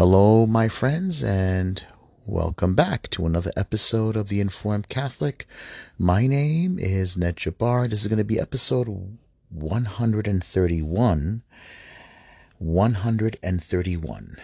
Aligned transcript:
Hello, 0.00 0.46
my 0.46 0.66
friends, 0.66 1.22
and 1.22 1.84
welcome 2.24 2.74
back 2.74 3.10
to 3.10 3.26
another 3.26 3.52
episode 3.54 4.16
of 4.16 4.30
The 4.30 4.40
Informed 4.40 4.88
Catholic. 4.88 5.46
My 5.98 6.26
name 6.26 6.78
is 6.78 7.18
Ned 7.18 7.36
Jabbar. 7.36 7.90
This 7.90 8.00
is 8.00 8.06
going 8.08 8.16
to 8.16 8.24
be 8.24 8.40
episode 8.40 8.88
131. 9.50 11.42
131. 12.56 14.36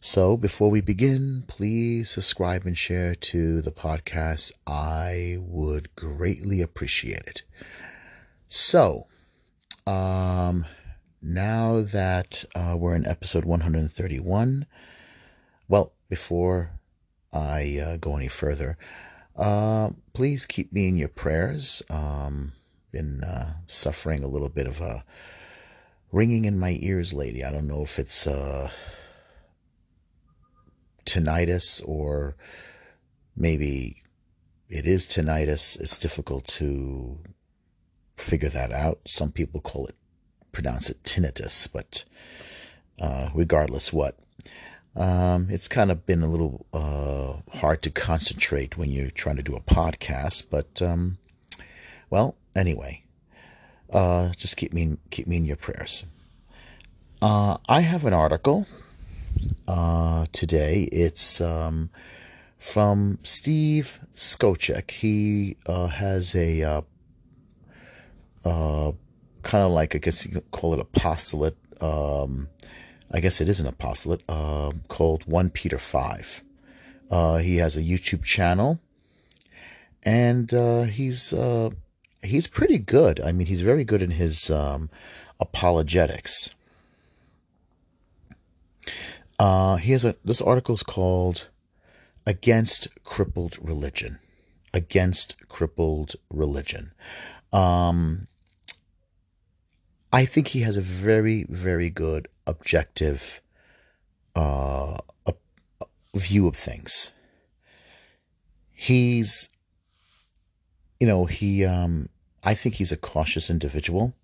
So, 0.00 0.36
before 0.38 0.70
we 0.70 0.80
begin, 0.80 1.44
please 1.46 2.08
subscribe 2.08 2.64
and 2.64 2.78
share 2.78 3.14
to 3.14 3.60
the 3.60 3.72
podcast. 3.72 4.52
I 4.66 5.36
would 5.38 5.94
greatly 5.96 6.62
appreciate 6.62 7.26
it. 7.26 7.42
So, 8.48 9.06
um, 9.86 10.64
now 11.22 11.82
that 11.82 12.44
uh, 12.54 12.76
we're 12.76 12.94
in 12.94 13.06
episode 13.06 13.44
131, 13.44 14.66
well, 15.68 15.92
before 16.08 16.72
I 17.32 17.78
uh, 17.78 17.96
go 17.96 18.16
any 18.16 18.28
further, 18.28 18.78
uh, 19.36 19.90
please 20.12 20.46
keep 20.46 20.72
me 20.72 20.88
in 20.88 20.96
your 20.96 21.08
prayers. 21.08 21.82
Um, 21.90 22.52
been 22.92 23.22
uh, 23.22 23.54
suffering 23.66 24.24
a 24.24 24.28
little 24.28 24.48
bit 24.48 24.66
of 24.66 24.80
a 24.80 25.04
ringing 26.12 26.44
in 26.44 26.58
my 26.58 26.78
ears 26.80 27.12
lately. 27.12 27.44
I 27.44 27.52
don't 27.52 27.68
know 27.68 27.82
if 27.82 27.98
it's 27.98 28.26
uh, 28.26 28.70
tinnitus 31.04 31.86
or 31.86 32.36
maybe 33.36 34.02
it 34.68 34.86
is 34.86 35.06
tinnitus. 35.06 35.80
It's 35.80 35.98
difficult 35.98 36.46
to 36.46 37.18
figure 38.16 38.48
that 38.50 38.72
out. 38.72 39.00
Some 39.06 39.32
people 39.32 39.60
call 39.60 39.86
it 39.86 39.96
pronounce 40.52 40.90
it 40.90 41.02
tinnitus, 41.02 41.68
but 41.72 42.04
uh, 43.00 43.30
regardless 43.34 43.92
what. 43.92 44.18
Um, 44.96 45.48
it's 45.50 45.68
kind 45.68 45.90
of 45.90 46.04
been 46.04 46.22
a 46.22 46.26
little 46.28 46.66
uh, 46.72 47.58
hard 47.58 47.82
to 47.82 47.90
concentrate 47.90 48.76
when 48.76 48.90
you're 48.90 49.10
trying 49.10 49.36
to 49.36 49.42
do 49.42 49.54
a 49.54 49.60
podcast, 49.60 50.46
but 50.50 50.82
um, 50.82 51.18
well, 52.10 52.36
anyway, 52.56 53.04
uh, 53.92 54.30
just 54.30 54.56
keep 54.56 54.72
me 54.72 54.96
keep 55.10 55.28
me 55.28 55.36
in 55.36 55.46
your 55.46 55.56
prayers. 55.56 56.04
Uh, 57.22 57.58
I 57.68 57.82
have 57.82 58.04
an 58.04 58.14
article 58.14 58.66
uh, 59.68 60.26
today. 60.32 60.88
It's 60.90 61.40
um, 61.40 61.90
from 62.58 63.18
Steve 63.22 64.00
Skojec. 64.14 64.90
He 64.90 65.56
uh, 65.66 65.86
has 65.86 66.34
a 66.34 66.82
uh, 68.44 68.92
kind 69.42 69.64
of 69.64 69.70
like 69.72 69.94
I 69.94 69.98
guess 69.98 70.24
you 70.24 70.32
could 70.32 70.50
call 70.50 70.74
it 70.74 70.80
apostolate. 70.80 71.56
Um, 71.80 72.48
I 73.12 73.20
guess 73.20 73.40
it 73.40 73.48
is 73.48 73.60
an 73.60 73.66
apostolate 73.66 74.22
uh, 74.28 74.72
called 74.88 75.24
One 75.26 75.50
Peter 75.50 75.78
Five. 75.78 76.42
Uh, 77.10 77.38
he 77.38 77.56
has 77.56 77.76
a 77.76 77.82
YouTube 77.82 78.22
channel, 78.22 78.80
and 80.04 80.52
uh, 80.54 80.82
he's 80.82 81.32
uh, 81.32 81.70
he's 82.22 82.46
pretty 82.46 82.78
good. 82.78 83.20
I 83.20 83.32
mean, 83.32 83.46
he's 83.46 83.62
very 83.62 83.84
good 83.84 84.02
in 84.02 84.12
his 84.12 84.50
um, 84.50 84.90
apologetics. 85.40 86.50
Uh, 89.38 89.76
he 89.76 89.92
has 89.92 90.04
a 90.04 90.16
this 90.24 90.40
article 90.40 90.74
is 90.74 90.82
called 90.82 91.48
"Against 92.26 92.88
Crippled 93.02 93.58
Religion." 93.60 94.18
Against 94.72 95.48
crippled 95.48 96.14
religion. 96.32 96.92
Um, 97.52 98.28
I 100.12 100.24
think 100.24 100.48
he 100.48 100.60
has 100.60 100.76
a 100.76 100.82
very, 100.82 101.44
very 101.48 101.88
good 101.88 102.28
objective 102.46 103.40
uh, 104.34 104.96
a, 105.26 105.34
view 106.14 106.48
of 106.48 106.56
things. 106.56 107.12
He's, 108.72 109.48
you 110.98 111.06
know, 111.06 111.26
he, 111.26 111.64
um, 111.64 112.08
I 112.42 112.54
think 112.54 112.76
he's 112.76 112.92
a 112.92 112.96
cautious 112.96 113.50
individual, 113.50 114.14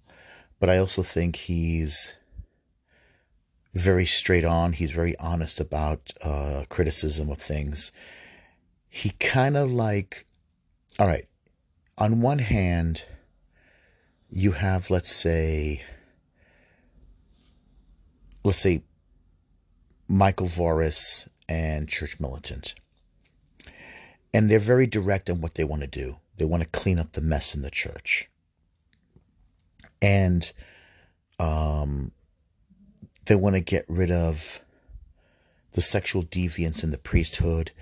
but 0.59 0.69
I 0.69 0.79
also 0.79 1.03
think 1.03 1.37
he's 1.37 2.15
very 3.75 4.07
straight 4.07 4.45
on. 4.45 4.73
He's 4.73 4.91
very 4.91 5.17
honest 5.19 5.61
about 5.61 6.13
uh, 6.23 6.65
criticism 6.69 7.31
of 7.31 7.39
things. 7.39 7.93
He 8.89 9.11
kind 9.11 9.57
of 9.57 9.71
like, 9.71 10.25
all 10.99 11.07
right, 11.07 11.29
on 11.99 12.23
one 12.23 12.39
hand, 12.39 13.05
you 14.31 14.53
have, 14.53 14.91
let's 14.91 15.11
say, 15.11 15.83
let's 18.45 18.59
say 18.59 18.83
Michael 20.09 20.49
Voris 20.49 21.29
and 21.49 21.89
Church 21.89 22.19
Militant. 22.21 22.75
And 24.35 24.51
they're 24.51 24.59
very 24.59 24.87
direct 24.87 25.31
on 25.31 25.41
what 25.41 25.55
they 25.55 25.65
want 25.65 25.83
to 25.83 25.89
do. 25.89 26.17
They 26.37 26.45
want 26.45 26.63
to 26.63 26.69
clean 26.69 26.99
up 26.99 27.13
the 27.13 27.21
mess 27.21 27.55
in 27.55 27.63
the 27.63 27.71
church. 27.71 28.29
And 30.03 30.53
um, 31.39 32.13
they 33.25 33.35
want 33.35 33.57
to 33.57 33.61
get 33.61 33.85
rid 33.89 34.11
of 34.11 34.61
the 35.73 35.81
sexual 35.81 36.23
deviance 36.23 36.85
in 36.85 36.91
the 36.91 36.99
priesthood. 36.99 37.73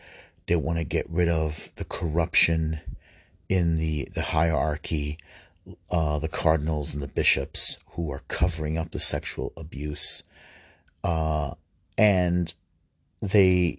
They 0.47 0.57
want 0.57 0.79
to 0.79 0.85
get 0.85 1.09
rid 1.09 1.29
of 1.29 1.71
the 1.77 1.85
corruption 1.85 2.81
in 3.49 3.77
the, 3.77 4.09
the 4.15 4.23
hierarchy 4.23 5.19
uh, 5.91 6.19
the 6.19 6.29
cardinals 6.29 6.95
and 6.95 7.03
the 7.03 7.09
bishops 7.09 7.79
who 7.93 8.11
are 8.11 8.23
covering 8.29 8.77
up 8.77 8.91
the 8.91 8.99
sexual 8.99 9.53
abuse, 9.57 10.23
uh, 11.03 11.55
and 11.97 12.55
they 13.23 13.79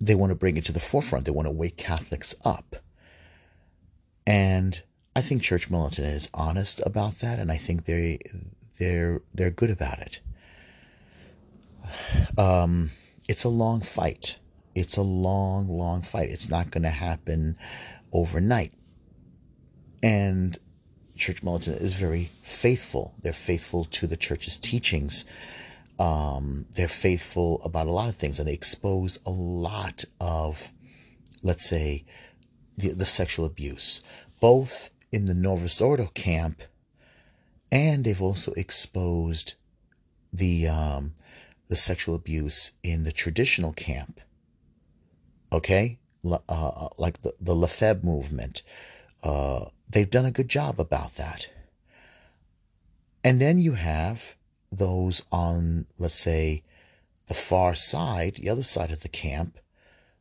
they 0.00 0.14
want 0.14 0.30
to 0.30 0.36
bring 0.36 0.56
it 0.56 0.64
to 0.64 0.72
the 0.72 0.80
forefront. 0.80 1.24
They 1.24 1.30
want 1.30 1.46
to 1.46 1.52
wake 1.52 1.76
Catholics 1.76 2.34
up, 2.44 2.76
and 4.26 4.82
I 5.14 5.20
think 5.20 5.42
Church 5.42 5.70
Militant 5.70 6.06
is 6.06 6.30
honest 6.32 6.80
about 6.86 7.18
that, 7.18 7.38
and 7.38 7.52
I 7.52 7.56
think 7.56 7.84
they 7.84 8.18
they're 8.78 9.20
they're 9.34 9.50
good 9.50 9.70
about 9.70 9.98
it. 9.98 10.20
Um, 12.38 12.90
it's 13.28 13.44
a 13.44 13.48
long 13.48 13.80
fight. 13.80 14.38
It's 14.74 14.96
a 14.96 15.02
long, 15.02 15.68
long 15.68 16.02
fight. 16.02 16.30
It's 16.30 16.48
not 16.48 16.70
going 16.70 16.84
to 16.84 16.90
happen 16.90 17.56
overnight 18.12 18.72
and 20.02 20.58
Church 21.16 21.42
Militant 21.42 21.80
is 21.80 21.94
very 21.94 22.30
faithful. 22.42 23.14
They're 23.20 23.32
faithful 23.32 23.84
to 23.84 24.06
the 24.06 24.16
church's 24.16 24.56
teachings. 24.56 25.24
Um, 25.98 26.66
they're 26.76 26.86
faithful 26.86 27.60
about 27.64 27.88
a 27.88 27.90
lot 27.90 28.08
of 28.08 28.14
things, 28.14 28.38
and 28.38 28.48
they 28.48 28.52
expose 28.52 29.18
a 29.26 29.30
lot 29.30 30.04
of, 30.20 30.72
let's 31.42 31.68
say, 31.68 32.04
the, 32.76 32.92
the 32.92 33.04
sexual 33.04 33.44
abuse, 33.44 34.02
both 34.40 34.90
in 35.10 35.24
the 35.24 35.34
Novus 35.34 35.80
Ordo 35.80 36.06
camp, 36.14 36.62
and 37.72 38.04
they've 38.04 38.22
also 38.22 38.52
exposed 38.52 39.54
the 40.32 40.68
um, 40.68 41.14
the 41.68 41.76
sexual 41.76 42.14
abuse 42.14 42.72
in 42.82 43.02
the 43.02 43.12
traditional 43.12 43.72
camp. 43.72 44.20
Okay, 45.52 45.98
uh, 46.24 46.38
uh, 46.48 46.88
like 46.96 47.22
the 47.22 47.34
the 47.40 47.56
Lefebvre 47.56 48.06
movement. 48.06 48.62
Uh, 49.22 49.66
they've 49.88 50.10
done 50.10 50.26
a 50.26 50.30
good 50.30 50.48
job 50.48 50.78
about 50.78 51.16
that. 51.16 51.48
And 53.24 53.40
then 53.40 53.58
you 53.58 53.72
have 53.72 54.36
those 54.70 55.24
on, 55.32 55.86
let's 55.98 56.14
say, 56.14 56.62
the 57.26 57.34
far 57.34 57.74
side, 57.74 58.36
the 58.36 58.48
other 58.48 58.62
side 58.62 58.90
of 58.90 59.00
the 59.00 59.08
camp, 59.08 59.58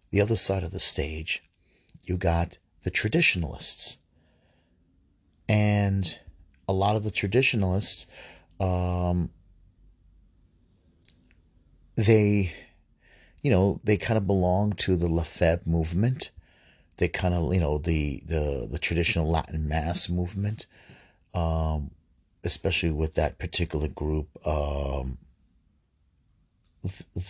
the 0.09 0.21
other 0.21 0.35
side 0.35 0.63
of 0.63 0.71
the 0.71 0.79
stage, 0.79 1.41
you 2.03 2.17
got 2.17 2.57
the 2.83 2.89
traditionalists. 2.89 3.97
And 5.49 6.19
a 6.67 6.73
lot 6.73 6.95
of 6.95 7.03
the 7.03 7.11
traditionalists, 7.11 8.07
um, 8.59 9.29
they, 11.95 12.53
you 13.41 13.51
know, 13.51 13.79
they 13.83 13.97
kind 13.97 14.17
of 14.17 14.27
belong 14.27 14.73
to 14.73 14.95
the 14.95 15.07
Lefebvre 15.07 15.69
movement 15.69 16.31
they 16.97 17.07
kind 17.07 17.33
of 17.33 17.53
you 17.53 17.59
know 17.59 17.77
the 17.77 18.21
the 18.25 18.67
the 18.69 18.79
traditional 18.79 19.27
Latin 19.27 19.67
Mass 19.67 20.09
movement, 20.09 20.65
um, 21.33 21.91
especially 22.43 22.91
with 22.91 23.15
that 23.15 23.37
particular 23.37 23.87
group. 23.87 24.27
Um, 24.45 25.17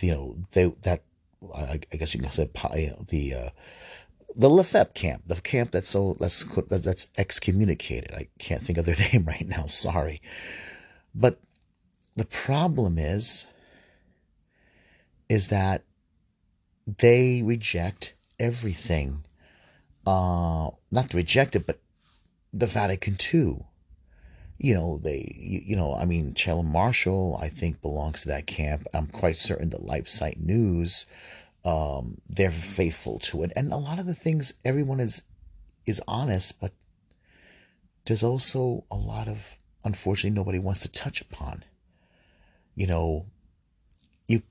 you 0.00 0.12
know 0.12 0.36
they 0.52 0.66
that 0.82 1.02
I, 1.54 1.80
I 1.92 1.96
guess 1.96 2.14
you 2.14 2.20
can 2.20 2.30
say 2.30 2.48
you 2.76 2.90
know, 2.90 3.04
the 3.08 3.34
uh, 3.34 3.50
the 4.34 4.50
Lefebvre 4.50 4.92
camp, 4.92 5.22
the 5.26 5.40
camp 5.40 5.72
that's 5.72 5.88
so 5.88 6.16
that's 6.18 6.44
that's 6.44 7.08
excommunicated. 7.16 8.12
I 8.14 8.28
can't 8.38 8.62
think 8.62 8.78
of 8.78 8.86
their 8.86 8.96
name 9.12 9.24
right 9.26 9.46
now. 9.46 9.66
Sorry, 9.66 10.20
but 11.14 11.40
the 12.16 12.24
problem 12.24 12.98
is 12.98 13.46
is 15.28 15.48
that 15.48 15.84
they 16.86 17.42
reject 17.42 18.14
everything 18.40 19.24
uh, 20.08 20.70
not 20.90 21.12
reject 21.12 21.54
it, 21.54 21.66
but 21.66 21.80
the 22.52 22.66
Vatican 22.66 23.18
II. 23.32 23.66
you 24.58 24.74
know, 24.74 24.98
they, 25.04 25.32
you, 25.36 25.60
you 25.66 25.76
know, 25.76 25.94
I 25.94 26.04
mean, 26.04 26.34
Taylor 26.34 26.62
Marshall, 26.62 27.38
I 27.40 27.48
think, 27.48 27.82
belongs 27.82 28.22
to 28.22 28.28
that 28.28 28.46
camp. 28.46 28.86
I'm 28.94 29.06
quite 29.06 29.36
certain 29.36 29.70
that 29.70 29.86
LifeSite 29.86 30.40
News, 30.40 31.06
um, 31.64 32.20
they're 32.28 32.50
faithful 32.50 33.18
to 33.20 33.42
it. 33.42 33.52
And 33.54 33.72
a 33.72 33.76
lot 33.76 33.98
of 33.98 34.06
the 34.06 34.14
things, 34.14 34.54
everyone 34.64 35.00
is 35.00 35.22
is 35.86 36.02
honest, 36.08 36.60
but 36.60 36.72
there's 38.06 38.22
also 38.22 38.84
a 38.90 38.96
lot 38.96 39.28
of, 39.28 39.56
unfortunately, 39.84 40.36
nobody 40.36 40.58
wants 40.58 40.80
to 40.80 40.90
touch 40.90 41.20
upon. 41.20 41.64
You 42.74 42.86
know, 42.86 43.26
you, 44.26 44.42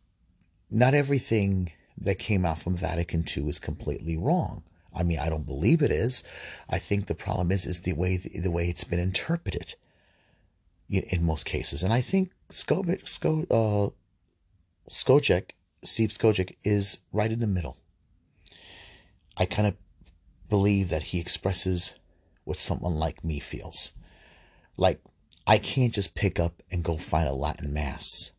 not 0.69 0.93
everything 0.93 1.71
that 1.97 2.19
came 2.19 2.45
out 2.45 2.59
from 2.59 2.75
Vatican 2.75 3.25
II 3.35 3.49
is 3.49 3.59
completely 3.59 4.17
wrong. 4.17 4.63
I 4.97 5.03
mean, 5.03 5.19
I 5.19 5.29
don't 5.29 5.45
believe 5.45 5.81
it 5.81 5.91
is. 5.91 6.23
I 6.69 6.79
think 6.79 7.05
the 7.05 7.15
problem 7.15 7.51
is 7.51 7.65
is 7.65 7.81
the 7.81 7.93
way 7.93 8.17
the 8.17 8.51
way 8.51 8.67
it's 8.67 8.83
been 8.83 8.99
interpreted 8.99 9.75
in 10.89 11.23
most 11.23 11.45
cases. 11.45 11.83
And 11.83 11.93
I 11.93 12.01
think 12.01 12.31
Skojec, 12.49 13.03
Sko, 13.03 13.45
uh, 13.51 13.91
Steve 15.83 16.09
Skojec 16.09 16.55
is 16.63 16.99
right 17.11 17.31
in 17.31 17.39
the 17.39 17.47
middle. 17.47 17.77
I 19.37 19.45
kind 19.45 19.67
of 19.67 19.75
believe 20.49 20.89
that 20.89 21.03
he 21.03 21.19
expresses 21.19 21.95
what 22.43 22.57
someone 22.57 22.95
like 22.95 23.23
me 23.23 23.39
feels. 23.39 23.91
Like, 24.77 25.01
I 25.45 25.57
can't 25.57 25.93
just 25.93 26.15
pick 26.15 26.39
up 26.39 26.63
and 26.71 26.83
go 26.83 26.97
find 26.97 27.27
a 27.27 27.33
Latin 27.33 27.73
Mass. 27.73 28.31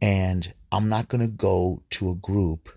And 0.00 0.54
I'm 0.70 0.88
not 0.88 1.08
going 1.08 1.20
to 1.20 1.26
go 1.26 1.82
to 1.90 2.10
a 2.10 2.14
group 2.14 2.75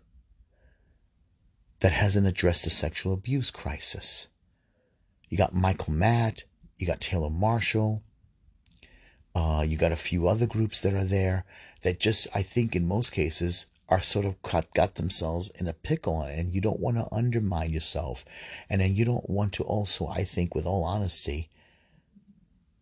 that 1.79 1.91
hasn't 1.91 2.27
addressed 2.27 2.63
the 2.63 2.69
sexual 2.69 3.13
abuse 3.13 3.51
crisis. 3.51 4.27
You 5.29 5.37
got 5.37 5.53
Michael 5.53 5.93
Matt, 5.93 6.43
you 6.77 6.87
got 6.87 7.01
Taylor 7.01 7.29
Marshall, 7.29 8.03
uh, 9.35 9.63
you 9.67 9.77
got 9.77 9.91
a 9.91 9.97
few 9.97 10.27
other 10.27 10.47
groups 10.47 10.81
that 10.81 10.93
are 10.93 11.03
there 11.03 11.45
that 11.83 11.99
just, 11.99 12.27
I 12.33 12.41
think, 12.41 12.75
in 12.75 12.87
most 12.87 13.11
cases, 13.11 13.67
are 13.87 14.01
sort 14.01 14.25
of 14.25 14.41
got, 14.41 14.73
got 14.73 14.95
themselves 14.95 15.49
in 15.59 15.67
a 15.67 15.73
pickle 15.73 16.21
and 16.21 16.53
you 16.53 16.61
don't 16.61 16.79
want 16.79 16.97
to 16.97 17.07
undermine 17.11 17.71
yourself. 17.71 18.23
And 18.69 18.81
then 18.81 18.95
you 18.95 19.05
don't 19.05 19.29
want 19.29 19.53
to 19.53 19.63
also, 19.63 20.07
I 20.07 20.23
think, 20.23 20.53
with 20.53 20.65
all 20.65 20.83
honesty, 20.83 21.49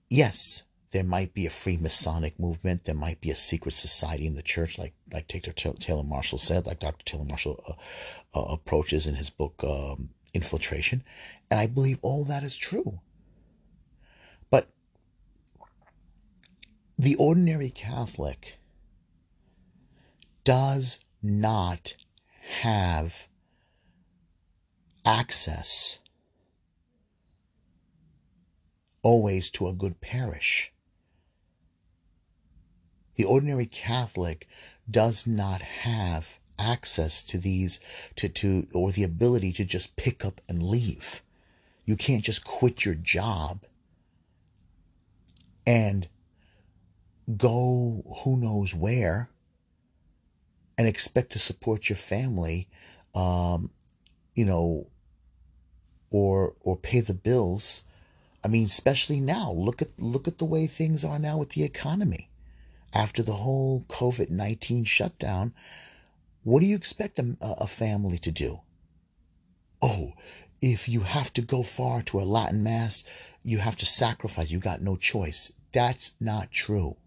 yes, 0.09 0.63
there 0.91 1.03
might 1.03 1.33
be 1.33 1.45
a 1.45 1.49
Freemasonic 1.49 2.39
movement. 2.39 2.85
There 2.85 2.95
might 2.95 3.19
be 3.19 3.29
a 3.29 3.35
secret 3.35 3.73
society 3.73 4.25
in 4.25 4.35
the 4.35 4.41
church, 4.41 4.77
like 4.77 4.93
like 5.11 5.27
Dr. 5.27 5.73
Taylor 5.73 6.03
Marshall 6.03 6.39
said, 6.39 6.65
like 6.65 6.79
Dr. 6.79 7.03
Taylor 7.03 7.25
Marshall 7.25 7.61
uh, 8.33 8.39
uh, 8.39 8.53
approaches 8.53 9.05
in 9.05 9.15
his 9.15 9.29
book 9.29 9.63
um, 9.63 10.09
Infiltration, 10.33 11.03
and 11.51 11.59
I 11.59 11.67
believe 11.67 11.99
all 12.01 12.23
that 12.25 12.43
is 12.43 12.55
true. 12.55 12.99
But 14.49 14.69
the 16.97 17.15
ordinary 17.15 17.69
Catholic 17.69 18.57
does 20.43 21.03
not 21.21 21.95
have 22.61 23.27
access 25.05 25.99
always 29.01 29.49
to 29.49 29.67
a 29.67 29.73
good 29.73 29.99
parish. 29.99 30.71
The 33.17 33.25
ordinary 33.25 33.65
Catholic 33.65 34.47
does 34.89 35.27
not 35.27 35.61
have 35.61 36.37
access 36.59 37.23
to 37.23 37.37
these 37.37 37.79
to, 38.15 38.29
to 38.29 38.67
or 38.73 38.91
the 38.91 39.03
ability 39.03 39.51
to 39.53 39.65
just 39.65 39.95
pick 39.95 40.23
up 40.23 40.39
and 40.47 40.63
leave. 40.63 41.21
You 41.83 41.95
can't 41.95 42.23
just 42.23 42.45
quit 42.45 42.85
your 42.85 42.95
job 42.95 43.63
and 45.65 46.07
go 47.37 48.03
who 48.23 48.37
knows 48.37 48.73
where 48.73 49.29
and 50.77 50.87
expect 50.87 51.31
to 51.31 51.39
support 51.39 51.89
your 51.89 51.97
family, 51.97 52.69
um, 53.15 53.71
you 54.35 54.45
know, 54.45 54.87
or 56.11 56.53
or 56.61 56.77
pay 56.77 56.99
the 56.99 57.15
bills. 57.15 57.81
I 58.43 58.47
mean, 58.47 58.65
especially 58.65 59.19
now. 59.19 59.51
Look 59.51 59.81
at 59.81 59.89
look 59.97 60.27
at 60.27 60.37
the 60.37 60.45
way 60.45 60.67
things 60.67 61.03
are 61.03 61.17
now 61.17 61.37
with 61.37 61.49
the 61.49 61.63
economy. 61.63 62.29
After 62.93 63.21
the 63.21 63.33
whole 63.33 63.83
COVID 63.87 64.29
nineteen 64.29 64.83
shutdown, 64.83 65.53
what 66.43 66.61
do 66.61 66.65
you 66.65 66.75
expect 66.75 67.19
a, 67.19 67.35
a 67.41 67.67
family 67.67 68.17
to 68.19 68.31
do? 68.31 68.61
Oh, 69.81 70.13
if 70.61 70.89
you 70.89 71.01
have 71.01 71.31
to 71.33 71.41
go 71.41 71.61
far 71.61 72.01
to 72.03 72.19
a 72.19 72.23
Latin 72.23 72.63
mass, 72.63 73.03
you 73.43 73.59
have 73.59 73.75
to 73.77 73.85
sacrifice. 73.85 74.49
You 74.49 74.59
got 74.59 74.81
no 74.81 74.95
choice. 74.95 75.53
That's 75.71 76.15
not 76.19 76.51
true. 76.51 76.97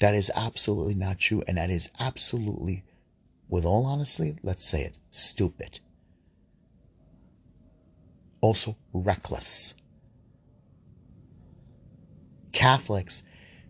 That 0.00 0.14
is 0.14 0.30
absolutely 0.34 0.94
not 0.94 1.18
true. 1.18 1.42
And 1.46 1.58
that 1.58 1.70
is 1.70 1.90
absolutely, 2.00 2.84
with 3.48 3.64
all 3.64 3.84
honesty, 3.84 4.38
let's 4.42 4.64
say 4.64 4.82
it, 4.82 4.98
stupid. 5.10 5.80
Also, 8.40 8.76
reckless. 8.92 9.74
Catholics 12.52 13.22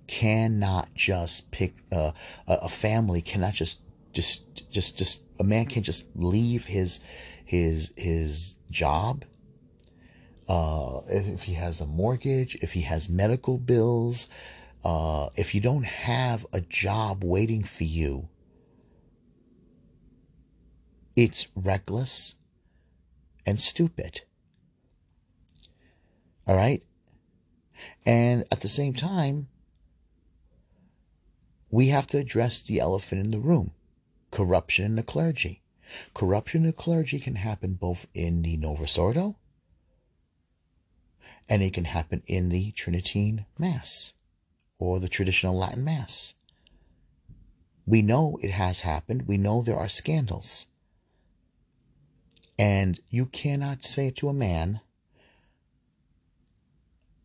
cannot 0.07 0.95
just 0.95 1.51
pick 1.51 1.77
uh, 1.93 2.13
a 2.47 2.69
family 2.69 3.23
cannot 3.23 3.55
just 3.55 3.81
just 4.13 4.71
just 4.71 4.99
just 4.99 5.25
a 5.41 5.45
man 5.45 5.67
can't 5.67 5.87
just 5.87 6.09
leave 6.15 6.67
his 6.67 7.01
his 7.45 7.93
his 7.97 8.59
job 8.71 9.25
uh, 10.49 11.01
if 11.09 11.45
he 11.45 11.55
has 11.55 11.81
a 11.81 11.87
mortgage 11.87 12.57
if 12.57 12.73
he 12.73 12.83
has 12.83 13.09
medical 13.09 13.59
bills 13.59 14.29
uh, 14.85 15.31
if 15.35 15.55
you 15.55 15.61
don't 15.61 15.87
have 15.87 16.45
a 16.53 16.61
job 16.61 17.25
waiting 17.25 17.65
for 17.65 17.85
you, 17.85 18.29
it's 21.17 21.49
reckless 21.57 22.35
and 23.47 23.59
stupid. 23.59 24.23
All 26.47 26.55
right? 26.55 26.83
And 28.05 28.45
at 28.53 28.61
the 28.61 28.69
same 28.69 28.93
time, 28.93 29.49
we 31.75 31.89
have 31.89 32.07
to 32.07 32.19
address 32.19 32.61
the 32.61 32.79
elephant 32.79 33.21
in 33.21 33.33
the 33.33 33.41
room 33.41 33.73
corruption 34.31 34.85
in 34.85 34.95
the 34.95 35.03
clergy. 35.03 35.61
Corruption 36.15 36.61
in 36.61 36.69
the 36.69 36.73
clergy 36.73 37.19
can 37.19 37.35
happen 37.35 37.75
both 37.75 38.07
in 38.15 38.43
the 38.43 38.57
Novus 38.57 38.97
Ordo 38.97 39.35
and 41.49 41.65
it 41.65 41.73
can 41.73 41.87
happen 41.87 42.23
in 42.29 42.49
the 42.49 42.71
Tridentine 42.71 43.47
Mass 43.59 44.13
or 44.79 45.01
the 45.01 45.09
traditional 45.09 45.59
Latin 45.59 45.83
Mass. 45.83 46.35
We 47.87 48.03
know 48.03 48.39
it 48.41 48.53
has 48.53 48.81
happened. 48.81 49.27
We 49.27 49.37
know 49.37 49.61
there 49.61 49.77
are 49.77 49.89
scandals. 49.89 50.67
And 52.57 53.01
you 53.11 53.27
cannot 53.27 53.83
say 53.83 54.11
to 54.11 54.29
a 54.29 54.33
man, 54.33 54.81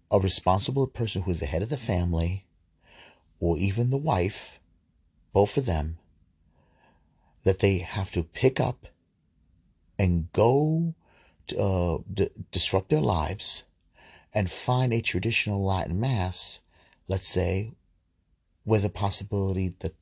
a 0.10 0.20
responsible 0.20 0.88
person 0.88 1.22
who 1.22 1.32
is 1.32 1.40
the 1.40 1.46
head 1.46 1.62
of 1.62 1.70
the 1.70 1.78
family, 1.78 2.46
or 3.40 3.58
even 3.58 3.90
the 3.90 3.98
wife, 3.98 4.60
both 5.34 5.58
of 5.58 5.66
them, 5.66 5.98
that 7.44 7.60
they 7.60 7.80
have 7.80 8.12
to 8.12 8.24
pick 8.24 8.60
up 8.60 8.88
and 9.98 10.32
go 10.34 10.96
to, 11.48 11.60
uh, 11.60 11.98
d- 12.14 12.30
disrupt 12.52 12.90
their 12.90 13.02
lives 13.02 13.64
and 14.34 14.52
find 14.52 14.94
a 14.94 15.02
traditional 15.02 15.64
Latin 15.64 16.00
Mass 16.00 16.62
let's 17.10 17.28
say, 17.28 17.74
with 18.64 18.86
a 18.86 18.90
possibility 18.90 19.74
that 19.80 19.96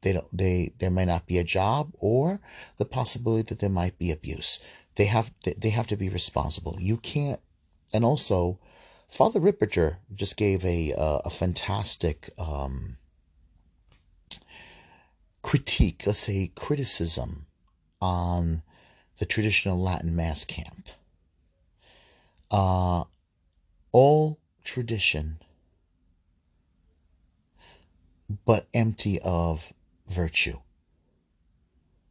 they 0.00 0.14
don't 0.14 0.36
they 0.36 0.72
there 0.78 0.90
may 0.90 1.04
not 1.04 1.26
be 1.26 1.38
a 1.38 1.44
job 1.44 1.92
or 1.98 2.40
the 2.78 2.84
possibility 2.84 3.42
that 3.42 3.58
there 3.58 3.68
might 3.68 3.98
be 3.98 4.10
abuse. 4.10 4.60
They 4.94 5.06
have 5.06 5.32
they 5.42 5.70
have 5.70 5.88
to 5.88 5.96
be 5.96 6.08
responsible. 6.08 6.78
You 6.80 6.96
can't 6.96 7.40
and 7.92 8.04
also 8.04 8.58
Father 9.12 9.40
Ripperger 9.40 9.96
just 10.14 10.38
gave 10.38 10.64
a 10.64 10.94
uh, 10.94 11.18
a 11.26 11.28
fantastic 11.28 12.30
um, 12.38 12.96
critique, 15.42 16.04
let's 16.06 16.20
say 16.20 16.50
criticism 16.54 17.44
on 18.00 18.62
the 19.18 19.26
traditional 19.26 19.78
Latin 19.78 20.16
Mass 20.16 20.46
camp. 20.46 20.88
Uh, 22.50 23.04
all 23.92 24.38
tradition 24.64 25.40
but 28.46 28.66
empty 28.72 29.20
of 29.20 29.74
virtue, 30.08 30.60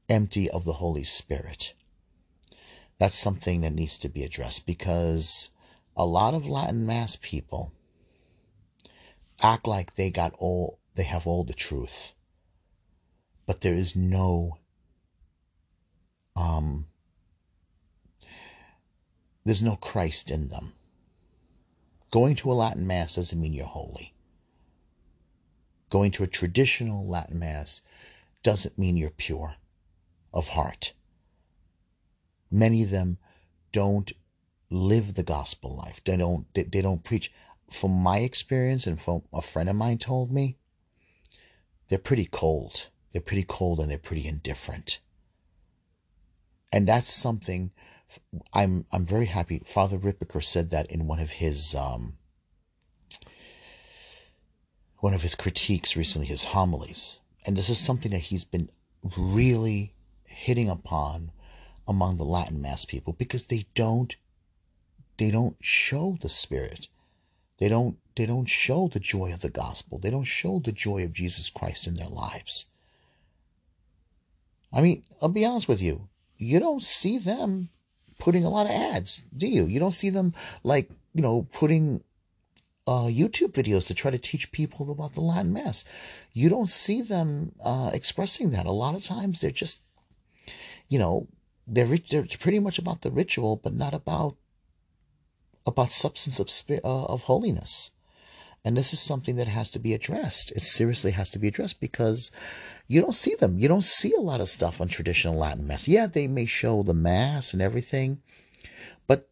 empty 0.08 0.48
of 0.52 0.66
the 0.66 0.74
Holy 0.74 1.04
Spirit. 1.04 1.74
That's 3.00 3.18
something 3.18 3.62
that 3.62 3.74
needs 3.74 3.98
to 3.98 4.08
be 4.08 4.24
addressed 4.24 4.68
because 4.68 5.50
a 5.96 6.06
lot 6.06 6.34
of 6.34 6.48
Latin 6.48 6.86
Mass 6.86 7.16
people 7.16 7.72
act 9.42 9.68
like 9.68 9.96
they 9.96 10.10
got 10.10 10.34
all, 10.38 10.80
they 10.96 11.04
have 11.04 11.28
all 11.28 11.44
the 11.44 11.54
truth, 11.54 12.14
but 13.46 13.62
there 13.62 13.74
is 13.74 13.96
no, 13.96 14.58
um, 16.36 16.86
there's 19.44 19.64
no 19.64 19.76
Christ 19.76 20.32
in 20.32 20.50
them. 20.50 20.74
Going 22.12 22.36
to 22.36 22.52
a 22.52 22.54
Latin 22.54 22.86
Mass 22.86 23.16
doesn't 23.16 23.40
mean 23.40 23.54
you're 23.54 23.66
holy. 23.66 24.14
Going 25.90 26.12
to 26.12 26.24
a 26.24 26.28
traditional 26.28 27.08
Latin 27.08 27.40
Mass 27.40 27.82
doesn't 28.44 28.78
mean 28.78 28.98
you're 28.98 29.10
pure 29.10 29.56
of 30.34 30.50
heart. 30.50 30.94
Many 32.50 32.84
of 32.84 32.90
them 32.90 33.18
don't 33.72 34.12
live 34.72 35.14
the 35.14 35.24
gospel 35.24 35.76
life. 35.76 36.02
They 36.04 36.18
don't 36.18 36.46
they, 36.54 36.64
they 36.64 36.82
don't 36.82 37.04
preach. 37.04 37.32
From 37.70 37.92
my 37.92 38.20
experience 38.20 38.86
and 38.86 39.00
from 39.00 39.22
a 39.32 39.42
friend 39.42 39.70
of 39.70 39.78
mine 39.78 39.98
told 39.98 40.30
me, 40.30 40.58
they're 41.88 41.98
pretty 41.98 42.26
cold. 42.26 42.88
They're 43.12 43.22
pretty 43.22 43.46
cold 43.48 43.80
and 43.80 43.90
they're 43.90 43.98
pretty 43.98 44.28
indifferent. 44.28 45.00
And 46.74 46.88
that's 46.88 47.14
something 47.14 47.72
I'm 48.54 48.86
I'm 48.92 49.06
very 49.06 49.28
happy. 49.28 49.62
Father 49.66 49.98
Ripperger 49.98 50.44
said 50.44 50.72
that 50.72 50.92
in 50.92 51.08
one 51.08 51.20
of 51.20 51.32
his 51.32 51.76
um, 51.76 52.18
one 54.98 55.14
of 55.14 55.22
his 55.22 55.36
critiques 55.36 55.96
recently, 55.96 56.28
his 56.28 56.46
homilies, 56.46 57.20
and 57.46 57.58
this 57.58 57.70
is 57.70 57.78
something 57.78 58.12
that 58.12 58.20
he's 58.20 58.44
been 58.44 58.70
really 59.18 59.94
hitting 60.26 60.70
upon 60.70 61.32
among 61.88 62.18
the 62.18 62.24
Latin 62.24 62.62
Mass 62.62 62.86
people 62.86 63.14
because 63.14 63.46
they 63.46 63.66
don't 63.74 64.16
they 65.22 65.30
don't 65.30 65.58
show 65.62 66.18
the 66.20 66.30
Spirit. 66.30 66.88
They 67.60 67.70
don't 67.70 67.98
they 68.16 68.26
don't 68.26 68.48
show 68.48 68.90
the 68.92 69.00
joy 69.00 69.32
of 69.32 69.42
the 69.42 69.52
gospel. 69.52 70.00
They 70.00 70.10
don't 70.10 70.24
show 70.24 70.60
the 70.60 70.72
joy 70.72 71.04
of 71.04 71.14
Jesus 71.14 71.52
Christ 71.52 71.86
in 71.86 71.94
their 71.94 72.10
lives. 72.10 72.72
I 74.74 74.82
mean, 74.82 75.04
I'll 75.22 75.30
be 75.30 75.46
honest 75.46 75.68
with 75.68 75.80
you. 75.80 76.10
You 76.40 76.60
don't 76.60 76.82
see 76.82 77.20
them 77.20 77.70
putting 78.18 78.44
a 78.44 78.50
lot 78.50 78.66
of 78.66 78.72
ads, 78.72 79.24
do 79.38 79.48
you? 79.48 79.66
You 79.66 79.80
don't 79.80 79.92
see 79.92 80.10
them 80.10 80.34
like, 80.64 80.90
you 81.14 81.22
know, 81.22 81.48
putting 81.54 82.04
uh, 82.88 83.06
YouTube 83.06 83.52
videos 83.52 83.86
to 83.88 83.94
try 83.94 84.10
to 84.10 84.18
teach 84.18 84.52
people 84.52 84.90
about 84.90 85.14
the 85.14 85.22
Latin 85.22 85.54
Mass. 85.54 85.86
You 86.34 86.50
don't 86.50 86.70
see 86.70 87.04
them 87.04 87.52
uh, 87.64 87.92
expressing 87.94 88.50
that. 88.52 88.66
A 88.66 88.72
lot 88.72 88.96
of 88.96 89.04
times 89.04 89.40
they're 89.40 89.52
just, 89.52 89.84
you 90.90 90.98
know, 90.98 91.28
they're, 91.68 91.96
they're 92.10 92.26
pretty 92.40 92.60
much 92.60 92.80
about 92.80 93.02
the 93.02 93.12
ritual, 93.12 93.62
but 93.64 93.74
not 93.76 93.94
about 93.94 94.36
about 95.66 95.92
substance 95.92 96.40
of 96.40 96.50
spirit, 96.50 96.84
uh, 96.84 97.06
of 97.06 97.24
holiness. 97.24 97.92
And 98.64 98.78
this 98.78 98.94
is 98.94 99.00
something 99.00 99.38
that 99.38 99.48
has 99.48 99.72
to 99.72 99.80
be 99.80 99.94
addressed. 99.94 100.52
It 100.52 100.62
seriously 100.62 101.12
has 101.12 101.32
to 101.32 101.40
be 101.40 101.48
addressed 101.48 101.82
because 101.82 102.32
you 102.88 103.02
don't 103.02 103.16
see 103.16 103.34
them. 103.36 103.58
You 103.58 103.68
don't 103.68 103.84
see 103.84 104.14
a 104.16 104.22
lot 104.22 104.42
of 104.42 104.50
stuff 104.50 104.80
on 104.80 104.88
traditional 104.88 105.36
Latin 105.36 105.66
Mass. 105.66 105.88
Yeah, 105.88 106.06
they 106.06 106.28
may 106.28 106.46
show 106.46 106.84
the 106.84 106.94
Mass 106.94 107.54
and 107.54 107.62
everything, 107.62 108.22
but 109.08 109.30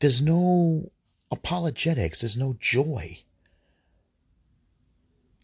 there's 0.00 0.20
no 0.20 0.90
apologetics, 1.30 2.22
there's 2.22 2.36
no 2.36 2.56
joy. 2.58 3.20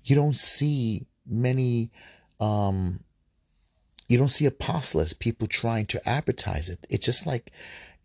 You 0.03 0.17
don't 0.17 0.37
see 0.37 1.07
many, 1.25 1.91
um, 2.41 3.01
you 4.09 4.19
don't 4.19 4.29
see 4.29 4.49
apostolates, 4.49 5.17
people 5.17 5.47
trying 5.47 5.87
to 5.87 6.09
advertise 6.09 6.69
it. 6.69 6.87
It's 6.91 7.07
just 7.07 7.27
like, 7.27 7.53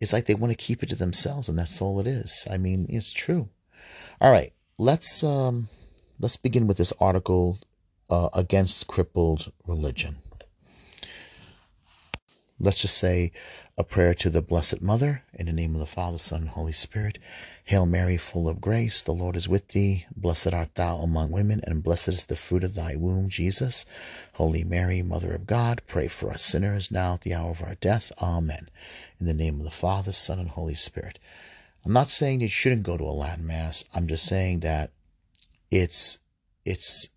it's 0.02 0.12
like 0.12 0.26
they 0.26 0.34
want 0.34 0.50
to 0.50 0.64
keep 0.66 0.82
it 0.82 0.90
to 0.90 0.96
themselves, 0.96 1.48
and 1.48 1.58
that's 1.58 1.80
all 1.80 1.98
it 1.98 2.06
is. 2.06 2.46
I 2.50 2.58
mean, 2.58 2.84
it's 2.90 3.12
true. 3.12 3.48
All 4.20 4.30
right 4.30 4.52
let's 4.82 5.22
um, 5.22 5.68
let's 6.18 6.36
begin 6.36 6.66
with 6.66 6.76
this 6.76 6.92
article 7.00 7.58
uh, 8.10 8.28
against 8.34 8.86
crippled 8.86 9.52
religion. 9.66 10.16
Let's 12.58 12.80
just 12.80 12.98
say 12.98 13.32
a 13.78 13.84
prayer 13.84 14.12
to 14.12 14.28
the 14.28 14.42
Blessed 14.42 14.82
Mother 14.82 15.22
in 15.32 15.46
the 15.46 15.52
name 15.52 15.74
of 15.74 15.80
the 15.80 15.86
Father, 15.86 16.18
Son, 16.18 16.42
and 16.42 16.50
Holy 16.50 16.72
Spirit. 16.72 17.18
Hail 17.64 17.86
Mary, 17.86 18.18
full 18.18 18.46
of 18.46 18.60
grace, 18.60 19.00
the 19.02 19.12
Lord 19.12 19.34
is 19.34 19.48
with 19.48 19.68
thee. 19.68 20.04
Blessed 20.14 20.52
art 20.52 20.74
thou 20.74 20.98
among 20.98 21.30
women, 21.30 21.62
and 21.64 21.82
blessed 21.82 22.08
is 22.08 22.26
the 22.26 22.36
fruit 22.36 22.64
of 22.64 22.74
thy 22.74 22.96
womb, 22.96 23.30
Jesus. 23.30 23.86
Holy 24.34 24.62
Mary, 24.62 25.00
Mother 25.00 25.32
of 25.32 25.46
God, 25.46 25.80
pray 25.86 26.06
for 26.06 26.30
us 26.30 26.42
sinners 26.42 26.90
now 26.90 27.14
at 27.14 27.22
the 27.22 27.32
hour 27.32 27.50
of 27.50 27.62
our 27.62 27.76
death. 27.76 28.12
Amen. 28.20 28.68
In 29.18 29.24
the 29.24 29.32
name 29.32 29.58
of 29.58 29.64
the 29.64 29.70
Father, 29.70 30.12
Son, 30.12 30.38
and 30.38 30.50
Holy 30.50 30.74
Spirit. 30.74 31.18
I'm 31.84 31.94
not 31.94 32.08
saying 32.08 32.40
you 32.40 32.48
shouldn't 32.48 32.82
go 32.82 32.98
to 32.98 33.04
a 33.04 33.10
Latin 33.10 33.46
mass. 33.46 33.84
I'm 33.94 34.06
just 34.06 34.26
saying 34.26 34.60
that 34.60 34.92
it's 35.70 36.18
it's 36.64 37.08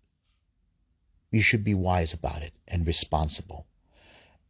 you 1.30 1.42
should 1.42 1.62
be 1.62 1.74
wise 1.74 2.14
about 2.14 2.42
it 2.42 2.54
and 2.66 2.86
responsible. 2.86 3.66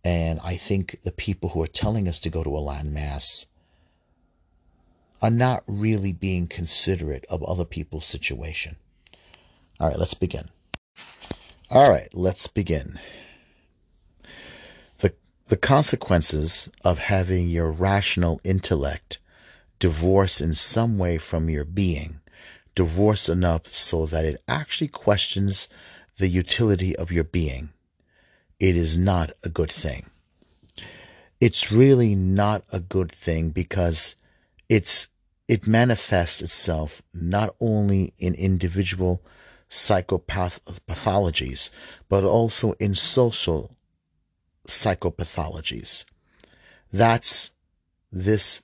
And 0.06 0.38
I 0.44 0.56
think 0.56 1.00
the 1.02 1.10
people 1.10 1.48
who 1.48 1.62
are 1.62 1.66
telling 1.66 2.06
us 2.06 2.20
to 2.20 2.30
go 2.30 2.44
to 2.44 2.56
a 2.56 2.60
Latin 2.60 2.94
mass 2.94 3.46
are 5.20 5.32
not 5.32 5.64
really 5.66 6.12
being 6.12 6.46
considerate 6.46 7.24
of 7.28 7.42
other 7.42 7.64
people's 7.64 8.06
situation. 8.06 8.76
All 9.80 9.88
right, 9.88 9.98
let's 9.98 10.14
begin. 10.14 10.50
All 11.72 11.90
right, 11.90 12.08
let's 12.14 12.46
begin. 12.46 13.00
The 14.98 15.12
the 15.48 15.56
consequences 15.56 16.70
of 16.84 16.98
having 17.00 17.48
your 17.48 17.72
rational 17.72 18.40
intellect 18.44 19.18
divorce 19.80 20.40
in 20.40 20.54
some 20.54 20.98
way 20.98 21.18
from 21.18 21.50
your 21.50 21.64
being, 21.64 22.20
divorce 22.76 23.28
enough 23.28 23.66
so 23.66 24.06
that 24.06 24.24
it 24.24 24.40
actually 24.46 24.86
questions 24.86 25.66
the 26.18 26.28
utility 26.28 26.94
of 26.94 27.10
your 27.10 27.24
being, 27.24 27.70
it 28.58 28.76
is 28.76 28.96
not 28.96 29.30
a 29.42 29.48
good 29.48 29.70
thing. 29.70 30.06
It's 31.40 31.70
really 31.70 32.14
not 32.14 32.64
a 32.72 32.80
good 32.80 33.12
thing 33.12 33.50
because 33.50 34.16
it's 34.68 35.08
it 35.48 35.66
manifests 35.66 36.42
itself 36.42 37.02
not 37.14 37.54
only 37.60 38.14
in 38.18 38.34
individual 38.34 39.22
psychopath 39.68 40.60
pathologies, 40.88 41.70
but 42.08 42.24
also 42.24 42.72
in 42.72 42.94
social 42.94 43.76
psychopathologies. 44.66 46.04
That's 46.92 47.52
this 48.10 48.62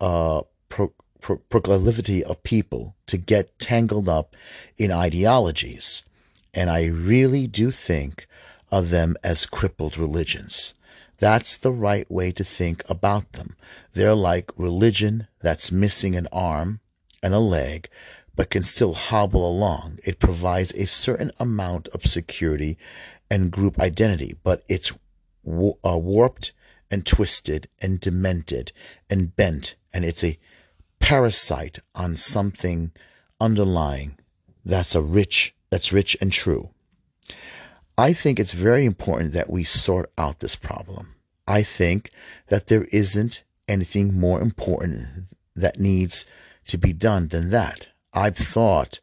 uh, 0.00 0.42
pro- 0.68 0.92
pro- 1.20 1.36
proclivity 1.36 2.24
of 2.24 2.42
people 2.42 2.96
to 3.06 3.16
get 3.16 3.58
tangled 3.58 4.08
up 4.08 4.34
in 4.76 4.90
ideologies. 4.90 6.02
And 6.54 6.70
I 6.70 6.86
really 6.86 7.46
do 7.46 7.70
think 7.70 8.26
of 8.70 8.90
them 8.90 9.16
as 9.22 9.46
crippled 9.46 9.98
religions. 9.98 10.74
That's 11.18 11.56
the 11.56 11.72
right 11.72 12.08
way 12.10 12.30
to 12.32 12.44
think 12.44 12.82
about 12.88 13.32
them. 13.32 13.56
They're 13.92 14.14
like 14.14 14.52
religion 14.56 15.26
that's 15.40 15.72
missing 15.72 16.14
an 16.16 16.28
arm 16.32 16.80
and 17.22 17.34
a 17.34 17.40
leg, 17.40 17.88
but 18.36 18.50
can 18.50 18.62
still 18.62 18.94
hobble 18.94 19.48
along. 19.48 19.98
It 20.04 20.20
provides 20.20 20.72
a 20.74 20.86
certain 20.86 21.32
amount 21.40 21.88
of 21.88 22.06
security 22.06 22.78
and 23.30 23.50
group 23.50 23.80
identity, 23.80 24.36
but 24.44 24.62
it's 24.68 24.92
uh, 24.92 25.98
warped 25.98 26.52
and 26.90 27.04
twisted 27.04 27.68
and 27.82 28.00
demented 28.00 28.72
and 29.10 29.34
bent, 29.34 29.74
and 29.92 30.04
it's 30.04 30.22
a 30.22 30.38
parasite 31.00 31.80
on 31.94 32.14
something 32.14 32.92
underlying 33.40 34.16
that's 34.64 34.94
a 34.94 35.02
rich 35.02 35.54
that's 35.70 35.92
rich 35.92 36.16
and 36.20 36.32
true. 36.32 36.70
I 37.98 38.12
think 38.12 38.38
it's 38.38 38.52
very 38.52 38.84
important 38.84 39.32
that 39.32 39.50
we 39.50 39.64
sort 39.64 40.12
out 40.16 40.38
this 40.38 40.54
problem. 40.54 41.16
I 41.48 41.64
think 41.64 42.12
that 42.46 42.68
there 42.68 42.84
isn't 42.92 43.42
anything 43.66 44.14
more 44.14 44.40
important 44.40 45.34
that 45.56 45.80
needs 45.80 46.24
to 46.68 46.78
be 46.78 46.92
done 46.92 47.26
than 47.26 47.50
that. 47.50 47.88
I've 48.14 48.36
thought 48.36 49.00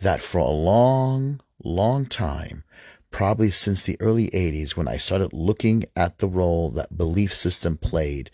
that 0.00 0.20
for 0.20 0.38
a 0.38 0.48
long, 0.48 1.40
long 1.62 2.06
time 2.06 2.64
probably 3.12 3.52
since 3.52 3.86
the 3.86 3.96
early 4.00 4.28
80s 4.30 4.76
when 4.76 4.88
I 4.88 4.96
started 4.96 5.32
looking 5.32 5.84
at 5.94 6.18
the 6.18 6.26
role 6.26 6.70
that 6.70 6.98
belief 6.98 7.32
system 7.32 7.76
played 7.76 8.32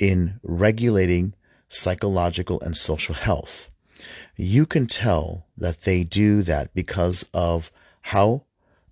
in 0.00 0.40
regulating 0.42 1.34
psychological 1.66 2.58
and 2.62 2.74
social 2.74 3.14
health. 3.14 3.70
You 4.38 4.64
can 4.64 4.86
tell 4.86 5.46
that 5.58 5.82
they 5.82 6.02
do 6.02 6.42
that 6.44 6.72
because 6.72 7.28
of 7.34 7.70
how 8.00 8.44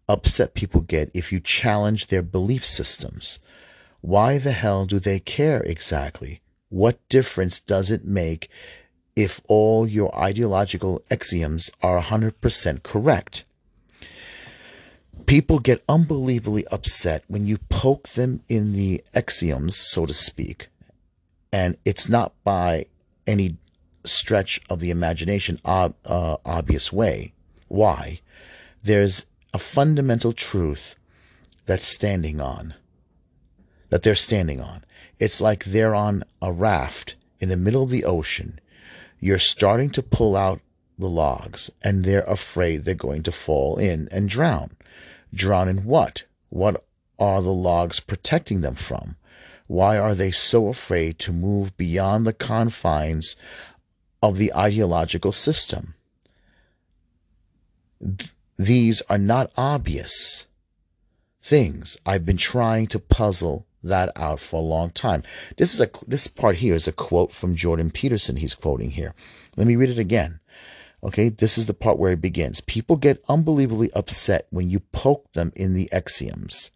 upset 0.08 0.54
people 0.54 0.80
get 0.80 1.10
if 1.14 1.32
you 1.32 1.40
challenge 1.40 2.08
their 2.08 2.22
belief 2.22 2.66
systems. 2.66 3.38
Why 4.00 4.38
the 4.38 4.52
hell 4.52 4.86
do 4.86 4.98
they 4.98 5.20
care 5.20 5.62
exactly? 5.62 6.40
What 6.68 7.06
difference 7.08 7.60
does 7.60 7.90
it 7.90 8.04
make 8.04 8.48
if 9.14 9.40
all 9.46 9.86
your 9.86 10.16
ideological 10.18 11.02
axioms 11.10 11.70
are 11.82 12.00
100% 12.00 12.82
correct? 12.82 13.44
people 15.26 15.58
get 15.58 15.82
unbelievably 15.88 16.66
upset 16.68 17.24
when 17.28 17.46
you 17.46 17.58
poke 17.68 18.08
them 18.10 18.42
in 18.48 18.72
the 18.72 19.02
axioms, 19.14 19.76
so 19.76 20.06
to 20.06 20.14
speak, 20.14 20.68
and 21.52 21.76
it's 21.84 22.08
not 22.08 22.32
by 22.44 22.86
any 23.26 23.56
stretch 24.04 24.60
of 24.68 24.80
the 24.80 24.90
imagination 24.90 25.58
ob- 25.64 25.94
uh, 26.04 26.36
obvious 26.44 26.92
way. 26.92 27.32
Why? 27.68 28.20
There's 28.82 29.26
a 29.54 29.58
fundamental 29.58 30.32
truth 30.32 30.96
that's 31.66 31.86
standing 31.86 32.40
on, 32.40 32.74
that 33.90 34.02
they're 34.02 34.14
standing 34.14 34.60
on. 34.60 34.84
It's 35.18 35.40
like 35.40 35.64
they're 35.64 35.94
on 35.94 36.24
a 36.40 36.50
raft 36.50 37.16
in 37.38 37.48
the 37.48 37.56
middle 37.56 37.82
of 37.82 37.90
the 37.90 38.04
ocean. 38.04 38.60
You're 39.20 39.38
starting 39.38 39.90
to 39.90 40.02
pull 40.02 40.36
out 40.36 40.60
the 40.98 41.08
logs, 41.08 41.70
and 41.82 42.04
they're 42.04 42.24
afraid 42.24 42.84
they're 42.84 42.94
going 42.94 43.22
to 43.24 43.32
fall 43.32 43.76
in 43.76 44.08
and 44.10 44.28
drown. 44.28 44.72
Drown 45.34 45.68
in 45.68 45.84
what? 45.84 46.24
What 46.48 46.84
are 47.18 47.42
the 47.42 47.52
logs 47.52 48.00
protecting 48.00 48.62
them 48.62 48.74
from? 48.74 49.16
Why 49.66 49.96
are 49.98 50.14
they 50.14 50.30
so 50.30 50.68
afraid 50.68 51.18
to 51.20 51.32
move 51.32 51.76
beyond 51.76 52.26
the 52.26 52.32
confines 52.32 53.36
of 54.22 54.38
the 54.38 54.52
ideological 54.54 55.32
system? 55.32 55.94
These 58.62 59.00
are 59.10 59.18
not 59.18 59.50
obvious 59.56 60.46
things. 61.42 61.98
I've 62.06 62.24
been 62.24 62.36
trying 62.36 62.86
to 62.88 63.00
puzzle 63.00 63.66
that 63.82 64.12
out 64.14 64.38
for 64.38 64.60
a 64.60 64.64
long 64.64 64.90
time. 64.90 65.24
This 65.56 65.74
is 65.74 65.80
a 65.80 65.90
this 66.06 66.28
part 66.28 66.56
here 66.56 66.74
is 66.74 66.86
a 66.86 66.92
quote 66.92 67.32
from 67.32 67.56
Jordan 67.56 67.90
Peterson 67.90 68.36
he's 68.36 68.54
quoting 68.54 68.92
here. 68.92 69.14
Let 69.56 69.66
me 69.66 69.74
read 69.74 69.90
it 69.90 69.98
again. 69.98 70.38
Okay, 71.02 71.28
this 71.28 71.58
is 71.58 71.66
the 71.66 71.74
part 71.74 71.98
where 71.98 72.12
it 72.12 72.20
begins. 72.20 72.60
People 72.60 72.94
get 72.94 73.24
unbelievably 73.28 73.90
upset 73.94 74.46
when 74.50 74.70
you 74.70 74.78
poke 74.78 75.32
them 75.32 75.52
in 75.56 75.74
the 75.74 75.92
axioms, 75.92 76.70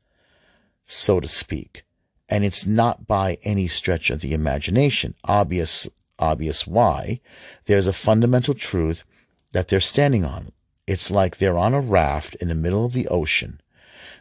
so 0.87 1.21
to 1.21 1.29
speak. 1.29 1.85
And 2.29 2.45
it's 2.45 2.67
not 2.67 3.07
by 3.07 3.39
any 3.45 3.69
stretch 3.69 4.11
of 4.11 4.23
the 4.23 4.33
imagination. 4.33 5.15
Obvious, 5.23 5.89
obvious 6.19 6.67
why. 6.67 7.21
There's 7.67 7.87
a 7.87 7.93
fundamental 7.93 8.55
truth 8.55 9.05
that 9.53 9.69
they're 9.69 9.81
standing 9.81 10.25
on. 10.25 10.51
It's 10.87 11.11
like 11.11 11.39
they're 11.39 11.59
on 11.59 11.75
a 11.75 11.81
raft 11.81 12.37
in 12.37 12.49
the 12.49 12.55
middle 12.55 12.85
of 12.85 12.93
the 12.93 13.09
ocean. 13.09 13.61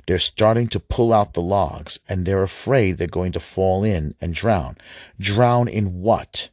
They're 0.08 0.20
starting 0.20 0.68
to 0.70 0.80
pull 0.80 1.14
out 1.14 1.34
the 1.34 1.42
logs 1.42 2.00
and 2.08 2.26
they're 2.26 2.44
afraid 2.44 2.98
they're 2.98 3.08
going 3.08 3.32
to 3.34 3.40
fall 3.40 3.84
in 3.84 4.16
and 4.22 4.34
drown. 4.34 4.78
Drown 5.20 5.68
in 5.68 6.02
what? 6.02 6.50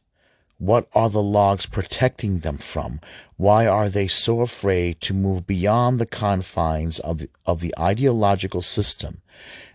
What 0.57 0.87
are 0.93 1.09
the 1.09 1.21
logs 1.21 1.65
protecting 1.65 2.39
them 2.39 2.57
from? 2.57 2.99
Why 3.37 3.67
are 3.67 3.89
they 3.89 4.07
so 4.07 4.41
afraid 4.41 5.01
to 5.01 5.13
move 5.13 5.45
beyond 5.45 5.99
the 5.99 6.05
confines 6.05 6.99
of 6.99 7.17
the, 7.17 7.29
of 7.45 7.59
the 7.59 7.73
ideological 7.77 8.61
system? 8.61 9.21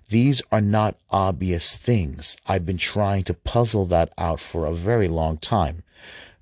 These 0.09 0.41
are 0.51 0.63
not 0.63 0.97
obvious 1.11 1.77
things. 1.77 2.39
I've 2.47 2.65
been 2.65 2.79
trying 2.79 3.25
to 3.25 3.35
puzzle 3.35 3.85
that 3.87 4.13
out 4.17 4.41
for 4.41 4.65
a 4.65 4.75
very 4.75 5.09
long 5.09 5.37
time. 5.37 5.83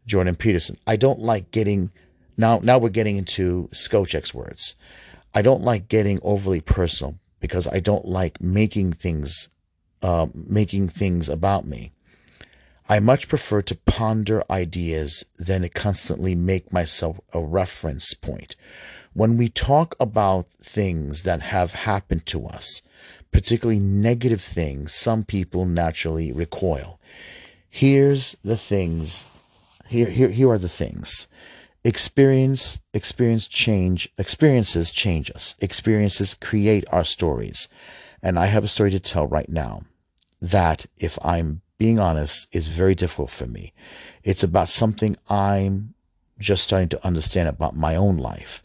Jordan 0.06 0.36
Peterson. 0.36 0.78
I 0.86 0.94
don't 0.96 1.18
like 1.18 1.50
getting 1.50 1.90
now 2.36 2.60
now 2.62 2.78
we're 2.78 2.88
getting 2.88 3.16
into 3.16 3.68
Skojec's 3.72 4.34
words. 4.34 4.74
I 5.34 5.42
don't 5.42 5.62
like 5.62 5.88
getting 5.88 6.18
overly 6.22 6.60
personal 6.60 7.18
because 7.40 7.66
I 7.66 7.80
don't 7.80 8.06
like 8.06 8.40
making 8.40 8.92
things 8.92 9.50
uh, 10.02 10.26
making 10.34 10.88
things 10.88 11.28
about 11.28 11.66
me. 11.66 11.92
I 12.88 13.00
much 13.00 13.28
prefer 13.28 13.62
to 13.62 13.74
ponder 13.74 14.44
ideas 14.48 15.24
than 15.38 15.62
to 15.62 15.68
constantly 15.68 16.34
make 16.34 16.72
myself 16.72 17.18
a 17.32 17.40
reference 17.40 18.14
point. 18.14 18.54
When 19.12 19.36
we 19.36 19.48
talk 19.48 19.96
about 19.98 20.46
things 20.62 21.22
that 21.22 21.42
have 21.42 21.72
happened 21.72 22.26
to 22.26 22.46
us, 22.46 22.82
particularly 23.32 23.80
negative 23.80 24.42
things, 24.42 24.94
some 24.94 25.24
people 25.24 25.64
naturally 25.64 26.30
recoil. 26.32 27.00
Here's 27.68 28.36
the 28.44 28.56
things. 28.56 29.26
Here, 29.88 30.10
here, 30.10 30.28
here 30.28 30.50
are 30.50 30.58
the 30.58 30.68
things. 30.68 31.28
Experience, 31.86 32.80
experience 32.92 33.46
change, 33.46 34.12
experiences 34.18 34.90
change 34.90 35.30
us. 35.30 35.54
Experiences 35.60 36.34
create 36.34 36.84
our 36.90 37.04
stories. 37.04 37.68
And 38.20 38.40
I 38.40 38.46
have 38.46 38.64
a 38.64 38.68
story 38.68 38.90
to 38.90 38.98
tell 38.98 39.28
right 39.28 39.48
now 39.48 39.82
that 40.42 40.86
if 40.98 41.16
I'm 41.24 41.60
being 41.78 42.00
honest, 42.00 42.48
is 42.50 42.66
very 42.66 42.96
difficult 42.96 43.30
for 43.30 43.46
me. 43.46 43.72
It's 44.24 44.42
about 44.42 44.68
something 44.68 45.16
I'm 45.30 45.94
just 46.40 46.64
starting 46.64 46.88
to 46.88 47.06
understand 47.06 47.48
about 47.48 47.76
my 47.76 47.94
own 47.94 48.16
life. 48.16 48.64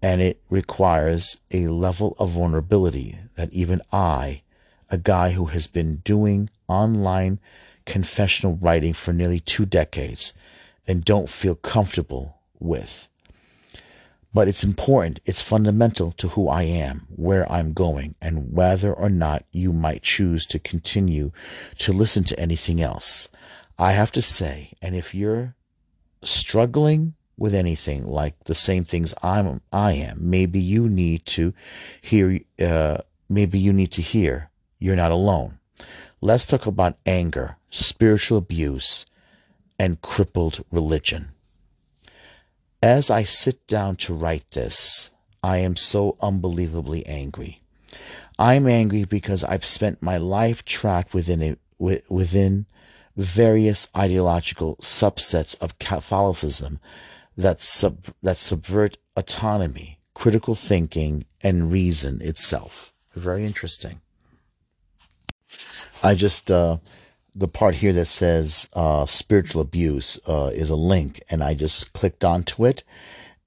And 0.00 0.22
it 0.22 0.40
requires 0.48 1.42
a 1.50 1.66
level 1.66 2.16
of 2.18 2.30
vulnerability 2.30 3.18
that 3.34 3.52
even 3.52 3.82
I, 3.92 4.40
a 4.88 4.96
guy 4.96 5.32
who 5.32 5.44
has 5.46 5.66
been 5.66 5.96
doing 6.06 6.48
online 6.68 7.38
confessional 7.84 8.56
writing 8.56 8.94
for 8.94 9.12
nearly 9.12 9.40
two 9.40 9.66
decades 9.66 10.32
and 10.86 11.04
don't 11.04 11.28
feel 11.28 11.54
comfortable 11.54 12.38
with. 12.62 13.08
But 14.34 14.48
it's 14.48 14.64
important, 14.64 15.20
it's 15.26 15.42
fundamental 15.42 16.12
to 16.12 16.28
who 16.28 16.48
I 16.48 16.62
am, 16.62 17.06
where 17.14 17.50
I'm 17.52 17.74
going, 17.74 18.14
and 18.20 18.52
whether 18.52 18.92
or 18.92 19.10
not 19.10 19.44
you 19.52 19.72
might 19.72 20.02
choose 20.02 20.46
to 20.46 20.58
continue 20.58 21.32
to 21.78 21.92
listen 21.92 22.24
to 22.24 22.40
anything 22.40 22.80
else. 22.80 23.28
I 23.78 23.92
have 23.92 24.10
to 24.12 24.22
say, 24.22 24.72
and 24.80 24.96
if 24.96 25.14
you're 25.14 25.54
struggling 26.22 27.14
with 27.36 27.54
anything 27.54 28.06
like 28.06 28.44
the 28.44 28.54
same 28.54 28.84
things 28.84 29.14
I'm 29.22 29.60
I 29.72 29.92
am, 29.92 30.30
maybe 30.30 30.60
you 30.60 30.88
need 30.88 31.26
to 31.26 31.52
hear 32.00 32.40
uh, 32.60 32.98
maybe 33.28 33.58
you 33.58 33.72
need 33.72 33.92
to 33.92 34.02
hear 34.02 34.50
you're 34.78 34.96
not 34.96 35.10
alone. 35.10 35.58
Let's 36.20 36.46
talk 36.46 36.66
about 36.66 36.96
anger, 37.04 37.56
spiritual 37.70 38.38
abuse, 38.38 39.06
and 39.78 40.00
crippled 40.00 40.64
religion. 40.70 41.30
As 42.82 43.10
I 43.10 43.22
sit 43.22 43.64
down 43.68 43.94
to 43.96 44.12
write 44.12 44.50
this, 44.50 45.12
I 45.40 45.58
am 45.58 45.76
so 45.76 46.16
unbelievably 46.20 47.06
angry. 47.06 47.62
I'm 48.40 48.66
angry 48.66 49.04
because 49.04 49.44
I've 49.44 49.64
spent 49.64 50.02
my 50.02 50.16
life 50.16 50.64
trapped 50.64 51.14
within 51.14 51.56
within 51.78 52.66
various 53.16 53.88
ideological 53.96 54.76
subsets 54.76 55.56
of 55.60 55.78
Catholicism 55.78 56.80
that 57.36 57.60
sub, 57.60 58.06
that 58.20 58.36
subvert 58.36 58.98
autonomy, 59.16 60.00
critical 60.14 60.56
thinking, 60.56 61.24
and 61.40 61.70
reason 61.70 62.20
itself. 62.20 62.92
Very 63.14 63.44
interesting. 63.44 64.00
I 66.02 66.14
just 66.14 66.50
uh, 66.50 66.78
the 67.34 67.48
part 67.48 67.76
here 67.76 67.92
that 67.92 68.06
says 68.06 68.68
uh, 68.74 69.06
spiritual 69.06 69.62
abuse 69.62 70.20
uh, 70.28 70.50
is 70.52 70.70
a 70.70 70.76
link, 70.76 71.22
and 71.30 71.42
I 71.42 71.54
just 71.54 71.92
clicked 71.92 72.24
onto 72.24 72.66
it, 72.66 72.84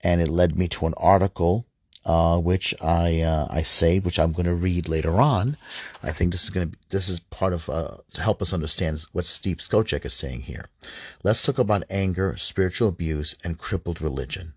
and 0.03 0.21
it 0.21 0.27
led 0.27 0.57
me 0.57 0.67
to 0.69 0.87
an 0.87 0.93
article 0.97 1.65
uh, 2.05 2.37
which 2.37 2.73
I 2.81 3.21
uh, 3.21 3.47
I 3.49 3.63
saved, 3.63 4.05
which 4.05 4.19
I'm 4.19 4.31
going 4.31 4.45
to 4.45 4.53
read 4.53 4.87
later 4.87 5.19
on. 5.19 5.57
I 6.03 6.11
think 6.11 6.31
this 6.31 6.43
is 6.43 6.51
going 6.51 6.67
to 6.67 6.71
be 6.71 6.77
this 6.89 7.09
is 7.09 7.19
part 7.19 7.53
of 7.53 7.69
uh, 7.69 7.97
to 8.13 8.21
help 8.21 8.41
us 8.41 8.53
understand 8.53 9.05
what 9.11 9.25
Steve 9.25 9.57
Skojec 9.57 10.05
is 10.05 10.13
saying 10.13 10.41
here. 10.41 10.69
Let's 11.23 11.43
talk 11.43 11.57
about 11.57 11.83
anger, 11.89 12.37
spiritual 12.37 12.89
abuse, 12.89 13.35
and 13.43 13.57
crippled 13.57 14.01
religion. 14.01 14.53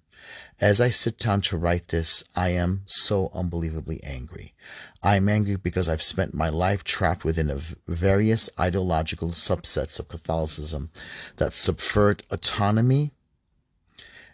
As 0.61 0.81
I 0.81 0.91
sit 0.91 1.19
down 1.19 1.41
to 1.43 1.57
write 1.57 1.89
this, 1.89 2.25
I 2.35 2.49
am 2.49 2.83
so 2.87 3.31
unbelievably 3.33 4.03
angry. 4.03 4.55
I 5.03 5.17
am 5.17 5.29
angry 5.29 5.57
because 5.57 5.89
I've 5.89 6.03
spent 6.03 6.35
my 6.35 6.49
life 6.49 6.83
trapped 6.83 7.25
within 7.25 7.49
a 7.49 7.61
various 7.87 8.51
ideological 8.59 9.29
subsets 9.29 10.01
of 10.01 10.09
Catholicism 10.09 10.91
that 11.37 11.53
subvert 11.53 12.25
autonomy 12.31 13.13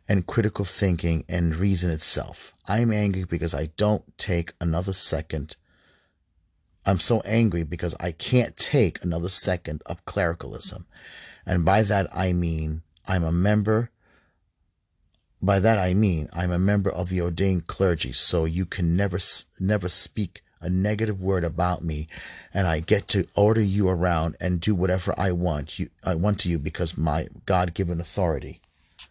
and 0.09 0.26
critical 0.26 0.64
thinking 0.64 1.24
and 1.28 1.57
reason 1.57 1.90
itself. 1.90 2.52
I 2.66 2.80
am 2.80 2.92
angry 2.92 3.24
because 3.24 3.54
I 3.54 3.66
don't 3.76 4.16
take 4.16 4.54
another 4.61 4.92
second. 4.92 5.57
I'm 6.87 7.00
so 7.00 7.20
angry 7.20 7.62
because 7.62 7.94
I 8.00 8.12
can't 8.12 8.57
take 8.57 9.02
another 9.02 9.28
second 9.28 9.83
of 9.87 10.04
clericalism. 10.04 10.87
And 11.46 11.64
by 11.64 11.83
that 11.83 12.09
I 12.16 12.33
mean 12.33 12.83
I'm 13.07 13.24
a 13.24 13.33
member 13.33 13.90
by 15.44 15.59
that 15.61 15.78
I 15.78 15.94
mean 15.94 16.28
I'm 16.33 16.50
a 16.50 16.59
member 16.59 16.90
of 16.90 17.09
the 17.09 17.20
ordained 17.20 17.66
clergy, 17.66 18.12
so 18.12 18.44
you 18.44 18.66
can 18.66 18.96
never 18.96 19.18
never 19.61 19.88
speak 19.88 20.42
a 20.61 20.70
negative 20.70 21.20
word 21.20 21.44
about 21.44 21.85
me, 21.85 22.09
and 22.52 22.66
I 22.66 22.80
get 22.80 23.07
to 23.09 23.26
order 23.35 23.61
you 23.61 23.88
around 23.88 24.37
and 24.40 24.61
do 24.61 24.74
whatever 24.74 25.14
I 25.18 25.33
want 25.33 25.78
you 25.78 25.90
I 26.02 26.14
want 26.14 26.40
to 26.40 26.48
you 26.48 26.59
because 26.59 26.96
my 26.96 27.28
God-given 27.46 28.00
authority. 28.00 28.61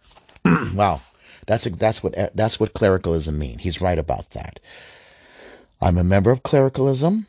wow, 0.74 1.02
that's 1.46 1.65
that's 1.65 2.04
what 2.04 2.13
that's 2.36 2.60
what 2.60 2.74
clericalism 2.74 3.38
mean. 3.38 3.60
He's 3.60 3.82
right 3.82 4.00
about 4.00 4.32
that. 4.32 4.60
I'm 5.82 5.98
a 5.98 6.04
member 6.04 6.32
of 6.32 6.43
clericalism 6.43 7.28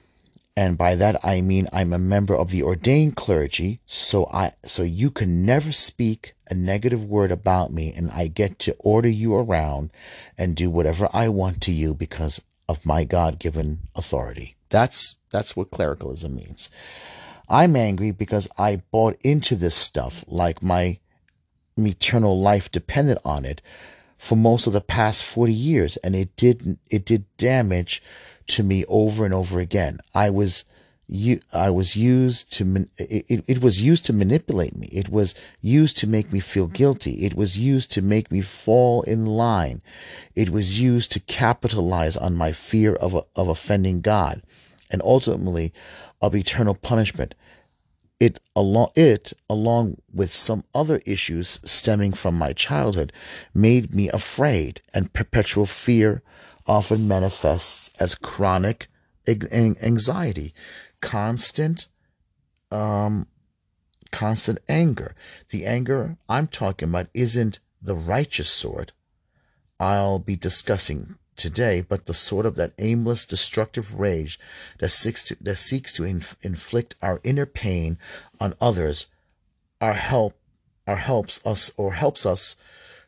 and 0.57 0.79
by 0.79 0.95
that 0.95 1.17
I 1.25 1.41
mean 1.41 1.69
I'm 1.73 1.93
a 1.93 1.99
member 1.99 2.35
of 2.35 2.51
the 2.51 2.63
ordained 2.63 3.17
clergy, 3.17 3.81
so 3.87 4.27
I 4.33 4.53
so 4.65 4.83
you 4.83 5.11
can 5.11 5.45
never 5.45 5.73
speak 5.73 6.34
a 6.49 6.55
negative 6.55 7.05
word 7.05 7.33
about 7.33 7.73
me 7.73 7.93
and 7.93 8.11
I 8.11 8.29
get 8.29 8.59
to 8.61 8.77
order 8.79 9.09
you 9.09 9.35
around 9.35 9.91
and 10.37 10.57
do 10.57 10.71
whatever 10.71 11.09
I 11.13 11.29
want 11.29 11.61
to 11.63 11.73
you 11.73 11.95
because 11.95 12.43
of 12.69 12.85
my 12.85 13.05
God-given 13.05 13.81
authority. 13.95 14.57
That's 14.71 15.19
that's 15.31 15.57
what 15.57 15.71
clericalism 15.71 16.35
means. 16.35 16.71
I'm 17.49 17.77
angry 17.77 18.11
because 18.11 18.49
I 18.57 18.83
bought 18.91 19.21
into 19.23 19.55
this 19.55 19.75
stuff 19.75 20.25
like 20.27 20.63
my 20.63 20.99
eternal 21.77 22.41
life 22.41 22.71
depended 22.71 23.19
on 23.25 23.45
it 23.45 23.61
for 24.17 24.37
most 24.37 24.67
of 24.67 24.73
the 24.73 24.81
past 24.81 25.25
40 25.25 25.53
years 25.53 25.97
and 25.99 26.15
it 26.15 26.35
did 26.37 26.79
it 26.91 27.05
did 27.05 27.25
damage 27.37 28.03
to 28.47 28.63
me 28.63 28.85
over 28.87 29.25
and 29.25 29.35
over 29.35 29.61
again. 29.61 30.01
I 30.15 30.31
was 30.31 30.65
you, 31.07 31.41
I 31.53 31.71
was 31.71 31.97
used 31.97 32.53
to, 32.55 32.89
it, 32.97 33.45
it 33.47 33.63
was 33.63 33.83
used 33.83 34.05
to 34.07 34.13
manipulate 34.13 34.77
me. 34.77 34.89
It 34.91 35.11
was 35.11 35.35
used 35.61 35.99
to 35.99 36.07
make 36.07 36.33
me 36.33 36.41
feel 36.41 36.65
mm-hmm. 36.65 36.75
guilty. 36.75 37.25
It 37.25 37.35
was 37.35 37.59
used 37.59 37.91
to 37.93 38.03
make 38.03 38.31
me 38.31 38.41
fall 38.41 39.03
in 39.03 39.27
line. 39.27 39.83
It 40.35 40.51
was 40.51 40.81
used 40.81 41.13
to 41.13 41.21
capitalize 41.21 42.17
on 42.17 42.35
my 42.37 42.53
fear 42.53 42.95
of, 42.95 43.15
of 43.37 43.49
offending 43.49 44.01
God 44.01 44.43
and 44.91 45.03
ultimately 45.03 45.73
of 46.23 46.35
eternal 46.35 46.75
punishment. 46.75 47.35
It 48.19 48.41
along, 48.57 48.93
it, 48.95 49.33
along 49.51 49.99
with 50.13 50.33
some 50.33 50.65
other 50.75 51.03
issues 51.05 51.61
stemming 51.65 52.15
from 52.15 52.39
my 52.39 52.53
childhood, 52.55 53.13
made 53.53 53.95
me 53.95 54.09
afraid 54.09 54.81
and 54.95 55.13
perpetual 55.13 55.67
fear 55.67 56.23
often 56.67 57.07
manifests 57.07 57.91
as 58.01 58.15
chronic 58.15 58.89
anxiety 59.27 60.55
constant 61.05 61.87
um 62.71 63.27
constant 64.11 64.59
anger. 64.69 65.15
The 65.51 65.67
anger 65.67 66.17
I'm 66.29 66.47
talking 66.47 66.89
about 66.89 67.09
isn't 67.15 67.61
the 67.83 67.95
righteous 67.95 68.49
sort 68.49 68.93
I'll 69.79 70.19
be 70.19 70.37
discussing 70.37 71.17
today, 71.37 71.81
but 71.81 72.07
the 72.07 72.15
sort 72.15 72.47
of 72.47 72.55
that 72.57 72.73
aimless, 72.79 73.27
destructive 73.27 73.99
rage 73.99 74.39
that 74.79 74.91
seeks 74.91 75.25
to, 75.27 75.37
that 75.41 75.57
seeks 75.57 75.93
to 75.95 76.05
inf- 76.05 76.37
inflict 76.43 76.95
our 77.03 77.21
inner 77.25 77.47
pain 77.47 77.99
on 78.41 78.55
others, 78.61 79.07
our 79.81 79.95
help, 79.95 80.39
our 80.87 80.97
helps 80.97 81.45
us 81.45 81.73
or 81.77 81.95
helps 81.95 82.25
us 82.25 82.57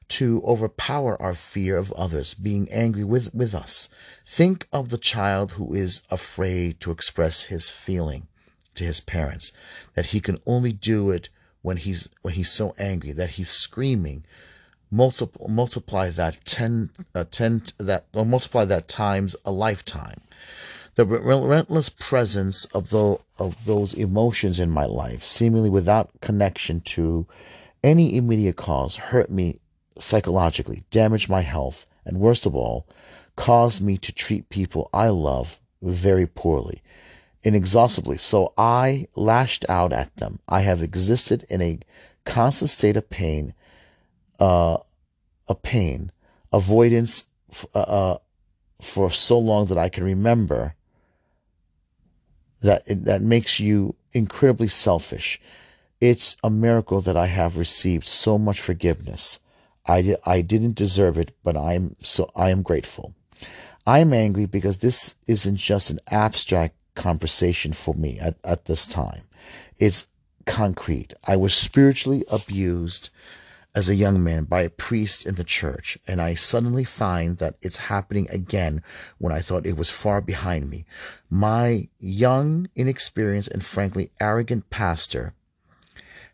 to 0.08 0.42
overpower 0.44 1.20
our 1.20 1.34
fear 1.34 1.76
of 1.76 1.92
others 1.92 2.34
being 2.34 2.70
angry 2.70 3.04
with, 3.04 3.34
with 3.34 3.54
us. 3.54 3.88
Think 4.24 4.66
of 4.72 4.88
the 4.88 4.98
child 4.98 5.52
who 5.52 5.74
is 5.74 6.02
afraid 6.10 6.80
to 6.80 6.90
express 6.90 7.44
his 7.44 7.70
feeling 7.70 8.28
to 8.74 8.84
his 8.84 9.00
parents, 9.00 9.52
that 9.94 10.06
he 10.06 10.20
can 10.20 10.38
only 10.46 10.72
do 10.72 11.10
it 11.10 11.28
when 11.62 11.78
he's 11.78 12.10
when 12.22 12.34
he's 12.34 12.52
so 12.52 12.74
angry 12.78 13.10
that 13.12 13.30
he's 13.30 13.50
screaming. 13.50 14.24
Multiply 14.90 15.48
multiply 15.48 16.10
that 16.10 16.44
ten, 16.44 16.90
uh, 17.14 17.24
ten 17.30 17.62
that 17.78 18.06
or 18.14 18.24
multiply 18.24 18.64
that 18.64 18.86
times 18.86 19.34
a 19.44 19.50
lifetime. 19.50 20.20
The 20.94 21.04
relentless 21.04 21.90
presence 21.90 22.64
of 22.66 22.88
the, 22.88 23.18
of 23.38 23.66
those 23.66 23.92
emotions 23.92 24.58
in 24.58 24.70
my 24.70 24.86
life, 24.86 25.24
seemingly 25.24 25.68
without 25.68 26.10
connection 26.22 26.80
to 26.82 27.26
any 27.84 28.16
immediate 28.16 28.56
cause, 28.56 28.96
hurt 28.96 29.28
me 29.28 29.60
psychologically, 29.98 30.84
damaged 30.90 31.28
my 31.28 31.42
health, 31.42 31.86
and 32.04 32.20
worst 32.20 32.46
of 32.46 32.54
all, 32.54 32.86
caused 33.36 33.82
me 33.82 33.98
to 33.98 34.12
treat 34.12 34.48
people 34.48 34.88
I 34.92 35.08
love 35.08 35.60
very 35.82 36.26
poorly 36.26 36.82
inexhaustibly. 37.46 38.18
So 38.18 38.52
I 38.58 39.06
lashed 39.14 39.64
out 39.68 39.92
at 39.92 40.16
them. 40.16 40.40
I 40.48 40.60
have 40.62 40.82
existed 40.82 41.46
in 41.48 41.62
a 41.62 41.78
constant 42.24 42.70
state 42.70 42.96
of 42.96 43.08
pain, 43.08 43.54
uh, 44.40 44.78
a 45.46 45.54
pain, 45.54 46.10
avoidance, 46.52 47.26
uh, 47.72 47.78
uh, 47.78 48.18
for 48.80 49.10
so 49.10 49.38
long 49.38 49.66
that 49.66 49.78
I 49.78 49.88
can 49.88 50.02
remember. 50.02 50.74
That 52.62 52.82
that 52.86 53.22
makes 53.22 53.60
you 53.60 53.94
incredibly 54.12 54.66
selfish. 54.66 55.40
It's 56.00 56.36
a 56.42 56.50
miracle 56.50 57.00
that 57.02 57.16
I 57.16 57.26
have 57.26 57.56
received 57.56 58.06
so 58.06 58.38
much 58.38 58.60
forgiveness. 58.60 59.38
I, 59.86 60.16
I 60.24 60.40
didn't 60.40 60.74
deserve 60.74 61.16
it, 61.18 61.32
but 61.42 61.56
I 61.56 61.74
am 61.74 61.96
so 62.00 62.30
I 62.34 62.50
am 62.50 62.62
grateful. 62.62 63.14
I 63.86 64.00
am 64.00 64.12
angry 64.12 64.46
because 64.46 64.78
this 64.78 65.14
isn't 65.26 65.56
just 65.56 65.90
an 65.90 66.00
abstract 66.10 66.74
conversation 66.94 67.72
for 67.72 67.94
me 67.94 68.18
at, 68.18 68.36
at 68.42 68.64
this 68.64 68.86
time. 68.86 69.22
It's 69.78 70.08
concrete. 70.44 71.14
I 71.24 71.36
was 71.36 71.54
spiritually 71.54 72.24
abused 72.30 73.10
as 73.76 73.90
a 73.90 73.94
young 73.94 74.24
man 74.24 74.44
by 74.44 74.62
a 74.62 74.70
priest 74.70 75.26
in 75.26 75.34
the 75.34 75.44
church, 75.44 75.98
and 76.06 76.20
I 76.20 76.32
suddenly 76.32 76.82
find 76.82 77.36
that 77.36 77.56
it's 77.60 77.76
happening 77.76 78.26
again 78.30 78.82
when 79.18 79.32
I 79.32 79.40
thought 79.40 79.66
it 79.66 79.76
was 79.76 79.90
far 79.90 80.22
behind 80.22 80.70
me. 80.70 80.86
My 81.28 81.88
young, 82.00 82.68
inexperienced, 82.74 83.50
and 83.50 83.64
frankly 83.64 84.10
arrogant 84.18 84.70
pastor 84.70 85.34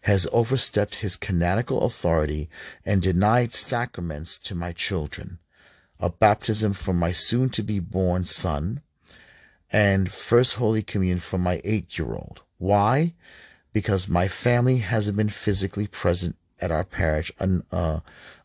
has 0.02 0.26
overstepped 0.32 0.96
his 0.96 1.16
canonical 1.16 1.82
authority 1.82 2.48
and 2.84 3.00
denied 3.00 3.52
sacraments 3.52 4.38
to 4.38 4.54
my 4.54 4.72
children, 4.72 5.38
a 6.00 6.10
baptism 6.10 6.72
for 6.72 6.92
my 6.92 7.12
soon 7.12 7.48
to 7.50 7.62
be 7.62 7.78
born 7.78 8.24
son, 8.24 8.80
and 9.70 10.10
First 10.12 10.56
Holy 10.56 10.82
Communion 10.82 11.18
for 11.18 11.38
my 11.38 11.60
eight 11.64 11.98
year 11.98 12.14
old. 12.14 12.42
Why? 12.58 13.14
Because 13.72 14.08
my 14.08 14.28
family 14.28 14.78
hasn't 14.78 15.16
been 15.16 15.28
physically 15.28 15.86
present 15.86 16.36
at 16.60 16.70
our 16.70 16.84
parish 16.84 17.32
un, 17.40 17.64
uh, 17.72 18.00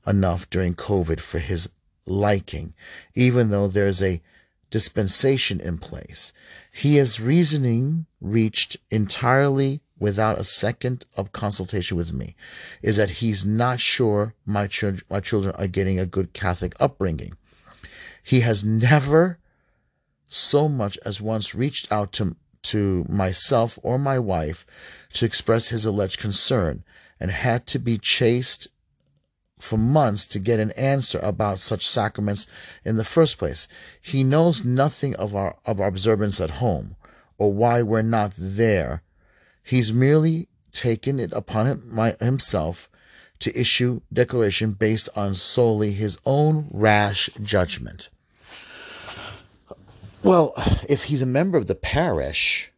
enough 0.05 0.49
during 0.49 0.73
COVID 0.73 1.19
for 1.19 1.39
his 1.39 1.69
liking, 2.05 2.73
even 3.13 3.49
though 3.49 3.67
there's 3.67 4.01
a 4.01 4.21
dispensation 4.69 5.59
in 5.59 5.77
place. 5.77 6.33
He 6.77 6.97
has 6.97 7.19
reasoning 7.19 8.05
reached 8.21 8.77
entirely 8.91 9.81
without 9.97 10.39
a 10.39 10.43
second 10.43 11.07
of 11.15 11.31
consultation 11.31 11.97
with 11.97 12.13
me 12.13 12.35
is 12.83 12.97
that 12.97 13.09
he's 13.17 13.43
not 13.47 13.79
sure 13.79 14.35
my, 14.45 14.67
ch- 14.67 15.03
my 15.09 15.19
children 15.19 15.55
are 15.55 15.65
getting 15.65 15.99
a 15.99 16.05
good 16.05 16.33
Catholic 16.33 16.75
upbringing. 16.79 17.35
He 18.21 18.41
has 18.41 18.63
never 18.63 19.39
so 20.27 20.69
much 20.69 20.99
as 21.03 21.19
once 21.19 21.55
reached 21.55 21.91
out 21.91 22.11
to, 22.13 22.35
to 22.63 23.05
myself 23.09 23.79
or 23.81 23.97
my 23.97 24.19
wife 24.19 24.63
to 25.13 25.25
express 25.25 25.69
his 25.69 25.83
alleged 25.83 26.19
concern 26.19 26.83
and 27.19 27.31
had 27.31 27.65
to 27.67 27.79
be 27.79 27.97
chased 27.97 28.67
for 29.57 29.77
months 29.77 30.25
to 30.27 30.39
get 30.39 30.59
an 30.59 30.71
answer 30.71 31.19
about 31.19 31.59
such 31.59 31.87
sacraments 31.87 32.47
in 32.85 32.97
the 32.97 33.03
first 33.03 33.37
place. 33.37 33.67
He 34.01 34.23
knows 34.23 34.63
nothing 34.63 35.15
of 35.15 35.35
our, 35.35 35.57
of 35.65 35.81
our 35.81 35.87
observance 35.87 36.39
at 36.39 36.51
home 36.51 36.95
or 37.37 37.53
why 37.53 37.81
we're 37.81 38.01
not 38.01 38.33
there. 38.37 39.01
He's 39.63 39.91
merely 39.91 40.47
taken 40.71 41.19
it 41.19 41.31
upon 41.33 41.65
him, 41.65 41.83
my, 41.87 42.15
himself 42.19 42.89
to 43.39 43.59
issue 43.59 44.01
declaration 44.11 44.71
based 44.71 45.09
on 45.15 45.35
solely 45.35 45.91
his 45.91 46.17
own 46.25 46.67
rash 46.71 47.29
judgment. 47.41 48.09
Well, 50.23 50.53
if 50.89 51.05
he's 51.05 51.21
a 51.21 51.27
member 51.27 51.57
of 51.57 51.67
the 51.67 51.75
parish, 51.75 52.71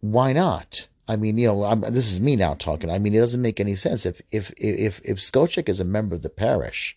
why 0.00 0.32
not? 0.32 0.88
I 1.10 1.16
mean, 1.16 1.38
you 1.38 1.48
know, 1.48 1.64
I'm, 1.64 1.80
this 1.80 2.12
is 2.12 2.20
me 2.20 2.36
now 2.36 2.54
talking. 2.54 2.88
I 2.88 3.00
mean, 3.00 3.12
it 3.14 3.18
doesn't 3.18 3.42
make 3.42 3.58
any 3.58 3.74
sense. 3.74 4.06
If 4.06 4.22
if 4.30 4.52
if 4.56 5.00
if 5.04 5.18
Skojec 5.18 5.68
is 5.68 5.80
a 5.80 5.84
member 5.84 6.14
of 6.14 6.22
the 6.22 6.28
parish, 6.28 6.96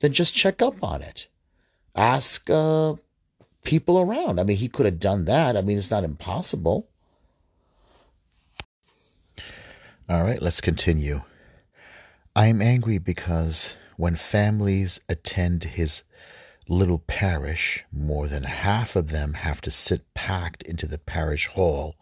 then 0.00 0.12
just 0.12 0.34
check 0.34 0.60
up 0.60 0.84
on 0.84 1.00
it. 1.00 1.28
Ask 1.94 2.50
uh, 2.50 2.96
people 3.64 3.98
around. 3.98 4.38
I 4.38 4.44
mean, 4.44 4.58
he 4.58 4.68
could 4.68 4.84
have 4.84 5.00
done 5.00 5.24
that. 5.24 5.56
I 5.56 5.62
mean, 5.62 5.78
it's 5.78 5.90
not 5.90 6.04
impossible. 6.04 6.88
All 10.10 10.22
right, 10.22 10.42
let's 10.42 10.60
continue. 10.60 11.22
I 12.36 12.48
am 12.48 12.60
angry 12.60 12.98
because 12.98 13.76
when 13.96 14.16
families 14.16 15.00
attend 15.08 15.64
his 15.64 16.02
little 16.68 16.98
parish, 16.98 17.86
more 17.90 18.28
than 18.28 18.42
half 18.42 18.94
of 18.94 19.08
them 19.08 19.32
have 19.34 19.62
to 19.62 19.70
sit 19.70 20.12
packed 20.12 20.62
into 20.64 20.86
the 20.86 20.98
parish 20.98 21.46
hall, 21.46 21.96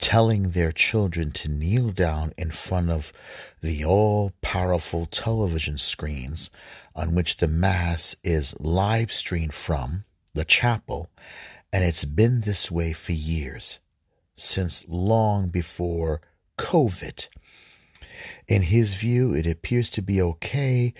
telling 0.00 0.50
their 0.50 0.72
children 0.72 1.30
to 1.30 1.48
kneel 1.48 1.90
down 1.90 2.32
in 2.36 2.50
front 2.50 2.90
of 2.90 3.12
the 3.60 3.84
all 3.84 4.32
powerful 4.40 5.06
television 5.06 5.76
screens 5.76 6.50
on 6.94 7.14
which 7.14 7.36
the 7.36 7.46
Mass 7.46 8.16
is 8.24 8.58
live 8.58 9.12
streamed 9.12 9.54
from 9.54 10.04
the 10.34 10.44
chapel, 10.44 11.10
and 11.72 11.84
it's 11.84 12.04
been 12.04 12.40
this 12.40 12.70
way 12.70 12.92
for 12.92 13.12
years, 13.12 13.80
since 14.34 14.84
long 14.88 15.48
before 15.48 16.20
COVID. 16.58 17.28
In 18.48 18.62
his 18.62 18.94
view, 18.94 19.34
it 19.34 19.46
appears 19.46 19.90
to 19.90 20.02
be 20.02 20.20
okay 20.22 20.94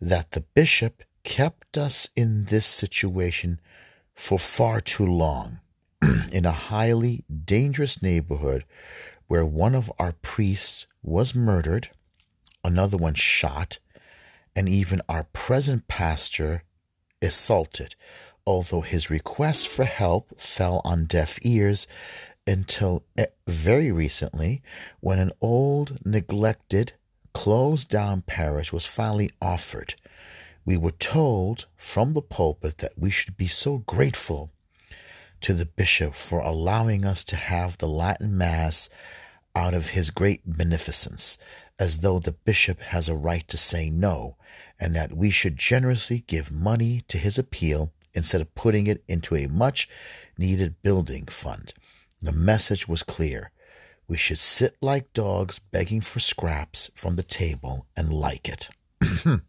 that 0.00 0.32
the 0.32 0.40
bishop 0.40 1.02
kept 1.24 1.78
us 1.78 2.08
in 2.14 2.46
this 2.46 2.66
situation 2.66 3.60
for 4.14 4.38
far 4.38 4.80
too 4.80 5.06
long 5.06 5.58
in 6.32 6.44
a 6.44 6.52
highly 6.52 7.24
dangerous 7.44 8.02
neighborhood 8.02 8.64
where 9.28 9.46
one 9.46 9.74
of 9.74 9.92
our 9.98 10.12
priests 10.12 10.86
was 11.02 11.34
murdered, 11.34 11.90
another 12.64 12.96
one 12.96 13.14
shot, 13.14 13.78
and 14.54 14.68
even 14.68 15.00
our 15.08 15.24
present 15.32 15.86
pastor 15.88 16.64
assaulted, 17.20 17.94
although 18.46 18.80
his 18.80 19.10
request 19.10 19.68
for 19.68 19.84
help 19.84 20.40
fell 20.40 20.80
on 20.84 21.04
deaf 21.04 21.38
ears 21.42 21.86
until 22.46 23.04
eh, 23.16 23.26
very 23.46 23.92
recently 23.92 24.60
when 25.00 25.20
an 25.20 25.30
old, 25.40 25.98
neglected, 26.04 26.94
closed 27.32 27.88
down 27.88 28.22
parish 28.22 28.72
was 28.72 28.84
finally 28.84 29.30
offered. 29.40 29.94
We 30.64 30.76
were 30.76 30.90
told 30.90 31.66
from 31.76 32.14
the 32.14 32.22
pulpit 32.22 32.78
that 32.78 32.98
we 32.98 33.10
should 33.10 33.36
be 33.36 33.46
so 33.46 33.78
grateful 33.78 34.50
to 35.42 35.54
the 35.54 35.66
bishop 35.66 36.14
for 36.14 36.40
allowing 36.40 37.04
us 37.04 37.24
to 37.24 37.36
have 37.36 37.78
the 37.78 37.88
Latin 37.88 38.36
Mass 38.36 38.88
out 39.54 39.74
of 39.74 39.90
his 39.90 40.10
great 40.10 40.40
beneficence, 40.46 41.36
as 41.78 42.00
though 42.00 42.18
the 42.18 42.32
bishop 42.32 42.80
has 42.80 43.08
a 43.08 43.14
right 43.14 43.46
to 43.48 43.56
say 43.56 43.90
no, 43.90 44.36
and 44.80 44.94
that 44.94 45.16
we 45.16 45.30
should 45.30 45.56
generously 45.56 46.24
give 46.26 46.50
money 46.50 47.02
to 47.08 47.18
his 47.18 47.38
appeal 47.38 47.92
instead 48.14 48.40
of 48.40 48.54
putting 48.54 48.86
it 48.86 49.02
into 49.08 49.36
a 49.36 49.46
much 49.48 49.88
needed 50.38 50.80
building 50.82 51.26
fund. 51.26 51.74
The 52.20 52.32
message 52.32 52.86
was 52.88 53.02
clear. 53.02 53.50
We 54.06 54.16
should 54.16 54.38
sit 54.38 54.76
like 54.80 55.12
dogs 55.12 55.58
begging 55.58 56.00
for 56.00 56.20
scraps 56.20 56.90
from 56.94 57.16
the 57.16 57.22
table 57.22 57.86
and 57.96 58.12
like 58.12 58.48
it. 58.48 58.70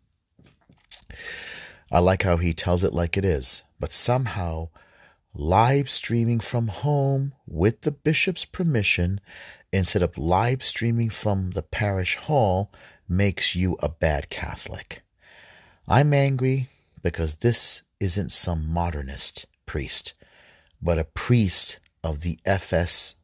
I 1.91 1.99
like 1.99 2.23
how 2.23 2.37
he 2.37 2.53
tells 2.53 2.83
it 2.83 2.93
like 2.93 3.17
it 3.17 3.25
is, 3.25 3.63
but 3.79 3.93
somehow 3.93 4.69
live 5.35 5.89
streaming 5.89 6.39
from 6.39 6.67
home 6.67 7.33
with 7.47 7.81
the 7.81 7.91
bishop's 7.91 8.45
permission 8.45 9.19
instead 9.71 10.03
of 10.03 10.17
live 10.17 10.63
streaming 10.63 11.09
from 11.09 11.51
the 11.51 11.63
parish 11.63 12.17
hall 12.17 12.71
makes 13.09 13.55
you 13.55 13.75
a 13.81 13.89
bad 13.89 14.29
Catholic. 14.29 15.01
I'm 15.87 16.13
angry 16.13 16.69
because 17.01 17.35
this 17.35 17.81
isn't 17.99 18.31
some 18.31 18.67
modernist 18.67 19.47
priest, 19.65 20.13
but 20.81 20.99
a 20.99 21.03
priest 21.03 21.79
of 22.03 22.19
the 22.21 22.37
FSSP, 22.45 23.17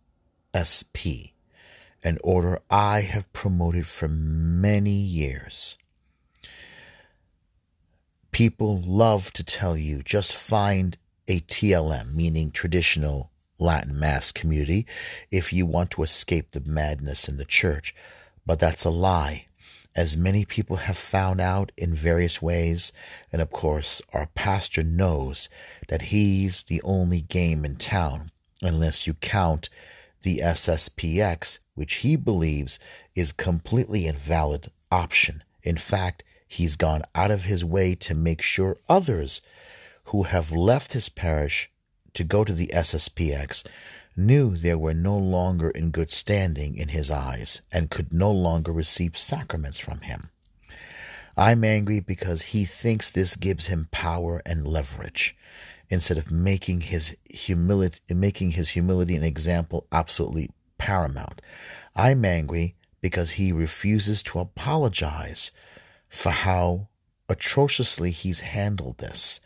an 2.04 2.17
order 2.24 2.60
I 2.69 3.02
have 3.02 3.32
promoted 3.34 3.86
for 3.86 4.08
many 4.08 4.91
years. 4.91 5.78
People 8.32 8.82
love 8.82 9.32
to 9.34 9.43
tell 9.43 9.78
you 9.78 10.02
just 10.02 10.36
find 10.36 10.98
a 11.30 11.42
TLM, 11.42 12.13
meaning 12.13 12.52
traditional 12.52 13.32
Latin 13.60 13.98
Mass 14.00 14.32
community, 14.32 14.86
if 15.32 15.54
you 15.54 15.65
want 15.65 15.92
to 15.92 16.04
escape 16.04 16.52
the 16.52 16.62
madness 16.62 17.30
in 17.30 17.38
the 17.38 17.46
church. 17.46 17.94
But 18.46 18.60
that's 18.60 18.86
a 18.86 18.89
lie, 18.89 19.46
as 19.96 20.18
many 20.18 20.44
people 20.44 20.78
have 20.78 20.98
found 20.98 21.39
out 21.39 21.72
in 21.78 21.94
various 21.94 22.42
ways. 22.42 22.92
And 23.32 23.42
of 23.42 23.52
course, 23.52 24.02
our 24.12 24.28
pastor 24.34 24.82
knows 24.82 25.50
that 25.88 26.04
he's 26.04 26.63
the 26.63 26.82
only 26.84 27.22
game 27.22 27.63
in 27.63 27.76
town, 27.76 28.32
unless 28.62 29.06
you 29.06 29.13
count 29.13 29.70
the 30.24 30.39
SSPX, 30.39 31.60
which 31.76 31.96
he 31.96 32.15
believes 32.15 32.80
is 33.13 33.32
completely 33.32 34.08
invalid 34.08 34.72
option. 34.92 35.44
In 35.63 35.78
fact, 35.78 36.24
he's 36.48 36.76
gone 36.76 37.04
out 37.13 37.30
of 37.30 37.44
his 37.44 37.63
way 37.63 37.94
to 37.96 38.15
make 38.15 38.42
sure 38.42 38.78
others 38.88 39.42
who 40.10 40.24
have 40.24 40.52
left 40.52 40.93
his 40.93 41.08
parish 41.10 41.69
to 42.13 42.24
go 42.24 42.43
to 42.43 42.54
the 42.54 42.72
SSPX 42.74 43.65
knew 44.17 44.56
they 44.56 44.74
were 44.74 44.93
no 44.93 45.15
longer 45.15 45.69
in 45.69 45.91
good 45.91 46.10
standing 46.10 46.76
in 46.76 46.89
his 46.89 47.12
eyes 47.12 47.62
and 47.72 47.91
could 47.91 48.12
no 48.12 48.32
longer 48.32 48.72
receive 48.72 49.17
sacraments 49.17 49.78
from 49.78 50.02
him. 50.02 50.30
I'm 51.38 51.63
angry 51.63 52.00
because 52.00 52.41
he 52.41 52.65
thinks 52.65 53.10
this 53.10 53.36
gives 53.36 53.67
him 53.67 53.88
power 53.91 54.41
and 54.45 54.67
leverage 54.67 55.38
instead 55.89 56.17
of 56.17 56.32
making 56.32 56.82
his 56.82 57.15
humility 57.30 58.00
making 58.13 58.52
his 58.52 58.69
humility 58.69 59.15
an 59.15 59.24
example 59.24 59.86
absolutely 59.91 60.50
paramount. 60.78 61.41
I'm 61.95 62.26
angry 62.26 62.76
because 63.00 63.32
he 63.32 63.52
refuses 63.52 64.24
to 64.24 64.39
apologize 64.39 65.52
for 66.10 66.32
how 66.32 66.88
atrociously 67.30 68.10
he's 68.12 68.39
handled 68.39 68.98
this 68.98 69.39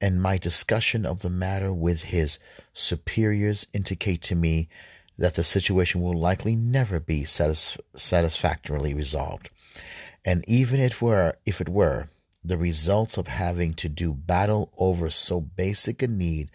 and 0.00 0.22
my 0.22 0.38
discussion 0.38 1.06
of 1.06 1.20
the 1.20 1.30
matter 1.30 1.72
with 1.72 2.04
his 2.04 2.38
superiors 2.72 3.66
indicate 3.72 4.22
to 4.22 4.34
me 4.34 4.68
that 5.18 5.34
the 5.34 5.44
situation 5.44 6.02
will 6.02 6.18
likely 6.18 6.54
never 6.54 7.00
be 7.00 7.24
satis- 7.24 7.78
satisfactorily 7.94 8.92
resolved. 8.92 9.48
And 10.24 10.44
even 10.46 10.80
if 10.80 11.00
were, 11.00 11.36
if 11.46 11.60
it 11.60 11.68
were, 11.68 12.10
the 12.44 12.58
results 12.58 13.16
of 13.16 13.26
having 13.26 13.74
to 13.74 13.88
do 13.88 14.12
battle 14.12 14.72
over 14.78 15.10
so 15.10 15.40
basic 15.40 16.02
a 16.02 16.06
need 16.06 16.50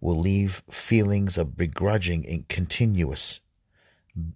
will 0.00 0.18
leave 0.18 0.62
feelings 0.70 1.36
of 1.38 1.56
begrudging 1.56 2.26
and 2.26 2.46
continuous 2.48 3.40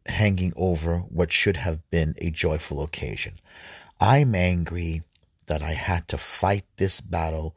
hanging 0.06 0.52
over 0.56 0.98
what 0.98 1.32
should 1.32 1.58
have 1.58 1.88
been 1.90 2.14
a 2.18 2.30
joyful 2.30 2.82
occasion. 2.82 3.34
I'm 4.00 4.34
angry 4.34 5.02
that 5.46 5.62
I 5.62 5.72
had 5.72 6.08
to 6.08 6.18
fight 6.18 6.64
this 6.76 7.00
battle 7.00 7.54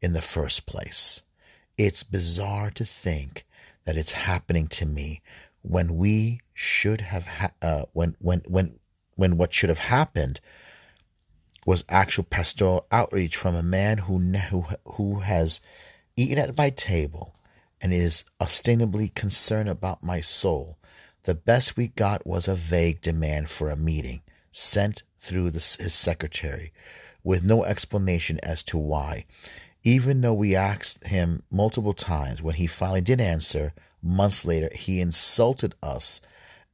in 0.00 0.12
the 0.12 0.22
first 0.22 0.66
place. 0.66 1.22
It's 1.76 2.02
bizarre 2.02 2.70
to 2.72 2.84
think 2.84 3.46
that 3.84 3.96
it's 3.96 4.12
happening 4.12 4.66
to 4.68 4.86
me 4.86 5.22
when 5.62 5.96
we 5.96 6.40
should 6.52 7.00
have 7.02 7.26
ha- 7.26 7.52
uh, 7.62 7.84
when 7.92 8.16
when 8.18 8.42
when 8.46 8.78
when 9.16 9.36
what 9.36 9.52
should 9.52 9.68
have 9.68 9.78
happened 9.78 10.40
was 11.66 11.84
actual 11.88 12.24
pastoral 12.24 12.86
outreach 12.90 13.36
from 13.36 13.54
a 13.54 13.62
man 13.62 13.98
who 13.98 14.18
who 14.18 14.64
who 14.84 15.20
has 15.20 15.60
eaten 16.16 16.38
at 16.38 16.56
my 16.56 16.70
table 16.70 17.34
and 17.80 17.92
is 17.92 18.24
ostensibly 18.40 19.08
concerned 19.08 19.68
about 19.68 20.02
my 20.02 20.20
soul. 20.20 20.78
The 21.24 21.34
best 21.34 21.76
we 21.76 21.88
got 21.88 22.26
was 22.26 22.48
a 22.48 22.54
vague 22.54 23.00
demand 23.00 23.50
for 23.50 23.70
a 23.70 23.76
meeting 23.76 24.22
sent 24.50 25.02
through 25.18 25.50
the, 25.50 25.76
his 25.78 25.94
secretary 25.94 26.72
with 27.22 27.44
no 27.44 27.64
explanation 27.64 28.40
as 28.42 28.62
to 28.64 28.78
why. 28.78 29.26
Even 29.84 30.20
though 30.20 30.34
we 30.34 30.56
asked 30.56 31.06
him 31.06 31.42
multiple 31.50 31.94
times, 31.94 32.42
when 32.42 32.56
he 32.56 32.66
finally 32.66 33.00
did 33.00 33.20
answer, 33.20 33.72
months 34.02 34.44
later, 34.44 34.70
he 34.74 35.00
insulted 35.00 35.74
us 35.82 36.20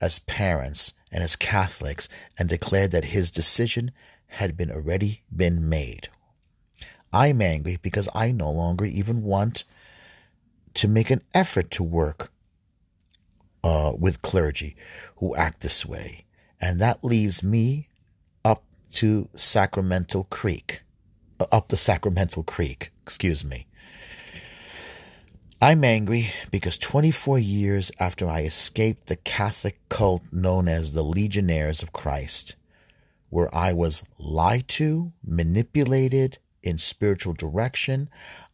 as 0.01 0.19
parents 0.21 0.95
and 1.13 1.23
as 1.23 1.37
Catholics 1.37 2.09
and 2.39 2.49
declared 2.49 2.91
that 2.91 3.07
his 3.07 3.31
decision 3.31 3.91
had 4.27 4.57
been 4.57 4.71
already 4.71 5.23
been 5.35 5.69
made. 5.69 6.09
I'm 7.13 7.41
angry 7.41 7.79
because 7.81 8.09
I 8.15 8.33
no 8.33 8.51
longer 8.51 8.85
even 8.85 9.23
want 9.23 9.65
to 10.75 10.89
make 10.89 11.11
an 11.11 11.23
effort 11.33 11.71
to 11.73 11.85
work 11.85 12.33
uh, 13.63 13.93
with 13.97 14.23
clergy 14.23 14.75
who 15.17 15.37
act 15.37 15.61
this 15.61 15.87
way. 15.87 16.25
And 16.61 16.81
that 16.81 17.05
leaves 17.05 17.43
me 17.43 17.89
up 18.45 18.65
to 18.95 19.29
Sacramental 19.37 20.25
Creek 20.25 20.83
up 21.53 21.69
the 21.69 21.77
Sacramental 21.77 22.43
Creek, 22.43 22.91
excuse 23.05 23.45
me. 23.45 23.67
I'm 25.61 25.85
angry 25.85 26.31
because 26.51 26.79
24 26.79 27.39
years 27.39 27.93
after 28.01 28.27
I 28.27 28.45
escaped 28.45 29.09
the 29.09 29.17
Catholic 29.17 29.79
cult 29.91 30.23
known 30.33 30.69
as 30.69 30.93
the 30.93 31.05
Legionnaires 31.05 31.83
of 31.83 31.93
Christ, 31.93 32.57
where 33.29 33.55
I 33.55 33.75
was 33.75 34.09
lied 34.19 34.69
to, 34.69 35.13
manipulated 35.23 36.39
in 36.63 36.79
spiritual 36.79 37.35
direction, 37.35 38.09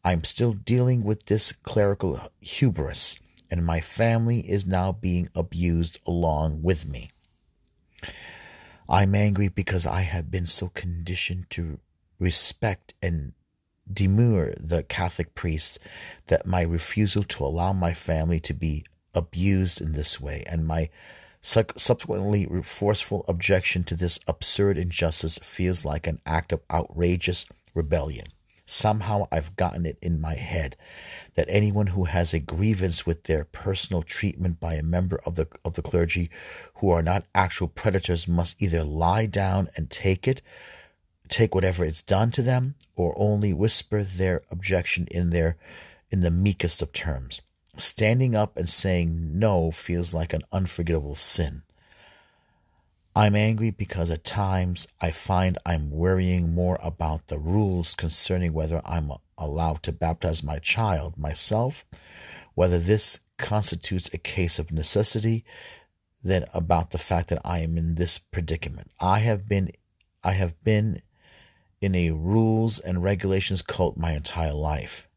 I'm 0.04 0.24
still 0.24 0.52
dealing 0.52 1.04
with 1.04 1.26
this 1.26 1.52
clerical 1.52 2.20
hubris, 2.40 3.20
and 3.52 3.64
my 3.64 3.80
family 3.80 4.40
is 4.40 4.66
now 4.66 4.90
being 4.90 5.28
abused 5.32 6.00
along 6.04 6.62
with 6.62 6.88
me. 6.88 7.12
I'm 8.88 9.14
angry 9.14 9.46
because 9.46 9.86
I 9.86 10.00
have 10.00 10.28
been 10.28 10.46
so 10.46 10.68
conditioned 10.68 11.50
to 11.50 11.78
respect 12.18 12.94
and 13.00 13.32
demur 13.92 14.55
the 14.59 14.83
Catholic 14.83 15.35
priests 15.35 15.79
that 16.29 16.46
my 16.46 16.62
refusal 16.62 17.22
to 17.24 17.44
allow 17.44 17.72
my 17.72 17.94
family 17.94 18.40
to 18.40 18.55
be 18.55 18.85
abused 19.14 19.81
in 19.81 19.92
this 19.92 20.20
way 20.20 20.44
and 20.46 20.66
my 20.66 20.88
subsequently 21.42 22.46
forceful 22.62 23.24
objection 23.26 23.83
to 23.85 23.94
this 23.94 24.20
absurd 24.26 24.76
injustice 24.76 25.38
feels 25.42 25.85
like 25.85 26.07
an 26.07 26.20
act 26.26 26.53
of 26.53 26.61
outrageous 26.70 27.46
rebellion. 27.74 28.26
Somehow 28.66 29.26
I've 29.33 29.57
gotten 29.57 29.85
it 29.85 29.98
in 30.00 30.20
my 30.20 30.35
head 30.35 30.76
that 31.35 31.48
anyone 31.48 31.88
who 31.88 32.05
has 32.05 32.33
a 32.33 32.38
grievance 32.38 33.05
with 33.05 33.24
their 33.24 33.44
personal 33.44 34.03
treatment 34.03 34.61
by 34.61 34.74
a 34.74 34.83
member 34.83 35.20
of 35.26 35.35
the 35.35 35.48
of 35.64 35.74
the 35.74 35.83
clergy 35.83 36.31
who 36.74 36.90
are 36.90 37.03
not 37.03 37.24
actual 37.35 37.66
predators 37.66 38.29
must 38.29 38.62
either 38.62 38.85
lie 38.85 39.26
down 39.26 39.70
and 39.76 39.90
take 39.90 40.29
it 40.29 40.40
take 41.31 41.55
whatever 41.55 41.85
is 41.85 42.03
done 42.03 42.31
to 42.33 42.43
them 42.43 42.75
or 42.97 43.14
only 43.16 43.53
whisper 43.53 44.03
their 44.03 44.43
objection 44.51 45.07
in 45.11 45.31
their 45.31 45.57
in 46.11 46.21
the 46.21 46.31
meekest 46.31 46.83
of 46.83 46.93
terms. 46.93 47.40
Standing 47.77 48.35
up 48.35 48.57
and 48.57 48.69
saying 48.69 49.38
no 49.38 49.71
feels 49.71 50.12
like 50.12 50.33
an 50.33 50.43
unforgivable 50.53 51.14
sin. 51.14 51.62
I'm 53.14 53.35
angry 53.35 53.71
because 53.71 54.11
at 54.11 54.25
times 54.25 54.87
I 55.01 55.11
find 55.11 55.59
I'm 55.66 55.90
worrying 55.90 56.55
more 56.55 56.79
about 56.83 57.27
the 57.27 57.38
rules 57.38 57.95
concerning 57.95 58.53
whether 58.53 58.81
I'm 58.85 59.12
allowed 59.37 59.83
to 59.85 59.93
baptize 59.93 60.43
my 60.43 60.59
child 60.59 61.16
myself, 61.16 61.85
whether 62.55 62.79
this 62.79 63.21
constitutes 63.37 64.11
a 64.12 64.19
case 64.19 64.59
of 64.59 64.71
necessity, 64.71 65.45
than 66.23 66.45
about 66.53 66.90
the 66.90 66.99
fact 66.99 67.29
that 67.29 67.40
I 67.45 67.61
am 67.61 67.79
in 67.79 67.95
this 67.95 68.19
predicament. 68.19 68.90
I 69.01 69.21
have 69.21 69.49
been 69.49 69.73
I 70.23 70.33
have 70.33 70.62
been 70.62 71.01
in 71.81 71.95
a 71.95 72.11
rules 72.11 72.79
and 72.79 73.03
regulations 73.03 73.62
cult 73.62 73.97
my 73.97 74.12
entire 74.12 74.53
life. 74.55 75.09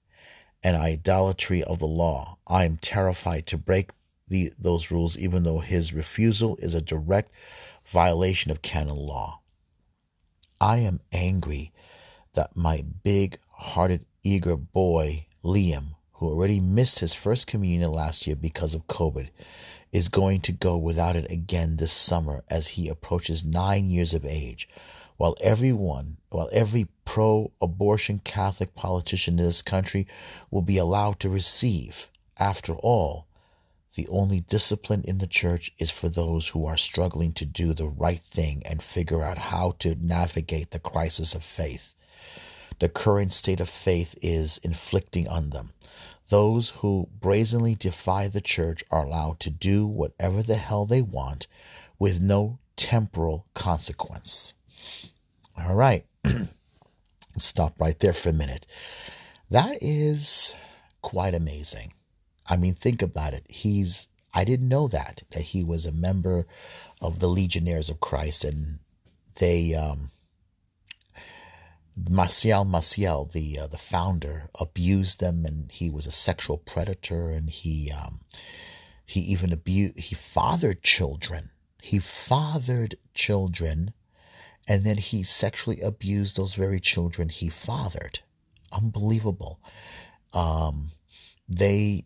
and 0.63 0.78
idolatry 0.78 1.63
of 1.63 1.80
the 1.80 1.88
law. 1.88 2.38
I 2.47 2.63
am 2.63 2.78
terrified 2.78 3.45
to 3.47 3.58
break 3.58 3.91
the, 4.28 4.54
those 4.58 4.91
rules, 4.91 5.17
even 5.17 5.43
though 5.43 5.60
his 5.60 5.93
refusal 5.93 6.58
is 6.62 6.73
a 6.73 6.82
direct 6.82 7.32
violation 7.86 8.49
of 8.52 8.62
canon 8.62 8.95
law. 8.95 9.41
I 10.62 10.78
am 10.78 11.02
angry 11.12 11.73
that 12.34 12.56
my 12.56 12.84
big 13.04 13.38
hearted, 13.52 14.06
eager 14.23 14.56
boy, 14.56 15.28
Liam, 15.43 15.95
who 16.13 16.28
already 16.28 16.62
missed 16.62 16.99
his 16.99 17.13
first 17.13 17.47
communion 17.47 17.91
last 17.91 18.26
year 18.26 18.36
because 18.38 18.73
of 18.73 18.88
COVID, 18.88 19.28
is 19.91 20.08
going 20.08 20.39
to 20.41 20.54
go 20.54 20.78
without 20.78 21.17
it 21.17 21.30
again 21.30 21.76
this 21.76 21.91
summer 21.91 22.43
as 22.49 22.69
he 22.69 22.88
approaches 22.88 23.43
nine 23.43 23.86
years 23.89 24.13
of 24.13 24.26
age. 24.26 24.69
While 25.17 25.36
everyone, 25.41 26.17
while 26.33 26.49
every 26.51 26.87
pro 27.05 27.51
abortion 27.61 28.19
Catholic 28.23 28.73
politician 28.75 29.37
in 29.37 29.45
this 29.45 29.61
country 29.61 30.07
will 30.49 30.61
be 30.61 30.77
allowed 30.77 31.19
to 31.19 31.29
receive, 31.29 32.09
after 32.37 32.73
all, 32.73 33.27
the 33.95 34.07
only 34.07 34.39
discipline 34.39 35.03
in 35.03 35.19
the 35.19 35.27
church 35.27 35.71
is 35.77 35.91
for 35.91 36.09
those 36.09 36.49
who 36.49 36.65
are 36.65 36.77
struggling 36.77 37.31
to 37.33 37.45
do 37.45 37.73
the 37.73 37.87
right 37.87 38.21
thing 38.21 38.63
and 38.65 38.81
figure 38.81 39.23
out 39.23 39.37
how 39.37 39.75
to 39.79 39.95
navigate 40.01 40.71
the 40.71 40.79
crisis 40.79 41.35
of 41.35 41.43
faith. 41.43 41.93
The 42.79 42.89
current 42.89 43.31
state 43.31 43.59
of 43.59 43.69
faith 43.69 44.15
is 44.19 44.57
inflicting 44.59 45.27
on 45.27 45.51
them. 45.51 45.73
Those 46.29 46.69
who 46.79 47.09
brazenly 47.21 47.75
defy 47.75 48.27
the 48.27 48.41
church 48.41 48.83
are 48.89 49.05
allowed 49.05 49.39
to 49.41 49.51
do 49.51 49.85
whatever 49.85 50.41
the 50.41 50.55
hell 50.55 50.85
they 50.85 51.03
want 51.03 51.45
with 51.99 52.19
no 52.19 52.57
temporal 52.75 53.45
consequence. 53.53 54.53
All 55.55 55.75
right. 55.75 56.07
Stop 57.38 57.79
right 57.79 57.97
there 57.99 58.13
for 58.13 58.29
a 58.29 58.33
minute. 58.33 58.65
That 59.49 59.77
is 59.81 60.55
quite 61.01 61.33
amazing. 61.33 61.93
I 62.47 62.57
mean, 62.57 62.75
think 62.75 63.01
about 63.01 63.33
it. 63.33 63.45
He's, 63.49 64.09
I 64.33 64.43
didn't 64.43 64.67
know 64.67 64.88
that, 64.88 65.23
that 65.31 65.41
he 65.41 65.63
was 65.63 65.86
a 65.86 65.91
member 65.91 66.45
of 67.01 67.19
the 67.19 67.27
Legionnaires 67.27 67.89
of 67.89 67.99
Christ 67.99 68.43
and 68.43 68.79
they, 69.36 69.73
um, 69.73 70.12
Marcial 72.09 72.65
Maciel, 72.65 73.31
the 73.31 73.59
uh, 73.59 73.67
the 73.67 73.77
founder, 73.77 74.49
abused 74.59 75.19
them, 75.19 75.45
and 75.45 75.71
he 75.71 75.89
was 75.89 76.07
a 76.07 76.12
sexual 76.12 76.57
predator, 76.57 77.29
and 77.29 77.49
he 77.49 77.91
um, 77.91 78.21
he 79.05 79.19
even 79.21 79.53
abused 79.53 79.99
he 79.99 80.15
fathered 80.15 80.81
children. 80.81 81.51
He 81.81 81.99
fathered 81.99 82.95
children, 83.13 83.93
and 84.67 84.84
then 84.84 84.97
he 84.97 85.23
sexually 85.23 85.82
abused 85.82 86.38
those 86.38 86.54
very 86.54 86.80
children 86.80 87.30
he 87.30 87.49
fathered. 87.49 88.19
Unbelievable. 88.71 89.60
Um, 90.34 90.91
they. 91.47 92.06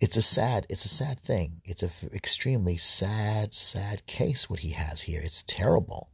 It's 0.00 0.16
a 0.16 0.22
sad. 0.22 0.66
It's 0.68 0.84
a 0.84 0.88
sad 0.88 1.20
thing. 1.20 1.60
It's 1.64 1.82
a 1.82 1.90
extremely 2.14 2.76
sad, 2.76 3.52
sad 3.54 4.06
case. 4.06 4.48
What 4.48 4.60
he 4.60 4.70
has 4.70 5.02
here. 5.02 5.20
It's 5.22 5.42
terrible. 5.42 6.10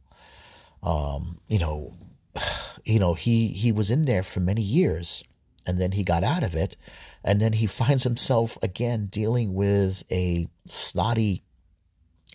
Um, 0.83 1.39
you 1.47 1.59
know, 1.59 1.93
you 2.85 2.99
know, 2.99 3.13
he, 3.13 3.49
he 3.49 3.71
was 3.71 3.91
in 3.91 4.03
there 4.03 4.23
for 4.23 4.39
many 4.39 4.61
years 4.61 5.23
and 5.65 5.79
then 5.79 5.91
he 5.91 6.03
got 6.03 6.23
out 6.23 6.43
of 6.43 6.55
it. 6.55 6.77
And 7.23 7.41
then 7.41 7.53
he 7.53 7.67
finds 7.67 8.03
himself 8.03 8.57
again 8.63 9.07
dealing 9.07 9.53
with 9.53 10.03
a 10.11 10.47
snotty 10.65 11.43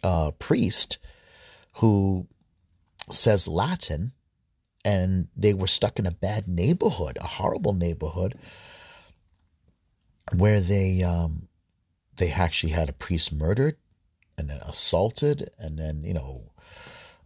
uh, 0.02 0.32
priest 0.32 0.98
who 1.76 2.26
says 3.10 3.48
Latin 3.48 4.12
and 4.84 5.28
they 5.36 5.54
were 5.54 5.66
stuck 5.66 5.98
in 5.98 6.06
a 6.06 6.10
bad 6.10 6.48
neighborhood, 6.48 7.18
a 7.20 7.26
horrible 7.26 7.72
neighborhood 7.72 8.38
where 10.34 10.60
they 10.60 11.02
um, 11.02 11.48
they 12.16 12.30
actually 12.30 12.72
had 12.72 12.88
a 12.88 12.94
priest 12.94 13.32
murdered 13.32 13.76
and 14.38 14.48
then 14.48 14.58
assaulted 14.58 15.50
and 15.58 15.78
then 15.78 16.02
you 16.04 16.14
know 16.14 16.52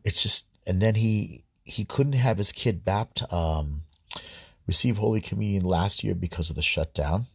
it's 0.05 0.23
just 0.23 0.49
and 0.67 0.81
then 0.81 0.97
he 0.97 1.45
he 1.67 1.85
couldn't 1.85 2.15
have 2.15 2.39
his 2.39 2.53
kid 2.53 2.85
baptized, 2.85 3.33
um, 3.33 3.83
receive 4.67 4.99
Holy 4.99 5.21
Communion 5.21 5.65
last 5.65 6.05
year 6.05 6.15
because 6.15 6.49
of 6.49 6.57
the 6.57 6.63
shutdown, 6.63 7.27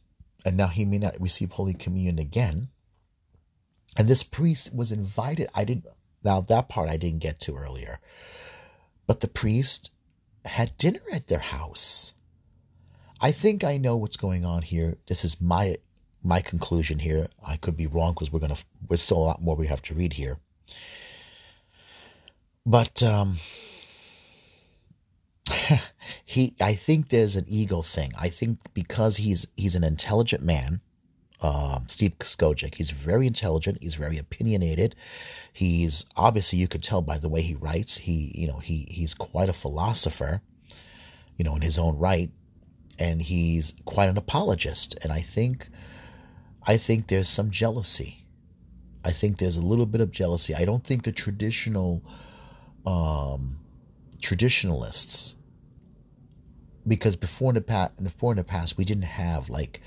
and 0.46 0.56
now 0.56 0.68
he 0.68 0.86
may 0.86 0.98
not 0.98 1.20
receive 1.20 1.52
Holy 1.52 1.74
Communion 1.74 2.18
again. 2.18 2.70
And 3.98 4.08
this 4.08 4.24
priest 4.24 4.74
was 4.74 4.92
invited. 4.92 5.50
I 5.54 5.66
didn't. 5.66 5.86
Now 6.24 6.42
that 6.42 6.70
part 6.70 6.90
I 6.90 6.98
didn't 6.98 7.20
get 7.20 7.40
to 7.42 7.58
earlier, 7.58 8.00
but 9.08 9.22
the 9.22 9.28
priest 9.28 9.92
had 10.46 10.78
dinner 10.78 11.02
at 11.12 11.28
their 11.28 11.40
house. 11.40 12.14
I 13.20 13.32
think 13.32 13.64
I 13.64 13.78
know 13.78 13.96
what's 13.96 14.18
going 14.18 14.46
on 14.46 14.64
here. 14.64 14.98
This 15.08 15.24
is 15.24 15.42
my 15.42 15.78
my 16.24 16.42
conclusion 16.42 17.00
here. 17.00 17.28
I 17.46 17.58
could 17.58 17.78
be 17.78 17.88
wrong 17.88 18.14
because 18.14 18.32
we're 18.32 18.40
gonna. 18.40 18.58
There's 18.88 19.02
still 19.02 19.18
a 19.18 19.20
lot 19.20 19.42
more 19.42 19.56
we 19.56 19.68
have 19.68 19.82
to 19.84 19.94
read 19.94 20.14
here. 20.14 20.40
But 22.66 23.02
um, 23.02 23.40
he 26.26 26.56
I 26.60 26.76
think 26.76 27.10
there's 27.10 27.36
an 27.36 27.46
ego 27.48 27.82
thing. 27.82 28.12
I 28.18 28.30
think 28.30 28.60
because 28.74 29.18
he's 29.18 29.48
he's 29.56 29.76
an 29.76 29.84
intelligent 29.84 30.44
man, 30.44 30.82
uh, 31.42 31.80
Steve 31.88 32.18
Skojec, 32.20 32.76
he's 32.76 32.92
very 32.92 33.26
intelligent. 33.26 33.80
He's 33.82 33.96
very 33.96 34.18
opinionated. 34.18 34.96
He's 35.52 36.06
obviously 36.16 36.60
you 36.60 36.68
could 36.68 36.84
tell 36.84 37.02
by 37.02 37.18
the 37.18 37.30
way 37.30 37.42
he 37.42 37.56
writes. 37.56 37.98
He 37.98 38.32
you 38.36 38.48
know 38.48 38.60
he 38.60 38.88
he's 38.90 39.14
quite 39.14 39.50
a 39.50 39.54
philosopher, 39.54 40.42
you 41.38 41.44
know, 41.44 41.56
in 41.56 41.62
his 41.62 41.80
own 41.80 41.98
right, 41.98 42.30
and 43.00 43.22
he's 43.22 43.74
quite 43.86 44.10
an 44.10 44.18
apologist. 44.18 44.98
And 45.02 45.12
I 45.12 45.22
think 45.22 45.70
I 46.66 46.78
think 46.78 47.08
there's 47.08 47.30
some 47.30 47.50
jealousy. 47.50 48.26
I 49.04 49.12
think 49.12 49.40
there's 49.40 49.58
a 49.58 49.64
little 49.64 49.88
bit 49.88 50.02
of 50.02 50.12
jealousy. 50.12 50.54
I 50.54 50.64
don't 50.64 50.84
think 50.84 51.04
the 51.04 51.12
traditional 51.12 52.04
um, 52.86 53.58
traditionalists 54.22 55.36
because 56.88 57.16
before 57.16 57.52
in 57.52 57.56
the 57.56 57.62
past, 57.62 58.04
before 58.04 58.32
in 58.32 58.38
the 58.38 58.44
past, 58.44 58.78
we 58.78 58.86
didn't 58.86 59.04
have 59.04 59.50
like, 59.50 59.82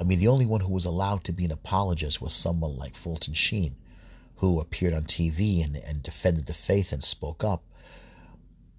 I 0.00 0.02
mean, 0.02 0.18
the 0.18 0.28
only 0.28 0.46
one 0.46 0.62
who 0.62 0.72
was 0.72 0.86
allowed 0.86 1.24
to 1.24 1.32
be 1.32 1.44
an 1.44 1.52
apologist 1.52 2.22
was 2.22 2.32
someone 2.32 2.76
like 2.76 2.96
Fulton 2.96 3.34
Sheen, 3.34 3.76
who 4.36 4.58
appeared 4.58 4.94
on 4.94 5.04
TV 5.04 5.62
and, 5.62 5.76
and 5.76 6.02
defended 6.02 6.46
the 6.46 6.54
faith 6.54 6.90
and 6.90 7.04
spoke 7.04 7.44
up. 7.44 7.62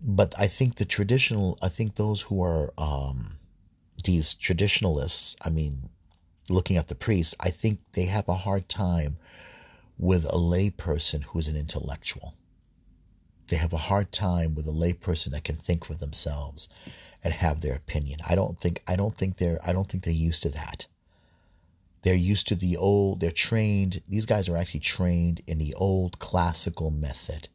But 0.02 0.34
I 0.36 0.48
think 0.48 0.76
the 0.76 0.86
traditional, 0.86 1.60
I 1.62 1.70
think 1.70 1.96
those 1.96 2.24
who 2.24 2.42
are 2.44 2.74
um, 2.76 3.38
these 4.04 4.34
traditionalists, 4.34 5.36
I 5.44 5.52
mean, 5.52 5.90
looking 6.50 6.76
at 6.76 6.88
the 6.88 6.96
priests, 6.96 7.36
I 7.40 7.52
think 7.52 7.80
they 7.94 8.06
have 8.06 8.28
a 8.28 8.34
hard 8.34 8.68
time 8.68 9.18
with 10.00 10.26
a 10.26 10.38
layperson 10.38 11.24
who's 11.26 11.48
an 11.48 11.56
intellectual. 11.56 12.34
They 13.50 13.58
have 13.58 13.74
a 13.74 13.78
hard 13.78 14.12
time 14.12 14.56
with 14.56 14.66
a 14.66 14.72
layperson 14.72 15.30
that 15.32 15.44
can 15.44 15.58
think 15.58 15.86
for 15.86 15.94
themselves 15.94 16.68
and 17.24 17.32
have 17.32 17.62
their 17.62 17.76
opinion. 17.76 18.20
I 18.28 18.34
don't 18.34 18.58
think 18.58 18.82
I 18.88 18.96
don't 18.96 19.16
think 19.16 19.38
they're 19.38 19.60
I 19.64 19.72
don't 19.72 19.88
think 19.88 20.04
they're 20.04 20.14
used 20.14 20.42
to 20.44 20.50
that. 20.50 20.88
They're 22.04 22.16
used 22.16 22.48
to 22.48 22.56
the 22.56 22.78
old, 22.78 23.20
they're 23.20 23.32
trained, 23.32 24.02
these 24.08 24.26
guys 24.26 24.50
are 24.50 24.58
actually 24.58 24.80
trained 24.80 25.42
in 25.46 25.60
the 25.60 25.74
old 25.76 26.20
classical 26.20 26.92
method 26.92 27.50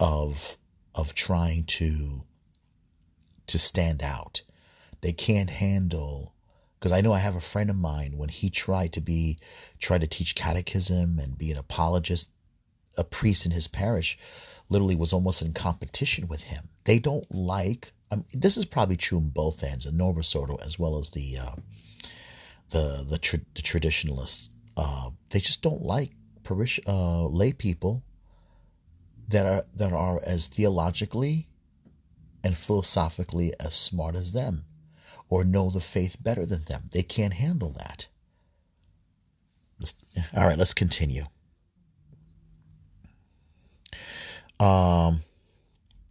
of 0.00 0.56
of 0.94 1.14
trying 1.14 1.64
to 1.64 2.22
to 3.46 3.58
stand 3.58 4.02
out. 4.02 4.42
They 5.00 5.12
can't 5.12 5.50
handle 5.50 6.34
because 6.78 6.92
I 6.92 7.00
know 7.00 7.12
I 7.12 7.18
have 7.18 7.34
a 7.34 7.40
friend 7.40 7.68
of 7.68 7.76
mine 7.76 8.16
when 8.16 8.28
he 8.28 8.48
tried 8.48 8.92
to 8.92 9.00
be 9.00 9.38
tried 9.80 10.02
to 10.02 10.06
teach 10.06 10.34
catechism 10.34 11.18
and 11.18 11.36
be 11.36 11.50
an 11.50 11.58
apologist, 11.58 12.30
a 12.96 13.04
priest 13.04 13.44
in 13.44 13.52
his 13.52 13.68
parish 13.68 14.16
literally 14.68 14.96
was 14.96 15.12
almost 15.12 15.42
in 15.42 15.52
competition 15.52 16.28
with 16.28 16.42
him. 16.44 16.68
They 16.84 16.98
don't 16.98 17.26
like 17.34 17.92
um, 18.10 18.24
this 18.32 18.56
is 18.56 18.64
probably 18.64 18.96
true 18.96 19.18
in 19.18 19.30
both 19.30 19.64
ends, 19.64 19.86
in 19.86 19.96
Novus 19.96 20.34
Ordo 20.34 20.56
as 20.56 20.78
well 20.78 20.98
as 20.98 21.10
the 21.10 21.38
uh, 21.38 21.54
the 22.70 23.04
the, 23.08 23.18
tra- 23.18 23.40
the 23.54 23.62
traditionalists. 23.62 24.50
Uh, 24.76 25.10
they 25.30 25.40
just 25.40 25.62
don't 25.62 25.82
like 25.82 26.12
parish 26.42 26.80
uh, 26.86 27.26
lay 27.26 27.52
people 27.52 28.02
that 29.28 29.46
are 29.46 29.64
that 29.74 29.92
are 29.92 30.20
as 30.24 30.46
theologically 30.48 31.48
and 32.42 32.58
philosophically 32.58 33.52
as 33.58 33.74
smart 33.74 34.14
as 34.14 34.32
them, 34.32 34.64
or 35.28 35.44
know 35.44 35.70
the 35.70 35.80
faith 35.80 36.16
better 36.20 36.44
than 36.44 36.64
them. 36.64 36.88
They 36.90 37.02
can't 37.02 37.34
handle 37.34 37.70
that. 37.78 38.08
All 40.36 40.46
right, 40.46 40.58
let's 40.58 40.74
continue. 40.74 41.24
Um. 44.60 45.22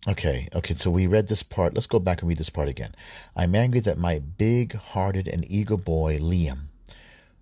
Okay, 0.06 0.50
okay, 0.54 0.74
so 0.74 0.92
we 0.92 1.08
read 1.08 1.30
this 1.30 1.44
part. 1.44 1.74
Let's 1.74 1.88
go 1.88 1.98
back 1.98 2.22
and 2.22 2.28
read 2.28 2.38
this 2.38 2.50
part 2.50 2.68
again. 2.68 2.94
I'm 3.38 3.56
angry 3.56 3.80
that 3.82 3.98
my 3.98 4.20
big 4.20 4.74
hearted 4.76 5.30
and 5.30 5.50
eager 5.50 5.78
boy, 5.78 6.20
Liam, 6.20 6.64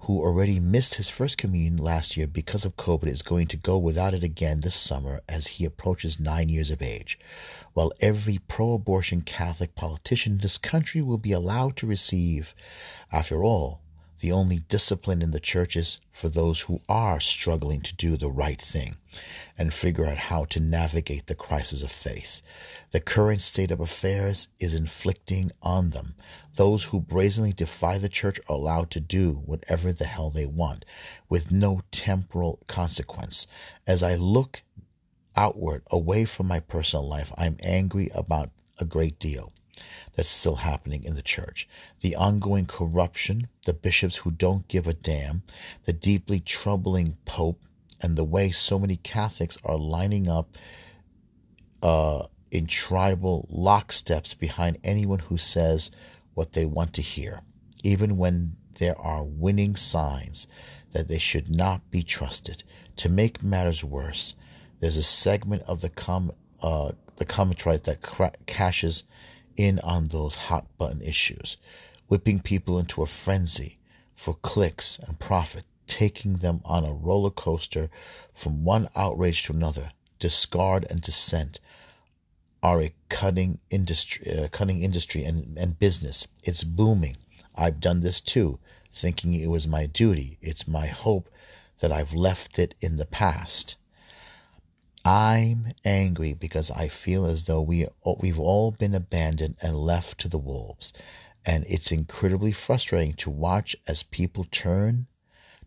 who 0.01 0.20
already 0.20 0.59
missed 0.59 0.95
his 0.95 1.09
first 1.09 1.39
communion 1.39 1.78
last 1.78 2.16
year 2.16 2.28
because 2.28 2.64
of 2.64 2.78
COVID 2.78 3.07
is 3.07 3.24
going 3.24 3.47
to 3.47 3.57
go 3.57 3.80
without 3.80 4.14
it 4.14 4.24
again 4.24 4.62
this 4.62 4.76
summer 4.76 5.22
as 5.28 5.47
he 5.47 5.66
approaches 5.66 6.20
nine 6.20 6.49
years 6.49 6.70
of 6.70 6.84
age. 6.84 7.18
While 7.74 7.93
every 7.99 8.38
pro 8.47 8.74
abortion 8.74 9.22
Catholic 9.22 9.74
politician 9.74 10.34
in 10.34 10.38
this 10.38 10.59
country 10.59 11.01
will 11.01 11.18
be 11.18 11.32
allowed 11.32 11.78
to 11.78 11.88
receive, 11.88 12.53
after 13.12 13.43
all, 13.43 13.80
the 14.22 14.32
only 14.32 14.59
discipline 14.59 15.22
in 15.22 15.32
the 15.32 15.39
church 15.39 15.76
is 15.76 15.99
for 16.11 16.30
those 16.30 16.61
who 16.61 16.80
are 16.88 17.19
struggling 17.19 17.82
to 17.82 17.95
do 17.95 18.15
the 18.15 18.30
right 18.30 18.61
thing 18.61 18.95
and 19.57 19.74
figure 19.74 20.05
out 20.05 20.17
how 20.17 20.45
to 20.45 20.59
navigate 20.59 21.26
the 21.26 21.36
crisis 21.36 21.82
of 21.82 21.91
faith. 21.91 22.41
The 22.91 22.99
current 22.99 23.41
state 23.41 23.72
of 23.72 23.80
affairs 23.80 24.47
is 24.59 24.76
inflicting 24.76 25.51
on 25.63 25.89
them. 25.89 26.13
Those 26.55 26.86
who 26.86 26.99
brazenly 26.99 27.51
defy 27.51 27.97
the 27.97 28.09
church 28.09 28.39
are 28.47 28.55
allowed 28.55 28.91
to 28.91 28.99
do 28.99 29.41
whatever 29.45 29.91
the 29.91 30.05
hell 30.05 30.30
they 30.30 30.45
want 30.45 30.86
with 31.28 31.51
no 31.51 31.82
temporal 31.91 32.59
consequence. 32.67 33.47
As 33.88 34.03
I 34.03 34.15
look 34.15 34.61
outward, 35.36 35.82
away 35.89 36.26
from 36.26 36.47
my 36.47 36.59
personal 36.59 37.07
life, 37.07 37.32
I'm 37.38 37.57
angry 37.63 38.09
about 38.13 38.51
a 38.78 38.86
great 38.86 39.17
deal 39.17 39.51
that's 40.13 40.27
still 40.29 40.57
happening 40.57 41.03
in 41.03 41.15
the 41.15 41.21
church. 41.21 41.67
The 42.01 42.15
ongoing 42.15 42.65
corruption, 42.65 43.47
the 43.65 43.73
bishops 43.73 44.17
who 44.17 44.32
don't 44.32 44.67
give 44.67 44.88
a 44.88 44.93
damn, 44.93 45.43
the 45.86 45.93
deeply 45.93 46.39
troubling 46.39 47.17
Pope, 47.25 47.61
and 48.01 48.17
the 48.17 48.23
way 48.23 48.51
so 48.51 48.79
many 48.79 48.95
Catholics 48.97 49.57
are 49.63 49.77
lining 49.77 50.27
up 50.27 50.57
uh, 51.84 52.27
in 52.51 52.67
tribal 52.67 53.47
locksteps 53.53 54.38
behind 54.38 54.77
anyone 54.84 55.19
who 55.19 55.38
says 55.38 55.91
what 56.34 56.53
they 56.53 56.65
want 56.65 56.93
to 56.93 57.01
hear, 57.01 57.41
even 57.84 58.17
when 58.17 58.55
there 58.75 58.99
are 58.99 59.23
winning 59.23 59.75
signs 59.75 60.47
that 60.91 61.07
they 61.07 61.17
should 61.17 61.49
not 61.49 61.89
be 61.91 62.03
trusted. 62.03 62.63
To 62.97 63.09
make 63.09 63.43
matters 63.43 63.84
worse, 63.84 64.36
there's 64.79 64.97
a 64.97 65.03
segment 65.03 65.63
of 65.67 65.82
the 65.82 65.89
com 65.89 66.32
uh, 66.61 66.91
the 67.15 67.25
commentary 67.25 67.77
that 67.77 68.01
cra- 68.01 68.34
cashes 68.45 69.03
in 69.62 69.80
on 69.80 70.05
those 70.05 70.36
hot 70.36 70.66
button 70.78 71.01
issues, 71.01 71.57
whipping 72.07 72.39
people 72.39 72.80
into 72.80 73.01
a 73.01 73.05
frenzy 73.05 73.78
for 74.14 74.34
clicks 74.36 74.99
and 74.99 75.20
profit, 75.20 75.66
taking 75.88 76.38
them 76.38 76.62
on 76.64 76.86
a 76.86 76.93
roller 76.93 77.30
coaster 77.30 77.89
from 78.34 78.64
one 78.64 78.89
outrage 78.95 79.43
to 79.43 79.53
another. 79.53 79.91
Discard 80.20 80.86
and 80.89 81.01
dissent 81.01 81.59
are 82.64 82.82
a 82.82 82.93
cutting 83.09 83.59
industry, 83.70 84.32
uh, 84.32 84.47
cutting 84.49 84.82
industry 84.82 85.24
and, 85.24 85.57
and 85.57 85.80
business. 85.80 86.28
It's 86.43 86.64
booming. 86.64 87.18
I've 87.55 87.80
done 87.80 88.01
this 88.01 88.22
too, 88.22 88.59
thinking 88.91 89.34
it 89.34 89.49
was 89.49 89.68
my 89.68 89.86
duty. 89.86 90.38
It's 90.41 90.68
my 90.68 90.88
hope 90.88 91.30
that 91.80 91.91
I've 91.91 92.14
left 92.14 92.59
it 92.59 92.76
in 92.80 92.97
the 92.97 93.05
past. 93.05 93.76
I'm 95.04 95.74
angry 95.84 96.34
because 96.34 96.70
I 96.70 96.88
feel 96.88 97.26
as 97.26 97.45
though 97.45 97.62
we 97.62 97.88
we've 98.20 98.39
all 98.39 98.70
been 98.72 98.93
abandoned 98.93 99.58
and 99.62 99.76
left 99.76 100.20
to 100.20 100.28
the 100.28 100.38
wolves, 100.38 100.93
and 101.43 101.66
it's 101.68 101.91
incredibly 101.91 102.52
frustrating 102.52 103.14
to 103.16 103.32
watch 103.32 103.76
as 103.88 104.04
people 104.04 104.45
turn 104.52 105.08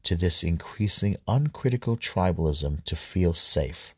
to 0.05 0.15
this 0.15 0.45
increasing 0.45 1.17
uncritical 1.27 1.97
tribalism 1.97 2.85
to 2.85 2.95
feel 2.95 3.33
safe, 3.33 3.93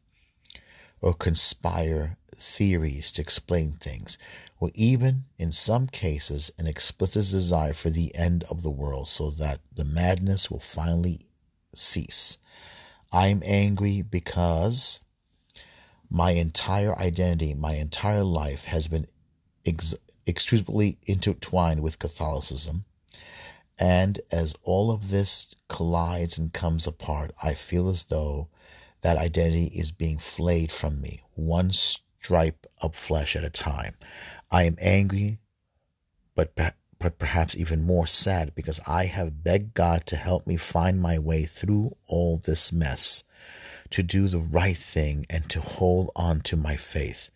or 1.03 1.13
conspire 1.13 2.17
theories 2.35 3.13
to 3.13 3.21
explain 3.21 3.73
things, 3.73 4.17
or 4.59 4.71
even 4.75 5.25
in 5.37 5.53
some 5.53 5.87
cases 5.87 6.51
an 6.59 6.67
explicit 6.67 7.31
desire 7.31 7.75
for 7.75 7.91
the 7.91 8.15
end 8.15 8.45
of 8.45 8.63
the 8.63 8.71
world, 8.71 9.07
so 9.07 9.31
that 9.31 9.61
the 9.75 9.85
madness 9.85 10.51
will 10.51 10.61
finally 10.61 11.27
cease. 11.75 12.39
I'm 13.13 13.43
angry 13.45 14.01
because 14.01 15.01
my 16.11 16.33
entire 16.33 16.97
identity, 16.99 17.55
my 17.55 17.75
entire 17.75 18.25
life 18.25 18.65
has 18.67 18.89
been 18.89 19.07
ex- 19.65 19.95
extremely 20.27 20.99
intertwined 21.07 21.83
with 21.83 21.99
Catholicism. 21.99 22.85
And 23.79 24.21
as 24.31 24.57
all 24.63 24.91
of 24.91 25.11
this 25.11 25.55
collides 25.69 26.39
and 26.39 26.53
comes 26.53 26.87
apart, 26.87 27.33
I 27.43 27.55
feel 27.55 27.89
as 27.89 28.05
though 28.05 28.49
that 29.03 29.19
identity 29.19 29.67
is 29.67 29.91
being 29.91 30.19
flayed 30.19 30.73
from 30.73 31.01
me, 31.01 31.23
one 31.35 31.71
stripe 31.73 32.67
of 32.81 32.95
flesh 32.95 33.37
at 33.37 33.45
a 33.45 33.51
time. 33.51 33.95
I 34.51 34.63
am 34.65 34.77
angry, 34.81 35.39
but, 36.35 36.55
but 36.55 37.19
perhaps 37.19 37.57
even 37.57 37.85
more 37.85 38.07
sad 38.07 38.55
because 38.55 38.81
I 38.87 39.05
have 39.07 39.45
begged 39.45 39.75
God 39.75 40.07
to 40.07 40.17
help 40.17 40.47
me 40.47 40.57
find 40.57 41.01
my 41.01 41.19
way 41.19 41.45
through 41.45 41.97
all 42.07 42.39
this 42.39 42.73
mess 42.73 43.25
to 43.97 44.03
do 44.03 44.29
the 44.29 44.39
right 44.39 44.77
thing 44.77 45.25
and 45.31 45.49
to 45.49 45.59
hold 45.59 46.11
on 46.15 46.43
to 46.43 46.55
my 46.55 46.77
faith. 46.77 47.31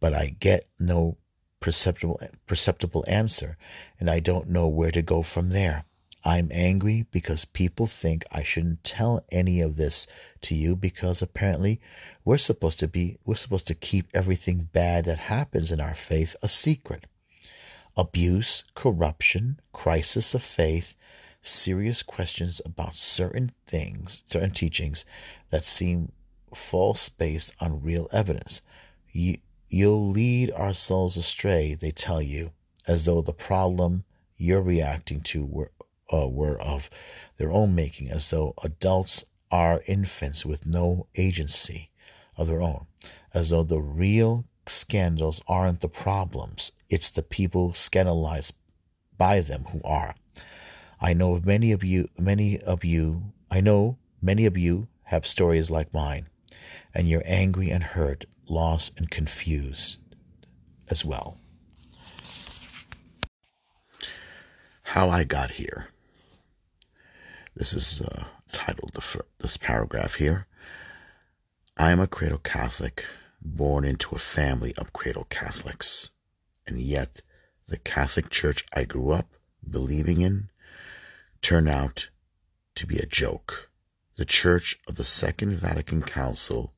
But 0.00 0.12
I 0.12 0.34
get 0.40 0.66
no 0.76 1.18
perceptible 1.60 2.20
perceptible 2.48 3.04
answer 3.06 3.56
and 4.00 4.10
I 4.10 4.18
don't 4.18 4.48
know 4.48 4.66
where 4.66 4.90
to 4.90 5.02
go 5.02 5.22
from 5.22 5.50
there. 5.50 5.84
I'm 6.24 6.48
angry 6.50 7.06
because 7.12 7.44
people 7.44 7.86
think 7.86 8.24
I 8.32 8.42
shouldn't 8.42 8.82
tell 8.82 9.24
any 9.30 9.60
of 9.60 9.76
this 9.76 10.08
to 10.40 10.56
you 10.56 10.74
because 10.74 11.22
apparently 11.22 11.80
we're 12.24 12.38
supposed 12.38 12.80
to 12.80 12.88
be 12.88 13.18
we're 13.24 13.36
supposed 13.36 13.68
to 13.68 13.74
keep 13.76 14.08
everything 14.12 14.70
bad 14.72 15.04
that 15.04 15.30
happens 15.30 15.70
in 15.70 15.80
our 15.80 15.94
faith 15.94 16.34
a 16.42 16.48
secret. 16.48 17.06
Abuse, 17.96 18.64
corruption, 18.74 19.60
crisis 19.72 20.34
of 20.34 20.42
faith, 20.42 20.96
serious 21.46 22.02
questions 22.02 22.60
about 22.64 22.96
certain 22.96 23.52
things, 23.66 24.24
certain 24.26 24.50
teachings 24.50 25.04
that 25.50 25.64
seem 25.64 26.12
false 26.54 27.08
based 27.08 27.54
on 27.60 27.82
real 27.82 28.08
evidence. 28.12 28.62
You, 29.12 29.38
you'll 29.68 30.10
lead 30.10 30.50
our 30.52 30.74
souls 30.74 31.16
astray, 31.16 31.74
they 31.74 31.90
tell 31.90 32.22
you, 32.22 32.52
as 32.86 33.04
though 33.04 33.22
the 33.22 33.32
problem 33.32 34.04
you're 34.36 34.62
reacting 34.62 35.20
to 35.20 35.44
were, 35.44 35.70
uh, 36.12 36.28
were 36.28 36.60
of 36.60 36.90
their 37.36 37.52
own 37.52 37.74
making, 37.74 38.10
as 38.10 38.30
though 38.30 38.54
adults 38.62 39.24
are 39.50 39.82
infants 39.86 40.44
with 40.44 40.66
no 40.66 41.06
agency 41.14 41.90
of 42.36 42.46
their 42.46 42.62
own, 42.62 42.86
as 43.32 43.50
though 43.50 43.62
the 43.62 43.80
real 43.80 44.44
scandals 44.66 45.42
aren't 45.46 45.80
the 45.80 45.88
problems, 45.88 46.72
it's 46.88 47.10
the 47.10 47.22
people 47.22 47.74
scandalized 47.74 48.56
by 49.16 49.40
them 49.40 49.66
who 49.70 49.80
are. 49.84 50.14
I 51.04 51.12
know 51.12 51.34
of 51.34 51.44
many 51.44 51.70
of 51.70 51.84
you, 51.84 52.08
many 52.18 52.58
of 52.58 52.82
you, 52.82 53.34
I 53.50 53.60
know 53.60 53.98
many 54.22 54.46
of 54.46 54.56
you 54.56 54.88
have 55.02 55.26
stories 55.26 55.70
like 55.70 55.92
mine, 55.92 56.30
and 56.94 57.06
you're 57.06 57.22
angry 57.26 57.68
and 57.68 57.84
hurt, 57.84 58.24
lost 58.48 58.94
and 58.96 59.10
confused 59.10 60.00
as 60.88 61.04
well. 61.04 61.36
How 64.84 65.10
I 65.10 65.24
Got 65.24 65.50
Here. 65.50 65.88
This 67.54 67.74
is 67.74 68.00
uh, 68.00 68.24
titled 68.50 68.94
the, 68.94 69.24
this 69.40 69.58
paragraph 69.58 70.14
here. 70.14 70.46
I 71.76 71.90
am 71.90 72.00
a 72.00 72.06
cradle 72.06 72.38
Catholic, 72.38 73.04
born 73.42 73.84
into 73.84 74.14
a 74.14 74.18
family 74.18 74.72
of 74.78 74.94
cradle 74.94 75.26
Catholics, 75.28 76.12
and 76.66 76.80
yet 76.80 77.20
the 77.68 77.76
Catholic 77.76 78.30
Church 78.30 78.64
I 78.74 78.84
grew 78.84 79.10
up 79.10 79.34
believing 79.68 80.22
in 80.22 80.48
turn 81.44 81.68
out 81.68 82.08
to 82.74 82.86
be 82.86 82.96
a 82.96 83.04
joke. 83.04 83.68
The 84.16 84.24
Church 84.24 84.80
of 84.88 84.94
the 84.94 85.04
Second 85.04 85.56
Vatican 85.56 86.02
Council 86.02 86.72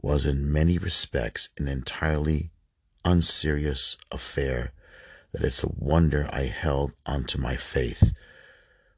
was 0.00 0.24
in 0.24 0.50
many 0.50 0.78
respects 0.78 1.50
an 1.58 1.68
entirely 1.68 2.52
unserious 3.04 3.98
affair 4.10 4.72
that 5.32 5.44
it's 5.44 5.62
a 5.62 5.68
wonder 5.76 6.26
I 6.32 6.44
held 6.44 6.92
onto 7.04 7.38
my 7.38 7.56
faith 7.56 8.16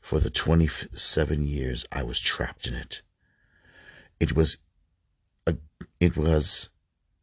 for 0.00 0.20
the 0.20 0.30
27 0.30 1.42
years 1.42 1.84
I 1.90 2.04
was 2.04 2.20
trapped 2.20 2.68
in 2.68 2.74
it. 2.74 3.02
It 4.20 4.36
was 4.36 4.58
a, 5.44 5.56
it 5.98 6.16
was 6.16 6.68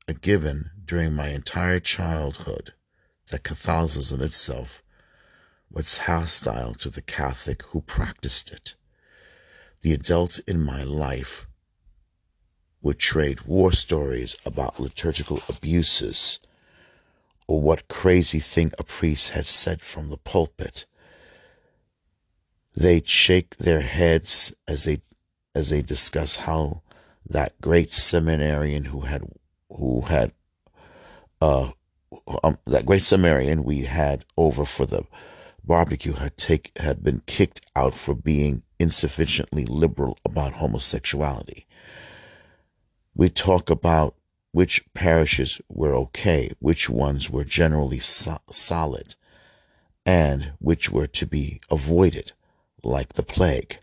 a 0.09 0.13
given 0.13 0.71
during 0.83 1.13
my 1.13 1.29
entire 1.29 1.79
childhood 1.79 2.73
that 3.29 3.43
Catholicism 3.43 4.21
itself 4.21 4.83
was 5.71 5.99
hostile 5.99 6.73
to 6.75 6.89
the 6.89 7.01
Catholic 7.01 7.63
who 7.69 7.81
practiced 7.81 8.51
it. 8.51 8.75
The 9.81 9.93
adults 9.93 10.39
in 10.39 10.61
my 10.61 10.83
life 10.83 11.47
would 12.81 12.99
trade 12.99 13.41
war 13.41 13.71
stories 13.71 14.35
about 14.45 14.79
liturgical 14.79 15.39
abuses 15.47 16.39
or 17.47 17.61
what 17.61 17.87
crazy 17.87 18.39
thing 18.39 18.71
a 18.77 18.83
priest 18.83 19.29
had 19.29 19.45
said 19.45 19.81
from 19.81 20.09
the 20.09 20.17
pulpit. 20.17 20.85
They'd 22.73 23.07
shake 23.07 23.57
their 23.57 23.81
heads 23.81 24.53
as 24.67 24.85
they 24.85 25.01
as 25.53 25.69
they 25.69 25.81
discuss 25.81 26.37
how 26.37 26.81
that 27.27 27.59
great 27.59 27.93
seminarian 27.93 28.85
who 28.85 29.01
had 29.01 29.23
who 29.69 30.01
had 30.01 30.31
uh 31.41 31.71
um, 32.43 32.57
that 32.65 32.85
great 32.85 33.03
seminarian 33.03 33.63
we 33.63 33.81
had 33.81 34.25
over 34.37 34.65
for 34.65 34.85
the 34.85 35.03
barbecue 35.63 36.13
had 36.13 36.37
take 36.37 36.71
had 36.77 37.03
been 37.03 37.21
kicked 37.25 37.61
out 37.75 37.93
for 37.93 38.15
being 38.15 38.63
insufficiently 38.79 39.65
liberal 39.65 40.17
about 40.25 40.53
homosexuality. 40.53 41.67
We 43.13 43.29
talk 43.29 43.69
about 43.69 44.15
which 44.51 44.83
parishes 44.93 45.61
were 45.69 45.95
okay, 45.95 46.51
which 46.59 46.89
ones 46.89 47.29
were 47.29 47.43
generally 47.43 47.99
so- 47.99 48.41
solid, 48.49 49.15
and 50.05 50.53
which 50.59 50.89
were 50.89 51.07
to 51.07 51.25
be 51.25 51.61
avoided, 51.69 52.33
like 52.83 53.13
the 53.13 53.23
plague. 53.23 53.79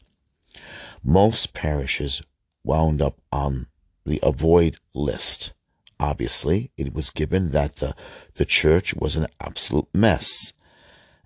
Most 1.03 1.55
parishes 1.55 2.21
wound 2.65 3.01
up 3.01 3.21
on 3.33 3.67
the 4.05 4.21
avoid 4.23 4.79
list. 4.95 5.53
Obviously, 6.01 6.71
it 6.77 6.93
was 6.93 7.11
given 7.11 7.51
that 7.53 7.77
the, 7.77 7.95
the 8.35 8.45
church 8.45 8.95
was 8.95 9.17
an 9.17 9.27
absolute 9.41 9.89
mess 9.95 10.53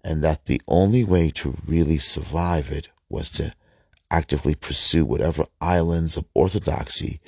and 0.04 0.22
that 0.22 0.46
the 0.46 0.60
only 0.66 1.04
way 1.04 1.30
to 1.30 1.58
really 1.66 1.98
survive 1.98 2.70
it 2.70 2.88
was 3.08 3.30
to 3.30 3.52
actively 4.10 4.54
pursue 4.54 5.04
whatever 5.04 5.46
islands 5.60 6.16
of 6.16 6.26
orthodoxy 6.34 7.20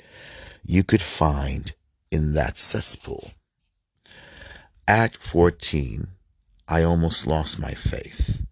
you 0.63 0.83
could 0.83 1.01
find 1.01 1.73
in 2.11 2.33
that 2.33 2.57
cesspool. 2.57 3.31
At 4.87 5.17
14, 5.17 6.07
I 6.67 6.83
almost 6.83 7.25
lost 7.25 7.59
my 7.59 7.73
faith. 7.73 8.43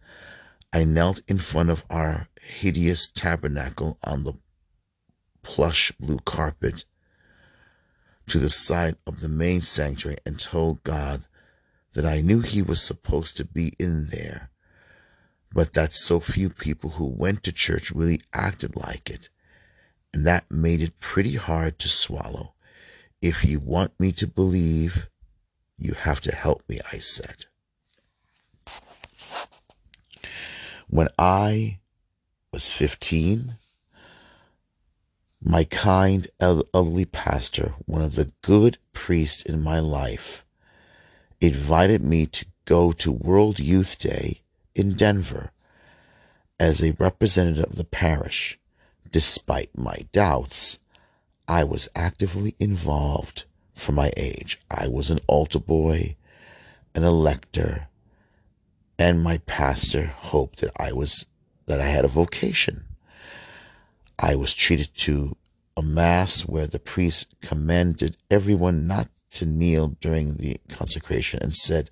I 0.71 0.83
knelt 0.83 1.21
in 1.27 1.37
front 1.37 1.69
of 1.69 1.85
our 1.89 2.27
hideous 2.41 3.07
tabernacle 3.07 3.97
on 4.03 4.23
the 4.23 4.33
plush 5.43 5.91
blue 5.99 6.19
carpet 6.25 6.85
to 8.27 8.39
the 8.39 8.49
side 8.49 8.95
of 9.05 9.19
the 9.19 9.29
main 9.29 9.61
sanctuary 9.61 10.17
and 10.25 10.39
told 10.39 10.83
God 10.83 11.25
that 11.93 12.05
I 12.05 12.21
knew 12.21 12.41
He 12.41 12.61
was 12.61 12.81
supposed 12.81 13.37
to 13.37 13.45
be 13.45 13.73
in 13.79 14.07
there, 14.07 14.49
but 15.53 15.73
that 15.73 15.93
so 15.93 16.19
few 16.19 16.49
people 16.49 16.91
who 16.91 17.05
went 17.05 17.43
to 17.43 17.51
church 17.51 17.91
really 17.91 18.21
acted 18.33 18.75
like 18.75 19.09
it. 19.09 19.29
And 20.13 20.25
that 20.27 20.49
made 20.51 20.81
it 20.81 20.99
pretty 20.99 21.35
hard 21.35 21.79
to 21.79 21.89
swallow. 21.89 22.53
If 23.21 23.45
you 23.45 23.59
want 23.59 23.99
me 23.99 24.11
to 24.13 24.27
believe, 24.27 25.09
you 25.77 25.93
have 25.93 26.21
to 26.21 26.35
help 26.35 26.63
me, 26.67 26.79
I 26.91 26.97
said. 26.97 27.45
When 30.87 31.07
I 31.17 31.79
was 32.51 32.71
15, 32.71 33.57
my 35.41 35.63
kind 35.63 36.27
elderly 36.39 37.05
pastor, 37.05 37.73
one 37.85 38.01
of 38.01 38.15
the 38.15 38.31
good 38.41 38.77
priests 38.93 39.41
in 39.41 39.61
my 39.61 39.79
life, 39.79 40.42
invited 41.43 42.01
me 42.01 42.25
to 42.25 42.45
go 42.63 42.93
to 42.93 43.11
World 43.11 43.59
Youth 43.59 43.99
Day 43.99 44.41
in 44.73 44.93
Denver 44.93 45.51
as 46.57 46.81
a 46.81 46.95
representative 46.97 47.65
of 47.65 47.75
the 47.75 47.83
parish. 47.83 48.57
Despite 49.11 49.77
my 49.77 50.05
doubts, 50.13 50.79
I 51.45 51.65
was 51.65 51.89
actively 51.95 52.55
involved 52.59 53.43
for 53.75 53.91
my 53.91 54.13
age. 54.15 54.57
I 54.71 54.87
was 54.87 55.09
an 55.09 55.19
altar 55.27 55.59
boy, 55.59 56.15
an 56.95 57.03
elector, 57.03 57.87
and 58.97 59.21
my 59.21 59.39
pastor 59.39 60.05
hoped 60.05 60.61
that 60.61 60.71
I 60.79 60.93
was 60.93 61.25
that 61.65 61.81
I 61.81 61.87
had 61.87 62.05
a 62.05 62.09
vocation. 62.09 62.85
I 64.17 64.35
was 64.35 64.53
treated 64.53 64.93
to 64.99 65.35
a 65.75 65.81
mass 65.81 66.43
where 66.43 66.67
the 66.67 66.79
priest 66.79 67.35
commanded 67.41 68.15
everyone 68.31 68.87
not 68.87 69.09
to 69.33 69.45
kneel 69.45 69.89
during 69.99 70.35
the 70.35 70.57
consecration 70.69 71.39
and 71.41 71.55
said 71.55 71.89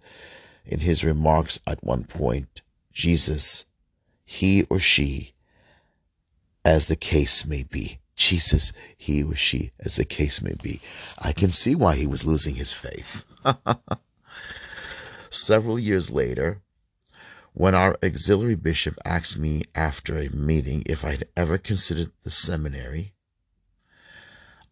in 0.65 0.79
his 0.79 1.03
remarks 1.03 1.59
at 1.67 1.83
one 1.83 2.03
point, 2.03 2.61
Jesus, 2.93 3.65
he 4.25 4.63
or 4.63 4.79
she, 4.79 5.33
as 6.63 6.87
the 6.87 6.95
case 6.95 7.45
may 7.45 7.63
be. 7.63 7.99
Jesus, 8.15 8.71
he 8.97 9.23
or 9.23 9.35
she, 9.35 9.71
as 9.79 9.95
the 9.95 10.05
case 10.05 10.41
may 10.41 10.53
be. 10.61 10.79
I 11.19 11.31
can 11.31 11.49
see 11.49 11.73
why 11.73 11.95
he 11.95 12.05
was 12.05 12.25
losing 12.25 12.55
his 12.55 12.71
faith. 12.71 13.23
Several 15.29 15.79
years 15.79 16.11
later, 16.11 16.61
when 17.53 17.73
our 17.73 17.97
auxiliary 18.03 18.55
bishop 18.55 18.97
asked 19.03 19.37
me 19.37 19.63
after 19.73 20.17
a 20.17 20.29
meeting 20.29 20.83
if 20.85 21.03
I'd 21.03 21.27
ever 21.35 21.57
considered 21.57 22.11
the 22.23 22.29
seminary, 22.29 23.13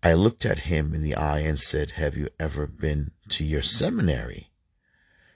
I 0.02 0.14
looked 0.14 0.46
at 0.46 0.60
him 0.60 0.94
in 0.94 1.02
the 1.02 1.16
eye 1.16 1.40
and 1.40 1.60
said, 1.60 1.92
Have 1.92 2.16
you 2.16 2.30
ever 2.40 2.66
been 2.66 3.12
to 3.30 3.44
your 3.44 3.62
seminary? 3.62 4.50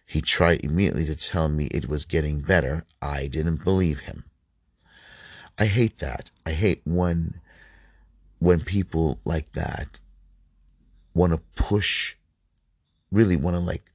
He 0.05 0.21
tried 0.21 0.63
immediately 0.63 1.05
to 1.05 1.15
tell 1.15 1.49
me 1.49 1.65
it 1.65 1.89
was 1.89 2.05
getting 2.05 2.41
better. 2.41 2.85
I 3.01 3.27
didn't 3.27 3.63
believe 3.63 4.01
him. 4.01 4.25
I 5.57 5.65
hate 5.65 5.99
that. 5.99 6.31
I 6.45 6.51
hate 6.51 6.81
when 6.85 7.41
when 8.39 8.61
people 8.61 9.19
like 9.23 9.53
that 9.53 9.99
want 11.13 11.31
to 11.31 11.37
push 11.55 12.15
really 13.11 13.35
want 13.35 13.55
to 13.55 13.59
like 13.59 13.91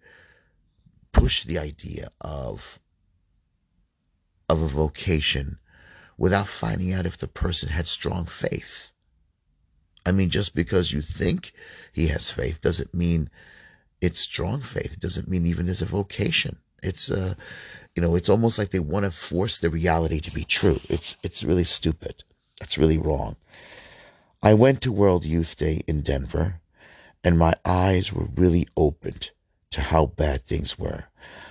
push 1.13 1.43
the 1.43 1.59
idea 1.59 2.09
of 2.21 2.79
of 4.49 4.63
a 4.63 4.69
vocation 4.69 5.59
without 6.17 6.47
finding 6.47 6.93
out 6.93 7.07
if 7.07 7.19
the 7.19 7.29
person 7.29 7.69
had 7.71 7.87
strong 7.87 8.25
faith. 8.25 8.91
I 10.09 10.13
mean, 10.13 10.31
just 10.31 10.55
because 10.55 10.91
you 10.91 11.03
think 11.03 11.53
he 11.93 12.07
has 12.07 12.31
faith 12.31 12.63
doesn't 12.63 12.95
mean 12.95 13.29
it's 14.01 14.21
strong 14.21 14.63
faith. 14.63 14.95
It 14.95 15.01
doesn't 15.01 15.29
mean 15.29 15.47
even 15.47 15.69
as 15.69 15.83
a 15.83 15.87
vocation. 15.87 16.57
It's 16.83 17.11
uh, 17.11 17.35
you 17.95 18.01
know, 18.01 18.15
it's 18.17 18.31
almost 18.31 18.57
like 18.59 18.71
they 18.71 18.79
want 18.79 19.05
to 19.05 19.11
force 19.11 19.59
the 19.59 19.69
reality 19.69 20.19
to 20.21 20.31
be 20.31 20.45
true. 20.45 20.81
It's 20.89 21.19
it's 21.23 21.45
really 21.45 21.65
stupid. 21.65 22.25
That's 22.59 22.79
really 22.79 22.97
wrong. 22.97 23.37
I 24.43 24.55
went 24.55 24.81
to 24.83 24.93
World 24.93 25.27
Youth 25.27 25.57
Day 25.59 25.83
in 25.87 26.01
Denver, 26.01 26.61
and 27.23 27.37
my 27.37 27.53
eyes 27.67 28.11
were 28.11 28.29
really 28.35 28.67
opened 28.79 29.33
to 29.73 29.83
how 29.83 30.07
bad 30.07 30.47
things 30.47 30.79
were. 30.79 31.05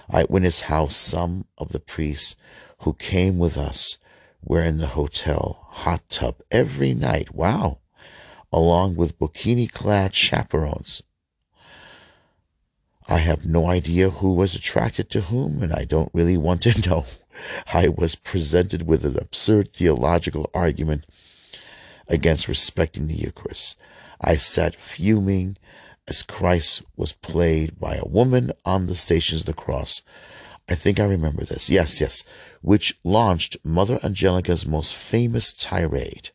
I 0.10 0.26
witnessed 0.28 0.64
how 0.64 0.88
some 0.88 1.46
of 1.60 1.74
the 1.74 1.80
priests 1.80 2.36
who 2.80 2.94
came 2.94 3.38
with 3.38 3.56
us 3.56 4.00
were 4.44 4.64
in 4.64 4.78
the 4.78 4.88
hotel 4.88 5.68
hot 5.70 6.10
tub 6.10 6.42
every 6.50 6.96
night. 6.96 7.36
Wow 7.36 7.78
along 8.52 8.96
with 8.96 9.20
bikini 9.20 9.72
clad 9.72 10.16
chaperones. 10.16 11.04
I 13.08 13.18
have 13.20 13.46
no 13.46 13.70
idea 13.70 14.10
who 14.10 14.34
was 14.34 14.54
attracted 14.56 15.10
to 15.12 15.22
whom, 15.22 15.64
and 15.64 15.74
I 15.74 15.86
don't 15.86 16.12
really 16.14 16.38
want 16.38 16.62
to 16.64 16.80
know. 16.90 17.06
I 17.72 17.88
was 17.88 18.16
presented 18.16 18.88
with 18.88 19.06
an 19.06 19.18
absurd 19.18 19.74
theological 19.74 20.50
argument 20.54 21.06
against 22.08 22.48
respecting 22.48 23.08
the 23.08 23.16
Eucharist. 23.16 23.78
I 24.20 24.36
sat 24.36 24.76
fuming 24.76 25.58
as 26.08 26.24
Christ 26.24 26.84
was 26.96 27.14
played 27.14 27.80
by 27.80 27.96
a 27.96 28.06
woman 28.08 28.52
on 28.66 28.88
the 28.88 28.96
Stations 28.96 29.42
of 29.42 29.48
the 29.48 29.54
Cross. 29.54 30.02
I 30.70 30.76
think 30.76 31.00
I 31.00 31.06
remember 31.06 31.46
this. 31.46 31.70
Yes, 31.70 32.02
yes. 32.02 32.24
Which 32.62 32.98
launched 33.04 33.58
Mother 33.64 34.00
Angelica's 34.04 34.66
most 34.66 34.94
famous 34.94 35.54
tirade. 35.54 36.32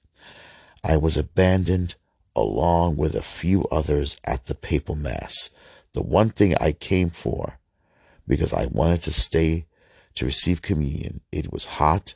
I 0.85 0.97
was 0.97 1.17
abandoned 1.17 1.97
along 2.35 2.97
with 2.97 3.15
a 3.15 3.23
few 3.23 3.65
others 3.71 4.17
at 4.25 4.47
the 4.47 4.55
papal 4.55 4.97
mass. 4.97 5.51
The 5.93 6.03
one 6.03 6.31
thing 6.31 6.55
I 6.61 6.73
came 6.73 7.11
for, 7.11 7.59
because 8.27 8.53
I 8.53 8.67
wanted 8.67 9.03
to 9.05 9.13
stay 9.13 9.67
to 10.15 10.25
receive 10.25 10.63
communion. 10.63 11.21
It 11.31 11.53
was 11.53 11.65
hot 11.65 12.15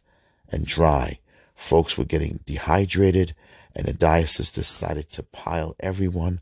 and 0.51 0.67
dry. 0.67 1.19
Folks 1.55 1.97
were 1.97 2.05
getting 2.05 2.41
dehydrated, 2.47 3.35
and 3.75 3.87
the 3.87 3.93
diocese 3.93 4.51
decided 4.51 5.11
to 5.11 5.23
pile 5.23 5.77
everyone 5.81 6.41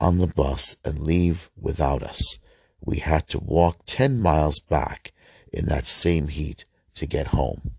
on 0.00 0.18
the 0.18 0.26
bus 0.26 0.76
and 0.84 1.00
leave 1.00 1.50
without 1.60 2.02
us. 2.02 2.38
We 2.80 2.98
had 2.98 3.28
to 3.28 3.38
walk 3.38 3.80
10 3.86 4.20
miles 4.20 4.60
back 4.60 5.12
in 5.52 5.66
that 5.66 5.86
same 5.86 6.28
heat 6.28 6.64
to 6.94 7.06
get 7.06 7.28
home. 7.28 7.72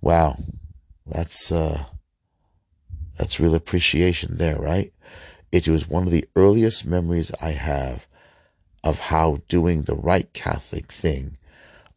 Wow, 0.00 0.38
that's 1.06 1.52
uh, 1.52 1.84
that's 3.20 3.38
real 3.38 3.54
appreciation 3.54 4.38
there, 4.38 4.56
right? 4.56 4.94
It 5.52 5.68
was 5.68 5.86
one 5.86 6.04
of 6.04 6.10
the 6.10 6.26
earliest 6.34 6.86
memories 6.86 7.30
I 7.38 7.50
have 7.50 8.06
of 8.82 8.98
how 8.98 9.42
doing 9.46 9.82
the 9.82 9.94
right 9.94 10.32
Catholic 10.32 10.90
thing 10.90 11.36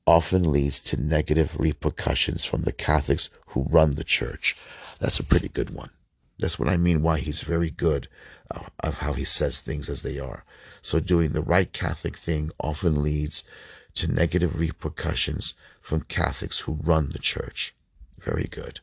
often 0.05 0.51
leads 0.51 0.81
to 0.81 1.01
negative 1.01 1.57
repercussions 1.57 2.43
from 2.43 2.63
the 2.63 2.73
Catholics 2.73 3.29
who 3.47 3.65
run 3.69 3.91
the 3.91 4.03
church. 4.03 4.53
That's 4.99 5.17
a 5.17 5.23
pretty 5.23 5.47
good 5.47 5.69
one. 5.69 5.91
That's 6.39 6.59
what 6.59 6.67
I 6.67 6.75
mean 6.75 7.01
why 7.01 7.19
he's 7.19 7.39
very 7.39 7.69
good 7.69 8.09
uh, 8.51 8.59
of 8.81 8.97
how 8.97 9.13
he 9.13 9.23
says 9.23 9.61
things 9.61 9.87
as 9.87 10.01
they 10.01 10.19
are. 10.19 10.43
So 10.81 10.99
doing 10.99 11.31
the 11.31 11.41
right 11.41 11.71
Catholic 11.71 12.17
thing 12.17 12.51
often 12.59 13.01
leads 13.01 13.45
to 13.93 14.11
negative 14.11 14.59
repercussions 14.59 15.53
from 15.79 16.01
Catholics 16.01 16.59
who 16.59 16.79
run 16.83 17.11
the 17.11 17.19
church. 17.19 17.73
Very 18.21 18.49
good. 18.51 18.81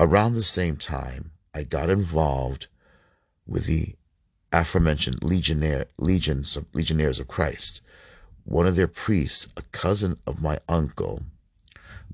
Around 0.00 0.34
the 0.34 0.42
same 0.42 0.76
time, 0.76 1.30
I 1.54 1.62
got 1.62 1.88
involved 1.88 2.66
with 3.46 3.66
the 3.66 3.94
aforementioned 4.52 5.22
legionnaire, 5.22 5.86
legions 5.98 6.56
of 6.56 6.66
legionnaires 6.74 7.20
of 7.20 7.28
Christ, 7.28 7.80
one 8.44 8.66
of 8.66 8.76
their 8.76 8.88
priests, 8.88 9.46
a 9.56 9.62
cousin 9.62 10.18
of 10.26 10.42
my 10.42 10.58
uncle 10.68 11.22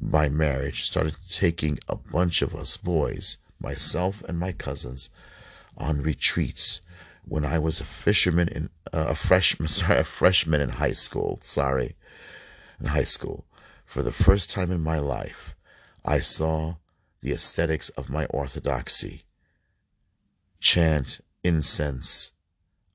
by 0.00 0.28
marriage, 0.28 0.84
started 0.84 1.16
taking 1.28 1.78
a 1.88 1.96
bunch 1.96 2.42
of 2.42 2.54
us 2.54 2.76
boys, 2.76 3.38
myself 3.58 4.22
and 4.28 4.38
my 4.38 4.52
cousins, 4.52 5.10
on 5.76 6.02
retreats 6.02 6.80
when 7.24 7.44
I 7.44 7.58
was 7.58 7.80
a 7.80 7.84
fisherman 7.84 8.48
in 8.48 8.70
uh, 8.92 9.06
a 9.08 9.14
freshman, 9.14 9.68
sorry, 9.68 10.00
a 10.00 10.04
freshman 10.04 10.60
in 10.60 10.70
high 10.70 10.92
school. 10.92 11.40
Sorry, 11.42 11.96
in 12.78 12.86
high 12.86 13.04
school. 13.04 13.46
For 13.84 14.02
the 14.02 14.12
first 14.12 14.50
time 14.50 14.70
in 14.70 14.82
my 14.82 14.98
life, 14.98 15.54
I 16.04 16.20
saw 16.20 16.76
the 17.20 17.32
aesthetics 17.32 17.88
of 17.90 18.10
my 18.10 18.26
orthodoxy. 18.26 19.24
Chant, 20.60 21.20
incense, 21.42 22.32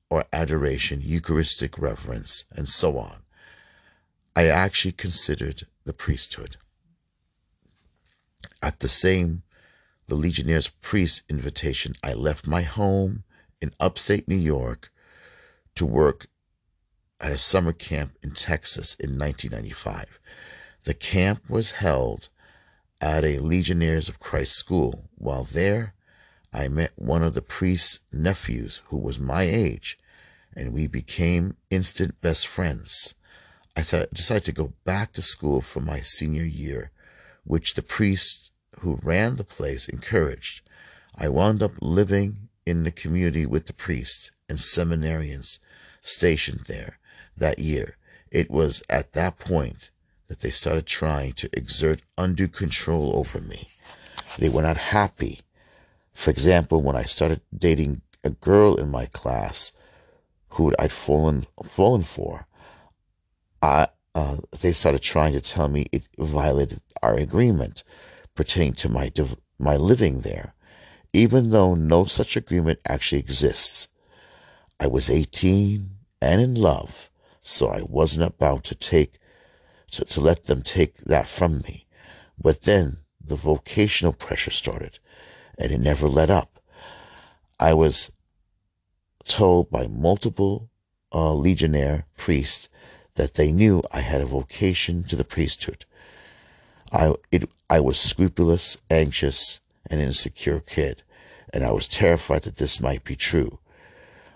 or 0.08 0.24
adoration, 0.32 1.00
Eucharistic 1.02 1.78
reverence, 1.78 2.44
and 2.54 2.68
so 2.68 2.98
on. 2.98 3.22
I 4.34 4.46
actually 4.46 4.92
considered 4.92 5.66
the 5.84 5.92
priesthood. 5.92 6.56
At 8.62 8.80
the 8.80 8.88
same 8.88 9.42
the 10.06 10.14
Legionnaires 10.14 10.68
priest 10.68 11.22
invitation, 11.28 11.94
I 12.02 12.12
left 12.12 12.46
my 12.46 12.62
home 12.62 13.24
in 13.60 13.72
upstate 13.80 14.28
New 14.28 14.36
York 14.36 14.92
to 15.74 15.84
work 15.84 16.28
at 17.20 17.32
a 17.32 17.38
summer 17.38 17.72
camp 17.72 18.16
in 18.22 18.30
Texas 18.30 18.94
in 18.94 19.18
1995. 19.18 20.20
The 20.84 20.94
camp 20.94 21.48
was 21.48 21.72
held 21.72 22.28
at 23.00 23.24
a 23.24 23.40
Legionnaires 23.40 24.08
of 24.08 24.20
Christ 24.20 24.52
school. 24.52 25.08
While 25.16 25.44
there, 25.44 25.94
I 26.52 26.68
met 26.68 26.92
one 26.96 27.22
of 27.22 27.34
the 27.34 27.42
priest's 27.42 28.00
nephews 28.12 28.82
who 28.86 28.98
was 28.98 29.18
my 29.18 29.42
age, 29.42 29.98
and 30.54 30.72
we 30.72 30.86
became 30.86 31.56
instant 31.70 32.20
best 32.20 32.46
friends. 32.46 33.14
I 33.76 33.82
decided 33.82 34.44
to 34.44 34.52
go 34.52 34.72
back 34.84 35.12
to 35.12 35.22
school 35.22 35.60
for 35.60 35.80
my 35.80 36.00
senior 36.00 36.44
year, 36.44 36.90
which 37.44 37.74
the 37.74 37.82
priest 37.82 38.52
who 38.80 38.98
ran 39.02 39.36
the 39.36 39.44
place 39.44 39.88
encouraged. 39.88 40.62
I 41.16 41.28
wound 41.28 41.62
up 41.62 41.72
living 41.80 42.48
in 42.64 42.84
the 42.84 42.90
community 42.90 43.46
with 43.46 43.66
the 43.66 43.72
priests 43.72 44.30
and 44.48 44.58
seminarians 44.58 45.58
stationed 46.00 46.64
there 46.66 46.98
that 47.36 47.58
year. 47.58 47.96
It 48.30 48.50
was 48.50 48.82
at 48.88 49.12
that 49.12 49.38
point 49.38 49.90
that 50.28 50.40
they 50.40 50.50
started 50.50 50.86
trying 50.86 51.32
to 51.34 51.50
exert 51.52 52.02
undue 52.18 52.48
control 52.48 53.12
over 53.14 53.40
me. 53.40 53.68
They 54.38 54.48
were 54.48 54.62
not 54.62 54.76
happy. 54.76 55.40
For 56.16 56.30
example, 56.30 56.80
when 56.80 56.96
I 56.96 57.02
started 57.02 57.42
dating 57.56 58.00
a 58.24 58.30
girl 58.30 58.76
in 58.76 58.90
my 58.90 59.04
class 59.04 59.72
who 60.48 60.74
I'd 60.78 60.90
fallen 60.90 61.46
fallen 61.62 62.04
for, 62.04 62.46
I 63.60 63.88
uh, 64.14 64.38
they 64.62 64.72
started 64.72 65.02
trying 65.02 65.34
to 65.34 65.42
tell 65.42 65.68
me 65.68 65.84
it 65.92 66.08
violated 66.18 66.80
our 67.02 67.14
agreement 67.14 67.84
pertaining 68.34 68.72
to 68.76 68.88
my 68.88 69.10
div- 69.10 69.36
my 69.58 69.76
living 69.76 70.22
there, 70.22 70.54
even 71.12 71.50
though 71.50 71.74
no 71.74 72.06
such 72.06 72.34
agreement 72.34 72.78
actually 72.86 73.18
exists. 73.18 73.88
I 74.80 74.86
was 74.86 75.10
18 75.10 75.90
and 76.22 76.40
in 76.40 76.54
love, 76.54 77.10
so 77.42 77.68
I 77.68 77.82
wasn't 77.82 78.26
about 78.26 78.64
to 78.64 78.74
take 78.74 79.18
to, 79.90 80.06
to 80.06 80.20
let 80.22 80.44
them 80.46 80.62
take 80.62 80.96
that 81.04 81.28
from 81.28 81.58
me. 81.58 81.86
But 82.42 82.62
then 82.62 83.00
the 83.22 83.36
vocational 83.36 84.14
pressure 84.14 84.50
started, 84.50 84.98
and 85.58 85.72
it 85.72 85.80
never 85.80 86.08
let 86.08 86.30
up. 86.30 86.60
I 87.58 87.72
was 87.72 88.10
told 89.24 89.70
by 89.70 89.86
multiple 89.86 90.70
uh, 91.12 91.32
legionnaire 91.32 92.06
priests 92.16 92.68
that 93.14 93.34
they 93.34 93.50
knew 93.50 93.82
I 93.90 94.00
had 94.00 94.20
a 94.20 94.26
vocation 94.26 95.04
to 95.04 95.16
the 95.16 95.24
priesthood. 95.24 95.86
I, 96.92 97.14
it, 97.32 97.50
I 97.68 97.80
was 97.80 97.98
scrupulous, 97.98 98.76
anxious, 98.90 99.60
and 99.90 100.00
insecure 100.00 100.60
kid, 100.60 101.02
and 101.52 101.64
I 101.64 101.72
was 101.72 101.88
terrified 101.88 102.42
that 102.42 102.56
this 102.56 102.80
might 102.80 103.04
be 103.04 103.16
true. 103.16 103.58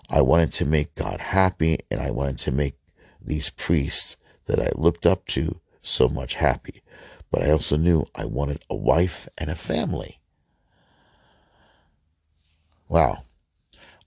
I 0.09 0.21
wanted 0.21 0.51
to 0.53 0.65
make 0.65 0.95
God 0.95 1.19
happy, 1.19 1.79
and 1.89 2.01
I 2.01 2.11
wanted 2.11 2.39
to 2.39 2.51
make 2.51 2.75
these 3.21 3.49
priests 3.49 4.17
that 4.45 4.59
I 4.59 4.71
looked 4.75 5.05
up 5.05 5.25
to 5.27 5.59
so 5.81 6.09
much 6.09 6.35
happy. 6.35 6.81
But 7.31 7.43
I 7.43 7.51
also 7.51 7.77
knew 7.77 8.05
I 8.13 8.25
wanted 8.25 8.63
a 8.69 8.75
wife 8.75 9.29
and 9.37 9.49
a 9.49 9.55
family. 9.55 10.20
Wow. 12.91 13.23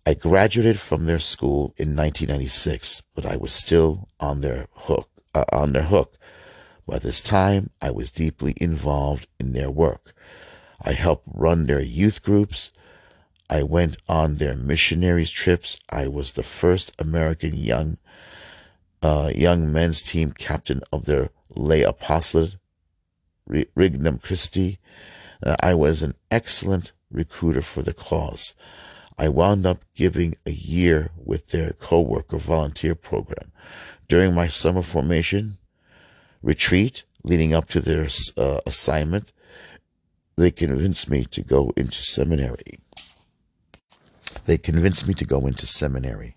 I 0.05 0.13
graduated 0.13 0.79
from 0.79 1.07
their 1.07 1.19
school 1.19 1.73
in 1.79 1.97
1996, 1.97 3.01
but 3.15 3.25
I 3.25 3.35
was 3.35 3.55
still 3.55 4.11
on 4.21 4.43
their 4.43 4.67
hook. 4.75 5.09
Uh, 5.35 5.45
on 5.51 5.73
their 5.73 5.85
hook. 5.85 6.19
By 6.87 6.99
this 6.99 7.23
time, 7.23 7.71
I 7.81 7.91
was 7.91 8.11
deeply 8.11 8.53
involved 8.59 9.27
in 9.41 9.55
their 9.55 9.71
work. 9.71 10.13
I 10.83 10.93
helped 10.93 11.27
run 11.27 11.65
their 11.65 11.81
youth 11.81 12.23
groups. 12.23 12.73
I 13.49 13.63
went 13.63 13.97
on 14.07 14.37
their 14.37 14.55
missionaries 14.55 15.31
trips. 15.31 15.79
I 15.89 16.07
was 16.07 16.33
the 16.33 16.43
first 16.43 16.93
American 17.01 17.57
young 17.57 17.97
uh, 19.03 19.33
young 19.35 19.73
men's 19.73 20.03
team 20.03 20.33
captain 20.33 20.83
of 20.93 21.07
their 21.07 21.31
lay 21.49 21.83
apostolate, 21.83 22.59
Regnum 23.49 24.19
Christi. 24.19 24.79
Uh, 25.43 25.57
I 25.61 25.73
was 25.73 26.03
an 26.03 26.15
excellent 26.31 26.93
recruiter 27.15 27.63
for 27.63 27.83
the 27.83 27.95
cause. 27.95 28.55
I 29.19 29.29
wound 29.29 29.65
up 29.65 29.85
giving 29.95 30.37
a 30.45 30.51
year 30.51 31.11
with 31.17 31.49
their 31.49 31.73
co-worker 31.73 32.39
volunteer 32.39 32.95
program. 32.95 33.53
During 34.09 34.35
my 34.35 34.49
summer 34.49 34.83
formation 34.83 35.59
retreat 36.43 37.05
leading 37.23 37.55
up 37.55 37.69
to 37.71 37.81
their 37.81 38.07
uh, 38.37 38.61
assignment, 38.67 39.33
they 40.37 40.51
convinced 40.51 41.09
me 41.09 41.25
to 41.27 41.43
go 41.43 41.73
into 41.77 42.03
seminary. 42.03 42.81
They 44.47 44.59
convinced 44.59 45.07
me 45.07 45.15
to 45.15 45.25
go 45.25 45.47
into 45.47 45.67
seminary. 45.67 46.37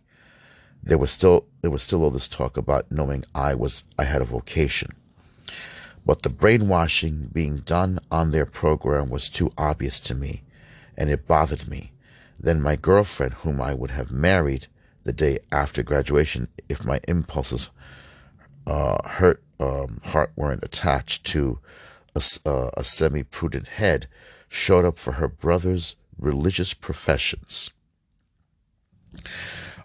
There 0.84 0.98
was 0.98 1.12
still 1.12 1.48
there 1.62 1.72
was 1.72 1.84
still 1.84 2.04
all 2.04 2.12
this 2.12 2.30
talk 2.30 2.56
about 2.56 2.92
knowing 2.92 3.26
I 3.34 3.56
was 3.56 3.84
I 3.98 4.04
had 4.04 4.22
a 4.22 4.26
vocation. 4.26 4.92
But 6.06 6.22
the 6.22 6.30
brainwashing 6.30 7.32
being 7.34 7.58
done 7.58 8.00
on 8.10 8.32
their 8.32 8.46
program 8.46 9.10
was 9.10 9.28
too 9.28 9.52
obvious 9.58 10.00
to 10.02 10.16
me, 10.16 10.44
and 10.98 11.10
it 11.10 11.28
bothered 11.28 11.68
me. 11.68 11.92
Then 12.40 12.62
my 12.62 12.76
girlfriend, 12.76 13.34
whom 13.36 13.62
I 13.62 13.74
would 13.74 13.92
have 13.92 14.12
married 14.12 14.68
the 15.04 15.14
day 15.14 15.40
after 15.52 15.84
graduation 15.84 16.48
if 16.68 16.84
my 16.84 17.00
impulses 17.08 17.72
uh, 18.66 18.98
hurt 19.08 19.42
um, 19.60 20.02
heart 20.04 20.32
weren't 20.36 20.64
attached 20.64 21.26
to 21.26 21.60
a, 22.16 22.22
uh, 22.46 22.70
a 22.76 22.84
semi 22.84 23.24
prudent 23.24 23.68
head, 23.68 24.08
showed 24.48 24.86
up 24.86 24.98
for 24.98 25.14
her 25.14 25.28
brother's 25.28 25.96
religious 26.18 26.74
professions. 26.74 27.72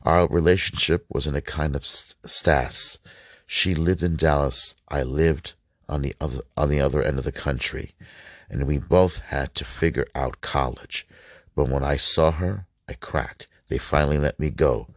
Our 0.05 0.27
relationship 0.27 1.07
was 1.09 1.27
in 1.27 1.37
a 1.37 1.41
kind 1.41 1.77
of 1.77 1.87
stas. 1.87 2.99
She 3.47 3.75
lived 3.75 4.03
in 4.03 4.17
Dallas. 4.17 4.75
I 4.89 5.03
lived 5.03 5.55
on 5.89 6.03
the 6.03 6.15
other 6.21 6.43
on 6.57 6.69
the 6.69 6.81
other 6.81 7.03
end 7.03 7.19
of 7.19 7.25
the 7.25 7.33
country, 7.33 7.95
and 8.53 8.67
we 8.67 8.79
both 8.79 9.21
had 9.21 9.55
to 9.55 9.65
figure 9.65 10.07
out 10.15 10.43
college. 10.43 11.07
But 11.57 11.69
when 11.71 11.83
I 11.83 11.97
saw 11.97 12.31
her, 12.33 12.67
I 12.87 12.93
cracked. 12.93 13.49
They 13.69 13.79
finally 13.79 14.19
let 14.19 14.39
me 14.39 14.51
go, 14.51 14.89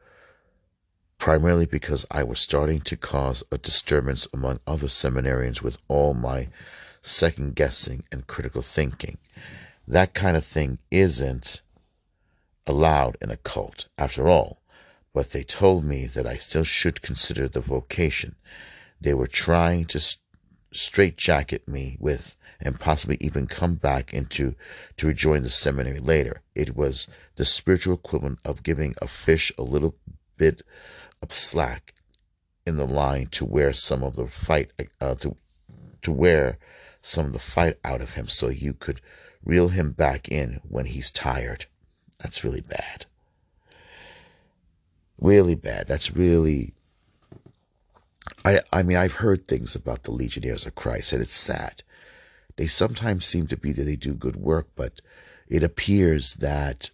primarily 1.17 1.65
because 1.65 2.05
I 2.11 2.23
was 2.23 2.39
starting 2.39 2.81
to 2.81 2.97
cause 2.97 3.43
a 3.51 3.57
disturbance 3.57 4.27
among 4.33 4.59
other 4.67 4.87
seminarians 4.87 5.61
with 5.61 5.81
all 5.87 6.13
my 6.13 6.49
second 7.01 7.55
guessing 7.55 8.03
and 8.11 8.27
critical 8.27 8.61
thinking. 8.61 9.17
That 9.87 10.13
kind 10.13 10.35
of 10.35 10.43
thing 10.43 10.79
isn't 10.91 11.61
allowed 12.67 13.17
in 13.21 13.31
a 13.31 13.37
cult, 13.37 13.87
after 13.97 14.27
all. 14.27 14.61
But 15.13 15.31
they 15.31 15.43
told 15.43 15.85
me 15.85 16.07
that 16.07 16.27
I 16.27 16.35
still 16.35 16.65
should 16.65 17.01
consider 17.01 17.47
the 17.47 17.61
vocation. 17.61 18.35
They 18.99 19.13
were 19.13 19.27
trying 19.27 19.85
to 19.85 19.99
straitjacket 20.75 21.67
me 21.67 21.97
with 21.99 22.35
and 22.59 22.79
possibly 22.79 23.17
even 23.19 23.47
come 23.47 23.75
back 23.75 24.13
into 24.13 24.55
to 24.97 25.07
rejoin 25.07 25.41
the 25.41 25.49
seminary 25.49 25.99
later. 25.99 26.41
It 26.53 26.75
was 26.75 27.07
the 27.35 27.45
spiritual 27.45 27.95
equivalent 27.95 28.39
of 28.45 28.63
giving 28.63 28.95
a 29.01 29.07
fish 29.07 29.51
a 29.57 29.63
little 29.63 29.95
bit 30.37 30.61
of 31.21 31.33
slack 31.33 31.93
in 32.65 32.77
the 32.77 32.87
line 32.87 33.27
to 33.27 33.45
wear 33.45 33.73
some 33.73 34.03
of 34.03 34.15
the 34.15 34.27
fight 34.27 34.71
uh, 34.99 35.15
to 35.15 35.35
to 36.01 36.11
wear 36.11 36.57
some 37.01 37.27
of 37.27 37.33
the 37.33 37.39
fight 37.39 37.77
out 37.83 38.01
of 38.01 38.13
him 38.13 38.27
so 38.27 38.49
you 38.49 38.73
could 38.73 39.01
reel 39.43 39.69
him 39.69 39.91
back 39.91 40.27
in 40.29 40.59
when 40.67 40.85
he's 40.85 41.11
tired. 41.11 41.65
That's 42.19 42.43
really 42.43 42.61
bad. 42.61 43.05
Really 45.19 45.55
bad. 45.55 45.87
That's 45.87 46.15
really 46.15 46.74
I 48.43 48.61
I 48.71 48.83
mean 48.83 48.97
I've 48.97 49.15
heard 49.15 49.47
things 49.47 49.75
about 49.75 50.03
the 50.03 50.11
Legionnaires 50.11 50.65
of 50.65 50.75
Christ 50.75 51.13
and 51.13 51.21
it's 51.21 51.35
sad. 51.35 51.83
They 52.57 52.67
sometimes 52.67 53.25
seem 53.25 53.47
to 53.47 53.57
be 53.57 53.73
that 53.73 53.83
they 53.83 53.95
do 53.95 54.13
good 54.13 54.37
work, 54.37 54.69
but 54.75 55.01
it 55.47 55.63
appears 55.63 56.35
that 56.35 56.91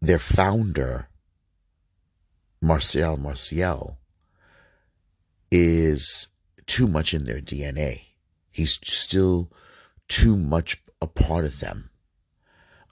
their 0.00 0.18
founder, 0.18 1.08
Marcial 2.60 3.16
Maciel, 3.16 3.96
is 5.50 6.28
too 6.66 6.88
much 6.88 7.14
in 7.14 7.24
their 7.24 7.40
DNA. 7.40 8.06
He's 8.50 8.78
still 8.84 9.50
too 10.08 10.36
much 10.36 10.82
a 11.00 11.06
part 11.06 11.44
of 11.44 11.60
them. 11.60 11.90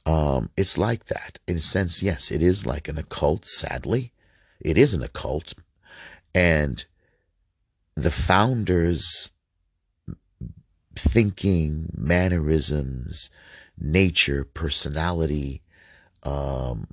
Um, 0.05 0.51
it's 0.57 0.79
like 0.79 1.07
that. 1.07 1.41
In 1.49 1.57
a 1.57 1.61
sense, 1.61 2.03
yes, 2.03 2.31
it 2.31 2.43
is 2.43 2.65
like 2.65 2.89
an 2.89 2.97
occult, 2.97 3.45
sadly. 3.47 4.13
It 4.61 4.79
is 4.79 4.95
an 4.95 5.03
occult. 5.03 5.55
And 6.37 6.85
the 7.95 8.11
founders' 8.11 9.31
thinking, 10.95 11.89
mannerisms, 11.97 13.31
nature, 13.81 14.45
personality, 14.45 15.63
um, 16.25 16.89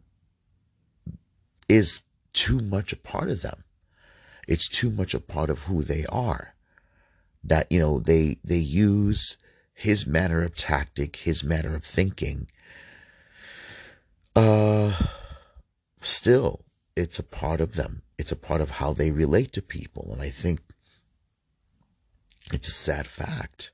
is 1.67 2.03
too 2.31 2.61
much 2.61 2.93
a 2.93 2.95
part 2.95 3.29
of 3.29 3.41
them. 3.41 3.65
It's 4.47 4.69
too 4.69 4.89
much 4.89 5.13
a 5.13 5.19
part 5.19 5.49
of 5.49 5.63
who 5.63 5.83
they 5.83 6.05
are. 6.05 6.55
That, 7.43 7.69
you 7.69 7.79
know, 7.79 7.99
they, 7.99 8.37
they 8.45 8.59
use 8.59 9.35
his 9.73 10.07
manner 10.07 10.41
of 10.41 10.55
tactic, 10.55 11.17
his 11.17 11.43
manner 11.43 11.75
of 11.75 11.83
thinking. 11.83 12.47
Uh, 14.37 14.93
still, 15.99 16.61
it's 16.95 17.19
a 17.19 17.23
part 17.23 17.59
of 17.59 17.75
them. 17.75 18.02
It's 18.17 18.31
a 18.31 18.37
part 18.37 18.61
of 18.61 18.71
how 18.71 18.93
they 18.93 19.11
relate 19.11 19.51
to 19.53 19.61
people. 19.61 20.09
And 20.11 20.21
I 20.21 20.29
think 20.29 20.61
it's 22.51 22.67
a 22.67 22.71
sad 22.71 23.07
fact. 23.07 23.71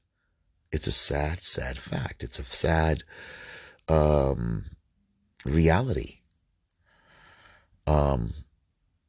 It's 0.72 0.88
a 0.88 0.92
sad, 0.92 1.42
sad 1.42 1.78
fact. 1.78 2.24
It's 2.24 2.40
a 2.40 2.44
sad, 2.44 3.04
um, 3.88 4.66
reality. 5.46 6.20
Um, 7.88 8.34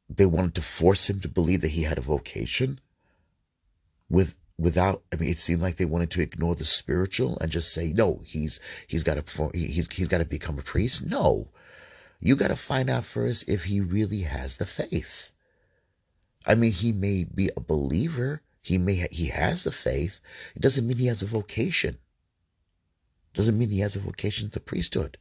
they 0.09 0.25
wanted 0.25 0.55
to 0.55 0.61
force 0.61 1.09
him 1.09 1.19
to 1.21 1.27
believe 1.27 1.61
that 1.61 1.69
he 1.69 1.83
had 1.83 1.97
a 1.97 2.01
vocation 2.01 2.79
with 4.09 4.35
without 4.57 5.01
i 5.11 5.15
mean 5.15 5.29
it 5.29 5.39
seemed 5.39 5.61
like 5.61 5.77
they 5.77 5.85
wanted 5.85 6.11
to 6.11 6.21
ignore 6.21 6.53
the 6.53 6.65
spiritual 6.65 7.37
and 7.39 7.49
just 7.49 7.73
say 7.73 7.93
no 7.93 8.21
he's 8.25 8.59
he's 8.85 9.03
got 9.03 9.25
to 9.25 9.49
he's 9.53 9.91
he's 9.91 10.07
got 10.07 10.19
to 10.19 10.25
become 10.25 10.59
a 10.59 10.61
priest 10.61 11.07
no 11.07 11.47
you 12.21 12.35
got 12.35 12.49
to 12.49 12.55
find 12.55 12.89
out 12.89 13.03
first 13.03 13.49
if 13.49 13.65
he 13.65 13.81
really 13.81 14.21
has 14.21 14.57
the 14.57 14.65
faith. 14.65 15.31
I 16.45 16.55
mean 16.55 16.71
he 16.71 16.91
may 16.91 17.23
be 17.23 17.49
a 17.57 17.59
believer. 17.59 18.43
He 18.61 18.77
may 18.77 19.07
he 19.11 19.27
has 19.27 19.63
the 19.63 19.71
faith. 19.71 20.21
It 20.55 20.61
doesn't 20.61 20.87
mean 20.87 20.97
he 20.97 21.07
has 21.07 21.21
a 21.21 21.27
vocation. 21.27 21.97
Doesn't 23.33 23.57
mean 23.57 23.69
he 23.69 23.79
has 23.79 23.95
a 23.95 23.99
vocation 23.99 24.47
to 24.47 24.53
the 24.53 24.59
priesthood. 24.59 25.17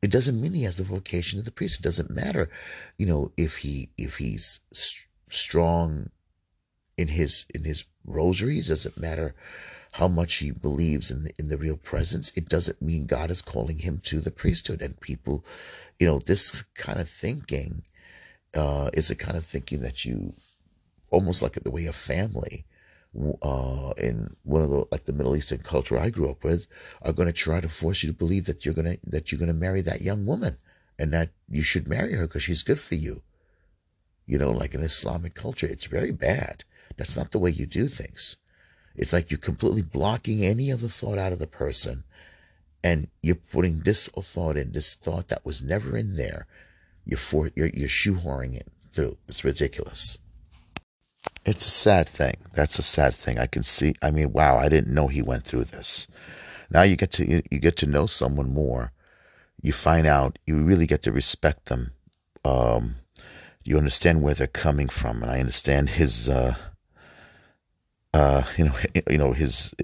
It 0.00 0.10
doesn't 0.10 0.40
mean 0.40 0.54
he 0.54 0.62
has 0.62 0.76
the 0.76 0.84
vocation 0.84 1.38
to 1.38 1.44
the 1.44 1.50
priesthood. 1.50 1.84
It 1.84 1.88
doesn't 1.88 2.10
matter, 2.10 2.48
you 2.96 3.06
know, 3.06 3.32
if 3.36 3.58
he 3.58 3.90
if 3.98 4.16
he's 4.16 4.60
st- 4.72 5.08
strong 5.28 6.10
in 6.96 7.08
his 7.08 7.46
in 7.54 7.64
his 7.64 7.84
rosaries. 8.04 8.68
Doesn't 8.68 8.96
matter 8.96 9.34
how 9.98 10.06
much 10.06 10.34
he 10.34 10.52
believes 10.52 11.10
in 11.10 11.24
the 11.24 11.32
in 11.38 11.48
the 11.48 11.58
real 11.58 11.76
presence. 11.76 12.30
It 12.36 12.48
doesn't 12.48 12.80
mean 12.80 13.06
God 13.06 13.32
is 13.32 13.42
calling 13.42 13.78
him 13.78 13.98
to 14.04 14.20
the 14.20 14.30
priesthood. 14.30 14.80
And 14.80 15.00
people, 15.00 15.44
you 15.98 16.06
know, 16.06 16.20
this 16.20 16.62
kind 16.74 17.00
of 17.00 17.08
thinking 17.08 17.82
uh, 18.54 18.90
is 18.92 19.08
the 19.08 19.16
kind 19.16 19.36
of 19.36 19.44
thinking 19.44 19.82
that 19.82 20.04
you 20.04 20.34
almost 21.10 21.42
like 21.42 21.54
the 21.54 21.70
way 21.70 21.86
of 21.86 21.96
family 21.96 22.64
uh, 23.42 23.92
in 23.96 24.36
one 24.44 24.62
of 24.62 24.70
the 24.70 24.84
like 24.92 25.06
the 25.06 25.12
Middle 25.12 25.34
Eastern 25.34 25.58
culture 25.58 25.98
I 25.98 26.10
grew 26.10 26.30
up 26.30 26.44
with 26.44 26.68
are 27.02 27.12
going 27.12 27.26
to 27.26 27.32
try 27.32 27.60
to 27.60 27.68
force 27.68 28.04
you 28.04 28.08
to 28.08 28.16
believe 28.16 28.46
that 28.46 28.64
you're 28.64 28.74
gonna 28.74 28.98
that 29.04 29.32
you're 29.32 29.40
gonna 29.40 29.52
marry 29.52 29.80
that 29.82 30.00
young 30.00 30.24
woman 30.26 30.58
and 30.96 31.12
that 31.12 31.30
you 31.50 31.62
should 31.62 31.88
marry 31.88 32.14
her 32.14 32.28
because 32.28 32.44
she's 32.44 32.62
good 32.62 32.80
for 32.80 32.94
you. 32.94 33.22
You 34.26 34.38
know, 34.38 34.52
like 34.52 34.74
in 34.74 34.82
Islamic 34.82 35.34
culture, 35.34 35.66
it's 35.66 35.86
very 35.86 36.12
bad. 36.12 36.62
That's 36.96 37.16
not 37.16 37.32
the 37.32 37.40
way 37.40 37.50
you 37.50 37.66
do 37.66 37.88
things. 37.88 38.36
It's 38.98 39.12
like 39.12 39.30
you're 39.30 39.38
completely 39.38 39.82
blocking 39.82 40.44
any 40.44 40.72
other 40.72 40.88
thought 40.88 41.18
out 41.18 41.32
of 41.32 41.38
the 41.38 41.46
person, 41.46 42.02
and 42.82 43.08
you're 43.22 43.36
putting 43.36 43.80
this 43.80 44.08
thought 44.08 44.56
in, 44.56 44.72
this 44.72 44.96
thought 44.96 45.28
that 45.28 45.46
was 45.46 45.62
never 45.62 45.96
in 45.96 46.16
there. 46.16 46.46
You're 47.06 47.18
for 47.18 47.50
you're, 47.54 47.70
you're 47.72 47.88
shoehorning 47.88 48.56
it 48.56 48.66
through. 48.92 49.16
It's 49.28 49.44
ridiculous. 49.44 50.18
It's 51.44 51.64
a 51.64 51.70
sad 51.70 52.08
thing. 52.08 52.38
That's 52.54 52.78
a 52.78 52.82
sad 52.82 53.14
thing. 53.14 53.38
I 53.38 53.46
can 53.46 53.62
see. 53.62 53.94
I 54.02 54.10
mean, 54.10 54.32
wow! 54.32 54.58
I 54.58 54.68
didn't 54.68 54.92
know 54.92 55.06
he 55.06 55.22
went 55.22 55.44
through 55.44 55.64
this. 55.64 56.08
Now 56.68 56.82
you 56.82 56.96
get 56.96 57.12
to 57.12 57.30
you, 57.30 57.42
you 57.50 57.60
get 57.60 57.76
to 57.78 57.86
know 57.86 58.06
someone 58.06 58.52
more. 58.52 58.92
You 59.62 59.72
find 59.72 60.08
out. 60.08 60.40
You 60.44 60.58
really 60.58 60.86
get 60.86 61.04
to 61.04 61.12
respect 61.12 61.66
them. 61.66 61.92
Um, 62.44 62.96
you 63.62 63.78
understand 63.78 64.22
where 64.22 64.34
they're 64.34 64.48
coming 64.48 64.88
from, 64.88 65.22
and 65.22 65.30
I 65.30 65.38
understand 65.38 65.90
his. 65.90 66.28
Uh, 66.28 66.56
uh, 68.14 68.42
you 68.56 68.64
know, 68.64 68.74
you 69.10 69.18
know 69.18 69.32
his. 69.32 69.74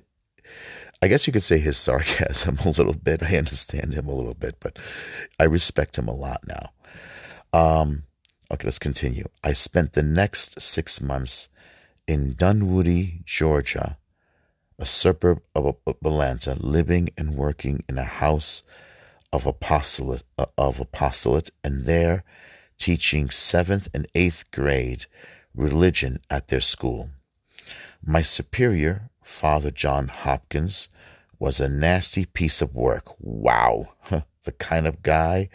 I 1.03 1.09
guess 1.09 1.27
you 1.27 1.33
could 1.33 1.43
say 1.43 1.59
his 1.59 1.77
sarcasm 1.77 2.59
a 2.65 2.71
little 2.71 2.95
bit. 2.95 3.23
I 3.23 3.37
understand 3.37 3.95
him 3.95 4.09
a 4.09 4.15
little 4.15 4.35
bit, 4.35 4.57
but 4.61 4.79
I 5.39 5.45
respect 5.45 5.99
him 5.99 6.09
a 6.09 6.15
lot 6.15 6.43
now. 6.47 6.71
Um, 7.53 8.05
Okay, 8.51 8.67
let's 8.67 8.79
continue. 8.79 9.25
I 9.43 9.55
spent 9.55 9.95
the 9.95 10.03
next 10.03 10.61
six 10.61 11.01
months 11.01 11.49
in 12.07 12.35
Dunwoody, 12.35 13.23
Georgia, 13.25 13.97
a 14.79 14.85
suburb 14.85 15.41
of 15.55 15.77
Atlanta, 15.87 16.55
living 16.55 17.09
and 17.17 17.37
working 17.37 17.83
in 17.89 17.97
a 17.97 18.05
house 18.05 18.63
of 19.33 19.47
apostolate, 19.47 20.25
of 20.59 20.79
apostolate 20.79 21.51
and 21.65 21.87
there 21.87 22.23
teaching 22.79 23.31
seventh 23.31 23.89
and 23.95 24.07
eighth 24.15 24.51
grade 24.51 25.07
religion 25.55 26.21
at 26.29 26.49
their 26.49 26.61
school. 26.61 27.09
My 28.07 28.21
superior, 28.21 29.09
Father 29.23 29.71
John 29.71 30.09
Hopkins, 30.09 30.91
was 31.39 31.59
a 31.59 31.71
nasty 31.71 32.27
piece 32.27 32.61
of 32.61 32.75
work. 32.75 33.15
Wow, 33.19 33.95
the 34.43 34.53
kind 34.53 34.87
of 34.87 35.03
guy 35.03 35.49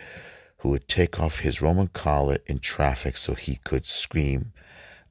who 0.58 0.70
would 0.70 0.88
take 0.88 1.20
off 1.20 1.41
his 1.41 1.62
Roman 1.62 1.89
collar 1.89 2.39
in 2.47 2.58
traffic 2.58 3.18
so 3.18 3.36
he 3.36 3.58
could 3.58 3.86
scream 3.86 4.52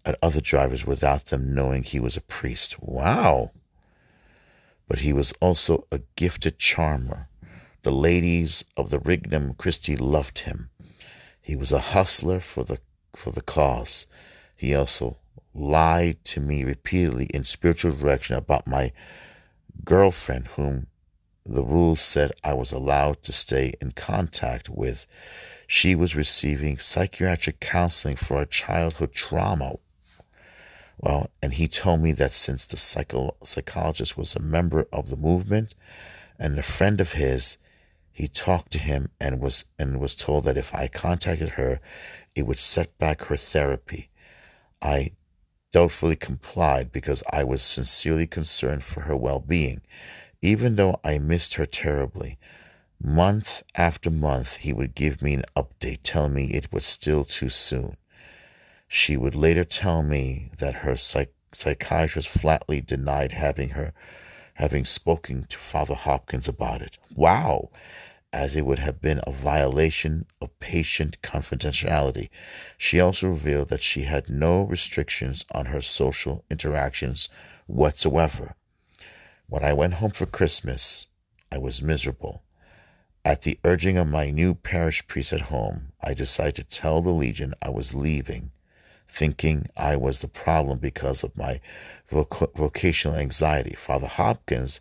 at 0.05 0.19
other 0.21 0.41
drivers 0.41 0.85
without 0.85 1.27
them 1.27 1.55
knowing 1.55 1.85
he 1.85 2.01
was 2.01 2.17
a 2.17 2.23
priest. 2.23 2.83
Wow! 2.83 3.53
But 4.89 5.01
he 5.01 5.13
was 5.13 5.33
also 5.41 5.87
a 5.93 6.01
gifted 6.17 6.59
charmer. 6.59 7.29
The 7.83 7.93
ladies 7.93 8.65
of 8.77 8.91
the 8.91 8.99
Regnum 8.99 9.55
Christi 9.55 9.97
loved 9.97 10.41
him. 10.41 10.71
He 11.41 11.55
was 11.55 11.71
a 11.71 11.79
hustler 11.79 12.41
for 12.41 12.65
the 12.65 12.81
for 13.15 13.31
the 13.31 13.43
cause. 13.43 14.09
He 14.57 14.75
also 14.75 15.19
lied 15.55 16.25
to 16.25 16.41
me 16.41 16.65
repeatedly 16.65 17.27
in 17.27 17.45
spiritual 17.45 17.93
direction 17.93 18.37
about 18.37 18.67
my 18.67 18.93
girlfriend, 19.85 20.49
whom 20.49 20.87
the 21.45 21.65
rules 21.65 22.01
said 22.01 22.33
I 22.45 22.53
was 22.53 22.73
allowed 22.73 23.23
to 23.25 23.33
stay 23.33 23.75
in 23.81 23.93
contact 23.93 24.69
with. 24.69 25.07
She 25.67 25.95
was 25.95 26.17
receiving 26.17 26.79
psychiatric 26.79 27.61
counseling 27.61 28.17
for 28.17 28.41
a 28.41 28.47
childhood 28.47 29.13
trauma. 29.13 29.77
Well, 30.99 31.31
and 31.43 31.55
he 31.55 31.69
told 31.69 32.03
me 32.03 32.13
that 32.13 32.33
since 32.33 32.67
the 32.67 32.77
psycho- 32.77 33.37
psychologist 33.43 34.19
was 34.19 34.35
a 34.35 34.41
member 34.41 34.87
of 34.93 35.09
the 35.09 35.17
movement 35.17 35.75
and 36.39 36.59
a 36.59 36.63
friend 36.63 37.01
of 37.01 37.13
his, 37.13 37.59
he 38.13 38.29
talked 38.29 38.73
to 38.73 38.79
him 38.79 39.11
and 39.21 39.41
was 39.41 39.65
and 39.79 40.01
was 40.01 40.17
told 40.17 40.45
that 40.45 40.57
if 40.57 40.75
I 40.75 40.89
contacted 40.89 41.51
her, 41.51 41.81
it 42.35 42.47
would 42.47 42.59
set 42.59 42.99
back 42.99 43.23
her 43.25 43.37
therapy. 43.37 44.11
I 44.83 45.13
doubtfully 45.73 46.17
complied 46.17 46.93
because 46.93 47.23
I 47.33 47.45
was 47.45 47.63
sincerely 47.63 48.27
concerned 48.27 48.85
for 48.85 49.03
her 49.03 49.17
well-being 49.17 49.83
even 50.41 50.77
though 50.77 51.01
I 51.03 51.19
missed 51.19 51.55
her 51.55 51.67
terribly. 51.67 52.39
Month 53.01 53.63
after 53.75 54.11
month, 54.11 54.59
he 54.59 54.73
would 54.73 54.95
give 54.95 55.23
me 55.23 55.35
an 55.35 55.45
update 55.57 56.01
telling 56.03 56.35
me 56.35 56.47
it 56.47 56.73
was 56.73 56.85
still 56.85 57.25
too 57.25 57.49
soon. 57.49 57.97
She 58.87 59.17
would 59.17 59.35
later 59.35 59.65
tell 59.65 60.03
me 60.03 60.51
that 60.59 60.77
her 60.77 60.97
psych- 60.97 61.35
psychiatrist 61.53 62.29
flatly 62.29 62.81
denied 62.81 63.33
having 63.33 63.71
her 63.71 63.93
having 64.55 64.85
spoken 64.85 65.45
to 65.45 65.57
Father 65.57 65.95
Hopkins 65.95 66.49
about 66.49 66.83
it. 66.83 66.99
Wow! 67.15 67.71
As 68.33 68.57
it 68.57 68.67
would 68.67 68.79
have 68.79 69.01
been 69.01 69.21
a 69.27 69.33
violation 69.33 70.27
of 70.41 70.59
patient 70.61 71.23
confidentiality. 71.23 72.29
She 72.77 73.01
also 73.01 73.29
revealed 73.29 73.69
that 73.71 73.81
she 73.81 74.03
had 74.03 74.29
no 74.29 74.63
restrictions 74.63 75.47
on 75.53 75.67
her 75.67 75.81
social 75.81 76.45
interactions 76.51 77.31
whatsoever. 77.67 78.55
When 79.47 79.65
I 79.65 79.73
went 79.73 79.95
home 79.95 80.11
for 80.11 80.27
Christmas, 80.27 81.07
I 81.51 81.57
was 81.57 81.83
miserable. 81.83 82.43
At 83.25 83.43
the 83.43 83.59
urging 83.65 83.97
of 83.97 84.09
my 84.09 84.31
new 84.31 84.55
parish 84.55 85.07
priest 85.07 85.33
at 85.33 85.43
home, 85.43 85.93
I 86.03 86.13
decided 86.15 86.57
to 86.57 86.65
tell 86.65 87.01
the 87.01 87.11
Legion 87.11 87.55
I 87.63 87.71
was 87.71 87.95
leaving, 87.95 88.53
thinking 89.07 89.67
I 89.77 89.97
was 89.97 90.19
the 90.19 90.29
problem 90.29 90.79
because 90.79 91.25
of 91.25 91.37
my 91.37 91.61
voc- 92.11 92.55
vocational 92.55 93.17
anxiety. 93.17 93.75
Father 93.75 94.07
Hopkins, 94.07 94.81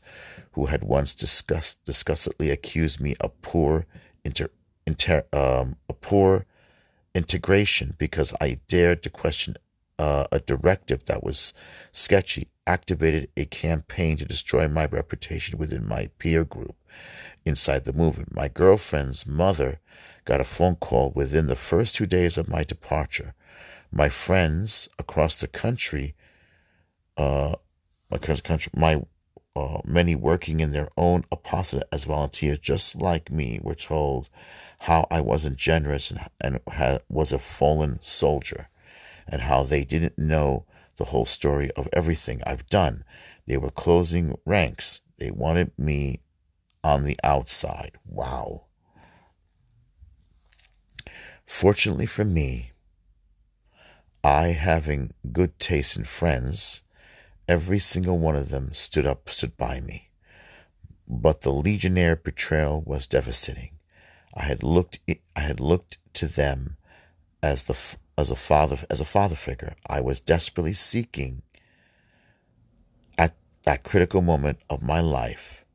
who 0.58 0.66
had 0.66 0.84
once 0.84 1.14
discussed, 1.14 1.86
disgustedly 1.86 2.50
accused 2.50 3.00
me 3.00 3.16
of 3.22 3.40
poor 3.44 3.86
inter, 4.26 4.50
inter 4.88 5.24
um, 5.32 5.76
a 5.88 5.94
poor 5.94 6.48
integration 7.14 7.94
because 8.00 8.34
I 8.42 8.60
dared 8.68 9.04
to 9.04 9.12
question 9.12 9.58
uh, 10.00 10.26
a 10.32 10.40
directive 10.40 11.06
that 11.06 11.24
was 11.24 11.54
sketchy 11.92 12.48
activated 12.66 13.30
a 13.38 13.46
campaign 13.46 14.18
to 14.18 14.26
destroy 14.26 14.68
my 14.68 14.88
reputation 14.88 15.60
within 15.60 15.88
my 15.88 16.10
peer 16.18 16.44
group 16.44 16.76
inside 17.46 17.86
the 17.86 17.94
movement. 17.94 18.34
My 18.34 18.48
girlfriend's 18.48 19.28
mother 19.28 19.80
got 20.26 20.42
a 20.42 20.44
phone 20.44 20.76
call 20.78 21.12
within 21.16 21.46
the 21.46 21.56
first 21.56 21.96
two 21.96 22.08
days 22.08 22.36
of 22.36 22.50
my 22.50 22.64
departure. 22.64 23.36
My 23.92 24.10
friends 24.10 24.90
across 24.98 25.40
the 25.40 25.48
country, 25.48 26.16
uh, 27.16 27.58
the 28.10 28.42
country, 28.44 28.72
my 28.76 29.04
uh, 29.58 29.82
many 29.84 30.14
working 30.14 30.60
in 30.60 30.72
their 30.72 30.90
own 30.96 31.24
apostolate 31.32 31.88
as 31.92 32.04
volunteers, 32.04 32.60
just 32.60 32.96
like 33.02 33.32
me, 33.32 33.60
were 33.64 33.74
told 33.74 34.30
how 34.80 35.08
I 35.10 35.22
wasn't 35.22 35.58
generous 35.58 36.12
and, 36.12 36.30
and 36.40 36.60
was 37.10 37.32
a 37.32 37.40
fallen 37.40 38.00
soldier, 38.00 38.70
and 39.28 39.42
how 39.42 39.64
they 39.64 39.84
didn't 39.84 40.20
know 40.20 40.66
the 40.98 41.06
whole 41.06 41.26
story 41.26 41.72
of 41.72 41.90
everything 41.92 42.42
I've 42.46 42.68
done. 42.68 43.04
They 43.48 43.58
were 43.58 43.72
closing 43.72 44.38
ranks. 44.46 45.02
They 45.18 45.32
wanted 45.32 45.72
me 45.78 46.22
on 46.84 47.04
the 47.04 47.18
outside. 47.24 47.98
Wow. 48.06 48.66
Fortunately 51.46 52.06
for 52.06 52.26
me, 52.26 52.74
I 54.24 54.48
having 54.48 55.14
good 55.32 55.58
taste 55.58 55.98
in 55.98 56.04
friends, 56.04 56.84
every 57.48 57.80
single 57.80 58.18
one 58.18 58.36
of 58.36 58.50
them 58.50 58.74
stood 58.74 59.08
up, 59.08 59.30
stood 59.30 59.58
by 59.58 59.80
me. 59.80 60.10
But 61.08 61.42
the 61.42 61.54
legionnaire 61.54 62.16
betrayal 62.16 62.82
was 62.82 63.08
devastating. 63.08 63.72
I 64.34 64.44
had 64.44 64.62
looked, 64.62 65.00
I 65.36 65.40
had 65.40 65.60
looked 65.60 65.98
to 66.16 66.28
them 66.28 66.78
as 67.42 67.66
the 67.66 67.78
as 68.18 68.32
a 68.32 68.36
father 68.36 68.78
as 68.90 69.00
a 69.00 69.06
father 69.06 69.36
figure. 69.36 69.76
I 69.88 70.02
was 70.02 70.20
desperately 70.20 70.74
seeking 70.74 71.44
at 73.18 73.36
that 73.64 73.84
critical 73.84 74.22
moment 74.22 74.60
of 74.70 74.82
my 74.82 75.00
life. 75.00 75.66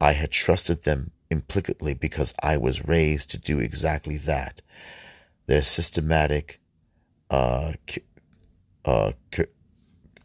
I 0.00 0.12
had 0.12 0.30
trusted 0.30 0.82
them 0.82 1.12
implicitly 1.30 1.94
because 1.94 2.34
I 2.42 2.56
was 2.56 2.86
raised 2.86 3.30
to 3.30 3.38
do 3.38 3.60
exactly 3.60 4.16
that. 4.18 4.62
Their 5.46 5.62
systematic 5.62 6.60
uh, 7.30 7.72
uh, 8.84 9.12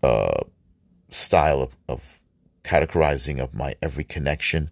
uh, 0.03 0.43
style 1.11 1.61
of, 1.61 1.75
of 1.87 2.19
categorizing 2.63 3.39
of 3.39 3.53
my 3.53 3.75
every 3.81 4.03
connection 4.03 4.69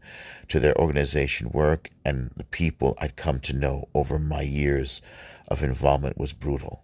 to 0.47 0.59
their 0.59 0.77
organization 0.77 1.49
work 1.51 1.89
and 2.05 2.31
the 2.37 2.43
people 2.43 2.95
I'd 2.99 3.15
come 3.15 3.39
to 3.41 3.53
know 3.53 3.87
over 3.93 4.17
my 4.17 4.41
years 4.41 5.01
of 5.47 5.63
involvement 5.63 6.17
was 6.17 6.33
brutal. 6.33 6.83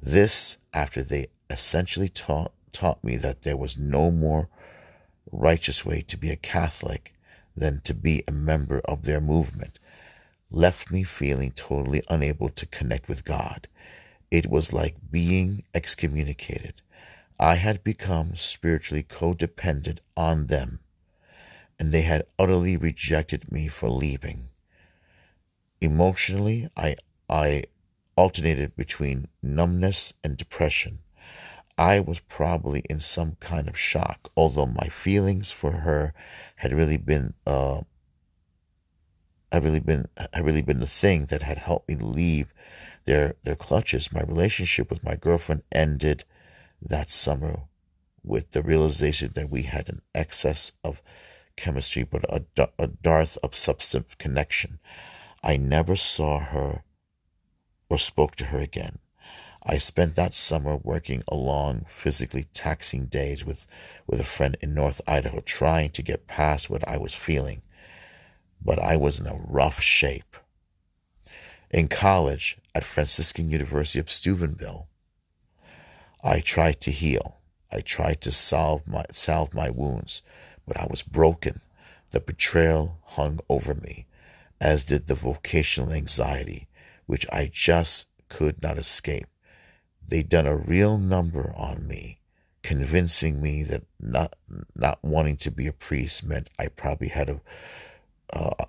This 0.00 0.58
after 0.72 1.02
they 1.02 1.28
essentially 1.50 2.08
taught 2.08 2.52
taught 2.72 3.02
me 3.02 3.16
that 3.16 3.42
there 3.42 3.56
was 3.56 3.78
no 3.78 4.10
more 4.10 4.48
righteous 5.32 5.84
way 5.84 6.02
to 6.02 6.16
be 6.16 6.30
a 6.30 6.36
Catholic 6.36 7.14
than 7.56 7.80
to 7.82 7.94
be 7.94 8.22
a 8.28 8.32
member 8.32 8.80
of 8.84 9.04
their 9.04 9.20
movement, 9.20 9.78
left 10.50 10.90
me 10.90 11.02
feeling 11.02 11.50
totally 11.52 12.02
unable 12.10 12.50
to 12.50 12.66
connect 12.66 13.08
with 13.08 13.24
God. 13.24 13.66
It 14.30 14.48
was 14.48 14.72
like 14.72 14.96
being 15.10 15.64
excommunicated. 15.74 16.82
I 17.38 17.56
had 17.56 17.84
become 17.84 18.34
spiritually 18.34 19.02
codependent 19.02 19.98
on 20.16 20.46
them, 20.46 20.80
and 21.78 21.92
they 21.92 22.02
had 22.02 22.26
utterly 22.38 22.76
rejected 22.76 23.52
me 23.52 23.68
for 23.68 23.90
leaving. 23.90 24.48
Emotionally, 25.80 26.68
I, 26.76 26.96
I 27.28 27.64
alternated 28.16 28.74
between 28.74 29.28
numbness 29.42 30.14
and 30.24 30.36
depression. 30.36 31.00
I 31.78 32.00
was 32.00 32.20
probably 32.20 32.80
in 32.88 33.00
some 33.00 33.36
kind 33.38 33.68
of 33.68 33.78
shock, 33.78 34.30
although 34.34 34.66
my 34.66 34.88
feelings 34.88 35.50
for 35.50 35.72
her 35.72 36.14
had 36.56 36.72
really 36.72 36.96
been 36.96 37.34
uh, 37.46 37.82
had 39.52 39.62
really 39.62 39.80
been 39.80 40.06
had 40.16 40.44
really 40.44 40.62
been 40.62 40.80
the 40.80 40.86
thing 40.86 41.26
that 41.26 41.42
had 41.42 41.58
helped 41.58 41.88
me 41.88 41.96
leave 41.96 42.54
their 43.04 43.34
their 43.44 43.56
clutches. 43.56 44.10
My 44.10 44.22
relationship 44.22 44.88
with 44.88 45.04
my 45.04 45.16
girlfriend 45.16 45.64
ended 45.70 46.24
that 46.80 47.10
summer 47.10 47.60
with 48.22 48.50
the 48.50 48.62
realization 48.62 49.30
that 49.34 49.50
we 49.50 49.62
had 49.62 49.88
an 49.88 50.02
excess 50.14 50.72
of 50.82 51.02
chemistry, 51.56 52.04
but 52.04 52.24
a, 52.28 52.68
a 52.78 52.88
dearth 52.88 53.38
of 53.42 53.56
substantive 53.56 54.18
connection. 54.18 54.78
I 55.42 55.56
never 55.56 55.96
saw 55.96 56.40
her 56.40 56.82
or 57.88 57.98
spoke 57.98 58.36
to 58.36 58.46
her 58.46 58.58
again. 58.58 58.98
I 59.68 59.78
spent 59.78 60.14
that 60.14 60.34
summer 60.34 60.76
working 60.76 61.24
a 61.26 61.34
long, 61.34 61.84
physically 61.88 62.44
taxing 62.54 63.06
days 63.06 63.44
with, 63.44 63.66
with 64.06 64.20
a 64.20 64.24
friend 64.24 64.56
in 64.60 64.74
North 64.74 65.00
Idaho, 65.08 65.40
trying 65.40 65.90
to 65.90 66.02
get 66.02 66.28
past 66.28 66.70
what 66.70 66.86
I 66.86 66.98
was 66.98 67.14
feeling. 67.14 67.62
But 68.62 68.78
I 68.78 68.96
was 68.96 69.18
in 69.18 69.26
a 69.26 69.34
rough 69.36 69.80
shape. 69.80 70.36
In 71.70 71.88
college 71.88 72.58
at 72.76 72.84
Franciscan 72.84 73.50
University 73.50 73.98
of 73.98 74.10
Steubenville, 74.10 74.86
I 76.26 76.40
tried 76.40 76.80
to 76.80 76.90
heal. 76.90 77.36
I 77.72 77.80
tried 77.80 78.20
to 78.22 78.32
solve 78.32 78.86
my, 78.86 79.04
salve 79.12 79.54
my 79.54 79.70
wounds, 79.70 80.22
but 80.66 80.76
I 80.76 80.86
was 80.90 81.02
broken. 81.02 81.60
The 82.10 82.18
betrayal 82.18 82.98
hung 83.04 83.38
over 83.48 83.74
me, 83.74 84.06
as 84.60 84.84
did 84.84 85.06
the 85.06 85.14
vocational 85.14 85.92
anxiety, 85.92 86.66
which 87.06 87.26
I 87.32 87.48
just 87.52 88.08
could 88.28 88.60
not 88.60 88.76
escape. 88.76 89.26
They'd 90.08 90.28
done 90.28 90.48
a 90.48 90.56
real 90.56 90.98
number 90.98 91.54
on 91.56 91.86
me, 91.86 92.18
convincing 92.62 93.40
me 93.40 93.62
that 93.62 93.84
not 94.00 94.34
not 94.74 94.98
wanting 95.04 95.36
to 95.38 95.50
be 95.52 95.68
a 95.68 95.72
priest 95.72 96.24
meant 96.24 96.50
I 96.58 96.66
probably 96.66 97.08
had 97.08 97.28
a 97.28 97.40
uh, 98.32 98.64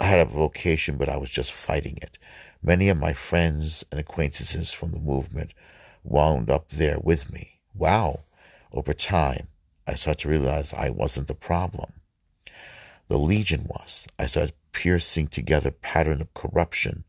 had 0.00 0.20
a 0.20 0.24
vocation, 0.24 0.96
but 0.96 1.08
I 1.08 1.16
was 1.16 1.30
just 1.30 1.52
fighting 1.52 1.98
it. 2.02 2.18
Many 2.62 2.88
of 2.88 2.98
my 2.98 3.12
friends 3.12 3.84
and 3.92 4.00
acquaintances 4.00 4.72
from 4.72 4.90
the 4.90 4.98
movement 4.98 5.52
wound 6.08 6.50
up 6.50 6.68
there 6.68 6.98
with 6.98 7.32
me. 7.32 7.60
Wow! 7.74 8.20
Over 8.72 8.92
time, 8.92 9.48
I 9.86 9.94
started 9.94 10.20
to 10.22 10.28
realize 10.28 10.74
I 10.74 10.90
wasn't 10.90 11.28
the 11.28 11.34
problem. 11.34 11.92
The 13.08 13.18
Legion 13.18 13.66
was. 13.68 14.06
I 14.18 14.26
started 14.26 14.54
piercing 14.72 15.28
together 15.28 15.70
pattern 15.70 16.20
of 16.20 16.34
corruption 16.34 17.04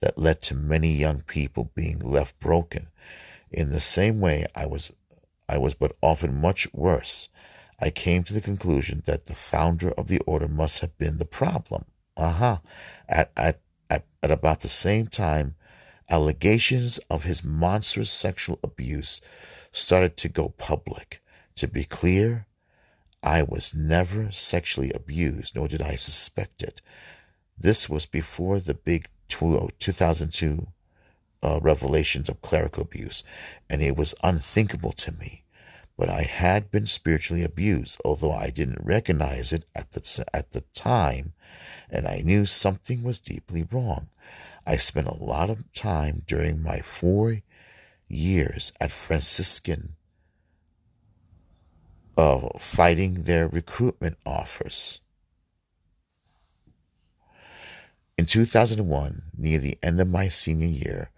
that 0.00 0.18
led 0.18 0.42
to 0.42 0.54
many 0.54 0.92
young 0.92 1.22
people 1.22 1.70
being 1.74 1.98
left 1.98 2.38
broken. 2.38 2.88
In 3.50 3.70
the 3.70 3.80
same 3.80 4.20
way, 4.20 4.46
I 4.54 4.66
was, 4.66 4.92
I 5.48 5.58
was 5.58 5.74
but 5.74 5.96
often 6.02 6.40
much 6.40 6.72
worse. 6.72 7.28
I 7.80 7.90
came 7.90 8.22
to 8.24 8.34
the 8.34 8.40
conclusion 8.40 9.02
that 9.06 9.24
the 9.24 9.34
founder 9.34 9.90
of 9.92 10.08
the 10.08 10.20
order 10.20 10.48
must 10.48 10.80
have 10.80 10.96
been 10.98 11.18
the 11.18 11.24
problem. 11.24 11.86
Uh-huh. 12.16 12.58
At, 13.08 13.32
at, 13.36 13.60
at, 13.88 14.04
at 14.22 14.30
about 14.30 14.60
the 14.60 14.68
same 14.68 15.06
time, 15.06 15.54
allegations 16.10 16.98
of 17.10 17.24
his 17.24 17.44
monstrous 17.44 18.10
sexual 18.10 18.58
abuse 18.62 19.20
started 19.72 20.16
to 20.18 20.28
go 20.28 20.50
public. 20.50 21.22
To 21.56 21.68
be 21.68 21.84
clear, 21.84 22.46
I 23.22 23.42
was 23.42 23.74
never 23.74 24.30
sexually 24.30 24.92
abused, 24.92 25.54
nor 25.54 25.68
did 25.68 25.82
I 25.82 25.94
suspect 25.94 26.62
it. 26.62 26.80
This 27.56 27.88
was 27.88 28.06
before 28.06 28.60
the 28.60 28.74
big 28.74 29.08
2002 29.28 30.66
uh, 31.42 31.60
revelations 31.60 32.28
of 32.28 32.42
clerical 32.42 32.82
abuse, 32.82 33.22
and 33.68 33.82
it 33.82 33.96
was 33.96 34.14
unthinkable 34.22 34.92
to 34.92 35.12
me. 35.12 35.44
But 35.96 36.08
I 36.08 36.22
had 36.22 36.70
been 36.70 36.86
spiritually 36.86 37.44
abused, 37.44 38.00
although 38.04 38.32
I 38.32 38.48
didn't 38.48 38.84
recognize 38.84 39.52
it 39.52 39.66
at 39.74 39.92
the, 39.92 40.24
at 40.32 40.52
the 40.52 40.62
time, 40.72 41.34
and 41.90 42.08
I 42.08 42.22
knew 42.24 42.46
something 42.46 43.02
was 43.02 43.18
deeply 43.18 43.66
wrong. 43.70 44.08
I 44.66 44.76
spent 44.76 45.06
a 45.06 45.14
lot 45.14 45.50
of 45.50 45.72
time 45.72 46.22
during 46.26 46.62
my 46.62 46.80
four 46.80 47.38
years 48.08 48.72
at 48.80 48.92
Franciscan 48.92 49.96
uh, 52.16 52.48
fighting 52.58 53.22
their 53.22 53.48
recruitment 53.48 54.18
offers. 54.26 55.00
In 58.18 58.26
2001, 58.26 59.22
near 59.36 59.58
the 59.58 59.78
end 59.82 60.00
of 60.00 60.08
my 60.08 60.28
senior 60.28 60.66
year, 60.66 61.10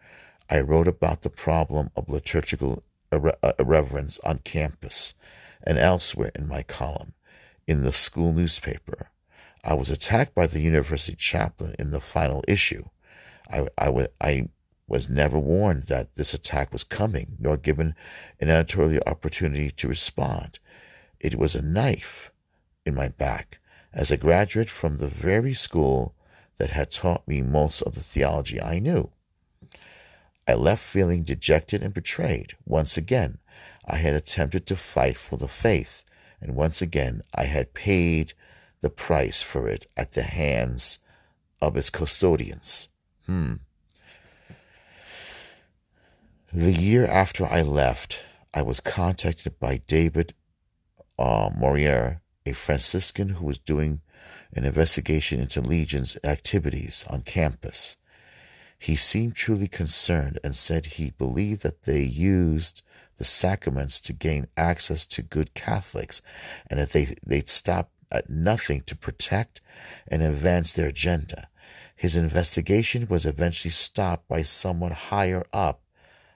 I 0.48 0.60
wrote 0.60 0.86
about 0.86 1.22
the 1.22 1.30
problem 1.30 1.90
of 1.96 2.08
liturgical 2.08 2.84
irre- 3.10 3.34
uh, 3.42 3.54
irreverence 3.58 4.20
on 4.20 4.38
campus 4.38 5.14
and 5.64 5.78
elsewhere 5.78 6.30
in 6.36 6.46
my 6.46 6.62
column 6.62 7.14
in 7.66 7.82
the 7.82 7.92
school 7.92 8.32
newspaper. 8.32 9.10
I 9.64 9.74
was 9.74 9.90
attacked 9.90 10.34
by 10.34 10.46
the 10.46 10.60
university 10.60 11.16
chaplain 11.16 11.74
in 11.78 11.90
the 11.90 12.00
final 12.00 12.44
issue. 12.46 12.84
I, 13.52 13.68
I, 13.78 14.08
I 14.20 14.48
was 14.86 15.08
never 15.08 15.38
warned 15.38 15.84
that 15.84 16.14
this 16.16 16.34
attack 16.34 16.72
was 16.72 16.84
coming, 16.84 17.36
nor 17.38 17.56
given 17.56 17.94
an 18.40 18.48
editorial 18.48 19.02
opportunity 19.06 19.70
to 19.70 19.88
respond. 19.88 20.58
It 21.20 21.36
was 21.36 21.54
a 21.54 21.62
knife 21.62 22.30
in 22.84 22.94
my 22.94 23.08
back 23.08 23.60
as 23.92 24.10
a 24.10 24.16
graduate 24.16 24.70
from 24.70 24.96
the 24.96 25.06
very 25.06 25.54
school 25.54 26.14
that 26.58 26.70
had 26.70 26.90
taught 26.90 27.26
me 27.26 27.42
most 27.42 27.82
of 27.82 27.94
the 27.94 28.00
theology 28.00 28.60
I 28.60 28.78
knew. 28.78 29.10
I 30.46 30.54
left 30.54 30.82
feeling 30.82 31.22
dejected 31.22 31.82
and 31.82 31.94
betrayed. 31.94 32.54
Once 32.66 32.96
again, 32.96 33.38
I 33.84 33.96
had 33.96 34.14
attempted 34.14 34.66
to 34.66 34.76
fight 34.76 35.16
for 35.16 35.36
the 35.36 35.48
faith, 35.48 36.02
and 36.40 36.56
once 36.56 36.82
again, 36.82 37.22
I 37.34 37.44
had 37.44 37.74
paid 37.74 38.34
the 38.80 38.90
price 38.90 39.42
for 39.42 39.68
it 39.68 39.86
at 39.96 40.12
the 40.12 40.22
hands 40.22 40.98
of 41.60 41.76
its 41.76 41.90
custodians. 41.90 42.88
Hmm. 43.32 43.54
The 46.52 46.72
year 46.72 47.06
after 47.06 47.46
I 47.46 47.62
left, 47.62 48.22
I 48.52 48.60
was 48.60 48.80
contacted 48.80 49.58
by 49.58 49.78
David 49.86 50.34
uh, 51.18 51.48
Morier, 51.56 52.20
a 52.44 52.52
Franciscan 52.52 53.30
who 53.30 53.46
was 53.46 53.56
doing 53.56 54.02
an 54.54 54.66
investigation 54.66 55.40
into 55.40 55.62
Legion's 55.62 56.18
activities 56.22 57.06
on 57.08 57.22
campus. 57.22 57.96
He 58.78 58.96
seemed 58.96 59.34
truly 59.34 59.68
concerned 59.68 60.38
and 60.44 60.54
said 60.54 60.84
he 60.84 61.12
believed 61.12 61.62
that 61.62 61.84
they 61.84 62.02
used 62.02 62.82
the 63.16 63.24
sacraments 63.24 63.98
to 64.02 64.12
gain 64.12 64.48
access 64.58 65.06
to 65.06 65.22
good 65.22 65.54
Catholics 65.54 66.20
and 66.66 66.78
that 66.78 66.90
they, 66.90 67.14
they'd 67.26 67.48
stop 67.48 67.92
at 68.10 68.28
nothing 68.28 68.82
to 68.82 68.94
protect 68.94 69.62
and 70.06 70.20
advance 70.20 70.74
their 70.74 70.88
agenda. 70.88 71.48
His 72.02 72.16
investigation 72.16 73.06
was 73.08 73.24
eventually 73.24 73.70
stopped 73.70 74.26
by 74.26 74.42
someone 74.42 74.90
higher 74.90 75.46
up 75.52 75.82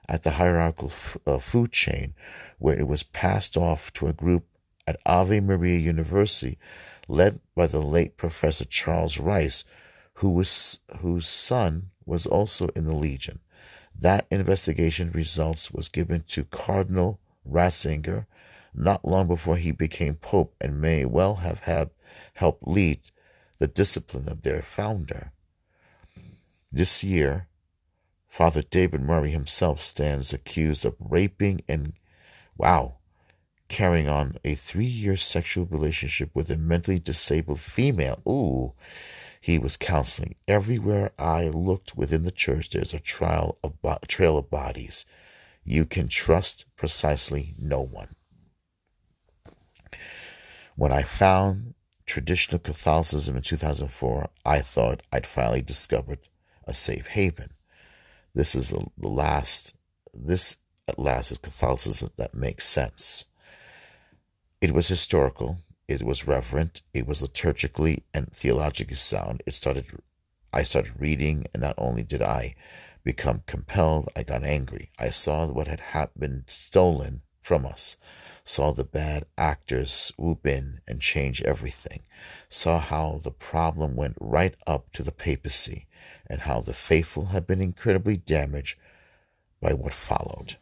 at 0.07 0.23
the 0.23 0.31
hierarchical 0.39 0.87
f- 0.87 1.17
uh, 1.27 1.39
food 1.39 1.73
chain, 1.73 2.13
where 2.57 2.79
it 2.79 2.87
was 2.87 3.03
passed 3.03 3.57
off 3.57 3.91
to 3.95 4.07
a 4.07 4.13
group 4.13 4.45
at 4.87 5.01
Ave 5.05 5.41
Maria 5.41 5.77
University 5.77 6.57
led 7.09 7.41
by 7.53 7.67
the 7.67 7.81
late 7.81 8.15
Professor 8.15 8.63
Charles 8.63 9.19
Rice, 9.19 9.65
who 10.13 10.29
was, 10.29 10.79
whose 10.99 11.27
son 11.27 11.89
was 12.05 12.25
also 12.25 12.69
in 12.69 12.85
the 12.85 12.95
Legion. 12.95 13.39
That 13.93 14.25
investigation 14.31 15.11
results 15.11 15.69
was 15.69 15.89
given 15.89 16.23
to 16.29 16.45
Cardinal 16.45 17.19
Ratzinger 17.45 18.25
not 18.73 19.03
long 19.03 19.27
before 19.27 19.57
he 19.57 19.73
became 19.73 20.15
Pope 20.15 20.55
and 20.61 20.79
may 20.79 21.03
well 21.03 21.35
have 21.35 21.59
had 21.59 21.89
helped 22.35 22.65
lead 22.65 23.01
the 23.57 23.67
discipline 23.67 24.29
of 24.29 24.43
their 24.43 24.61
founder. 24.61 25.33
This 26.71 27.03
year, 27.03 27.47
Father 28.27 28.61
David 28.61 29.01
Murray 29.01 29.31
himself 29.31 29.81
stands 29.81 30.33
accused 30.33 30.85
of 30.85 30.95
raping 30.99 31.61
and, 31.67 31.93
wow, 32.57 32.97
carrying 33.69 34.07
on 34.07 34.37
a 34.43 34.55
three 34.55 34.85
year 34.85 35.15
sexual 35.15 35.65
relationship 35.65 36.29
with 36.33 36.49
a 36.49 36.57
mentally 36.57 36.99
disabled 36.99 37.59
female. 37.59 38.21
Ooh, 38.27 38.73
he 39.39 39.57
was 39.57 39.77
counseling. 39.77 40.35
Everywhere 40.47 41.11
I 41.17 41.47
looked 41.47 41.95
within 41.95 42.23
the 42.23 42.31
church, 42.31 42.69
there's 42.69 42.93
a 42.93 42.99
trail 42.99 43.57
of, 43.63 43.81
bo- 43.81 43.99
trail 44.07 44.37
of 44.37 44.49
bodies. 44.49 45.05
You 45.63 45.85
can 45.85 46.07
trust 46.07 46.65
precisely 46.75 47.53
no 47.57 47.81
one. 47.81 48.15
When 50.75 50.91
I 50.91 51.03
found 51.03 51.75
traditional 52.05 52.59
Catholicism 52.59 53.35
in 53.35 53.41
2004, 53.41 54.29
I 54.45 54.59
thought 54.59 55.01
I'd 55.11 55.25
finally 55.25 55.61
discovered 55.61 56.19
a 56.67 56.73
safe 56.73 57.07
haven. 57.07 57.51
This 58.35 58.53
is 58.53 58.69
the, 58.69 58.85
last, 58.97 59.75
this 60.13 60.57
at 60.87 60.99
last 60.99 61.31
is 61.31 61.37
Catholicism 61.39 62.11
that 62.17 62.35
makes 62.35 62.65
sense. 62.65 63.25
It 64.61 64.71
was 64.71 64.87
historical, 64.87 65.57
it 65.87 66.03
was 66.03 66.27
reverent, 66.27 66.81
it 66.93 67.07
was 67.07 67.21
liturgically 67.21 68.03
and 68.13 68.31
theologically 68.31 68.95
sound. 68.95 69.41
It 69.45 69.53
started 69.53 69.85
I 70.53 70.63
started 70.63 70.99
reading, 70.99 71.45
and 71.53 71.61
not 71.61 71.75
only 71.77 72.03
did 72.03 72.21
I 72.21 72.55
become 73.03 73.43
compelled, 73.45 74.09
I 74.15 74.23
got 74.23 74.43
angry. 74.43 74.91
I 74.97 75.09
saw 75.09 75.45
what 75.47 75.67
had 75.67 76.09
been 76.17 76.45
stolen 76.47 77.21
from 77.41 77.65
us, 77.65 77.97
saw 78.43 78.71
the 78.71 78.83
bad 78.83 79.25
actors 79.37 79.91
swoop 79.91 80.47
in 80.47 80.79
and 80.87 80.99
change 81.01 81.41
everything, 81.41 82.03
saw 82.49 82.79
how 82.79 83.19
the 83.23 83.31
problem 83.31 83.95
went 83.95 84.17
right 84.19 84.55
up 84.65 84.91
to 84.93 85.03
the 85.03 85.11
papacy, 85.11 85.86
and 86.29 86.41
how 86.41 86.59
the 86.59 86.73
faithful 86.73 87.27
had 87.27 87.47
been 87.47 87.61
incredibly 87.61 88.17
damaged 88.17 88.77
by 89.61 89.73
what 89.73 89.93
followed. 89.93 90.57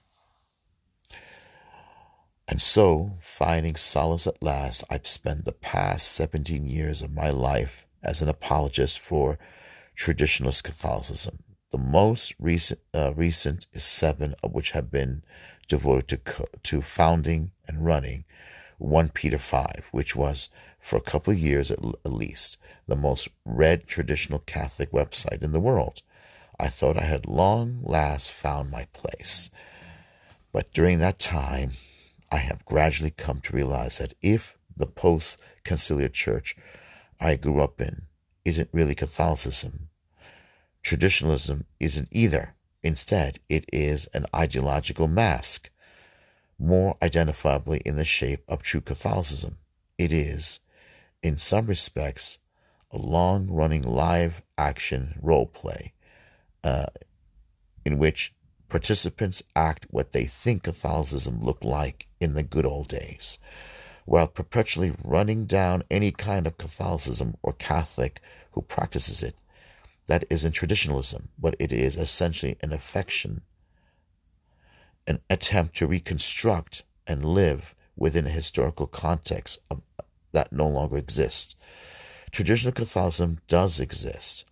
And 2.47 2.61
so, 2.61 3.17
finding 3.19 3.75
solace 3.75 4.27
at 4.27 4.41
last, 4.41 4.83
I've 4.89 5.07
spent 5.07 5.45
the 5.45 5.51
past 5.51 6.11
17 6.11 6.65
years 6.65 7.01
of 7.01 7.11
my 7.11 7.29
life 7.29 7.87
as 8.03 8.21
an 8.21 8.29
apologist 8.29 8.99
for 8.99 9.39
traditionalist 9.97 10.63
Catholicism. 10.63 11.39
The 11.71 11.77
most 11.79 12.35
recent, 12.39 12.79
uh, 12.93 13.13
recent 13.15 13.65
is 13.73 13.83
seven 13.83 14.35
of 14.43 14.53
which 14.53 14.71
have 14.71 14.91
been 14.91 15.23
devoted 15.67 16.25
to, 16.25 16.45
to 16.63 16.81
founding 16.81 17.51
and 17.67 17.83
running 17.83 18.25
1 18.77 19.09
Peter 19.09 19.39
5, 19.39 19.89
which 19.91 20.15
was, 20.15 20.49
for 20.85 20.97
a 20.97 21.01
couple 21.01 21.33
of 21.33 21.39
years 21.39 21.71
at, 21.71 21.79
at 21.83 22.13
least, 22.13 22.59
the 22.87 22.95
most 22.95 23.27
read 23.43 23.87
traditional 23.87 24.37
Catholic 24.37 24.91
website 24.91 25.41
in 25.41 25.51
the 25.51 25.59
world. 25.59 26.03
I 26.59 26.67
thought 26.67 26.95
I 26.95 27.05
had 27.05 27.25
long 27.25 27.79
last 27.81 28.31
found 28.31 28.69
my 28.69 28.85
place. 28.93 29.49
But 30.51 30.71
during 30.73 30.99
that 30.99 31.17
time, 31.17 31.71
I 32.31 32.37
have 32.37 32.65
gradually 32.65 33.09
come 33.09 33.41
to 33.41 33.55
realize 33.55 33.97
that 33.97 34.13
if 34.21 34.59
the 34.77 34.85
post 34.85 35.41
conciliar 35.63 36.13
church 36.13 36.55
I 37.19 37.35
grew 37.35 37.61
up 37.61 37.81
in 37.81 38.03
isn't 38.45 38.69
really 38.71 38.93
Catholicism, 38.93 39.89
traditionalism 40.83 41.65
isn't 41.79 42.09
either. 42.11 42.53
Instead, 42.83 43.39
it 43.49 43.65
is 43.73 44.05
an 44.13 44.27
ideological 44.35 45.07
mask, 45.07 45.71
more 46.59 46.95
identifiably 47.01 47.81
in 47.81 47.95
the 47.95 48.05
shape 48.05 48.43
of 48.47 48.61
true 48.61 48.81
Catholicism. 48.81 49.57
It 49.97 50.13
is, 50.13 50.59
in 51.25 51.37
some 51.37 51.65
respects, 51.65 52.37
a 52.91 52.99
long 52.99 53.47
running 53.49 53.81
live 53.81 54.43
action 54.59 55.17
role 55.19 55.47
play 55.47 55.91
uh, 56.63 56.85
in 57.83 57.97
which 57.97 58.35
participants 58.69 59.41
act 59.55 59.87
what 59.89 60.11
they 60.11 60.25
think 60.25 60.61
Catholicism 60.61 61.41
looked 61.41 61.65
like 61.65 62.05
in 62.19 62.35
the 62.35 62.43
good 62.43 62.63
old 62.63 62.87
days, 62.87 63.39
while 64.05 64.27
perpetually 64.27 64.93
running 65.03 65.45
down 65.47 65.81
any 65.89 66.11
kind 66.11 66.45
of 66.45 66.59
Catholicism 66.59 67.35
or 67.41 67.53
Catholic 67.53 68.21
who 68.51 68.61
practices 68.61 69.23
it. 69.23 69.35
That 70.05 70.25
isn't 70.29 70.51
traditionalism, 70.51 71.29
but 71.39 71.55
it 71.57 71.71
is 71.71 71.97
essentially 71.97 72.55
an 72.61 72.71
affection, 72.71 73.41
an 75.07 75.21
attempt 75.27 75.75
to 75.77 75.87
reconstruct 75.87 76.83
and 77.07 77.25
live 77.25 77.73
within 77.95 78.27
a 78.27 78.29
historical 78.29 78.85
context 78.85 79.57
of, 79.71 79.81
that 80.35 80.53
no 80.53 80.67
longer 80.67 80.97
exists. 80.97 81.55
Traditional 82.31 82.73
Catholicism 82.73 83.39
does 83.47 83.79
exist, 83.79 84.45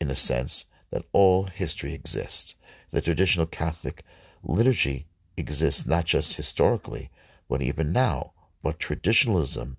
in 0.00 0.06
the 0.08 0.14
sense 0.14 0.66
that 0.90 1.04
all 1.12 1.44
history 1.44 1.92
exists 1.92 2.54
the 2.92 3.00
traditional 3.00 3.46
Catholic 3.46 4.04
liturgy 4.44 5.06
exists 5.36 5.86
not 5.86 6.04
just 6.04 6.36
historically, 6.36 7.10
but 7.48 7.62
even 7.62 7.92
now. 7.92 8.32
But 8.62 8.78
traditionalism 8.78 9.78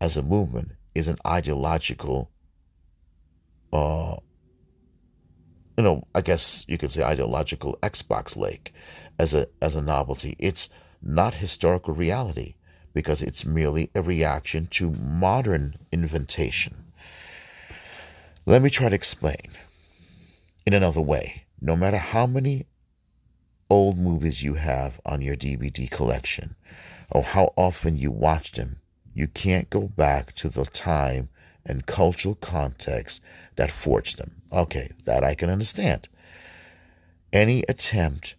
as 0.00 0.16
a 0.16 0.22
movement 0.22 0.72
is 0.94 1.08
an 1.08 1.16
ideological, 1.26 2.30
uh, 3.72 4.16
you 5.76 5.82
know, 5.82 6.06
I 6.14 6.20
guess 6.20 6.64
you 6.68 6.78
could 6.78 6.92
say 6.92 7.02
ideological 7.02 7.78
Xbox 7.82 8.36
lake 8.36 8.72
as 9.18 9.34
a 9.34 9.48
as 9.60 9.74
a 9.74 9.82
novelty. 9.82 10.36
It's 10.38 10.68
not 11.00 11.34
historical 11.34 11.94
reality 11.94 12.54
because 12.94 13.22
it's 13.22 13.44
merely 13.44 13.90
a 13.94 14.02
reaction 14.02 14.66
to 14.66 14.90
modern 14.92 15.76
inventation. 15.90 16.92
Let 18.44 18.62
me 18.62 18.70
try 18.70 18.88
to 18.88 18.94
explain 18.94 19.52
in 20.66 20.74
another 20.74 21.00
way 21.00 21.44
no 21.60 21.76
matter 21.76 21.98
how 21.98 22.26
many 22.26 22.66
old 23.70 23.96
movies 23.96 24.42
you 24.42 24.54
have 24.54 25.00
on 25.06 25.22
your 25.22 25.36
DVD 25.36 25.88
collection 25.90 26.56
or 27.10 27.22
how 27.22 27.52
often 27.56 27.96
you 27.96 28.10
watch 28.10 28.52
them, 28.52 28.80
you 29.14 29.28
can't 29.28 29.70
go 29.70 29.82
back 29.82 30.32
to 30.34 30.48
the 30.48 30.64
time 30.64 31.28
and 31.64 31.86
cultural 31.86 32.34
context 32.34 33.22
that 33.56 33.70
forged 33.70 34.18
them. 34.18 34.42
Okay, 34.52 34.90
that 35.04 35.22
I 35.22 35.34
can 35.34 35.48
understand. 35.48 36.08
Any 37.32 37.64
attempt 37.68 38.34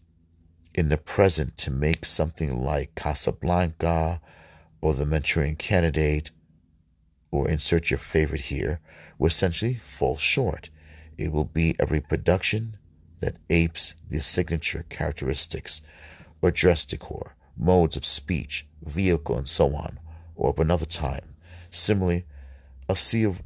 in 0.76 0.90
the 0.90 0.98
present 0.98 1.56
to 1.58 1.72
make 1.72 2.04
something 2.04 2.64
like 2.64 2.96
Casablanca 2.96 4.22
or 4.84 4.94
The 4.94 5.06
Manchurian 5.06 5.56
Candidate 5.56 6.30
or 7.32 7.48
insert 7.48 7.90
your 7.90 7.98
favorite 7.98 8.42
here 8.42 8.82
will 9.18 9.28
essentially 9.28 9.76
fall 9.76 10.18
short. 10.18 10.70
It 11.18 11.32
will 11.32 11.46
be 11.46 11.74
a 11.80 11.86
reproduction 11.86 12.76
that 13.22 13.38
apes 13.50 13.96
the 14.10 14.20
signature 14.20 14.86
characteristics 14.90 15.84
or 16.42 16.52
dress 16.52 16.84
decor, 16.84 17.38
modes 17.56 17.96
of 17.96 18.06
speech, 18.06 18.68
vehicle, 18.84 19.38
and 19.38 19.48
so 19.48 19.74
on, 19.74 20.02
or 20.36 20.50
of 20.50 20.60
another 20.60 20.86
time. 20.86 21.34
Similarly, 21.70 22.26
a, 22.90 22.98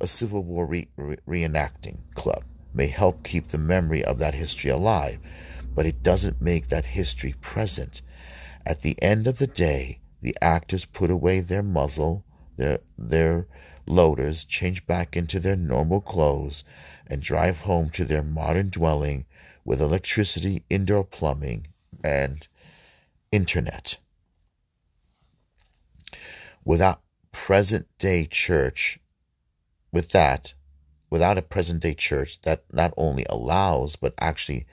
a 0.01 0.07
Civil 0.07 0.41
War 0.41 0.65
re- 0.65 0.89
re- 0.97 1.17
reenacting 1.27 1.99
club 2.15 2.45
may 2.73 2.87
help 2.87 3.23
keep 3.23 3.49
the 3.49 3.59
memory 3.59 4.03
of 4.03 4.17
that 4.17 4.33
history 4.33 4.71
alive, 4.71 5.19
but 5.75 5.85
it 5.85 6.01
doesn't 6.01 6.41
make 6.41 6.69
that 6.69 6.87
history 6.87 7.35
present. 7.41 8.01
At 8.65 8.81
the 8.81 8.99
end 9.03 9.27
of 9.27 9.37
the 9.37 9.45
day, 9.45 9.99
the 10.27 10.37
actors 10.41 10.83
put 10.83 11.09
away 11.09 11.39
their 11.39 11.63
muzzle, 11.63 12.25
their 12.57 12.79
their 12.97 13.47
loaders, 13.85 14.43
change 14.43 14.85
back 14.85 15.15
into 15.15 15.39
their 15.39 15.55
normal 15.55 16.01
clothes, 16.01 16.65
and 17.09 17.21
drive 17.21 17.61
home 17.61 17.89
to 17.89 18.03
their 18.03 18.21
modern 18.21 18.67
dwelling 18.67 19.25
with 19.63 19.79
electricity, 19.79 20.63
indoor 20.69 21.05
plumbing, 21.05 21.67
and 22.03 22.49
internet. 23.31 23.99
Without 26.65 26.99
present 27.31 27.87
day 27.97 28.25
church, 28.25 28.99
with 29.93 30.09
that, 30.09 30.55
without 31.09 31.37
a 31.37 31.41
present 31.41 31.81
day 31.81 31.93
church 31.93 32.41
that 32.41 32.65
not 32.73 32.93
only 32.97 33.25
allows 33.29 33.95
but 33.95 34.13
actually 34.19 34.65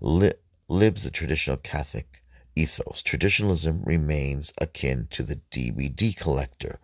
li- 0.00 0.32
lives 0.70 1.02
the 1.02 1.10
traditional 1.10 1.58
Catholic 1.58 2.21
ethos, 2.56 3.02
traditionalism 3.02 3.82
remains 3.84 4.52
akin 4.58 5.08
to 5.10 5.22
the 5.22 5.40
DVD 5.50 6.16
collector 6.16 6.78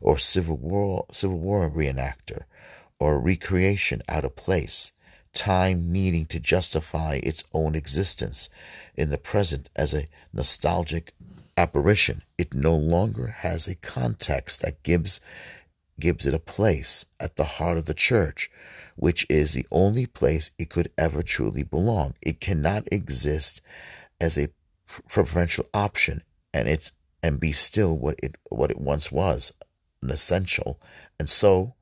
or 0.00 0.18
Civil 0.18 0.56
War, 0.56 1.06
Civil 1.12 1.38
War 1.38 1.70
reenactor 1.70 2.42
or 2.98 3.18
recreation 3.18 4.02
out 4.08 4.24
of 4.24 4.36
place, 4.36 4.92
time 5.32 5.92
needing 5.92 6.26
to 6.26 6.40
justify 6.40 7.20
its 7.22 7.44
own 7.52 7.74
existence 7.74 8.48
in 8.94 9.10
the 9.10 9.18
present 9.18 9.68
as 9.76 9.92
a 9.94 10.08
nostalgic 10.32 11.12
apparition. 11.56 12.22
It 12.38 12.54
no 12.54 12.74
longer 12.74 13.28
has 13.28 13.66
a 13.66 13.74
context 13.74 14.62
that 14.62 14.82
gives 14.82 15.20
gives 15.98 16.26
it 16.26 16.34
a 16.34 16.38
place 16.38 17.06
at 17.18 17.36
the 17.36 17.44
heart 17.44 17.78
of 17.78 17.86
the 17.86 17.94
church, 17.94 18.50
which 18.96 19.26
is 19.30 19.54
the 19.54 19.66
only 19.70 20.04
place 20.04 20.50
it 20.58 20.68
could 20.68 20.90
ever 20.98 21.22
truly 21.22 21.62
belong. 21.62 22.12
It 22.20 22.38
cannot 22.38 22.86
exist 22.92 23.62
as 24.20 24.36
a 24.36 24.48
preferential 25.08 25.66
option 25.74 26.22
and 26.52 26.68
it's 26.68 26.92
and 27.22 27.40
be 27.40 27.52
still 27.52 27.96
what 27.96 28.18
it 28.22 28.36
what 28.50 28.70
it 28.70 28.80
once 28.80 29.10
was, 29.10 29.52
an 30.02 30.10
essential. 30.10 30.80
And 31.18 31.28
so 31.28 31.74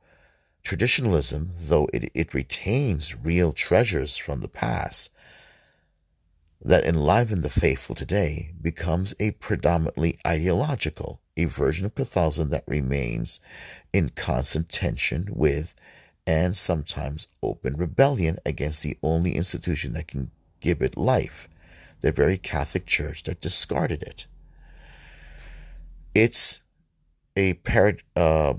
traditionalism, 0.62 1.50
though 1.59 1.88
it, 1.92 2.11
it 2.14 2.34
retains 2.34 3.14
real 3.14 3.52
treasures 3.52 4.16
from 4.16 4.40
the 4.40 4.48
past, 4.48 5.11
that 6.62 6.84
enliven 6.84 7.42
the 7.42 7.50
faithful 7.50 7.94
today 7.94 8.52
becomes 8.61 9.14
a 9.20 9.32
predominantly 9.32 10.18
ideological, 10.26 11.20
a 11.36 11.44
version 11.44 11.84
of 11.84 11.94
Catholicism 11.94 12.48
that 12.50 12.64
remains 12.66 13.40
in 13.92 14.09
constant 14.09 14.70
tension 14.70 15.28
with 15.30 15.74
and 16.26 16.57
sometimes 16.57 17.28
open 17.42 17.76
rebellion 17.76 18.38
against 18.46 18.82
the 18.82 18.96
only 19.02 19.34
institution 19.34 19.92
that 19.92 20.09
can 20.09 20.30
give 20.61 20.80
it 20.80 20.96
life, 20.96 21.48
the 22.05 22.12
very 22.12 22.36
Catholic 22.36 22.84
Church 22.84 23.22
that 23.22 23.40
discarded 23.40 24.02
it. 24.02 24.26
It's 26.14 26.61
a 27.34 27.55
parad- 27.55 28.02
uh, 28.14 28.55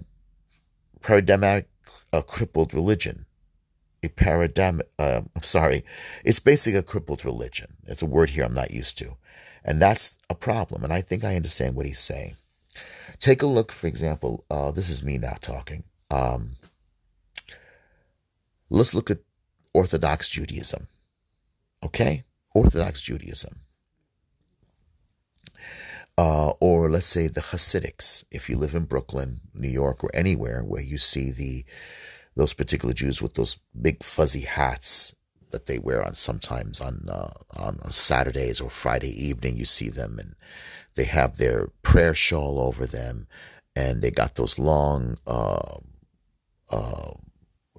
paradigmatic 1.02 1.70
uh, 2.12 2.22
crippled 2.22 2.74
religion 2.74 3.28
a 4.06 4.10
paradigm. 4.10 4.82
Uh, 4.98 5.22
I'm 5.36 5.44
sorry, 5.44 5.84
it's 6.24 6.40
basically 6.40 6.80
a 6.80 6.84
crippled 6.84 7.26
religion. 7.26 7.76
It's 7.86 8.02
a 8.02 8.06
word 8.06 8.32
here 8.32 8.46
I'm 8.46 8.54
not 8.54 8.72
used 8.72 8.98
to, 9.00 9.18
and 9.64 9.82
that's 9.82 10.18
a 10.30 10.36
problem. 10.36 10.84
And 10.84 10.94
I 10.94 11.02
think 11.02 11.24
I 11.24 11.36
understand 11.36 11.76
what 11.76 11.86
he's 11.86 12.00
saying. 12.00 12.36
Take 13.20 13.42
a 13.42 13.48
look, 13.48 13.72
for 13.72 13.88
example. 13.88 14.44
Uh, 14.50 14.72
this 14.72 14.90
is 14.90 15.04
me 15.04 15.18
now 15.18 15.38
talking. 15.42 15.84
Um, 16.12 16.52
let's 18.70 18.94
look 18.94 19.10
at 19.10 19.20
Orthodox 19.74 20.30
Judaism. 20.30 20.88
Okay, 21.84 22.24
Orthodox 22.56 23.02
Judaism. 23.02 23.60
Uh, 26.18 26.52
or 26.62 26.90
let's 26.90 27.08
say 27.08 27.28
the 27.28 27.42
Hasidics, 27.42 28.24
if 28.32 28.50
you 28.50 28.58
live 28.58 28.74
in 28.74 28.86
Brooklyn, 28.86 29.42
New 29.54 29.70
York, 29.70 30.04
or 30.04 30.10
anywhere 30.14 30.64
where 30.64 30.82
you 30.82 30.98
see 30.98 31.30
the 31.32 31.66
those 32.36 32.54
particular 32.54 32.94
Jews 32.94 33.22
with 33.22 33.34
those 33.36 33.58
big 33.80 34.04
fuzzy 34.04 34.42
hats 34.42 35.16
that 35.52 35.68
they 35.68 35.78
wear 35.78 36.06
on 36.06 36.16
sometimes 36.16 36.80
on 36.80 37.08
uh, 37.10 37.34
on 37.56 37.92
Saturdays 37.92 38.62
or 38.62 38.70
Friday 38.70 39.12
evening. 39.12 39.58
You 39.58 39.66
see 39.66 39.90
them 39.90 40.18
and 40.18 40.36
they 40.96 41.06
have 41.06 41.36
their 41.36 41.68
prayer 41.82 42.14
shawl 42.14 42.60
over 42.62 42.86
them, 42.86 43.28
and 43.76 44.02
they 44.02 44.12
got 44.12 44.36
those 44.36 44.58
long 44.58 45.18
uh, 45.28 45.80
uh, 46.70 47.12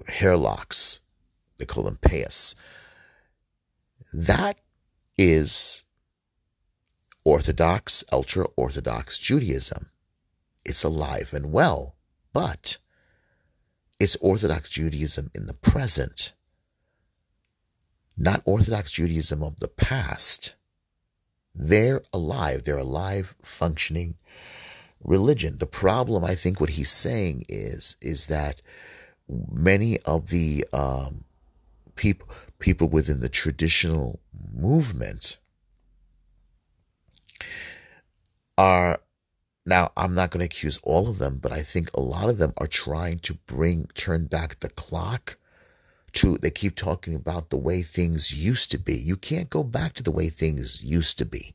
hair 0.07 0.37
locks. 0.37 0.99
They 1.57 1.65
call 1.65 1.83
them 1.83 1.97
payas. 2.01 2.53
That 4.13 4.59
is 5.17 5.85
Orthodox, 7.23 8.03
ultra 8.11 8.45
Orthodox 8.55 9.17
Judaism. 9.17 9.89
It's 10.63 10.83
alive 10.83 11.33
and 11.33 11.51
well, 11.51 11.95
but 12.33 12.77
it's 13.99 14.15
Orthodox 14.17 14.69
Judaism 14.69 15.31
in 15.33 15.45
the 15.45 15.53
present, 15.53 16.33
not 18.17 18.41
Orthodox 18.45 18.91
Judaism 18.91 19.43
of 19.43 19.59
the 19.59 19.67
past. 19.67 20.55
They're 21.53 22.01
alive, 22.13 22.63
they're 22.63 22.77
alive, 22.77 23.35
functioning 23.41 24.15
religion. 25.03 25.57
The 25.57 25.65
problem, 25.67 26.23
I 26.23 26.35
think, 26.35 26.59
what 26.59 26.71
he's 26.71 26.91
saying 26.91 27.45
is, 27.49 27.97
is 28.01 28.25
that 28.25 28.61
many 29.27 29.99
of 29.99 30.29
the 30.29 30.65
um, 30.71 31.23
people 31.95 32.27
people 32.59 32.87
within 32.87 33.19
the 33.19 33.29
traditional 33.29 34.19
movement 34.53 35.37
are 38.57 38.99
now, 39.65 39.91
I'm 39.97 40.15
not 40.15 40.31
going 40.31 40.39
to 40.39 40.45
accuse 40.45 40.79
all 40.81 41.09
of 41.09 41.17
them, 41.17 41.39
but 41.41 41.51
I 41.51 41.61
think 41.61 41.91
a 41.93 41.99
lot 41.99 42.29
of 42.29 42.37
them 42.37 42.53
are 42.57 42.67
trying 42.67 43.19
to 43.19 43.33
bring, 43.33 43.89
turn 43.95 44.25
back 44.25 44.61
the 44.61 44.69
clock 44.69 45.37
to, 46.13 46.37
they 46.37 46.51
keep 46.51 46.75
talking 46.75 47.13
about 47.13 47.49
the 47.49 47.57
way 47.57 47.81
things 47.81 48.33
used 48.33 48.71
to 48.71 48.77
be. 48.77 48.95
You 48.95 49.17
can't 49.17 49.49
go 49.49 49.63
back 49.63 49.93
to 49.95 50.03
the 50.03 50.11
way 50.11 50.29
things 50.29 50.81
used 50.81 51.17
to 51.17 51.25
be. 51.25 51.53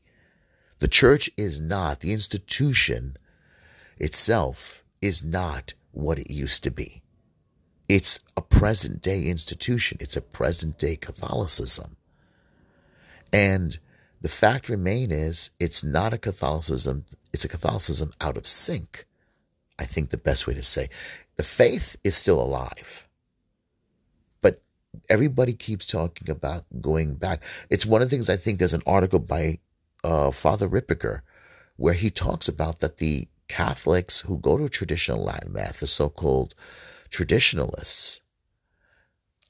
The 0.77 0.87
church 0.87 1.29
is 1.37 1.59
not, 1.59 2.01
the 2.01 2.13
institution 2.13 3.17
itself 3.97 4.83
is 5.01 5.23
not 5.23 5.73
what 5.91 6.19
it 6.19 6.29
used 6.29 6.63
to 6.65 6.71
be. 6.71 7.02
It's 7.89 8.19
a 8.37 8.41
present 8.41 9.01
day 9.01 9.25
institution. 9.25 9.97
It's 10.01 10.17
a 10.17 10.21
present 10.21 10.77
day 10.77 10.95
Catholicism. 10.95 11.97
And 13.31 13.79
the 14.21 14.29
fact 14.29 14.69
remain 14.69 15.11
is 15.11 15.49
it's 15.59 15.83
not 15.83 16.13
a 16.13 16.17
Catholicism, 16.17 17.05
it's 17.33 17.43
a 17.43 17.49
Catholicism 17.49 18.13
out 18.21 18.37
of 18.37 18.47
sync. 18.47 19.05
I 19.77 19.85
think 19.85 20.09
the 20.09 20.17
best 20.17 20.47
way 20.47 20.53
to 20.53 20.61
say 20.61 20.89
the 21.35 21.43
faith 21.43 21.97
is 22.03 22.15
still 22.15 22.39
alive. 22.39 23.07
But 24.41 24.61
everybody 25.09 25.53
keeps 25.53 25.85
talking 25.85 26.29
about 26.29 26.65
going 26.79 27.15
back. 27.15 27.43
It's 27.69 27.85
one 27.85 28.01
of 28.01 28.09
the 28.09 28.15
things 28.15 28.29
I 28.29 28.37
think 28.37 28.59
there's 28.59 28.73
an 28.73 28.83
article 28.85 29.19
by 29.19 29.59
uh, 30.03 30.31
Father 30.31 30.69
Ripperger 30.69 31.21
where 31.75 31.95
he 31.95 32.11
talks 32.11 32.47
about 32.47 32.79
that 32.79 32.97
the 32.97 33.27
Catholics 33.47 34.21
who 34.21 34.37
go 34.37 34.57
to 34.57 34.69
traditional 34.69 35.23
Latin 35.23 35.53
Mass, 35.53 35.79
the 35.79 35.87
so-called 35.87 36.53
traditionalists, 37.13 38.21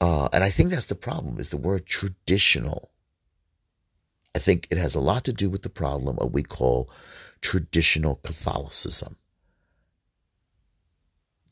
uh, 0.00 0.28
and 0.32 0.44
I 0.44 0.50
think 0.50 0.70
that's 0.70 0.86
the 0.86 0.94
problem 0.94 1.40
is 1.40 1.48
the 1.48 1.56
word 1.56 1.86
traditional 1.86 2.90
I 4.34 4.40
think 4.40 4.66
it 4.70 4.78
has 4.78 4.94
a 4.94 5.00
lot 5.00 5.24
to 5.24 5.32
do 5.32 5.48
with 5.48 5.62
the 5.62 5.68
problem 5.68 6.18
of 6.18 6.24
what 6.24 6.32
we 6.32 6.42
call 6.42 6.90
traditional 7.40 8.16
Catholicism. 8.16 9.16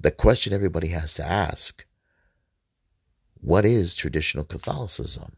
The 0.01 0.11
question 0.11 0.53
everybody 0.53 0.89
has 0.89 1.15
to 1.15 1.25
ask 1.25 1.87
what 3.35 3.65
is 3.65 3.95
traditional 3.95 4.45
Catholicism? 4.45 5.37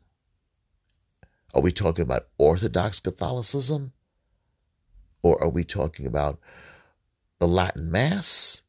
Are 1.55 1.63
we 1.63 1.73
talking 1.73 2.03
about 2.03 2.29
Orthodox 2.39 3.01
Catholicism? 3.01 3.93
Or 5.23 5.43
are 5.43 5.49
we 5.49 5.65
talking 5.65 6.07
about 6.07 6.39
the 7.39 7.49
Latin 7.49 7.91
Mass? 7.91 8.63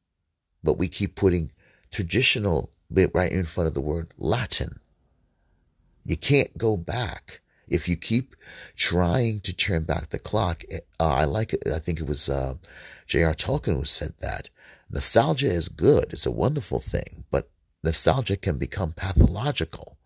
But 0.64 0.78
we 0.78 0.88
keep 0.88 1.16
putting 1.16 1.52
traditional 1.96 2.72
bit 2.92 3.12
right 3.14 3.32
in 3.32 3.46
front 3.46 3.68
of 3.68 3.74
the 3.74 3.82
word 3.82 4.14
Latin. 4.18 4.80
You 6.04 6.18
can't 6.18 6.58
go 6.58 6.76
back 6.78 7.42
if 7.68 7.88
you 7.88 7.96
keep 7.96 8.36
trying 8.76 9.40
to 9.42 9.54
turn 9.54 9.84
back 9.84 10.10
the 10.10 10.20
clock, 10.20 10.64
uh, 10.72 10.78
I 11.00 11.26
like 11.26 11.54
it. 11.54 11.64
I 11.68 11.80
think 11.80 12.00
it 12.00 12.08
was 12.08 12.30
uh, 12.30 12.56
J.R. 13.08 13.34
Tolkien 13.34 13.76
who 13.76 13.86
said 13.86 14.14
that 14.20 14.50
nostalgia 14.90 15.48
is 15.52 15.70
good. 15.70 16.14
It's 16.14 16.26
a 16.26 16.32
wonderful 16.32 16.80
thing, 16.80 17.26
but 17.32 17.50
nostalgia 17.84 18.38
can 18.38 18.58
become 18.58 18.92
pathological 18.92 19.98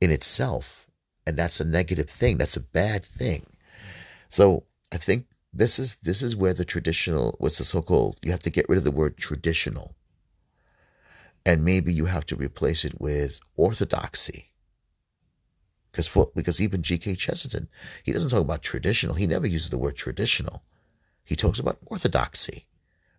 in 0.00 0.10
itself. 0.10 0.86
And 1.26 1.36
that's 1.36 1.60
a 1.60 1.64
negative 1.64 2.08
thing. 2.08 2.38
That's 2.38 2.56
a 2.56 2.62
bad 2.62 3.04
thing. 3.04 3.46
So 4.28 4.64
I 4.90 4.96
think 4.96 5.26
this 5.52 5.78
is 5.78 5.98
this 6.02 6.22
is 6.22 6.36
where 6.36 6.54
the 6.54 6.64
traditional 6.64 7.36
what's 7.38 7.58
the 7.58 7.64
so-called 7.64 8.18
you 8.22 8.30
have 8.32 8.42
to 8.42 8.50
get 8.50 8.68
rid 8.68 8.78
of 8.78 8.84
the 8.84 8.90
word 8.90 9.16
traditional. 9.18 9.96
And 11.46 11.64
maybe 11.64 11.92
you 11.94 12.06
have 12.06 12.26
to 12.26 12.36
replace 12.36 12.84
it 12.84 13.00
with 13.00 13.40
orthodoxy 13.56 14.46
Because 15.92 16.08
for, 16.08 16.30
because 16.34 16.60
even 16.60 16.82
G.K. 16.82 17.16
Chesterton, 17.16 17.68
he 18.04 18.12
doesn't 18.12 18.30
talk 18.30 18.42
about 18.42 18.62
traditional. 18.62 19.16
He 19.16 19.26
never 19.26 19.46
uses 19.46 19.70
the 19.70 19.78
word 19.78 19.96
traditional. 19.96 20.62
He 21.24 21.36
talks 21.36 21.58
about 21.58 21.78
orthodoxy. 21.86 22.66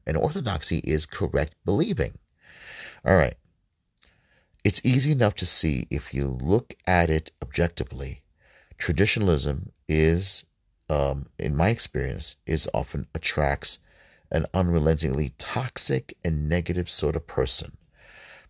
And 0.08 0.18
orthodoxy 0.18 0.80
is 0.80 1.06
correct 1.06 1.56
believing. 1.66 2.20
All 3.06 3.16
right. 3.18 3.36
It's 4.64 4.86
easy 4.86 5.12
enough 5.12 5.36
to 5.36 5.46
see 5.46 5.88
if 5.92 6.14
you 6.14 6.28
look 6.42 6.76
at 6.88 7.10
it 7.10 7.32
objectively. 7.44 8.24
Traditionalism 8.78 9.72
is, 9.88 10.46
um, 10.90 11.28
in 11.38 11.56
my 11.56 11.70
experience, 11.70 12.38
is 12.46 12.70
often 12.74 13.08
attracts 13.14 13.80
an 14.32 14.46
unrelentingly 14.54 15.34
toxic 15.38 16.16
and 16.24 16.48
negative 16.48 16.90
sort 16.90 17.16
of 17.16 17.28
person, 17.28 17.78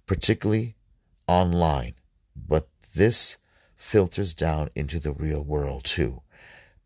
particularly 0.06 0.76
online. 1.28 1.94
But 2.36 2.68
this 2.95 3.38
filters 3.76 4.34
down 4.34 4.70
into 4.76 4.99
the 4.99 5.14
real 5.14 5.41
world 5.41 5.84
too. 5.86 6.22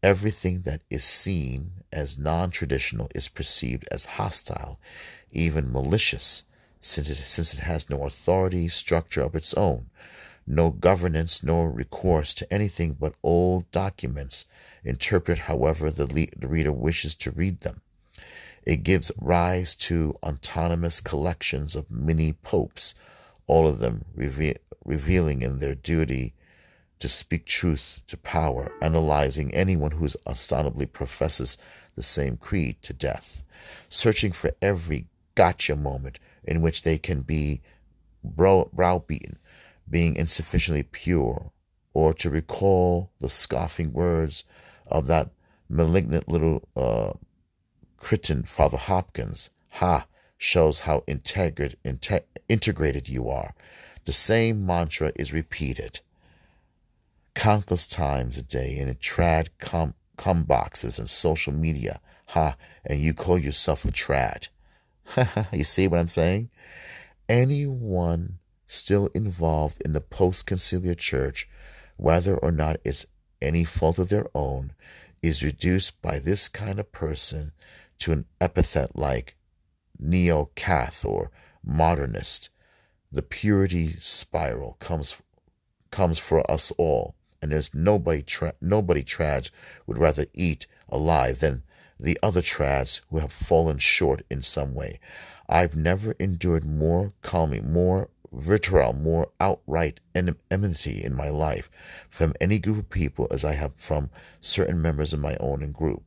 Everything 0.03 0.61
that 0.61 0.81
is 0.89 1.03
seen 1.03 1.83
as 1.91 2.17
non 2.17 2.51
traditional 2.51 3.09
is 3.15 3.29
perceived 3.29 3.87
as 3.91 4.05
hostile, 4.05 4.79
even 5.31 5.71
malicious, 5.71 6.43
since 6.81 7.09
it, 7.09 7.15
since 7.15 7.53
it 7.53 7.61
has 7.61 7.89
no 7.89 8.03
authority 8.03 8.67
structure 8.67 9.21
of 9.23 9.33
its 9.33 9.53
own, 9.53 9.89
no 10.45 10.69
governance 10.69 11.41
nor 11.41 11.71
recourse 11.71 12.33
to 12.33 12.53
anything 12.53 12.93
but 12.99 13.15
old 13.23 13.71
documents, 13.71 14.45
interpreted 14.83 15.43
however 15.43 15.89
the, 15.89 16.05
le- 16.07 16.39
the 16.39 16.47
reader 16.47 16.71
wishes 16.71 17.15
to 17.15 17.31
read 17.31 17.61
them. 17.61 17.81
It 18.65 18.83
gives 18.83 19.11
rise 19.19 19.75
to 19.75 20.15
autonomous 20.23 21.01
collections 21.01 21.75
of 21.75 21.91
mini 21.91 22.33
popes, 22.33 22.95
all 23.47 23.67
of 23.67 23.79
them 23.79 24.05
reve- 24.15 24.59
revealing 24.85 25.41
in 25.41 25.59
their 25.59 25.75
duty 25.75 26.33
to 26.99 27.09
speak 27.09 27.45
truth 27.45 28.01
to 28.07 28.15
power, 28.15 28.71
analyzing 28.81 29.53
anyone 29.53 29.91
who 29.91 30.07
ostensibly 30.25 30.85
professes 30.85 31.57
the 31.95 32.01
same 32.01 32.37
creed 32.37 32.81
to 32.81 32.93
death, 32.93 33.43
searching 33.89 34.31
for 34.31 34.51
every 34.61 35.07
gotcha 35.35 35.75
moment 35.75 36.19
in 36.43 36.61
which 36.61 36.83
they 36.83 36.97
can 36.97 37.21
be 37.21 37.61
brow- 38.23 38.69
browbeaten, 38.71 39.37
being 39.89 40.15
insufficiently 40.15 40.83
pure, 40.83 41.51
or 41.93 42.13
to 42.13 42.29
recall 42.29 43.11
the 43.19 43.29
scoffing 43.29 43.91
words 43.91 44.45
of 44.93 45.07
that 45.07 45.31
malignant 45.67 46.29
little 46.29 46.67
uh, 46.77 47.11
Crichton, 47.97 48.43
Father 48.43 48.77
Hopkins. 48.77 49.49
Ha! 49.73 50.05
Shows 50.37 50.81
how 50.81 51.03
integrid, 51.07 51.75
inte- 51.83 52.23
integrated 52.47 53.09
you 53.09 53.29
are. 53.29 53.53
The 54.05 54.13
same 54.13 54.65
mantra 54.65 55.11
is 55.15 55.33
repeated 55.33 56.01
countless 57.33 57.87
times 57.87 58.37
a 58.37 58.43
day 58.43 58.77
in 58.77 58.93
trad 58.95 59.49
com 59.59 60.43
boxes 60.43 60.99
and 60.99 61.09
social 61.09 61.53
media. 61.53 61.99
Ha, 62.27 62.55
and 62.85 62.99
you 62.99 63.13
call 63.13 63.37
yourself 63.37 63.85
a 63.85 63.89
trad. 63.89 64.49
you 65.53 65.63
see 65.63 65.87
what 65.87 65.99
I'm 65.99 66.07
saying? 66.07 66.49
Anyone 67.27 68.39
still 68.65 69.07
involved 69.13 69.81
in 69.83 69.93
the 69.93 70.01
post 70.01 70.47
conciliar 70.47 70.97
church, 70.97 71.47
whether 71.97 72.37
or 72.37 72.51
not 72.51 72.77
it's 72.83 73.05
any 73.43 73.63
fault 73.63 73.99
of 73.99 74.09
their 74.09 74.27
own, 74.33 74.71
is 75.21 75.43
reduced 75.43 76.01
by 76.01 76.19
this 76.19 76.49
kind 76.49 76.79
of 76.79 76.91
person 76.91 77.51
to 77.99 78.11
an 78.11 78.25
epithet 78.41 78.95
like 78.95 79.35
neo 79.99 80.49
cath 80.55 81.05
or 81.05 81.31
modernist. 81.63 82.49
The 83.11 83.21
purity 83.21 83.93
spiral 83.99 84.77
comes 84.79 85.21
comes 85.91 86.17
for 86.17 86.49
us 86.49 86.71
all 86.77 87.15
and 87.43 87.51
there's 87.51 87.73
nobody 87.73 88.21
tra- 88.21 88.55
nobody 88.61 89.03
trads 89.03 89.51
would 89.85 89.97
rather 89.97 90.25
eat 90.33 90.65
alive 90.87 91.39
than 91.39 91.61
the 91.99 92.17
other 92.23 92.41
trads 92.41 93.01
who 93.09 93.19
have 93.19 93.33
fallen 93.33 93.77
short 93.77 94.23
in 94.29 94.41
some 94.41 94.73
way. 94.73 94.99
I've 95.49 95.75
never 95.75 96.13
endured 96.19 96.65
more 96.65 97.11
calming, 97.21 97.71
more 97.71 98.09
vitriol, 98.33 98.93
more 98.93 99.29
outright 99.39 99.99
enmity 100.15 101.03
in 101.03 101.15
my 101.15 101.29
life 101.29 101.69
from 102.09 102.33
any 102.41 102.59
group 102.59 102.77
of 102.77 102.89
people 102.89 103.27
as 103.31 103.45
I 103.45 103.53
have 103.53 103.75
from 103.75 104.09
certain 104.39 104.81
members 104.81 105.13
of 105.13 105.19
my 105.19 105.35
own 105.39 105.71
group, 105.71 106.03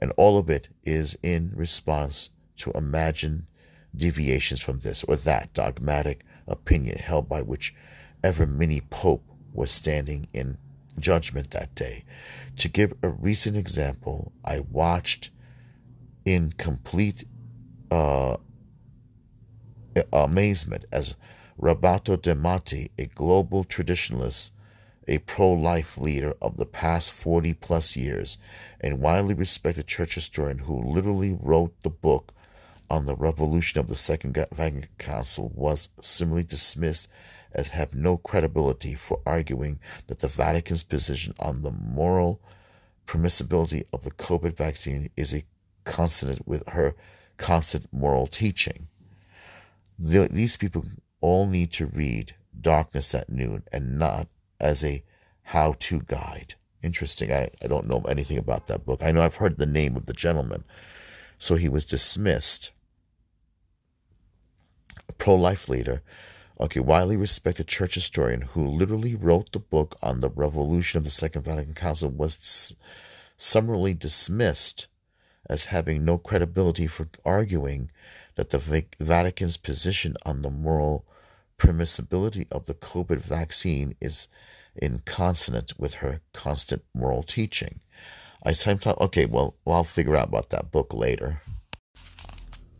and 0.00 0.12
all 0.16 0.38
of 0.38 0.50
it 0.50 0.68
is 0.84 1.18
in 1.22 1.52
response 1.54 2.30
to 2.58 2.70
imagined 2.72 3.46
deviations 3.96 4.60
from 4.60 4.80
this 4.80 5.04
or 5.04 5.16
that 5.16 5.52
dogmatic 5.54 6.24
opinion 6.46 6.98
held 6.98 7.28
by 7.28 7.42
whichever 7.42 8.46
mini 8.46 8.80
pope 8.80 9.24
was 9.52 9.70
standing 9.70 10.28
in 10.32 10.58
judgment 10.98 11.50
that 11.50 11.74
day. 11.74 12.04
To 12.56 12.68
give 12.68 12.94
a 13.02 13.08
recent 13.08 13.56
example, 13.56 14.32
I 14.44 14.60
watched 14.60 15.30
in 16.24 16.52
complete 16.52 17.24
uh, 17.90 18.36
amazement 20.12 20.84
as 20.92 21.16
Roberto 21.62 22.16
de 22.16 22.34
Mattei, 22.34 22.88
a 22.96 23.04
global 23.04 23.64
traditionalist, 23.64 24.52
a 25.06 25.18
pro 25.18 25.52
life 25.52 25.98
leader 25.98 26.34
of 26.40 26.56
the 26.56 26.64
past 26.64 27.12
40 27.12 27.52
plus 27.54 27.96
years, 27.96 28.38
and 28.80 29.00
widely 29.00 29.34
respected 29.34 29.86
church 29.86 30.14
historian 30.14 30.60
who 30.60 30.82
literally 30.82 31.36
wrote 31.38 31.74
the 31.82 31.90
book 31.90 32.32
on 32.88 33.04
the 33.04 33.14
revolution 33.14 33.78
of 33.78 33.88
the 33.88 33.94
Second 33.94 34.34
Vatican 34.52 34.86
Council, 34.96 35.52
was 35.54 35.90
similarly 36.00 36.44
dismissed 36.44 37.08
as 37.52 37.70
having 37.70 38.00
no 38.00 38.16
credibility 38.16 38.94
for 38.94 39.20
arguing 39.26 39.80
that 40.06 40.20
the 40.20 40.28
Vatican's 40.28 40.82
position 40.82 41.34
on 41.38 41.60
the 41.60 41.70
moral 41.70 42.40
permissibility 43.06 43.84
of 43.92 44.04
the 44.04 44.10
COVID 44.12 44.56
vaccine 44.56 45.10
is 45.14 45.34
a 45.34 45.44
consonant 45.84 46.48
with 46.48 46.66
her 46.68 46.94
constant 47.36 47.86
moral 47.92 48.26
teaching. 48.26 48.88
The, 49.98 50.26
these 50.30 50.56
people 50.56 50.86
all 51.20 51.46
need 51.46 51.72
to 51.72 51.86
read 51.86 52.34
Darkness 52.58 53.14
at 53.14 53.30
Noon 53.30 53.62
and 53.72 53.98
not 53.98 54.28
as 54.60 54.84
a 54.84 55.02
how 55.42 55.74
to 55.78 56.00
guide. 56.00 56.54
Interesting. 56.82 57.32
I, 57.32 57.50
I 57.62 57.66
don't 57.66 57.88
know 57.88 58.02
anything 58.08 58.38
about 58.38 58.66
that 58.66 58.86
book. 58.86 59.02
I 59.02 59.12
know 59.12 59.22
I've 59.22 59.36
heard 59.36 59.58
the 59.58 59.66
name 59.66 59.96
of 59.96 60.06
the 60.06 60.12
gentleman. 60.12 60.64
So 61.38 61.56
he 61.56 61.68
was 61.68 61.84
dismissed, 61.86 62.70
pro 65.18 65.34
life 65.34 65.68
leader, 65.68 66.02
Okay, 66.60 66.80
widely 66.80 67.16
respected 67.16 67.68
church 67.68 67.94
historian 67.94 68.42
who 68.42 68.66
literally 68.66 69.14
wrote 69.14 69.52
the 69.52 69.58
book 69.58 69.96
on 70.02 70.20
the 70.20 70.28
revolution 70.28 70.98
of 70.98 71.04
the 71.04 71.10
Second 71.10 71.40
Vatican 71.40 71.72
Council 71.72 72.10
was 72.10 72.76
summarily 73.38 73.94
dismissed 73.94 74.86
as 75.48 75.66
having 75.66 76.04
no 76.04 76.18
credibility 76.18 76.86
for 76.86 77.08
arguing 77.24 77.90
that 78.40 78.48
the 78.48 78.86
Vatican's 78.98 79.58
position 79.58 80.16
on 80.24 80.40
the 80.40 80.48
moral 80.48 81.04
permissibility 81.58 82.50
of 82.50 82.64
the 82.64 82.72
COVID 82.72 83.18
vaccine 83.18 83.94
is 84.00 84.28
in 84.74 85.02
consonance 85.04 85.78
with 85.78 85.96
her 85.96 86.22
constant 86.32 86.82
moral 86.94 87.22
teaching. 87.22 87.80
I 88.42 88.52
sometimes 88.52 88.96
okay, 88.98 89.26
well, 89.26 89.56
well, 89.66 89.76
I'll 89.76 89.84
figure 89.84 90.16
out 90.16 90.28
about 90.28 90.48
that 90.50 90.70
book 90.70 90.94
later. 90.94 91.42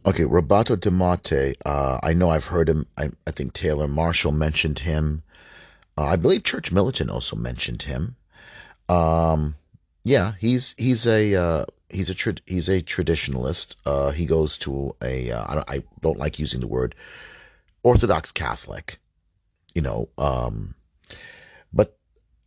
Okay, 0.06 0.24
Roberto 0.24 0.76
de 0.76 0.90
Mattei. 0.90 1.52
Uh, 1.66 1.98
I 2.02 2.14
know 2.14 2.30
I've 2.30 2.46
heard 2.46 2.70
him. 2.70 2.86
I, 2.96 3.10
I 3.26 3.30
think 3.30 3.52
Taylor 3.52 3.86
Marshall 3.86 4.32
mentioned 4.32 4.78
him. 4.78 5.22
Uh, 5.98 6.06
I 6.06 6.16
believe 6.16 6.42
Church 6.42 6.72
Militant 6.72 7.10
also 7.10 7.36
mentioned 7.36 7.82
him. 7.82 8.16
Um, 8.88 9.56
yeah, 10.04 10.32
he's 10.40 10.74
he's 10.78 11.06
a 11.06 11.34
uh, 11.34 11.64
he's 11.90 12.10
a 12.10 12.14
tra- 12.14 12.34
he's 12.46 12.68
a 12.68 12.82
traditionalist. 12.82 13.76
Uh, 13.84 14.10
he 14.10 14.26
goes 14.26 14.58
to 14.58 14.94
a 15.02 15.30
uh, 15.30 15.44
I 15.48 15.54
don't, 15.54 15.70
I 15.70 15.82
don't 16.00 16.18
like 16.18 16.38
using 16.38 16.60
the 16.60 16.66
word 16.66 16.94
Orthodox 17.82 18.32
Catholic, 18.32 18.98
you 19.74 19.82
know. 19.82 20.08
Um, 20.18 20.74
but 21.72 21.98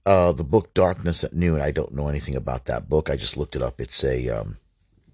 uh, 0.05 0.31
the 0.31 0.43
book 0.43 0.73
Darkness 0.73 1.23
at 1.23 1.33
Noon. 1.33 1.61
I 1.61 1.71
don't 1.71 1.93
know 1.93 2.07
anything 2.07 2.35
about 2.35 2.65
that 2.65 2.89
book. 2.89 3.09
I 3.09 3.15
just 3.15 3.37
looked 3.37 3.55
it 3.55 3.61
up. 3.61 3.79
It's 3.79 4.03
a 4.03 4.29
um, 4.29 4.57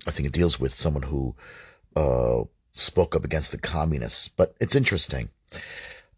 I 0.08 0.12
think 0.12 0.28
it 0.28 0.34
deals 0.34 0.60
with 0.60 0.76
someone 0.76 1.04
who 1.04 1.36
uh, 1.96 2.44
spoke 2.72 3.16
up 3.16 3.24
against 3.24 3.52
the 3.52 3.58
communists. 3.58 4.28
But 4.28 4.56
it's 4.60 4.76
interesting. 4.76 5.30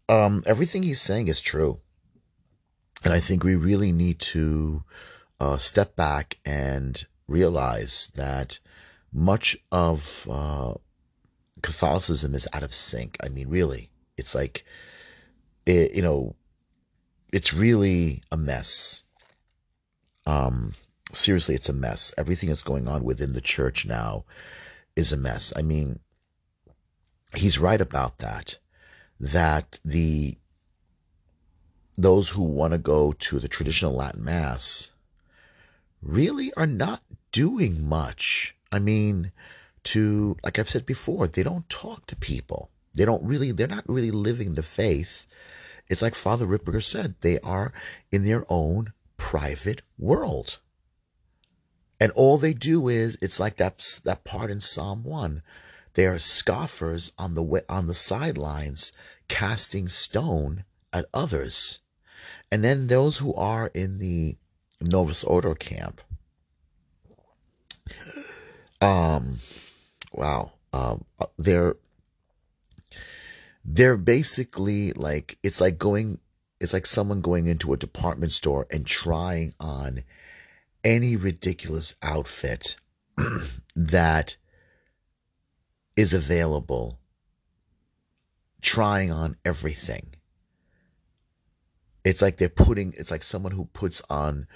Um, 0.08 0.42
everything 0.46 0.82
he's 0.82 1.00
saying 1.00 1.28
is 1.28 1.40
true. 1.40 1.80
And 3.04 3.12
I 3.12 3.20
think 3.20 3.42
we 3.42 3.56
really 3.56 3.90
need 3.90 4.20
to 4.20 4.84
uh, 5.40 5.56
step 5.56 5.96
back 5.96 6.38
and 6.44 7.04
realize 7.26 8.12
that 8.14 8.58
much 9.12 9.56
of 9.70 10.26
uh, 10.30 10.74
Catholicism 11.62 12.34
is 12.34 12.48
out 12.52 12.62
of 12.62 12.74
sync. 12.74 13.16
I 13.22 13.28
mean, 13.28 13.48
really, 13.48 13.90
it's 14.16 14.34
like, 14.34 14.64
it, 15.66 15.94
you 15.94 16.02
know, 16.02 16.34
it's 17.32 17.52
really 17.52 18.22
a 18.30 18.36
mess. 18.36 19.04
Um, 20.26 20.74
seriously, 21.12 21.54
it's 21.54 21.68
a 21.68 21.74
mess. 21.74 22.12
Everything 22.16 22.48
that's 22.48 22.62
going 22.62 22.88
on 22.88 23.04
within 23.04 23.32
the 23.32 23.40
church 23.40 23.86
now 23.86 24.24
is 24.96 25.12
a 25.12 25.16
mess. 25.16 25.52
I 25.56 25.62
mean, 25.62 26.00
he's 27.34 27.58
right 27.58 27.80
about 27.80 28.18
that. 28.18 28.58
That 29.18 29.78
the 29.84 30.36
those 31.96 32.30
who 32.30 32.42
want 32.42 32.72
to 32.72 32.78
go 32.78 33.12
to 33.12 33.38
the 33.38 33.48
traditional 33.48 33.92
Latin 33.92 34.24
Mass 34.24 34.90
really 36.02 36.52
are 36.54 36.66
not 36.66 37.02
doing 37.30 37.88
much. 37.88 38.54
I 38.70 38.78
mean, 38.78 39.32
to, 39.84 40.36
like 40.42 40.58
I've 40.58 40.70
said 40.70 40.86
before, 40.86 41.26
they 41.26 41.42
don't 41.42 41.68
talk 41.68 42.06
to 42.06 42.16
people. 42.16 42.70
They 42.94 43.04
don't 43.04 43.24
really, 43.24 43.52
they're 43.52 43.66
not 43.66 43.88
really 43.88 44.10
living 44.10 44.54
the 44.54 44.62
faith. 44.62 45.26
It's 45.88 46.02
like 46.02 46.14
Father 46.14 46.46
Ripperger 46.46 46.82
said, 46.82 47.14
they 47.20 47.38
are 47.40 47.72
in 48.10 48.24
their 48.24 48.44
own 48.48 48.92
private 49.16 49.82
world. 49.98 50.58
And 52.00 52.10
all 52.12 52.36
they 52.36 52.52
do 52.52 52.88
is, 52.88 53.16
it's 53.22 53.38
like 53.38 53.56
that, 53.56 54.00
that 54.04 54.24
part 54.24 54.50
in 54.50 54.58
Psalm 54.60 55.04
1. 55.04 55.42
They 55.94 56.06
are 56.06 56.18
scoffers 56.18 57.12
on 57.18 57.34
the 57.34 57.42
way, 57.42 57.60
on 57.68 57.86
the 57.86 57.94
sidelines, 57.94 58.92
casting 59.28 59.88
stone 59.88 60.64
at 60.92 61.06
others. 61.14 61.82
And 62.50 62.64
then 62.64 62.86
those 62.86 63.18
who 63.18 63.32
are 63.34 63.68
in 63.68 63.98
the 63.98 64.36
Novus 64.82 65.24
Ordo 65.24 65.54
camp, 65.54 66.00
um, 68.80 69.38
wow, 70.12 70.52
um, 70.72 71.04
they're 71.38 71.76
they're 73.64 73.96
basically 73.96 74.92
like 74.92 75.38
it's 75.42 75.60
like 75.60 75.78
going 75.78 76.18
it's 76.60 76.72
like 76.72 76.86
someone 76.86 77.20
going 77.20 77.46
into 77.46 77.72
a 77.72 77.76
department 77.76 78.32
store 78.32 78.66
and 78.70 78.86
trying 78.86 79.54
on 79.60 80.02
any 80.84 81.16
ridiculous 81.16 81.96
outfit 82.02 82.76
that 83.76 84.36
is 85.96 86.12
available 86.12 86.98
trying 88.60 89.10
on 89.10 89.36
everything. 89.44 90.14
It's 92.04 92.22
like 92.22 92.38
they're 92.38 92.48
putting 92.48 92.94
it's 92.96 93.10
like 93.10 93.22
someone 93.22 93.52
who 93.52 93.66
puts 93.66 94.02
on 94.10 94.46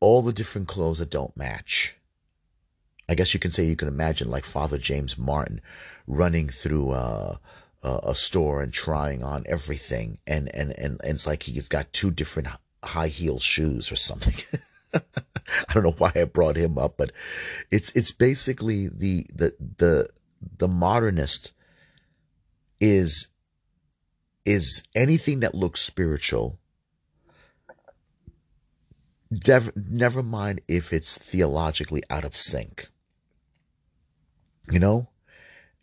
all 0.00 0.22
the 0.22 0.32
different 0.32 0.68
clothes 0.68 0.98
that 0.98 1.10
don't 1.10 1.36
match. 1.36 1.96
I 3.08 3.14
guess 3.14 3.34
you 3.34 3.40
can 3.40 3.50
say 3.50 3.64
you 3.64 3.76
can 3.76 3.88
imagine 3.88 4.30
like 4.30 4.44
father 4.44 4.78
james 4.78 5.16
martin 5.16 5.60
running 6.08 6.48
through 6.48 6.92
a, 6.92 7.38
a, 7.82 8.00
a 8.02 8.14
store 8.16 8.62
and 8.62 8.72
trying 8.72 9.22
on 9.22 9.44
everything 9.46 10.18
and, 10.26 10.52
and 10.54 10.72
and 10.76 11.00
and 11.02 11.12
it's 11.14 11.26
like 11.26 11.44
he's 11.44 11.68
got 11.68 11.92
two 11.92 12.10
different 12.10 12.48
high 12.82 13.08
heel 13.08 13.38
shoes 13.38 13.92
or 13.92 13.96
something. 13.96 14.34
I 15.68 15.72
don't 15.72 15.84
know 15.84 15.90
why 15.92 16.12
I 16.14 16.24
brought 16.24 16.56
him 16.56 16.78
up, 16.78 16.96
but 16.96 17.12
it's 17.70 17.90
it's 17.90 18.12
basically 18.12 18.88
the 18.88 19.26
the 19.32 19.54
the 19.78 20.08
the 20.58 20.68
modernist 20.68 21.52
is 22.80 23.28
is 24.44 24.84
anything 24.94 25.40
that 25.40 25.54
looks 25.54 25.80
spiritual 25.80 26.58
never, 29.46 29.72
never 29.74 30.22
mind 30.22 30.60
if 30.68 30.92
it's 30.92 31.18
theologically 31.18 32.02
out 32.10 32.24
of 32.24 32.36
sync 32.36 32.88
you 34.70 34.78
know 34.78 35.08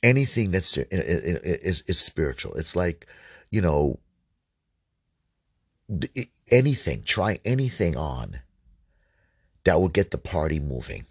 anything 0.02 0.52
that's 0.52 0.78
is 0.78 1.82
is 1.88 2.00
spiritual 2.00 2.54
it's 2.56 2.76
like 2.76 3.08
you 3.50 3.62
know 3.62 4.00
anything 6.52 7.04
try 7.04 7.40
anything 7.46 7.96
on 7.96 8.40
that 9.64 9.80
will 9.80 9.90
get 9.90 10.12
the 10.12 10.18
party 10.18 10.60
moving 10.60 11.06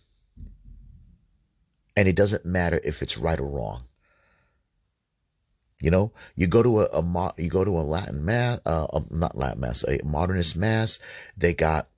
and 1.96 2.08
it 2.08 2.16
doesn't 2.16 2.44
matter 2.44 2.80
if 2.84 3.02
it's 3.02 3.18
right 3.18 3.38
or 3.38 3.46
wrong. 3.46 3.84
You 5.80 5.90
know, 5.90 6.12
you 6.36 6.46
go 6.46 6.62
to 6.62 6.82
a, 6.82 6.84
a 6.86 7.34
you 7.36 7.50
go 7.50 7.64
to 7.64 7.78
a 7.78 7.82
Latin 7.82 8.24
mass, 8.24 8.60
uh, 8.64 8.86
not 9.10 9.36
Latin 9.36 9.60
mass, 9.60 9.84
a 9.84 10.00
modernist 10.04 10.56
mass. 10.56 11.00
They 11.36 11.54
got 11.54 11.88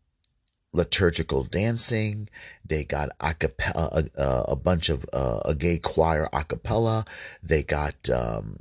liturgical 0.74 1.44
dancing. 1.44 2.28
They 2.66 2.84
got 2.84 3.10
a 3.20 3.34
a, 3.74 4.05
a 4.48 4.56
bunch 4.56 4.90
of 4.90 5.06
uh, 5.12 5.40
a 5.44 5.55
gay 5.55 5.78
choir 5.78 6.28
a 6.32 6.44
cappella. 6.44 7.06
They 7.42 7.62
got 7.62 8.10
um, 8.10 8.59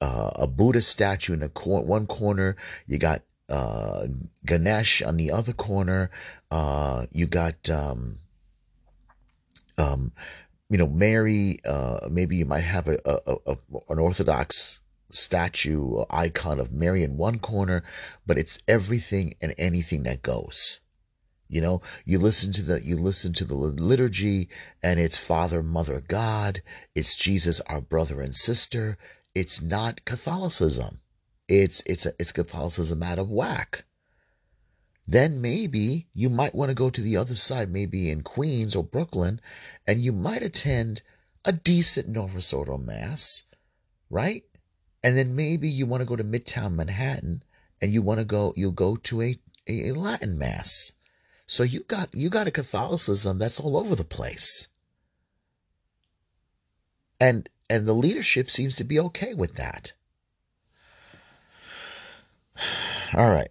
uh, 0.00 0.30
a 0.36 0.46
Buddha 0.46 0.80
statue 0.80 1.34
in 1.34 1.40
the 1.40 1.50
cor- 1.50 1.84
one 1.84 2.06
corner. 2.06 2.56
You 2.86 2.96
got 2.96 3.22
uh, 3.50 4.06
Ganesh 4.46 5.02
on 5.02 5.18
the 5.18 5.30
other 5.30 5.52
corner. 5.52 6.10
Uh, 6.50 7.06
you 7.12 7.26
got 7.26 7.68
um, 7.68 8.20
um, 9.76 10.12
you 10.70 10.78
know, 10.78 10.86
Mary, 10.86 11.58
uh, 11.66 12.08
maybe 12.10 12.36
you 12.36 12.46
might 12.46 12.64
have 12.64 12.88
a, 12.88 12.98
a, 13.04 13.36
a, 13.46 13.56
an 13.90 13.98
Orthodox 13.98 14.80
statue 15.10 16.04
icon 16.08 16.58
of 16.58 16.72
Mary 16.72 17.02
in 17.02 17.18
one 17.18 17.38
corner, 17.38 17.82
but 18.26 18.38
it's 18.38 18.58
everything 18.66 19.34
and 19.42 19.54
anything 19.58 20.04
that 20.04 20.22
goes. 20.22 20.80
You 21.52 21.60
know, 21.60 21.82
you 22.04 22.18
listen 22.18 22.52
to 22.54 22.62
the 22.62 22.82
you 22.84 22.96
listen 22.96 23.32
to 23.34 23.44
the 23.44 23.54
liturgy, 23.54 24.48
and 24.82 24.98
it's 24.98 25.18
Father, 25.18 25.62
Mother, 25.62 26.00
God. 26.00 26.62
It's 26.94 27.14
Jesus, 27.14 27.60
our 27.66 27.80
brother 27.80 28.20
and 28.20 28.34
sister. 28.34 28.96
It's 29.34 29.62
not 29.62 30.04
Catholicism. 30.04 31.00
It's 31.48 31.82
it's 31.86 32.06
a, 32.06 32.12
it's 32.18 32.32
Catholicism 32.32 33.02
out 33.02 33.18
of 33.18 33.30
whack 33.30 33.84
then 35.06 35.40
maybe 35.40 36.06
you 36.14 36.30
might 36.30 36.54
want 36.54 36.68
to 36.70 36.74
go 36.74 36.88
to 36.88 37.00
the 37.00 37.16
other 37.16 37.34
side, 37.34 37.70
maybe 37.70 38.10
in 38.10 38.22
Queens 38.22 38.76
or 38.76 38.84
Brooklyn, 38.84 39.40
and 39.86 40.00
you 40.00 40.12
might 40.12 40.42
attend 40.42 41.02
a 41.44 41.52
decent 41.52 42.08
Novus 42.08 42.52
Ordo 42.52 42.78
Mass, 42.78 43.44
right? 44.08 44.44
And 45.02 45.16
then 45.16 45.34
maybe 45.34 45.68
you 45.68 45.86
want 45.86 46.02
to 46.02 46.06
go 46.06 46.16
to 46.16 46.24
Midtown 46.24 46.74
Manhattan 46.74 47.42
and 47.80 47.92
you 47.92 48.00
want 48.00 48.20
to 48.20 48.24
go, 48.24 48.52
you'll 48.56 48.70
go 48.70 48.94
to 48.96 49.22
a, 49.22 49.36
a 49.66 49.92
Latin 49.92 50.38
Mass. 50.38 50.92
So 51.52 51.64
you 51.64 51.80
got 51.80 52.08
you 52.14 52.30
got 52.30 52.46
a 52.46 52.50
Catholicism 52.50 53.38
that's 53.38 53.60
all 53.60 53.76
over 53.76 53.94
the 53.94 54.04
place. 54.04 54.68
And 57.20 57.46
and 57.68 57.84
the 57.84 57.92
leadership 57.92 58.50
seems 58.50 58.74
to 58.76 58.84
be 58.84 58.98
okay 58.98 59.34
with 59.34 59.56
that. 59.56 59.92
All 63.12 63.28
right. 63.28 63.50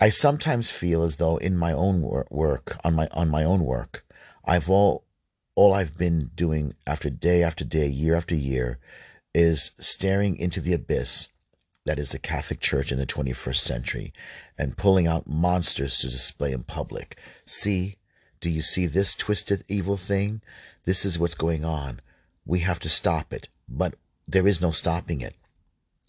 I 0.00 0.08
sometimes 0.08 0.68
feel 0.68 1.04
as 1.04 1.14
though 1.14 1.36
in 1.36 1.56
my 1.56 1.72
own 1.72 2.02
work, 2.02 2.76
on 2.82 2.94
my 2.94 3.06
on 3.12 3.28
my 3.28 3.44
own 3.44 3.60
work, 3.64 4.04
I've 4.44 4.68
all 4.68 5.04
all 5.54 5.72
I've 5.72 5.96
been 5.96 6.32
doing 6.34 6.74
after 6.88 7.08
day 7.08 7.44
after 7.44 7.64
day, 7.64 7.86
year 7.86 8.16
after 8.16 8.34
year, 8.34 8.80
is 9.32 9.76
staring 9.78 10.36
into 10.36 10.60
the 10.60 10.72
abyss 10.72 11.28
that 11.86 11.98
is 11.98 12.10
the 12.10 12.18
Catholic 12.18 12.60
Church 12.60 12.92
in 12.92 12.98
the 12.98 13.06
21st 13.06 13.56
century 13.56 14.12
and 14.58 14.76
pulling 14.76 15.06
out 15.06 15.26
monsters 15.26 15.98
to 16.00 16.08
display 16.08 16.52
in 16.52 16.64
public. 16.64 17.18
See, 17.46 17.96
do 18.40 18.50
you 18.50 18.60
see 18.60 18.86
this 18.86 19.14
twisted 19.14 19.64
evil 19.68 19.96
thing? 19.96 20.42
This 20.84 21.04
is 21.04 21.18
what's 21.18 21.34
going 21.34 21.64
on. 21.64 22.00
We 22.44 22.60
have 22.60 22.80
to 22.80 22.88
stop 22.88 23.32
it, 23.32 23.48
but 23.68 23.94
there 24.28 24.46
is 24.46 24.60
no 24.60 24.72
stopping 24.72 25.20
it. 25.20 25.36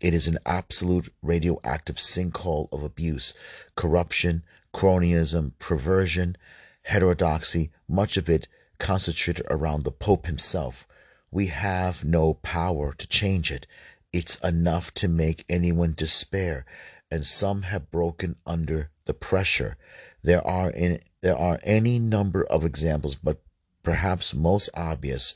It 0.01 0.13
is 0.13 0.27
an 0.27 0.37
absolute 0.45 1.11
radioactive 1.21 1.95
sinkhole 1.95 2.71
of 2.71 2.83
abuse, 2.83 3.33
corruption, 3.75 4.43
cronyism, 4.73 5.53
perversion, 5.57 6.37
heterodoxy, 6.83 7.71
much 7.87 8.17
of 8.17 8.29
it 8.29 8.47
concentrated 8.79 9.45
around 9.49 9.83
the 9.83 9.91
Pope 9.91 10.25
himself. 10.25 10.87
We 11.31 11.47
have 11.47 12.05
no 12.05 12.35
power 12.35 12.93
to 12.93 13.07
change 13.07 13.51
it. 13.51 13.67
It's 14.13 14.37
enough 14.37 14.91
to 14.95 15.07
make 15.07 15.45
anyone 15.49 15.93
despair, 15.95 16.65
and 17.11 17.25
some 17.25 17.63
have 17.63 17.91
broken 17.91 18.35
under 18.45 18.89
the 19.05 19.13
pressure. 19.13 19.77
There 20.23 20.45
are 20.45 20.69
in, 20.69 20.99
there 21.21 21.37
are 21.37 21.59
any 21.63 21.99
number 21.99 22.43
of 22.43 22.65
examples, 22.65 23.15
but 23.15 23.41
perhaps 23.83 24.33
most 24.33 24.69
obvious 24.73 25.35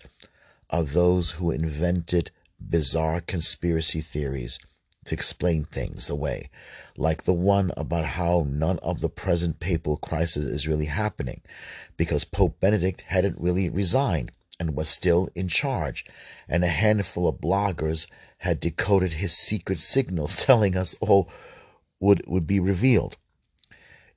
are 0.70 0.84
those 0.84 1.32
who 1.32 1.52
invented 1.52 2.32
bizarre 2.60 3.22
conspiracy 3.22 4.02
theories 4.02 4.60
to 5.06 5.16
explain 5.16 5.66
things 5.66 6.10
away, 6.10 6.50
like 6.96 7.24
the 7.24 7.34
one 7.34 7.72
about 7.76 8.06
how 8.06 8.46
none 8.48 8.80
of 8.80 9.02
the 9.02 9.10
present 9.10 9.60
papal 9.60 9.98
crisis 9.98 10.46
is 10.46 10.68
really 10.68 10.86
happening, 10.86 11.42
because 11.98 12.24
Pope 12.24 12.60
Benedict 12.60 13.02
hadn't 13.08 13.40
really 13.40 13.68
resigned 13.70 14.32
and 14.60 14.76
was 14.76 14.90
still 14.90 15.28
in 15.34 15.48
charge, 15.48 16.06
and 16.48 16.64
a 16.64 16.68
handful 16.68 17.28
of 17.28 17.42
bloggers 17.42 18.08
had 18.42 18.60
decoded 18.60 19.14
his 19.14 19.38
secret 19.38 19.78
signals 19.78 20.36
telling 20.46 20.76
us 20.76 20.96
all 21.00 21.30
would, 22.00 22.26
would 22.26 22.48
be 22.48 22.60
revealed. 22.60 23.18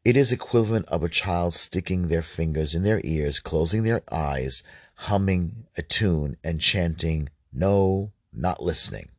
It 0.03 0.17
is 0.17 0.33
equivalent 0.33 0.87
of 0.87 1.03
a 1.03 1.11
child 1.11 1.53
sticking 1.53 2.09
their 2.09 2.23
fingers 2.23 2.75
in 2.75 2.85
their 2.85 3.03
ears, 3.05 3.39
closing 3.39 3.83
their 3.83 4.03
eyes, 4.11 4.63
humming 4.95 5.67
a 5.77 5.83
tune, 5.83 6.39
and 6.43 6.59
chanting, 6.59 7.29
No, 7.53 8.13
not 8.33 8.63
listening. 8.63 9.11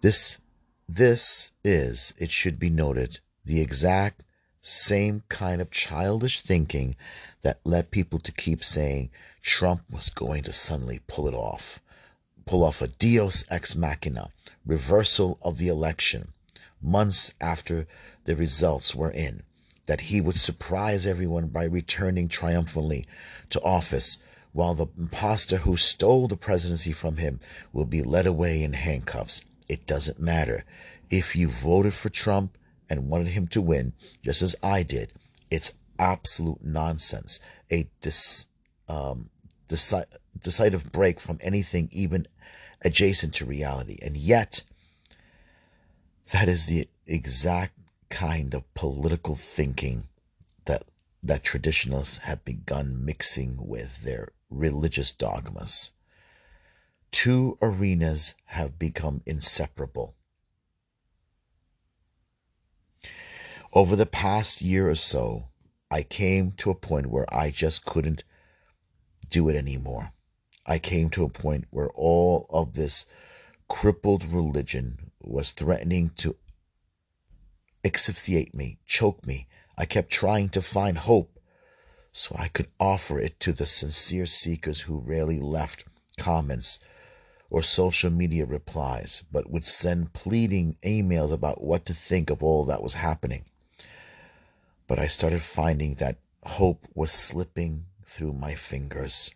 This, 0.00 0.40
this 0.88 1.50
is, 1.64 2.14
it 2.20 2.30
should 2.30 2.60
be 2.60 2.70
noted, 2.70 3.18
the 3.44 3.60
exact 3.60 4.24
same 4.60 5.24
kind 5.28 5.60
of 5.60 5.72
childish 5.72 6.40
thinking 6.40 6.94
that 7.42 7.60
led 7.64 7.90
people 7.90 8.20
to 8.20 8.32
keep 8.32 8.62
saying 8.62 9.10
Trump 9.42 9.82
was 9.90 10.08
going 10.08 10.44
to 10.44 10.52
suddenly 10.52 11.00
pull 11.08 11.26
it 11.26 11.34
off, 11.34 11.80
pull 12.48 12.64
off 12.64 12.80
a 12.80 12.88
deus 12.88 13.44
ex 13.50 13.76
machina, 13.76 14.30
reversal 14.64 15.38
of 15.42 15.58
the 15.58 15.68
election, 15.68 16.28
months 16.80 17.34
after 17.42 17.86
the 18.24 18.34
results 18.34 18.94
were 18.94 19.10
in, 19.10 19.42
that 19.84 20.00
he 20.02 20.18
would 20.18 20.38
surprise 20.38 21.04
everyone 21.04 21.48
by 21.48 21.64
returning 21.64 22.26
triumphantly 22.26 23.04
to 23.50 23.60
office, 23.60 24.24
while 24.52 24.72
the 24.72 24.86
impostor 24.96 25.58
who 25.58 25.76
stole 25.76 26.26
the 26.26 26.38
presidency 26.38 26.90
from 26.90 27.18
him 27.18 27.38
will 27.70 27.84
be 27.84 28.02
led 28.02 28.26
away 28.26 28.62
in 28.62 28.72
handcuffs. 28.72 29.44
It 29.68 29.86
doesn't 29.86 30.18
matter. 30.18 30.64
If 31.10 31.36
you 31.36 31.48
voted 31.48 31.92
for 31.92 32.08
Trump 32.08 32.56
and 32.88 33.10
wanted 33.10 33.28
him 33.28 33.46
to 33.48 33.60
win, 33.60 33.92
just 34.22 34.40
as 34.40 34.56
I 34.62 34.84
did, 34.84 35.12
it's 35.50 35.74
absolute 35.98 36.64
nonsense. 36.64 37.40
A 37.70 37.90
dis, 38.00 38.46
um, 38.88 39.28
deci- 39.68 40.06
decisive 40.40 40.90
break 40.92 41.20
from 41.20 41.38
anything 41.42 41.90
even 41.92 42.26
adjacent 42.82 43.34
to 43.34 43.44
reality. 43.44 43.98
And 44.02 44.16
yet, 44.16 44.62
that 46.32 46.48
is 46.48 46.66
the 46.66 46.88
exact 47.06 47.74
kind 48.10 48.54
of 48.54 48.72
political 48.74 49.34
thinking 49.34 50.08
that 50.64 50.84
that 51.22 51.42
traditionalists 51.42 52.18
have 52.18 52.44
begun 52.44 53.04
mixing 53.04 53.56
with 53.58 54.02
their 54.02 54.28
religious 54.50 55.10
dogmas. 55.10 55.92
Two 57.10 57.58
arenas 57.60 58.34
have 58.46 58.78
become 58.78 59.22
inseparable. 59.26 60.14
Over 63.72 63.96
the 63.96 64.06
past 64.06 64.62
year 64.62 64.88
or 64.88 64.94
so, 64.94 65.48
I 65.90 66.02
came 66.02 66.52
to 66.52 66.70
a 66.70 66.74
point 66.74 67.06
where 67.06 67.32
I 67.34 67.50
just 67.50 67.84
couldn't 67.84 68.24
do 69.28 69.48
it 69.48 69.56
anymore. 69.56 70.12
I 70.68 70.78
came 70.78 71.08
to 71.10 71.24
a 71.24 71.30
point 71.30 71.64
where 71.70 71.88
all 71.94 72.46
of 72.50 72.74
this 72.74 73.06
crippled 73.68 74.24
religion 74.26 75.10
was 75.20 75.50
threatening 75.50 76.10
to 76.16 76.36
asphyxiate 77.82 78.54
me, 78.54 78.78
choke 78.84 79.26
me. 79.26 79.48
I 79.78 79.86
kept 79.86 80.10
trying 80.10 80.50
to 80.50 80.60
find 80.60 80.98
hope 80.98 81.40
so 82.12 82.36
I 82.38 82.48
could 82.48 82.68
offer 82.78 83.18
it 83.18 83.40
to 83.40 83.52
the 83.52 83.64
sincere 83.64 84.26
seekers 84.26 84.82
who 84.82 84.98
rarely 84.98 85.38
left 85.38 85.84
comments 86.18 86.80
or 87.48 87.62
social 87.62 88.10
media 88.10 88.44
replies, 88.44 89.24
but 89.32 89.48
would 89.48 89.64
send 89.64 90.12
pleading 90.12 90.76
emails 90.82 91.32
about 91.32 91.62
what 91.62 91.86
to 91.86 91.94
think 91.94 92.28
of 92.28 92.42
all 92.42 92.64
that 92.66 92.82
was 92.82 92.94
happening. 92.94 93.44
But 94.86 94.98
I 94.98 95.06
started 95.06 95.40
finding 95.40 95.94
that 95.94 96.18
hope 96.44 96.86
was 96.94 97.10
slipping 97.10 97.86
through 98.04 98.34
my 98.34 98.54
fingers. 98.54 99.34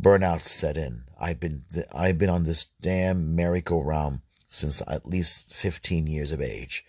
Burnout 0.00 0.42
set 0.42 0.76
in. 0.76 1.04
I've 1.18 1.40
been 1.40 1.64
I've 1.92 2.18
been 2.18 2.30
on 2.30 2.44
this 2.44 2.66
damn 2.80 3.34
merry-go-round 3.34 4.20
since 4.48 4.80
at 4.86 5.06
least 5.06 5.52
15 5.54 6.06
years 6.06 6.30
of 6.30 6.40
age, 6.40 6.84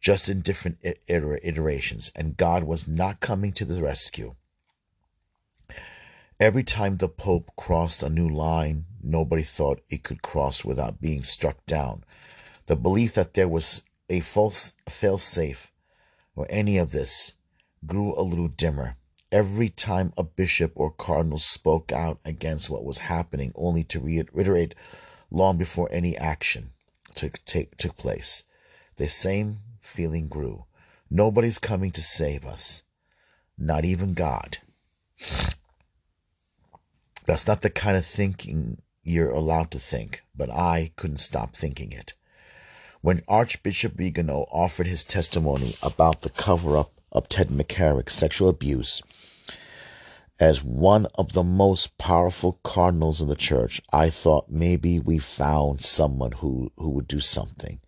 just 0.00 0.28
in 0.28 0.40
different 0.40 0.78
iterations, 1.08 2.12
and 2.14 2.36
God 2.36 2.64
was 2.64 2.86
not 2.86 3.20
coming 3.20 3.52
to 3.52 3.64
the 3.64 3.82
rescue. 3.82 4.36
Every 6.38 6.62
time 6.62 6.96
the 6.96 7.08
Pope 7.08 7.50
crossed 7.56 8.02
a 8.02 8.08
new 8.08 8.28
line, 8.28 8.86
nobody 9.02 9.42
thought 9.42 9.82
it 9.90 10.04
could 10.04 10.22
cross 10.22 10.64
without 10.64 11.00
being 11.00 11.22
struck 11.22 11.66
down. 11.66 12.04
The 12.66 12.76
belief 12.76 13.14
that 13.14 13.34
there 13.34 13.48
was 13.48 13.82
a 14.08 14.20
false 14.20 14.74
fail-safe 14.88 15.70
or 16.34 16.46
any 16.48 16.78
of 16.78 16.92
this 16.92 17.34
grew 17.84 18.18
a 18.18 18.22
little 18.22 18.48
dimmer 18.48 18.96
every 19.32 19.68
time 19.68 20.12
a 20.16 20.22
bishop 20.22 20.72
or 20.74 20.90
cardinal 20.90 21.38
spoke 21.38 21.92
out 21.92 22.18
against 22.24 22.70
what 22.70 22.84
was 22.84 22.98
happening, 22.98 23.52
only 23.54 23.84
to 23.84 24.00
reiterate 24.00 24.74
long 25.30 25.56
before 25.56 25.88
any 25.92 26.16
action 26.16 26.70
took, 27.14 27.44
take, 27.44 27.76
took 27.76 27.96
place. 27.96 28.44
The 28.96 29.08
same 29.08 29.58
feeling 29.80 30.28
grew. 30.28 30.64
Nobody's 31.10 31.58
coming 31.58 31.90
to 31.92 32.02
save 32.02 32.46
us, 32.46 32.84
not 33.58 33.84
even 33.84 34.14
God. 34.14 34.58
That's 37.26 37.46
not 37.46 37.62
the 37.62 37.70
kind 37.70 37.96
of 37.96 38.06
thinking 38.06 38.82
you're 39.02 39.30
allowed 39.30 39.70
to 39.72 39.78
think, 39.78 40.22
but 40.34 40.50
I 40.50 40.92
couldn't 40.96 41.18
stop 41.18 41.54
thinking 41.54 41.92
it. 41.92 42.14
When 43.00 43.22
Archbishop 43.26 43.94
Vigano 43.94 44.46
offered 44.52 44.86
his 44.86 45.04
testimony 45.04 45.74
about 45.82 46.20
the 46.20 46.30
cover 46.30 46.76
up 46.76 46.99
of 47.12 47.28
Ted 47.28 47.48
McCarrick's 47.48 48.14
sexual 48.14 48.48
abuse, 48.48 49.02
as 50.40 50.64
one 50.64 51.06
of 51.16 51.34
the 51.34 51.44
most 51.44 51.98
powerful 51.98 52.58
cardinals 52.62 53.20
in 53.20 53.28
the 53.28 53.36
church, 53.36 53.82
I 53.92 54.08
thought 54.08 54.50
maybe 54.50 54.98
we 54.98 55.18
found 55.18 55.82
someone 55.82 56.32
who, 56.32 56.72
who 56.78 56.88
would 56.90 57.06
do 57.06 57.20
something. 57.20 57.80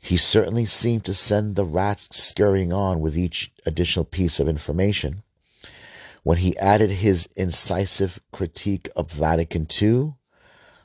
He 0.00 0.16
certainly 0.16 0.64
seemed 0.64 1.04
to 1.04 1.14
send 1.14 1.56
the 1.56 1.64
rats 1.64 2.16
scurrying 2.16 2.72
on 2.72 3.00
with 3.00 3.18
each 3.18 3.52
additional 3.66 4.06
piece 4.06 4.40
of 4.40 4.48
information. 4.48 5.22
When 6.22 6.38
he 6.38 6.56
added 6.58 6.90
his 6.90 7.28
incisive 7.36 8.18
critique 8.32 8.88
of 8.96 9.12
Vatican 9.12 9.66
II, 9.80 10.14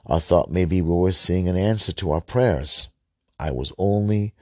I 0.05 0.19
thought 0.19 0.51
maybe 0.51 0.81
we 0.81 0.93
were 0.93 1.13
seeing 1.13 1.47
an 1.47 1.55
answer 1.55 1.93
to 1.93 2.11
our 2.11 2.21
prayers. 2.21 2.89
I 3.39 3.51
was 3.51 3.71
only 3.77 4.33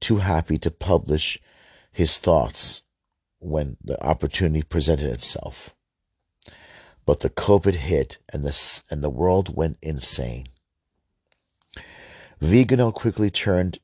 too 0.00 0.18
happy 0.18 0.58
to 0.58 0.70
publish 0.70 1.38
his 1.92 2.18
thoughts 2.18 2.82
when 3.38 3.76
the 3.82 4.02
opportunity 4.04 4.62
presented 4.62 5.10
itself. 5.10 5.74
But 7.04 7.20
the 7.20 7.30
COVID 7.30 7.74
hit 7.74 8.18
and 8.32 8.42
the, 8.42 8.82
and 8.90 9.02
the 9.02 9.10
world 9.10 9.54
went 9.54 9.78
insane. 9.82 10.48
Vigano 12.40 12.90
quickly 12.90 13.30
turned 13.30 13.78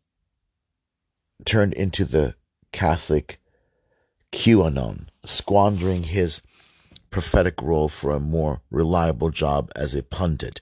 turned 1.45 1.73
into 1.75 2.05
the 2.05 2.35
Catholic 2.73 3.41
QAnon, 4.33 5.07
squandering 5.25 6.03
his 6.03 6.43
prophetic 7.11 7.63
role 7.63 7.89
for 7.89 8.11
a 8.11 8.21
more 8.21 8.61
reliable 8.71 9.31
job 9.31 9.71
as 9.77 9.95
a 9.95 10.03
pundit. 10.03 10.61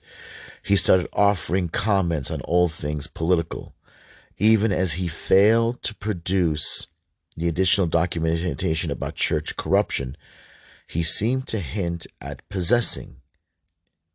He 0.63 0.75
started 0.75 1.09
offering 1.13 1.69
comments 1.69 2.31
on 2.31 2.41
all 2.41 2.67
things 2.67 3.07
political, 3.07 3.73
even 4.37 4.71
as 4.71 4.93
he 4.93 5.07
failed 5.07 5.81
to 5.83 5.95
produce 5.95 6.87
the 7.37 7.47
additional 7.47 7.87
documentation 7.87 8.91
about 8.91 9.15
church 9.15 9.55
corruption 9.55 10.17
he 10.87 11.03
seemed 11.03 11.47
to 11.47 11.59
hint 11.59 12.07
at 12.19 12.47
possessing. 12.49 13.17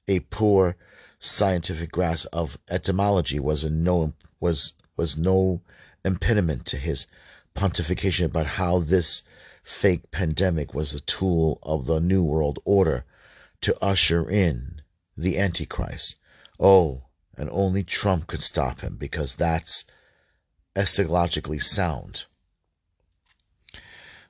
A 0.08 0.20
poor 0.20 0.76
scientific 1.18 1.92
grasp 1.92 2.26
of 2.32 2.58
etymology 2.68 3.38
was 3.38 3.64
no 3.64 4.14
was 4.40 4.74
was 4.96 5.16
no 5.16 5.62
impediment 6.04 6.66
to 6.66 6.76
his 6.76 7.06
pontification 7.54 8.24
about 8.24 8.46
how 8.46 8.78
this 8.78 9.22
fake 9.62 10.10
pandemic 10.10 10.74
was 10.74 10.92
a 10.92 11.00
tool 11.00 11.58
of 11.62 11.86
the 11.86 12.00
New 12.00 12.24
World 12.24 12.58
Order 12.64 13.04
to 13.60 13.76
usher 13.84 14.28
in 14.28 14.82
the 15.16 15.38
Antichrist. 15.38 16.18
Oh, 16.58 17.04
and 17.36 17.48
only 17.50 17.84
Trump 17.84 18.26
could 18.26 18.42
stop 18.42 18.80
him 18.80 18.96
because 18.96 19.34
that's 19.34 19.84
eschatologically 20.74 21.62
sound. 21.62 22.26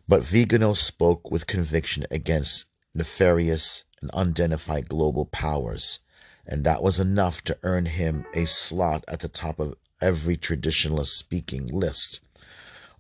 But 0.09 0.25
Vigano 0.25 0.75
spoke 0.75 1.31
with 1.31 1.47
conviction 1.47 2.07
against 2.11 2.67
nefarious 2.95 3.85
and 4.01 4.11
unidentified 4.11 4.89
global 4.89 5.27
powers, 5.27 6.01
and 6.47 6.65
that 6.65 6.83
was 6.83 7.01
enough 7.01 7.43
to 7.45 7.59
earn 7.63 7.87
him 7.87 8.27
a 8.35 8.45
slot 8.45 9.05
at 9.09 9.21
the 9.21 9.29
top 9.29 9.61
of 9.61 9.77
every 10.01 10.37
traditionalist 10.37 11.17
speaking 11.17 11.67
list. 11.67 12.21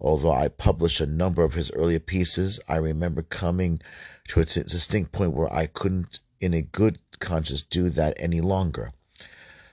Although 0.01 0.33
I 0.33 0.49
published 0.49 1.01
a 1.01 1.07
number 1.07 1.43
of 1.43 1.55
his 1.55 1.71
earlier 1.73 2.01
pieces, 2.01 2.61
I 2.69 2.77
remember 2.77 3.23
coming 3.23 3.81
to 4.29 4.41
a 4.41 4.45
distinct 4.45 5.13
point 5.13 5.33
where 5.33 5.53
I 5.53 5.67
couldn't, 5.67 6.21
in 6.41 6.55
a 6.55 6.63
good 6.63 6.99
conscience, 7.19 7.63
do 7.63 7.89
that 7.91 8.17
any 8.17 8.41
longer. 8.41 8.93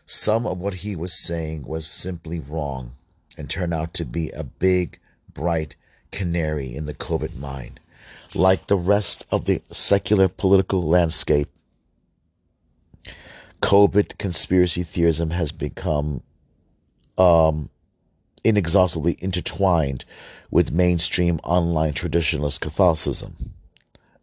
Some 0.06 0.45
of 0.45 0.57
what 0.57 0.76
he 0.76 0.95
was 0.95 1.14
saying 1.14 1.65
was 1.65 1.88
simply 1.88 2.39
wrong 2.39 2.95
and 3.38 3.49
turned 3.49 3.73
out 3.73 3.93
to 3.95 4.06
be 4.06 4.30
a 4.31 4.43
big, 4.43 4.99
bright, 5.31 5.76
canary 6.11 6.73
in 6.73 6.86
the 6.86 6.94
COVID 6.94 7.38
mine. 7.38 7.80
Like 8.36 8.68
the 8.68 8.77
rest 8.77 9.26
of 9.31 9.45
the 9.45 9.61
secular 9.72 10.27
political 10.27 10.84
landscape, 10.84 11.49
COVID 13.61 14.18
conspiracy 14.18 14.84
theorism 14.84 15.31
has 15.31 15.52
become 15.52 16.22
um, 17.18 17.69
inexhaustibly 18.44 19.18
intertwined 19.19 20.06
with 20.49 20.72
mainstream 20.72 21.40
online 21.44 21.94
traditionalist 21.94 22.61
Catholicism, 22.61 23.53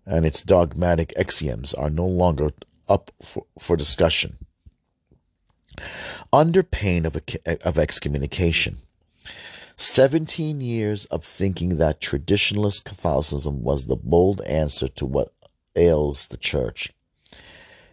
and 0.06 0.24
its 0.24 0.40
dogmatic 0.40 1.12
axioms 1.18 1.74
are 1.74 1.90
no 1.90 2.06
longer 2.06 2.50
up 2.88 3.10
for, 3.22 3.44
for 3.58 3.76
discussion. 3.76 4.38
Under 6.32 6.62
pain 6.62 7.04
of, 7.04 7.20
of 7.62 7.78
excommunication, 7.78 8.78
17 9.78 10.62
years 10.62 11.04
of 11.06 11.22
thinking 11.22 11.76
that 11.76 12.00
traditionalist 12.00 12.84
Catholicism 12.84 13.62
was 13.62 13.84
the 13.84 13.96
bold 13.96 14.40
answer 14.42 14.88
to 14.88 15.04
what 15.04 15.34
ails 15.76 16.26
the 16.26 16.38
church. 16.38 16.94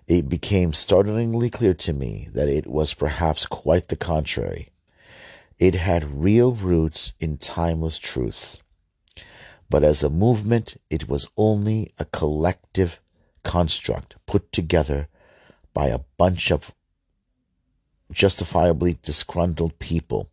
It 0.08 0.30
became 0.30 0.72
startlingly 0.72 1.50
clear 1.50 1.74
to 1.74 1.92
me 1.92 2.30
that 2.34 2.48
it 2.48 2.68
was 2.68 2.94
perhaps 2.94 3.46
quite 3.46 3.90
the 3.90 3.98
contrary. 3.98 4.70
It 5.60 5.76
had 5.76 6.24
real 6.24 6.54
roots 6.54 7.14
in 7.20 7.38
timeless 7.38 8.00
truths. 8.00 8.62
But 9.70 9.84
as 9.84 10.04
a 10.04 10.10
movement, 10.10 10.78
it 10.90 11.10
was 11.10 11.32
only 11.36 11.94
a 12.00 12.06
collective 12.06 13.02
construct 13.44 14.16
put 14.26 14.54
together 14.54 15.10
by 15.74 15.88
a 15.88 16.00
bunch 16.18 16.50
of 16.50 16.74
justifiably 18.10 19.00
disgruntled 19.02 19.80
people 19.80 20.30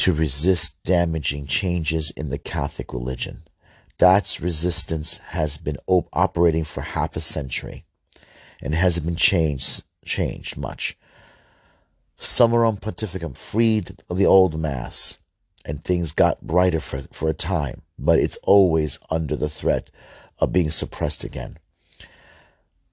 to 0.00 0.14
resist 0.14 0.82
damaging 0.82 1.46
changes 1.46 2.10
in 2.12 2.30
the 2.30 2.38
Catholic 2.38 2.94
religion. 2.94 3.42
That 3.98 4.38
resistance 4.40 5.18
has 5.18 5.58
been 5.58 5.76
op- 5.86 6.08
operating 6.14 6.64
for 6.64 6.80
half 6.80 7.16
a 7.16 7.20
century 7.20 7.84
and 8.62 8.74
hasn't 8.74 9.04
been 9.04 9.16
changed, 9.16 9.84
changed 10.06 10.56
much. 10.56 10.96
Summorum 12.18 12.80
Pontificum 12.80 13.36
freed 13.36 14.02
the 14.10 14.24
old 14.24 14.58
Mass, 14.58 15.20
and 15.66 15.84
things 15.84 16.12
got 16.12 16.40
brighter 16.40 16.80
for, 16.80 17.02
for 17.12 17.28
a 17.28 17.34
time, 17.34 17.82
but 17.98 18.18
it's 18.18 18.38
always 18.38 18.98
under 19.10 19.36
the 19.36 19.50
threat 19.50 19.90
of 20.38 20.50
being 20.50 20.70
suppressed 20.70 21.24
again. 21.24 21.58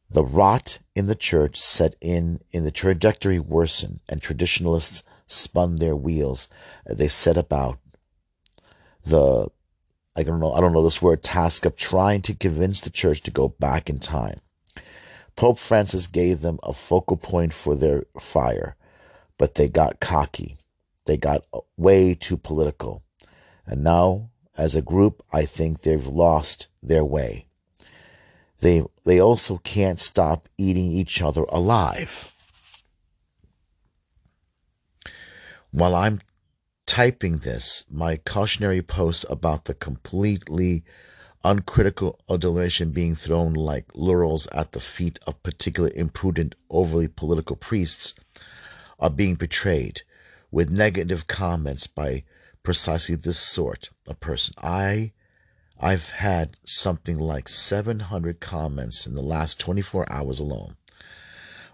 The 0.10 0.26
rot 0.26 0.80
in 0.94 1.08
the 1.08 1.16
church 1.16 1.56
set 1.56 1.96
in, 2.02 2.42
in 2.52 2.66
the 2.66 2.72
trajectory 2.72 3.40
worsened, 3.40 4.02
and 4.10 4.22
traditionalists 4.22 5.04
spun 5.28 5.76
their 5.76 5.95
wheels 5.95 6.48
they 6.86 7.08
set 7.08 7.38
about 7.38 7.78
the 9.06 9.48
I 10.16 10.24
don't 10.24 10.40
know 10.40 10.54
I 10.54 10.60
don't 10.60 10.74
know 10.74 10.84
this 10.84 11.02
word 11.02 11.22
task 11.22 11.66
of 11.66 11.76
trying 11.76 12.22
to 12.24 12.34
convince 12.34 12.82
the 12.82 12.90
church 12.90 13.22
to 13.22 13.32
go 13.32 13.49
back 13.60 13.90
in 13.90 13.99
time. 13.99 14.41
Pope 15.36 15.60
Francis 15.60 16.08
gave 16.08 16.41
them 16.41 16.60
a 16.64 16.74
focal 16.74 17.16
point 17.16 17.54
for 17.54 17.76
their 17.76 18.04
fire, 18.20 18.76
but 19.38 19.56
they 19.56 19.70
got 19.70 19.99
cocky. 19.99 20.58
They 21.06 21.16
got 21.16 21.45
way 21.78 22.16
too 22.16 22.38
political. 22.38 23.04
And 23.68 23.84
now, 23.84 24.32
as 24.58 24.74
a 24.74 24.82
group, 24.82 25.24
I 25.32 25.45
think 25.45 25.82
they've 25.82 26.08
lost 26.08 26.68
their 26.82 27.06
way. 27.06 27.45
They, 28.62 28.84
they 29.06 29.22
also 29.22 29.60
can't 29.60 29.99
stop 29.99 30.49
eating 30.58 30.88
each 30.88 31.22
other 31.22 31.44
alive. 31.49 32.34
While 35.78 35.94
I'm 35.94 36.22
typing 36.88 37.38
this, 37.38 37.86
my 37.88 38.18
cautionary 38.18 38.82
post 38.82 39.28
about 39.30 39.66
the 39.66 39.76
completely 39.76 40.84
uncritical 41.44 42.20
adulation 42.28 42.90
being 42.90 43.14
thrown 43.14 43.54
like 43.54 43.86
laurels 43.94 44.48
at 44.48 44.72
the 44.72 44.80
feet 44.80 45.20
of 45.28 45.44
particular 45.44 45.91
imprudent, 45.94 46.56
overly 46.72 47.08
political 47.08 47.56
priests 47.56 48.16
are 48.99 49.12
being 49.12 49.36
betrayed 49.36 50.02
with 50.49 50.72
negative 50.72 51.28
comments 51.28 51.86
by 51.86 52.24
precisely 52.64 53.14
this 53.14 53.38
sort 53.38 53.91
of 54.08 54.20
person. 54.20 54.56
I 54.58 55.12
I've 55.80 56.10
had 56.10 56.58
something 56.66 57.20
like 57.20 57.48
700 57.48 58.40
comments 58.40 59.06
in 59.06 59.14
the 59.14 59.22
last 59.22 59.60
24 59.60 60.12
hours 60.12 60.40
alone. 60.40 60.76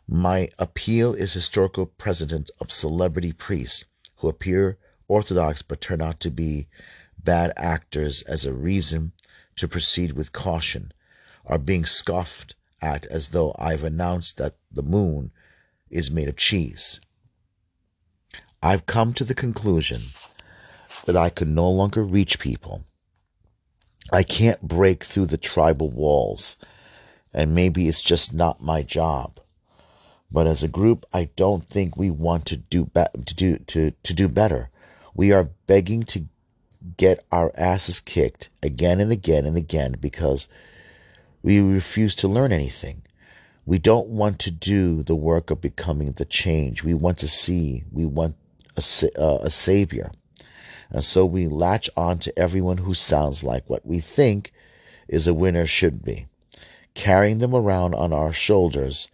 My 0.06 0.50
appeal 0.60 1.14
is 1.14 1.32
historical 1.32 1.86
precedent 1.86 2.52
of 2.60 2.70
celebrity 2.70 3.32
priests 3.32 3.86
who 4.24 4.30
appear 4.30 4.78
orthodox 5.08 5.62
but 5.62 5.82
turn 5.82 6.02
out 6.02 6.20
to 6.22 6.32
be 6.32 6.68
bad 7.22 7.54
actors 7.56 8.22
as 8.24 8.46
a 8.46 8.54
reason 8.54 9.12
to 9.56 9.68
proceed 9.68 10.14
with 10.14 10.32
caution 10.32 10.92
are 11.46 11.60
being 11.60 11.86
scoffed 11.86 12.56
at 12.82 13.06
as 13.08 13.28
though 13.28 13.54
I've 13.60 13.84
announced 13.84 14.38
that 14.38 14.56
the 14.72 14.82
moon 14.82 15.32
is 15.90 16.10
made 16.10 16.28
of 16.30 16.38
cheese. 16.38 17.00
I've 18.62 18.86
come 18.86 19.14
to 19.14 19.24
the 19.24 19.36
conclusion 19.36 20.02
that 21.06 21.18
I 21.18 21.30
could 21.30 21.50
no 21.50 21.70
longer 21.70 22.02
reach 22.02 22.40
people 22.40 22.86
I 24.12 24.24
can't 24.24 24.62
break 24.62 25.04
through 25.04 25.28
the 25.28 25.38
tribal 25.38 25.90
walls, 25.90 26.58
and 27.34 27.56
maybe 27.56 27.88
it's 27.88 28.02
just 28.02 28.34
not 28.34 28.62
my 28.62 28.84
job. 28.84 29.40
But 30.34 30.48
as 30.48 30.64
a 30.64 30.68
group, 30.68 31.06
I 31.14 31.30
don't 31.36 31.70
think 31.70 31.96
we 31.96 32.10
want 32.10 32.48
to 32.48 32.58
do 32.58 32.86
be- 32.86 33.24
to 33.26 33.36
do 33.36 33.58
to, 33.58 33.92
to 33.92 34.14
do 34.14 34.28
better. 34.28 34.72
We 35.14 35.32
are 35.32 35.52
begging 35.68 36.04
to 36.06 36.26
get 36.98 37.24
our 37.32 37.52
asses 37.56 38.00
kicked 38.00 38.50
again 38.64 39.00
and 39.00 39.12
again 39.12 39.46
and 39.46 39.56
again 39.56 39.96
because 40.00 40.48
we 41.44 41.62
refuse 41.62 42.16
to 42.16 42.28
learn 42.28 42.52
anything. 42.52 43.04
We 43.66 43.78
don't 43.78 44.08
want 44.08 44.40
to 44.40 44.52
do 44.52 45.04
the 45.04 45.16
work 45.16 45.52
of 45.52 45.62
becoming 45.62 46.14
the 46.14 46.26
change. 46.26 46.84
We 46.84 46.96
want 46.96 47.20
to 47.20 47.28
see. 47.28 47.84
We 47.92 48.06
want 48.06 48.36
a, 48.76 48.84
uh, 49.18 49.40
a 49.44 49.50
savior. 49.52 50.12
And 50.90 51.04
so 51.04 51.26
we 51.26 51.48
latch 51.48 51.90
on 51.96 52.18
to 52.20 52.38
everyone 52.38 52.80
who 52.80 52.94
sounds 52.94 53.44
like 53.44 53.70
what 53.70 53.86
we 53.86 54.00
think 54.00 54.52
is 55.08 55.28
a 55.28 55.34
winner 55.34 55.66
should 55.66 56.04
be, 56.04 56.28
carrying 56.94 57.40
them 57.40 57.54
around 57.54 57.94
on 57.94 58.12
our 58.12 58.34
shoulders, 58.34 59.08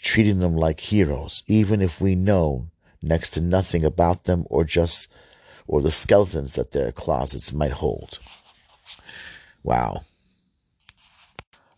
treating 0.00 0.40
them 0.40 0.56
like 0.56 0.80
heroes, 0.80 1.42
even 1.46 1.80
if 1.80 2.00
we 2.00 2.14
know 2.14 2.68
next 3.02 3.30
to 3.30 3.40
nothing 3.40 3.84
about 3.84 4.24
them 4.24 4.44
or 4.50 4.64
just 4.64 5.08
or 5.66 5.80
the 5.80 5.90
skeletons 5.90 6.54
that 6.54 6.72
their 6.72 6.92
closets 6.92 7.52
might 7.52 7.72
hold. 7.72 8.18
Wow. 9.62 10.02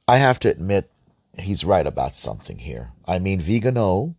I 0.07 0.19
have 0.19 0.39
to 0.41 0.51
admit, 0.51 0.91
he's 1.39 1.65
right 1.65 1.87
about 1.87 2.15
something 2.15 2.59
here. 2.59 2.93
I 3.07 3.19
mean, 3.19 3.41
Vigano, 3.41 4.15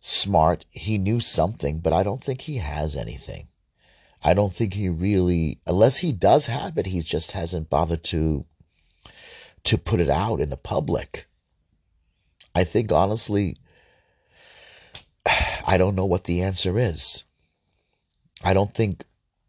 smart, 0.00 0.64
he 0.70 0.98
knew 0.98 1.20
something, 1.20 1.78
but 1.80 1.92
I 1.92 2.02
don't 2.02 2.22
think 2.22 2.42
he 2.42 2.56
has 2.56 2.96
anything. 2.96 3.48
I 4.22 4.34
don't 4.34 4.52
think 4.52 4.74
he 4.74 4.88
really, 4.88 5.60
unless 5.66 5.98
he 5.98 6.12
does 6.12 6.46
have 6.46 6.76
it, 6.76 6.86
he 6.86 7.00
just 7.00 7.32
hasn't 7.32 7.70
bothered 7.70 8.04
to 8.04 8.44
to 9.62 9.76
put 9.76 10.00
it 10.00 10.08
out 10.08 10.40
in 10.40 10.48
the 10.48 10.56
public. 10.56 11.26
I 12.54 12.64
think 12.64 12.92
honestly, 12.92 13.56
I 15.66 15.76
don't 15.76 15.94
know 15.94 16.06
what 16.06 16.24
the 16.24 16.42
answer 16.42 16.78
is. 16.78 17.24
I 18.42 18.54
don't 18.54 18.74
think, 18.74 19.04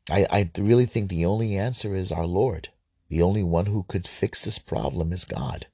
I, 0.09 0.25
I 0.31 0.49
really 0.57 0.85
think 0.85 1.09
the 1.09 1.25
only 1.25 1.57
answer 1.57 1.95
is 1.95 2.11
our 2.11 2.25
Lord. 2.25 2.69
The 3.09 3.21
only 3.21 3.43
one 3.43 3.67
who 3.67 3.83
could 3.83 4.07
fix 4.07 4.41
this 4.41 4.59
problem 4.59 5.11
is 5.11 5.25
God. 5.25 5.67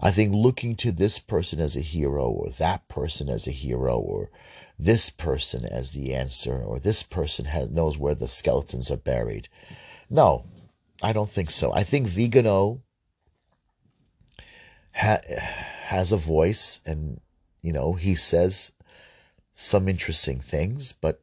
I 0.00 0.10
think 0.10 0.34
looking 0.34 0.76
to 0.76 0.92
this 0.92 1.18
person 1.18 1.60
as 1.60 1.76
a 1.76 1.80
hero 1.80 2.28
or 2.28 2.50
that 2.50 2.86
person 2.88 3.28
as 3.28 3.48
a 3.48 3.52
hero 3.52 3.98
or 3.98 4.30
this 4.78 5.10
person 5.10 5.64
as 5.64 5.90
the 5.90 6.14
answer 6.14 6.62
or 6.62 6.78
this 6.78 7.02
person 7.02 7.46
has, 7.46 7.70
knows 7.70 7.98
where 7.98 8.14
the 8.14 8.28
skeletons 8.28 8.90
are 8.90 8.96
buried. 8.96 9.48
No, 10.08 10.44
I 11.02 11.12
don't 11.12 11.28
think 11.28 11.50
so. 11.50 11.72
I 11.72 11.82
think 11.82 12.06
Vigano 12.06 12.82
has 15.88 16.12
a 16.12 16.18
voice 16.18 16.80
and, 16.84 17.18
you 17.62 17.72
know, 17.72 17.94
he 17.94 18.14
says 18.14 18.72
some 19.54 19.88
interesting 19.88 20.38
things, 20.38 20.92
but 20.92 21.22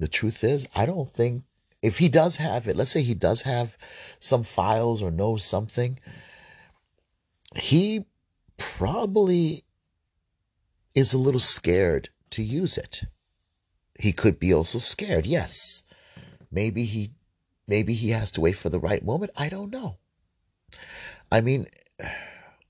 the 0.00 0.08
truth 0.08 0.42
is, 0.42 0.66
I 0.74 0.84
don't 0.84 1.14
think 1.14 1.44
if 1.80 1.98
he 1.98 2.08
does 2.08 2.38
have 2.38 2.66
it, 2.66 2.74
let's 2.74 2.90
say 2.90 3.02
he 3.02 3.14
does 3.14 3.42
have 3.42 3.78
some 4.18 4.42
files 4.42 5.00
or 5.00 5.12
knows 5.12 5.44
something, 5.44 6.00
he 7.54 8.04
probably 8.56 9.62
is 10.92 11.14
a 11.14 11.18
little 11.18 11.38
scared 11.38 12.08
to 12.30 12.42
use 12.42 12.76
it. 12.76 13.04
He 13.96 14.12
could 14.12 14.40
be 14.40 14.52
also 14.52 14.78
scared. 14.78 15.24
Yes. 15.24 15.84
Maybe 16.50 16.84
he 16.84 17.12
maybe 17.68 17.94
he 17.94 18.10
has 18.10 18.32
to 18.32 18.40
wait 18.40 18.56
for 18.56 18.70
the 18.70 18.80
right 18.80 19.04
moment. 19.04 19.30
I 19.36 19.48
don't 19.48 19.70
know. 19.70 19.98
I 21.30 21.40
mean, 21.40 21.68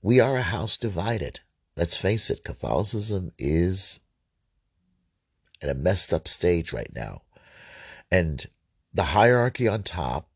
we 0.01 0.19
are 0.19 0.37
a 0.37 0.41
house 0.41 0.77
divided. 0.77 1.41
Let's 1.77 1.97
face 1.97 2.29
it, 2.29 2.43
Catholicism 2.43 3.31
is 3.37 4.01
at 5.61 5.69
a 5.69 5.73
messed 5.73 6.13
up 6.13 6.27
stage 6.27 6.73
right 6.73 6.91
now. 6.93 7.21
And 8.11 8.45
the 8.93 9.03
hierarchy 9.03 9.67
on 9.67 9.83
top 9.83 10.27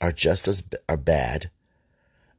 are 0.00 0.12
just 0.12 0.48
as 0.48 0.62
are 0.88 0.96
bad 0.96 1.50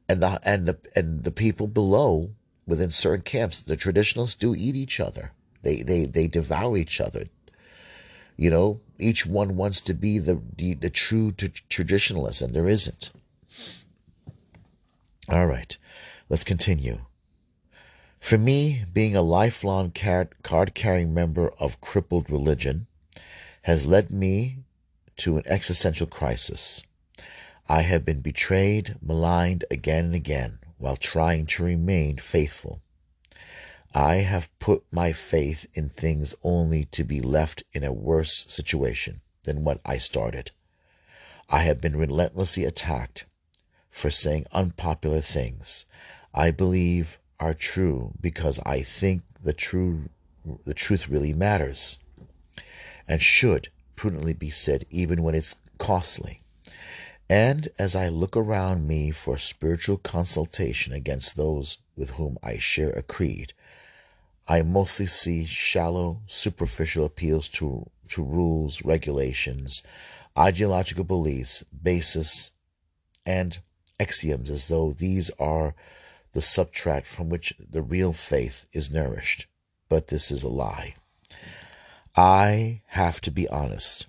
and 0.08 0.22
the 0.22 0.38
and 0.42 0.66
the 0.66 0.78
and 0.94 1.24
the 1.24 1.30
people 1.30 1.66
below 1.66 2.30
within 2.66 2.90
certain 2.90 3.22
camps 3.22 3.62
the 3.62 3.76
traditionalists 3.76 4.34
do 4.34 4.54
eat 4.54 4.76
each 4.76 5.00
other 5.00 5.32
they, 5.64 5.82
they, 5.82 6.04
they 6.04 6.28
devour 6.28 6.76
each 6.76 7.00
other. 7.00 7.24
You 8.36 8.50
know, 8.50 8.80
each 8.98 9.26
one 9.26 9.56
wants 9.56 9.80
to 9.82 9.94
be 9.94 10.18
the, 10.18 10.40
the, 10.56 10.74
the 10.74 10.90
true 10.90 11.32
t- 11.32 11.48
traditionalist, 11.48 12.42
and 12.42 12.54
there 12.54 12.68
isn't. 12.68 13.10
All 15.28 15.46
right, 15.46 15.76
let's 16.28 16.44
continue. 16.44 17.06
For 18.20 18.36
me, 18.36 18.84
being 18.92 19.16
a 19.16 19.22
lifelong 19.22 19.90
card 19.90 20.74
carrying 20.74 21.14
member 21.14 21.50
of 21.58 21.80
crippled 21.80 22.28
religion 22.28 22.86
has 23.62 23.86
led 23.86 24.10
me 24.10 24.58
to 25.16 25.38
an 25.38 25.44
existential 25.46 26.06
crisis. 26.06 26.82
I 27.68 27.82
have 27.82 28.04
been 28.04 28.20
betrayed, 28.20 28.96
maligned 29.00 29.64
again 29.70 30.06
and 30.06 30.14
again 30.14 30.58
while 30.76 30.96
trying 30.96 31.46
to 31.46 31.64
remain 31.64 32.18
faithful. 32.18 32.82
I 33.94 34.16
have 34.16 34.50
put 34.58 34.84
my 34.90 35.12
faith 35.12 35.66
in 35.72 35.88
things 35.88 36.34
only 36.42 36.84
to 36.86 37.04
be 37.04 37.20
left 37.20 37.62
in 37.72 37.84
a 37.84 37.92
worse 37.92 38.44
situation 38.48 39.22
than 39.44 39.64
what 39.64 39.80
I 39.86 39.98
started. 39.98 40.50
I 41.48 41.60
have 41.60 41.80
been 41.80 41.96
relentlessly 41.96 42.64
attacked 42.64 43.24
for 43.94 44.10
saying 44.10 44.44
unpopular 44.50 45.20
things 45.20 45.86
I 46.34 46.50
believe 46.50 47.16
are 47.38 47.54
true 47.54 48.12
because 48.20 48.58
I 48.66 48.82
think 48.82 49.22
the 49.40 49.52
true 49.52 50.08
the 50.66 50.74
truth 50.74 51.08
really 51.08 51.32
matters 51.32 52.00
and 53.06 53.22
should 53.22 53.68
prudently 53.94 54.34
be 54.34 54.50
said 54.50 54.84
even 54.90 55.22
when 55.22 55.36
it's 55.36 55.54
costly. 55.78 56.42
And 57.30 57.68
as 57.78 57.94
I 57.94 58.08
look 58.08 58.36
around 58.36 58.86
me 58.86 59.12
for 59.12 59.38
spiritual 59.38 59.98
consultation 59.98 60.92
against 60.92 61.36
those 61.36 61.78
with 61.96 62.10
whom 62.10 62.36
I 62.42 62.58
share 62.58 62.90
a 62.90 63.02
creed, 63.02 63.52
I 64.48 64.62
mostly 64.62 65.06
see 65.06 65.44
shallow, 65.44 66.20
superficial 66.26 67.04
appeals 67.04 67.48
to, 67.50 67.88
to 68.08 68.24
rules, 68.24 68.84
regulations, 68.84 69.84
ideological 70.36 71.04
beliefs, 71.04 71.62
basis, 71.62 72.50
and 73.24 73.58
axioms 74.00 74.50
as 74.50 74.68
though 74.68 74.92
these 74.92 75.30
are 75.38 75.74
the 76.32 76.40
substrat 76.40 77.06
from 77.06 77.28
which 77.28 77.54
the 77.58 77.82
real 77.82 78.12
faith 78.12 78.66
is 78.72 78.90
nourished. 78.90 79.46
But 79.88 80.08
this 80.08 80.30
is 80.30 80.42
a 80.42 80.48
lie. 80.48 80.96
I 82.16 82.82
have 82.88 83.20
to 83.22 83.30
be 83.30 83.48
honest. 83.48 84.06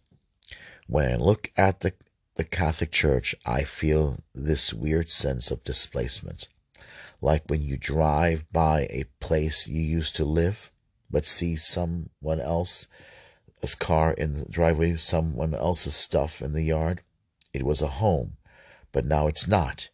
When 0.88 1.12
I 1.12 1.16
look 1.16 1.52
at 1.58 1.80
the, 1.80 1.94
the 2.36 2.44
Catholic 2.44 2.92
Church, 2.92 3.36
I 3.46 3.64
feel 3.64 4.20
this 4.34 4.74
weird 4.74 5.10
sense 5.10 5.52
of 5.52 5.64
displacement. 5.64 6.48
Like 7.22 7.44
when 7.48 7.62
you 7.62 7.78
drive 7.78 8.46
by 8.52 8.82
a 8.90 9.06
place 9.20 9.68
you 9.68 9.82
used 9.82 10.16
to 10.18 10.26
live, 10.26 10.72
but 11.10 11.26
see 11.26 11.56
someone 11.56 12.40
else's 12.40 12.88
car 13.80 14.14
in 14.14 14.34
the 14.34 14.46
driveway, 14.46 14.98
someone 14.98 15.54
else's 15.54 15.96
stuff 15.96 16.42
in 16.42 16.54
the 16.54 16.64
yard. 16.64 17.02
It 17.54 17.64
was 17.64 17.82
a 17.82 17.88
home, 17.88 18.38
but 18.96 19.04
now 19.04 19.28
it's 19.28 19.46
not. 19.46 19.90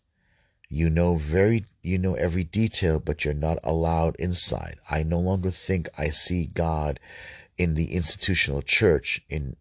You 0.70 0.88
know 0.88 1.16
very 1.16 1.66
you 1.82 1.98
know 1.98 2.14
every 2.14 2.44
detail, 2.44 3.00
but 3.00 3.26
you're 3.26 3.34
not 3.34 3.58
allowed 3.64 4.16
inside. 4.18 4.78
I 4.92 5.02
no 5.02 5.18
longer 5.18 5.50
think 5.50 5.90
I 5.98 6.10
see 6.10 6.46
God 6.46 7.00
in 7.58 7.74
the 7.74 7.96
institutional 7.96 8.62
church 8.62 9.20
in 9.28 9.56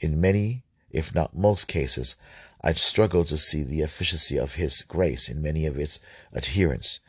in 0.00 0.20
many, 0.20 0.64
if 0.90 1.14
not 1.14 1.34
most 1.34 1.66
cases, 1.66 2.16
I 2.62 2.74
struggle 2.74 3.24
to 3.24 3.38
see 3.38 3.62
the 3.62 3.82
efficacy 3.82 4.36
of 4.36 4.56
His 4.56 4.82
grace 4.82 5.30
in 5.30 5.40
many 5.40 5.64
of 5.64 5.78
its 5.78 5.98
adherents. 6.34 7.00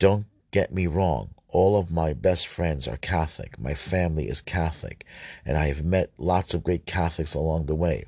Don't 0.00 0.26
get 0.50 0.74
me 0.74 0.88
wrong, 0.88 1.30
all 1.46 1.78
of 1.78 1.92
my 1.92 2.12
best 2.12 2.48
friends 2.48 2.88
are 2.88 2.96
Catholic. 2.96 3.56
My 3.56 3.74
family 3.74 4.26
is 4.26 4.40
Catholic, 4.40 5.06
and 5.46 5.56
I 5.56 5.68
have 5.68 5.84
met 5.84 6.10
lots 6.18 6.54
of 6.54 6.64
great 6.64 6.86
Catholics 6.86 7.34
along 7.34 7.66
the 7.66 7.76
way. 7.76 8.06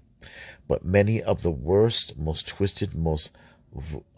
But 0.66 0.84
many 0.84 1.22
of 1.22 1.42
the 1.42 1.50
worst, 1.50 2.18
most 2.18 2.48
twisted, 2.48 2.94
most 2.94 3.36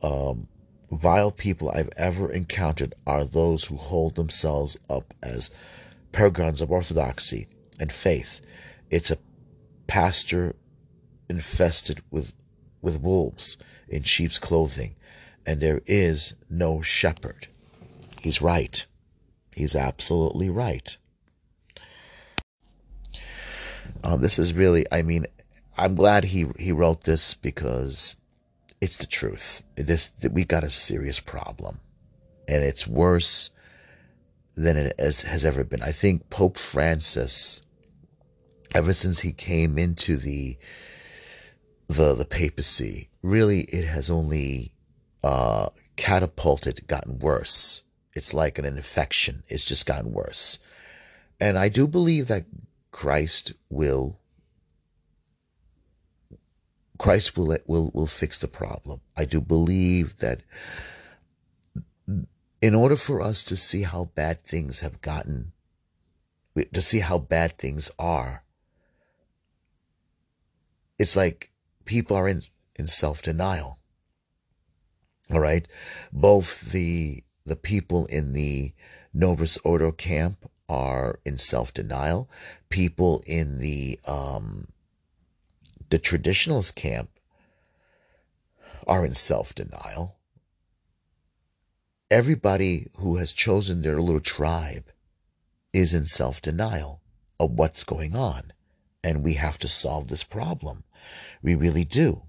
um, 0.02 0.48
vile 0.90 1.30
people 1.30 1.70
I've 1.70 1.90
ever 1.96 2.30
encountered 2.30 2.94
are 3.06 3.24
those 3.24 3.64
who 3.64 3.76
hold 3.76 4.14
themselves 4.14 4.78
up 4.88 5.14
as 5.22 5.50
paragons 6.12 6.60
of 6.60 6.70
orthodoxy 6.70 7.48
and 7.80 7.90
faith. 7.92 8.40
It's 8.90 9.10
a 9.10 9.18
pasture 9.86 10.54
infested 11.28 12.02
with, 12.10 12.32
with 12.80 13.00
wolves 13.00 13.56
in 13.88 14.02
sheep's 14.02 14.38
clothing, 14.38 14.94
and 15.44 15.60
there 15.60 15.82
is 15.86 16.34
no 16.48 16.80
shepherd. 16.82 17.48
He's 18.20 18.40
right. 18.42 18.86
He's 19.54 19.74
absolutely 19.74 20.50
right. 20.50 20.96
Um, 24.04 24.20
this 24.20 24.38
is 24.38 24.52
really, 24.52 24.84
I 24.92 25.02
mean, 25.02 25.26
I'm 25.78 25.94
glad 25.94 26.24
he, 26.24 26.46
he 26.58 26.72
wrote 26.72 27.02
this 27.02 27.34
because 27.34 28.16
it's 28.80 28.96
the 28.96 29.06
truth. 29.06 29.62
This 29.76 30.12
we 30.30 30.44
got 30.44 30.64
a 30.64 30.68
serious 30.68 31.20
problem, 31.20 31.80
and 32.48 32.62
it's 32.62 32.86
worse 32.86 33.50
than 34.54 34.76
it 34.76 34.98
has, 34.98 35.22
has 35.22 35.44
ever 35.44 35.64
been. 35.64 35.82
I 35.82 35.92
think 35.92 36.30
Pope 36.30 36.56
Francis, 36.56 37.64
ever 38.74 38.92
since 38.92 39.20
he 39.20 39.32
came 39.32 39.78
into 39.78 40.16
the 40.16 40.56
the 41.88 42.14
the 42.14 42.24
papacy, 42.24 43.10
really 43.22 43.62
it 43.62 43.86
has 43.86 44.10
only 44.10 44.72
uh, 45.22 45.68
catapulted, 45.96 46.86
gotten 46.86 47.18
worse. 47.18 47.82
It's 48.14 48.32
like 48.32 48.58
an 48.58 48.64
infection. 48.64 49.42
It's 49.48 49.66
just 49.66 49.84
gotten 49.86 50.12
worse, 50.12 50.58
and 51.38 51.58
I 51.58 51.68
do 51.68 51.86
believe 51.86 52.28
that 52.28 52.46
Christ 52.92 53.52
will 53.68 54.18
Christ 56.98 57.36
will 57.36 57.56
will 57.66 57.90
will 57.94 58.06
fix 58.06 58.38
the 58.38 58.48
problem. 58.48 59.00
I 59.16 59.24
do 59.24 59.40
believe 59.40 60.18
that 60.18 60.42
in 62.62 62.74
order 62.74 62.96
for 62.96 63.20
us 63.20 63.44
to 63.44 63.56
see 63.56 63.82
how 63.82 64.06
bad 64.14 64.44
things 64.44 64.80
have 64.80 65.00
gotten, 65.00 65.52
to 66.72 66.80
see 66.80 67.00
how 67.00 67.18
bad 67.18 67.58
things 67.58 67.90
are, 67.98 68.44
it's 70.98 71.16
like 71.16 71.50
people 71.84 72.16
are 72.16 72.28
in, 72.28 72.42
in 72.78 72.86
self 72.86 73.22
denial. 73.22 73.78
All 75.30 75.40
right. 75.40 75.66
Both 76.12 76.72
the, 76.72 77.24
the 77.44 77.56
people 77.56 78.06
in 78.06 78.32
the 78.32 78.72
Novus 79.12 79.58
Ordo 79.58 79.92
camp 79.92 80.50
are 80.68 81.20
in 81.24 81.38
self 81.38 81.74
denial. 81.74 82.30
People 82.68 83.22
in 83.26 83.58
the, 83.58 83.98
um, 84.06 84.68
the 85.90 85.98
traditionalist 85.98 86.74
camp 86.74 87.10
are 88.86 89.04
in 89.04 89.14
self 89.14 89.54
denial 89.54 90.16
everybody 92.10 92.88
who 92.96 93.16
has 93.16 93.32
chosen 93.32 93.82
their 93.82 94.00
little 94.00 94.20
tribe 94.20 94.90
is 95.72 95.94
in 95.94 96.04
self 96.04 96.40
denial 96.40 97.00
of 97.38 97.52
what's 97.52 97.84
going 97.84 98.14
on. 98.14 98.52
And 99.02 99.22
we 99.22 99.34
have 99.34 99.58
to 99.58 99.68
solve 99.68 100.08
this 100.08 100.24
problem. 100.24 100.84
We 101.42 101.54
really 101.54 101.84
do. 101.84 102.22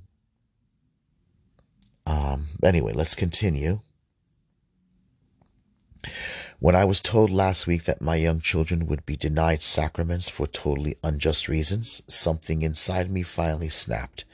Um, 2.05 2.49
anyway, 2.63 2.93
let's 2.93 3.15
continue. 3.15 3.81
When 6.59 6.75
I 6.75 6.85
was 6.85 7.01
told 7.01 7.29
last 7.29 7.67
week 7.67 7.83
that 7.83 8.01
my 8.01 8.15
young 8.15 8.41
children 8.41 8.87
would 8.87 9.05
be 9.05 9.15
denied 9.15 9.61
sacraments 9.61 10.27
for 10.27 10.47
totally 10.47 10.95
unjust 11.03 11.47
reasons, 11.47 12.01
something 12.07 12.63
inside 12.63 13.11
me 13.11 13.21
finally 13.21 13.69
snapped. 13.69 14.25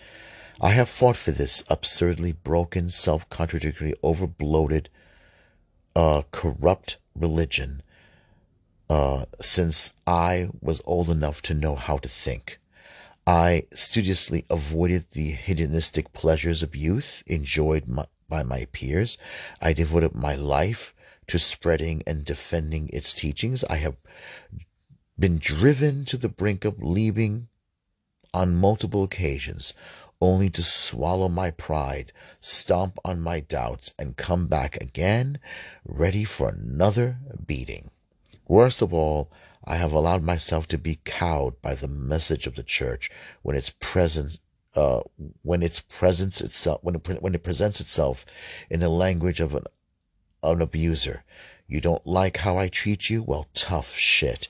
I 0.61 0.69
have 0.69 0.87
fought 0.87 1.17
for 1.17 1.31
this 1.31 1.65
absurdly 1.69 2.31
broken, 2.31 2.87
self 2.87 3.29
contradictory, 3.29 3.93
overbloated, 4.01 4.87
uh, 5.97 6.21
corrupt 6.31 6.97
religion 7.13 7.83
uh, 8.89 9.25
since 9.41 9.95
I 10.07 10.49
was 10.61 10.81
old 10.85 11.09
enough 11.09 11.41
to 11.43 11.53
know 11.53 11.75
how 11.75 11.97
to 11.97 12.07
think. 12.07 12.57
I 13.27 13.63
studiously 13.73 14.45
avoided 14.49 15.11
the 15.11 15.31
hedonistic 15.31 16.13
pleasures 16.13 16.63
of 16.63 16.73
youth 16.73 17.21
enjoyed 17.25 17.85
my, 17.85 18.05
by 18.29 18.43
my 18.43 18.67
peers. 18.71 19.17
I 19.61 19.73
devoted 19.73 20.15
my 20.15 20.35
life 20.35 20.93
to 21.27 21.39
spreading 21.39 22.03
and 22.05 22.25
defending 22.25 22.89
its 22.89 23.13
teachings. 23.13 23.63
I 23.69 23.77
have 23.77 23.97
been 25.17 25.37
driven 25.37 26.05
to 26.05 26.17
the 26.17 26.29
brink 26.29 26.65
of 26.65 26.81
leaving 26.81 27.47
on 28.33 28.55
multiple 28.55 29.03
occasions, 29.03 29.73
only 30.19 30.49
to 30.49 30.63
swallow 30.63 31.29
my 31.29 31.51
pride, 31.51 32.11
stomp 32.39 32.97
on 33.05 33.21
my 33.21 33.39
doubts, 33.39 33.93
and 33.99 34.17
come 34.17 34.47
back 34.47 34.81
again, 34.81 35.39
ready 35.85 36.23
for 36.23 36.49
another 36.49 37.17
beating. 37.45 37.91
Worst 38.47 38.81
of 38.81 38.93
all, 38.93 39.31
I 39.65 39.75
have 39.75 39.93
allowed 39.93 40.23
myself 40.23 40.67
to 40.69 40.77
be 40.77 40.99
cowed 41.05 41.61
by 41.61 41.75
the 41.75 41.87
message 41.87 42.47
of 42.47 42.55
the 42.55 42.63
church 42.63 43.09
when 43.41 43.55
its 43.55 43.69
presence 43.69 44.39
uh, 44.75 45.01
when 45.43 45.61
its 45.61 45.79
presence 45.79 46.41
itself 46.41 46.79
when 46.81 46.95
it, 46.95 47.21
when 47.21 47.35
it 47.35 47.43
presents 47.43 47.79
itself 47.79 48.25
in 48.71 48.79
the 48.79 48.89
language 48.89 49.39
of 49.39 49.53
an, 49.53 49.65
an 50.43 50.61
abuser. 50.61 51.23
You 51.67 51.81
don't 51.81 52.05
like 52.05 52.37
how 52.37 52.57
I 52.57 52.67
treat 52.67 53.09
you? 53.09 53.23
Well, 53.23 53.47
tough 53.53 53.95
shit. 53.95 54.49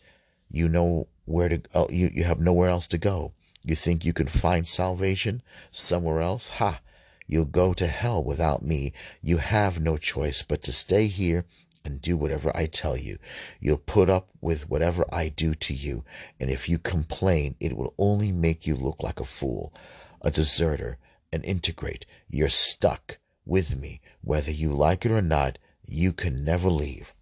You 0.49 0.67
know 0.67 1.07
where 1.25 1.49
to. 1.49 1.61
Uh, 1.73 1.85
you 1.89 2.09
you 2.13 2.23
have 2.23 2.39
nowhere 2.39 2.69
else 2.69 2.87
to 2.87 2.97
go. 2.97 3.33
You 3.63 3.75
think 3.75 4.03
you 4.03 4.13
can 4.13 4.27
find 4.27 4.67
salvation 4.67 5.41
somewhere 5.71 6.21
else? 6.21 6.49
Ha! 6.59 6.81
You'll 7.27 7.45
go 7.45 7.73
to 7.73 7.87
hell 7.87 8.21
without 8.21 8.61
me. 8.63 8.91
You 9.21 9.37
have 9.37 9.79
no 9.79 9.95
choice 9.95 10.41
but 10.41 10.61
to 10.63 10.73
stay 10.73 11.07
here 11.07 11.45
and 11.85 12.01
do 12.01 12.17
whatever 12.17 12.55
I 12.55 12.65
tell 12.65 12.97
you. 12.97 13.17
You'll 13.59 13.77
put 13.77 14.09
up 14.09 14.29
with 14.41 14.69
whatever 14.69 15.05
I 15.11 15.29
do 15.29 15.53
to 15.53 15.73
you, 15.73 16.03
and 16.39 16.49
if 16.49 16.67
you 16.67 16.77
complain, 16.77 17.55
it 17.59 17.77
will 17.77 17.93
only 17.97 18.31
make 18.31 18.67
you 18.67 18.75
look 18.75 19.01
like 19.01 19.19
a 19.19 19.25
fool, 19.25 19.73
a 20.21 20.31
deserter, 20.31 20.97
an 21.31 21.43
integrate. 21.43 22.05
You're 22.29 22.49
stuck 22.49 23.17
with 23.45 23.77
me. 23.77 24.01
Whether 24.21 24.51
you 24.51 24.73
like 24.73 25.05
it 25.05 25.11
or 25.11 25.21
not, 25.21 25.57
you 25.85 26.13
can 26.13 26.43
never 26.43 26.69
leave. 26.69 27.13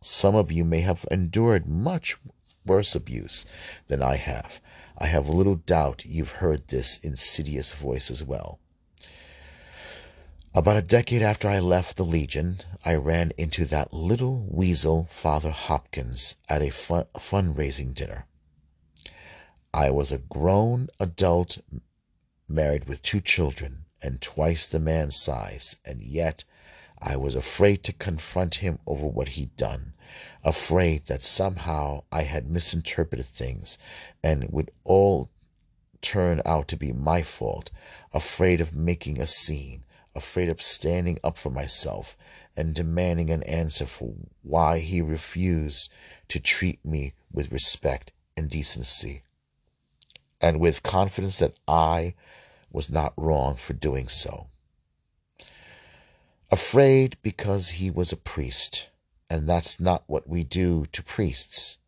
Some 0.00 0.34
of 0.34 0.50
you 0.50 0.64
may 0.64 0.80
have 0.80 1.06
endured 1.10 1.66
much 1.66 2.16
worse 2.66 2.94
abuse 2.94 3.46
than 3.88 4.02
I 4.02 4.16
have. 4.16 4.60
I 4.96 5.06
have 5.06 5.28
little 5.28 5.56
doubt 5.56 6.04
you've 6.04 6.32
heard 6.32 6.68
this 6.68 6.98
insidious 6.98 7.72
voice 7.72 8.10
as 8.10 8.22
well. 8.22 8.60
About 10.52 10.76
a 10.76 10.82
decade 10.82 11.22
after 11.22 11.48
I 11.48 11.60
left 11.60 11.96
the 11.96 12.04
Legion, 12.04 12.60
I 12.84 12.96
ran 12.96 13.32
into 13.38 13.64
that 13.66 13.92
little 13.92 14.46
weasel, 14.50 15.04
Father 15.04 15.50
Hopkins, 15.50 16.36
at 16.48 16.60
a 16.60 16.70
fun- 16.70 17.06
fundraising 17.14 17.94
dinner. 17.94 18.26
I 19.72 19.90
was 19.90 20.10
a 20.10 20.18
grown 20.18 20.88
adult 20.98 21.58
married 22.48 22.88
with 22.88 23.02
two 23.02 23.20
children 23.20 23.84
and 24.02 24.20
twice 24.20 24.66
the 24.66 24.80
man's 24.80 25.22
size, 25.22 25.76
and 25.84 26.02
yet 26.02 26.44
I 27.00 27.16
was 27.16 27.34
afraid 27.34 27.82
to 27.84 27.92
confront 27.92 28.56
him 28.56 28.78
over 28.86 29.06
what 29.06 29.28
he'd 29.28 29.56
done, 29.56 29.94
afraid 30.44 31.06
that 31.06 31.22
somehow 31.22 32.04
I 32.12 32.22
had 32.22 32.50
misinterpreted 32.50 33.26
things 33.26 33.78
and 34.22 34.44
it 34.44 34.52
would 34.52 34.70
all 34.84 35.30
turn 36.02 36.42
out 36.44 36.68
to 36.68 36.76
be 36.76 36.92
my 36.92 37.22
fault, 37.22 37.70
afraid 38.12 38.60
of 38.60 38.74
making 38.74 39.20
a 39.20 39.26
scene, 39.26 39.84
afraid 40.14 40.48
of 40.48 40.62
standing 40.62 41.18
up 41.24 41.36
for 41.36 41.50
myself 41.50 42.16
and 42.56 42.74
demanding 42.74 43.30
an 43.30 43.42
answer 43.44 43.86
for 43.86 44.14
why 44.42 44.78
he 44.78 45.00
refused 45.00 45.92
to 46.28 46.40
treat 46.40 46.84
me 46.84 47.14
with 47.32 47.52
respect 47.52 48.12
and 48.36 48.50
decency 48.50 49.22
and 50.40 50.58
with 50.58 50.82
confidence 50.82 51.38
that 51.38 51.54
I 51.68 52.14
was 52.70 52.90
not 52.90 53.12
wrong 53.16 53.56
for 53.56 53.72
doing 53.72 54.08
so. 54.08 54.49
Afraid 56.52 57.16
because 57.22 57.70
he 57.70 57.90
was 57.90 58.10
a 58.10 58.16
priest, 58.16 58.88
and 59.28 59.48
that's 59.48 59.78
not 59.78 60.02
what 60.08 60.28
we 60.28 60.42
do 60.42 60.84
to 60.86 61.02
priests. 61.02 61.78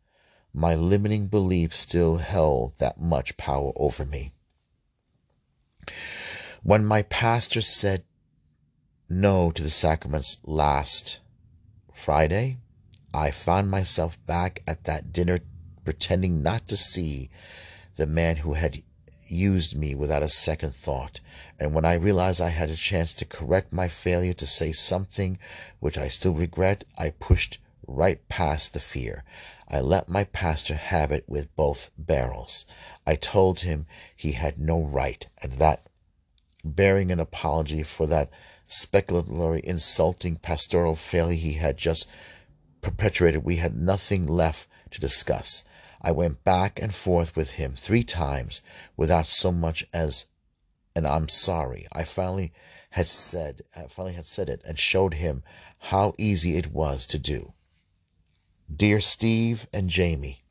My 0.53 0.73
limiting 0.73 1.27
belief 1.27 1.75
still 1.75 2.17
held 2.17 2.77
that 2.77 2.97
much 2.97 3.35
power 3.35 3.73
over 3.75 4.05
me. 4.05 4.31
When 6.61 6.85
my 6.85 7.01
pastor 7.01 7.59
said 7.59 8.05
no 9.09 9.51
to 9.51 9.61
the 9.61 9.69
sacraments 9.69 10.37
last 10.45 11.19
Friday, 11.91 12.59
I 13.13 13.31
found 13.31 13.69
myself 13.69 14.17
back 14.25 14.63
at 14.65 14.85
that 14.85 15.11
dinner 15.11 15.39
pretending 15.83 16.41
not 16.41 16.67
to 16.67 16.77
see 16.77 17.29
the 17.97 18.07
man 18.07 18.37
who 18.37 18.53
had 18.53 18.81
used 19.27 19.77
me 19.77 19.95
without 19.95 20.23
a 20.23 20.29
second 20.29 20.75
thought. 20.75 21.19
And 21.59 21.73
when 21.73 21.85
I 21.85 21.95
realized 21.95 22.41
I 22.41 22.49
had 22.49 22.69
a 22.69 22.75
chance 22.75 23.13
to 23.13 23.25
correct 23.25 23.73
my 23.73 23.87
failure 23.87 24.33
to 24.33 24.45
say 24.45 24.71
something 24.71 25.37
which 25.79 25.97
I 25.97 26.07
still 26.07 26.33
regret, 26.33 26.83
I 26.97 27.11
pushed 27.11 27.59
right 27.87 28.27
past 28.27 28.73
the 28.73 28.79
fear. 28.79 29.23
I 29.67 29.79
let 29.79 30.09
my 30.09 30.23
pastor 30.25 30.75
have 30.75 31.11
it 31.11 31.23
with 31.27 31.55
both 31.55 31.91
barrels. 31.97 32.65
I 33.05 33.15
told 33.15 33.61
him 33.61 33.85
he 34.15 34.33
had 34.33 34.59
no 34.59 34.81
right, 34.81 35.25
and 35.41 35.53
that, 35.53 35.87
bearing 36.63 37.11
an 37.11 37.19
apology 37.19 37.83
for 37.83 38.05
that 38.07 38.29
speculatory, 38.67 39.61
insulting 39.61 40.35
pastoral 40.35 40.95
failure 40.95 41.35
he 41.35 41.53
had 41.53 41.77
just 41.77 42.09
perpetrated, 42.81 43.43
we 43.43 43.57
had 43.57 43.75
nothing 43.75 44.27
left 44.27 44.67
to 44.91 44.99
discuss. 44.99 45.63
I 46.03 46.11
went 46.11 46.43
back 46.43 46.81
and 46.81 46.93
forth 46.93 47.35
with 47.35 47.51
him 47.51 47.75
three 47.75 48.03
times 48.03 48.61
without 48.97 49.25
so 49.25 49.51
much 49.51 49.85
as 49.93 50.27
an 50.95 51.05
I'm 51.05 51.29
sorry. 51.29 51.87
I 51.91 52.03
finally 52.03 52.51
had 52.91 53.07
said 53.07 53.61
I 53.75 53.87
finally 53.87 54.13
had 54.13 54.25
said 54.25 54.49
it 54.49 54.61
and 54.65 54.77
showed 54.77 55.15
him 55.15 55.43
how 55.79 56.13
easy 56.17 56.57
it 56.57 56.73
was 56.73 57.05
to 57.07 57.17
do. 57.17 57.53
Dear 58.73 58.99
Steve 58.99 59.67
and 59.71 59.89
Jamie, 59.89 60.43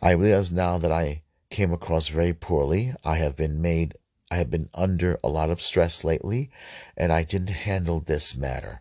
I 0.00 0.10
realize 0.12 0.50
now 0.50 0.78
that 0.78 0.92
I 0.92 1.22
came 1.50 1.72
across 1.72 2.08
very 2.08 2.32
poorly. 2.32 2.94
I 3.04 3.16
have 3.16 3.36
been 3.36 3.62
made 3.62 3.94
I 4.30 4.36
have 4.36 4.50
been 4.50 4.70
under 4.72 5.18
a 5.22 5.28
lot 5.28 5.50
of 5.50 5.60
stress 5.60 6.04
lately, 6.04 6.50
and 6.96 7.12
I 7.12 7.22
didn't 7.22 7.50
handle 7.50 8.00
this 8.00 8.34
matter 8.34 8.80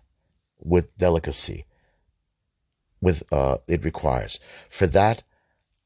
with 0.59 0.97
delicacy 0.97 1.65
with 3.01 3.23
uh, 3.33 3.57
it 3.67 3.83
requires. 3.83 4.39
For 4.69 4.87
that, 4.87 5.23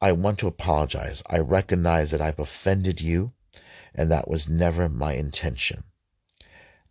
I 0.00 0.12
want 0.12 0.38
to 0.40 0.46
apologize. 0.46 1.22
I 1.28 1.38
recognize 1.38 2.10
that 2.10 2.20
I've 2.20 2.38
offended 2.38 3.00
you, 3.00 3.32
and 3.94 4.10
that 4.10 4.28
was 4.28 4.48
never 4.48 4.88
my 4.88 5.14
intention. 5.14 5.84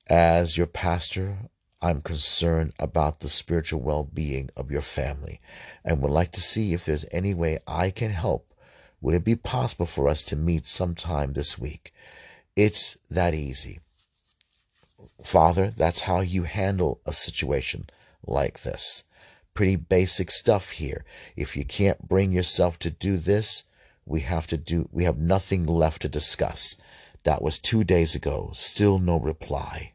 As 0.10 0.58
your 0.58 0.68
pastor, 0.68 1.50
I'm 1.82 2.02
concerned 2.02 2.74
about 2.80 3.20
the 3.20 3.30
spiritual 3.30 3.82
well 3.82 4.04
being 4.04 4.50
of 4.56 4.72
your 4.72 4.82
family 4.82 5.40
and 5.84 6.02
would 6.02 6.12
like 6.12 6.32
to 6.32 6.42
see 6.42 6.74
if 6.74 6.86
there's 6.86 7.06
any 7.12 7.34
way 7.34 7.60
I 7.68 7.92
can 7.92 8.12
help. 8.12 8.54
Would 9.02 9.16
it 9.16 9.24
be 9.24 9.36
possible 9.36 9.86
for 9.86 10.08
us 10.08 10.24
to 10.24 10.36
meet 10.36 10.66
sometime 10.66 11.34
this 11.34 11.60
week? 11.60 11.94
It's 12.56 12.98
that 13.10 13.36
easy. 13.36 13.82
Father, 15.24 15.70
that's 15.70 16.02
how 16.02 16.22
you 16.22 16.44
handle 16.44 17.02
a 17.06 17.14
situation 17.14 17.88
like 18.26 18.62
this 18.62 19.05
pretty 19.56 19.76
basic 19.76 20.30
stuff 20.30 20.72
here. 20.72 21.04
If 21.36 21.58
you 21.58 21.66
can't 21.66 22.08
bring 22.08 22.32
yourself 22.32 22.78
to 22.80 22.92
do 22.92 23.18
this, 23.18 23.64
we 24.06 24.20
have 24.22 24.46
to 24.48 24.58
do 24.58 24.88
we 24.92 25.06
have 25.06 25.18
nothing 25.18 25.66
left 25.66 26.04
to 26.04 26.10
discuss. 26.10 26.76
That 27.24 27.42
was 27.42 27.58
2 27.58 27.84
days 27.84 28.14
ago. 28.14 28.52
Still 28.54 29.00
no 29.00 29.18
reply. 29.18 29.94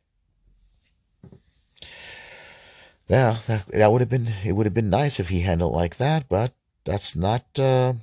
Yeah, 3.09 3.39
that, 3.47 3.66
that 3.69 3.93
would 3.93 4.01
have 4.01 4.11
been 4.11 4.32
it 4.45 4.53
would 4.53 4.66
have 4.66 4.74
been 4.74 4.91
nice 4.91 5.20
if 5.20 5.28
he 5.28 5.41
handled 5.41 5.73
like 5.73 5.97
that, 5.99 6.28
but 6.28 6.53
that's 6.85 7.15
not 7.15 7.45
uh, 7.59 7.95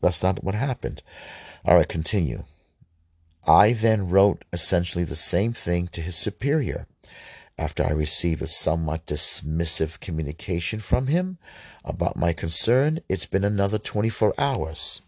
that's 0.00 0.22
not 0.22 0.42
what 0.42 0.54
happened. 0.54 1.02
All 1.64 1.76
right, 1.76 1.88
continue. 1.88 2.44
I 3.46 3.72
then 3.72 4.10
wrote 4.10 4.44
essentially 4.52 5.04
the 5.04 5.16
same 5.16 5.52
thing 5.52 5.88
to 5.88 6.02
his 6.02 6.16
superior 6.16 6.86
after 7.58 7.84
I 7.84 7.90
received 7.90 8.40
a 8.42 8.46
somewhat 8.46 9.06
dismissive 9.06 10.00
communication 10.00 10.78
from 10.78 11.08
him 11.08 11.38
about 11.84 12.16
my 12.16 12.32
concern, 12.32 13.00
it's 13.08 13.26
been 13.26 13.44
another 13.44 13.78
24 13.78 14.34
hours. 14.38 15.02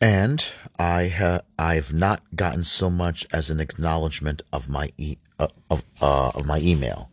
And 0.00 0.50
I 0.78 1.08
ha- 1.08 1.42
I've 1.58 1.92
not 1.92 2.22
gotten 2.34 2.64
so 2.64 2.90
much 2.90 3.26
as 3.32 3.50
an 3.50 3.60
acknowledgement 3.60 4.42
of 4.52 4.68
my 4.68 4.90
e- 4.98 5.18
uh, 5.38 5.48
of 5.70 5.82
uh, 6.00 6.32
of 6.34 6.46
my 6.46 6.58
email. 6.58 7.10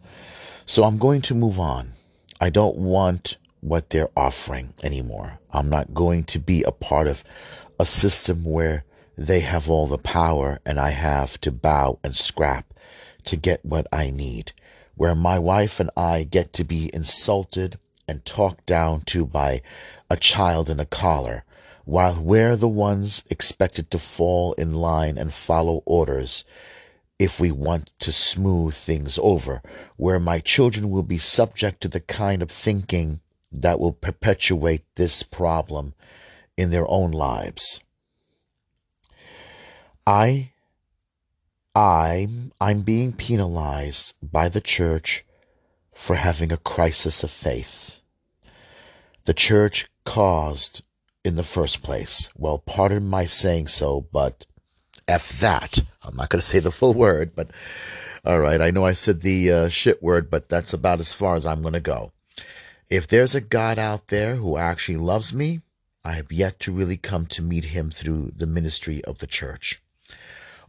So 0.65 0.83
I'm 0.83 0.97
going 0.97 1.21
to 1.23 1.35
move 1.35 1.59
on. 1.59 1.93
I 2.39 2.49
don't 2.49 2.77
want 2.77 3.37
what 3.61 3.91
they're 3.91 4.09
offering 4.17 4.73
anymore. 4.83 5.39
I'm 5.51 5.69
not 5.69 5.93
going 5.93 6.23
to 6.25 6.39
be 6.39 6.63
a 6.63 6.71
part 6.71 7.07
of 7.07 7.23
a 7.79 7.85
system 7.85 8.43
where 8.43 8.83
they 9.17 9.41
have 9.41 9.69
all 9.69 9.85
the 9.87 9.97
power 9.97 10.59
and 10.65 10.79
I 10.79 10.89
have 10.89 11.39
to 11.41 11.51
bow 11.51 11.99
and 12.03 12.15
scrap 12.15 12.70
to 13.25 13.35
get 13.35 13.65
what 13.65 13.87
I 13.91 14.09
need, 14.09 14.51
where 14.95 15.15
my 15.15 15.39
wife 15.39 15.79
and 15.79 15.89
I 15.95 16.23
get 16.23 16.53
to 16.53 16.63
be 16.63 16.93
insulted 16.93 17.77
and 18.07 18.25
talked 18.25 18.65
down 18.65 19.01
to 19.07 19.25
by 19.25 19.61
a 20.09 20.17
child 20.17 20.69
in 20.69 20.79
a 20.79 20.85
collar, 20.85 21.43
while 21.85 22.21
we're 22.21 22.55
the 22.55 22.67
ones 22.67 23.23
expected 23.29 23.89
to 23.91 23.99
fall 23.99 24.53
in 24.53 24.73
line 24.73 25.17
and 25.17 25.33
follow 25.33 25.81
orders 25.85 26.43
if 27.17 27.39
we 27.39 27.51
want 27.51 27.91
to 27.99 28.11
smooth 28.11 28.73
things 28.73 29.19
over, 29.21 29.61
where 29.95 30.19
my 30.19 30.39
children 30.39 30.89
will 30.89 31.03
be 31.03 31.17
subject 31.17 31.81
to 31.81 31.87
the 31.87 31.99
kind 31.99 32.41
of 32.41 32.49
thinking 32.49 33.19
that 33.51 33.79
will 33.79 33.91
perpetuate 33.91 34.83
this 34.95 35.21
problem 35.21 35.93
in 36.57 36.71
their 36.71 36.89
own 36.89 37.11
lives. 37.11 37.83
I 40.07 40.51
I'm 41.73 42.51
I'm 42.59 42.81
being 42.81 43.13
penalized 43.13 44.15
by 44.21 44.49
the 44.49 44.59
church 44.59 45.23
for 45.93 46.17
having 46.17 46.51
a 46.51 46.57
crisis 46.57 47.23
of 47.23 47.31
faith. 47.31 48.01
The 49.23 49.33
church 49.33 49.87
caused 50.03 50.85
in 51.23 51.37
the 51.37 51.43
first 51.43 51.81
place. 51.81 52.29
Well, 52.35 52.57
pardon 52.57 53.07
my 53.07 53.23
saying 53.23 53.67
so, 53.67 54.05
but 54.11 54.45
F 55.07 55.39
that. 55.39 55.79
I'm 56.03 56.17
not 56.17 56.29
going 56.29 56.41
to 56.41 56.45
say 56.45 56.59
the 56.59 56.71
full 56.71 56.93
word, 56.93 57.35
but 57.35 57.51
all 58.25 58.39
right. 58.39 58.61
I 58.61 58.71
know 58.71 58.85
I 58.85 58.91
said 58.91 59.21
the 59.21 59.51
uh, 59.51 59.69
shit 59.69 60.03
word, 60.03 60.29
but 60.29 60.49
that's 60.49 60.73
about 60.73 60.99
as 60.99 61.13
far 61.13 61.35
as 61.35 61.45
I'm 61.45 61.61
going 61.61 61.73
to 61.73 61.79
go. 61.79 62.11
If 62.89 63.07
there's 63.07 63.33
a 63.33 63.39
God 63.41 63.79
out 63.79 64.07
there 64.07 64.35
who 64.35 64.57
actually 64.57 64.97
loves 64.97 65.33
me, 65.33 65.61
I 66.03 66.13
have 66.13 66.33
yet 66.33 66.59
to 66.61 66.73
really 66.73 66.97
come 66.97 67.27
to 67.27 67.41
meet 67.41 67.65
him 67.65 67.91
through 67.91 68.33
the 68.35 68.47
ministry 68.47 69.01
of 69.05 69.19
the 69.19 69.27
church. 69.27 69.81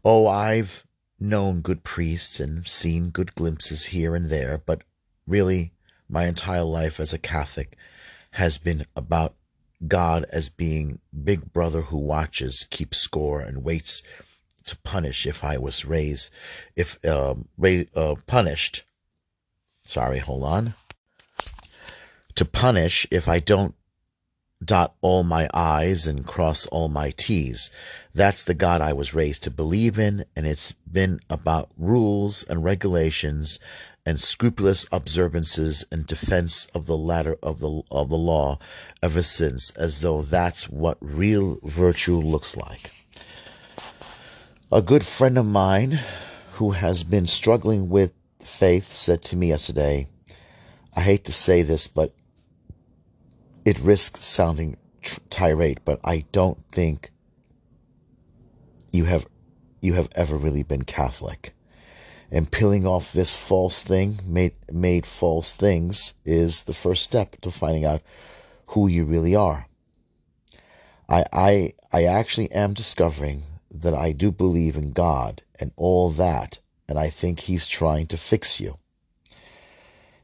Oh, 0.04 0.26
I've 0.26 0.86
known 1.22 1.60
good 1.60 1.84
priests 1.84 2.40
and 2.40 2.66
seen 2.66 3.10
good 3.10 3.34
glimpses 3.34 3.86
here 3.86 4.14
and 4.14 4.28
there, 4.28 4.58
but 4.58 4.82
really, 5.26 5.72
my 6.08 6.26
entire 6.26 6.64
life 6.64 7.00
as 7.00 7.12
a 7.12 7.18
Catholic 7.18 7.76
has 8.32 8.58
been 8.58 8.86
about 8.96 9.34
God 9.86 10.24
as 10.30 10.48
being 10.48 10.98
big 11.24 11.52
brother 11.52 11.82
who 11.82 11.98
watches, 11.98 12.66
keeps 12.70 12.98
score, 12.98 13.40
and 13.40 13.64
waits 13.64 14.02
to 14.64 14.76
punish 14.78 15.26
if 15.26 15.42
I 15.42 15.58
was 15.58 15.84
raised, 15.84 16.30
if 16.76 17.02
uh, 17.04 17.34
ra- 17.56 17.84
uh, 17.96 18.14
punished. 18.26 18.84
Sorry, 19.84 20.18
hold 20.18 20.44
on. 20.44 20.74
to 22.34 22.44
punish 22.44 23.06
if 23.10 23.28
I 23.28 23.40
don't 23.40 23.74
dot 24.64 24.94
all 25.00 25.24
my 25.24 25.48
I's 25.52 26.06
and 26.06 26.26
cross 26.26 26.66
all 26.66 26.88
my 26.88 27.12
T's. 27.16 27.70
That's 28.14 28.44
the 28.44 28.54
God 28.54 28.80
I 28.80 28.92
was 28.92 29.14
raised 29.14 29.42
to 29.44 29.50
believe 29.50 29.98
in, 29.98 30.24
and 30.36 30.46
it's 30.46 30.72
been 30.72 31.20
about 31.30 31.70
rules 31.76 32.44
and 32.44 32.64
regulations 32.64 33.58
and 34.04 34.20
scrupulous 34.20 34.86
observances 34.90 35.84
and 35.92 36.06
defense 36.06 36.66
of 36.74 36.86
the 36.86 36.96
ladder 36.96 37.36
of 37.42 37.60
the 37.60 37.82
of 37.90 38.08
the 38.08 38.16
law 38.16 38.58
ever 39.02 39.22
since, 39.22 39.70
as 39.76 40.00
though 40.00 40.22
that's 40.22 40.68
what 40.68 40.98
real 41.00 41.58
virtue 41.62 42.16
looks 42.16 42.56
like. 42.56 42.90
A 44.70 44.82
good 44.82 45.04
friend 45.04 45.38
of 45.38 45.46
mine 45.46 46.00
who 46.54 46.72
has 46.72 47.04
been 47.04 47.26
struggling 47.26 47.88
with 47.88 48.12
faith 48.42 48.92
said 48.92 49.22
to 49.22 49.36
me 49.36 49.48
yesterday, 49.48 50.06
I 50.94 51.00
hate 51.00 51.24
to 51.26 51.32
say 51.32 51.62
this, 51.62 51.88
but 51.88 52.14
it 53.64 53.78
risks 53.78 54.24
sounding 54.24 54.76
tirade, 55.30 55.80
but 55.84 56.00
I 56.04 56.24
don't 56.32 56.58
think 56.70 57.10
you 58.92 59.04
have 59.06 59.26
you 59.80 59.94
have 59.94 60.08
ever 60.14 60.36
really 60.36 60.62
been 60.62 60.84
Catholic. 60.84 61.54
And 62.30 62.50
peeling 62.50 62.86
off 62.86 63.12
this 63.12 63.36
false 63.36 63.82
thing, 63.82 64.20
made 64.26 64.54
made 64.70 65.04
false 65.04 65.52
things, 65.52 66.14
is 66.24 66.64
the 66.64 66.72
first 66.72 67.02
step 67.02 67.40
to 67.42 67.50
finding 67.50 67.84
out 67.84 68.00
who 68.68 68.88
you 68.88 69.04
really 69.04 69.34
are. 69.34 69.66
I 71.08 71.24
I 71.32 71.74
I 71.92 72.04
actually 72.04 72.50
am 72.52 72.72
discovering 72.72 73.42
that 73.70 73.94
I 73.94 74.12
do 74.12 74.30
believe 74.30 74.76
in 74.76 74.92
God 74.92 75.42
and 75.60 75.72
all 75.76 76.10
that, 76.10 76.60
and 76.88 76.98
I 76.98 77.10
think 77.10 77.40
He's 77.40 77.66
trying 77.66 78.06
to 78.08 78.16
fix 78.16 78.60
you. 78.60 78.78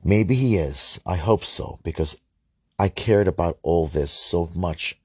Maybe 0.03 0.35
He 0.35 0.57
is. 0.57 1.01
I 1.05 1.17
hope 1.17 1.45
so, 1.45 1.79
because 1.83 2.19
I 2.79 2.89
cared 2.89 3.27
about 3.27 3.59
all 3.63 3.89
this 3.89 4.13
so 4.13 4.51
much. 4.55 4.99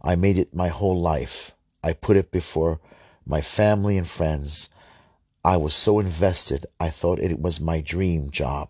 I 0.00 0.14
made 0.14 0.38
it 0.38 0.54
my 0.54 0.68
whole 0.68 1.00
life. 1.00 1.52
I 1.82 1.92
put 1.92 2.16
it 2.16 2.30
before 2.30 2.80
my 3.26 3.40
family 3.40 3.98
and 3.98 4.08
friends. 4.08 4.70
I 5.44 5.56
was 5.56 5.74
so 5.74 5.98
invested, 5.98 6.66
I 6.78 6.90
thought 6.90 7.18
it 7.18 7.40
was 7.40 7.60
my 7.60 7.80
dream 7.80 8.30
job. 8.30 8.68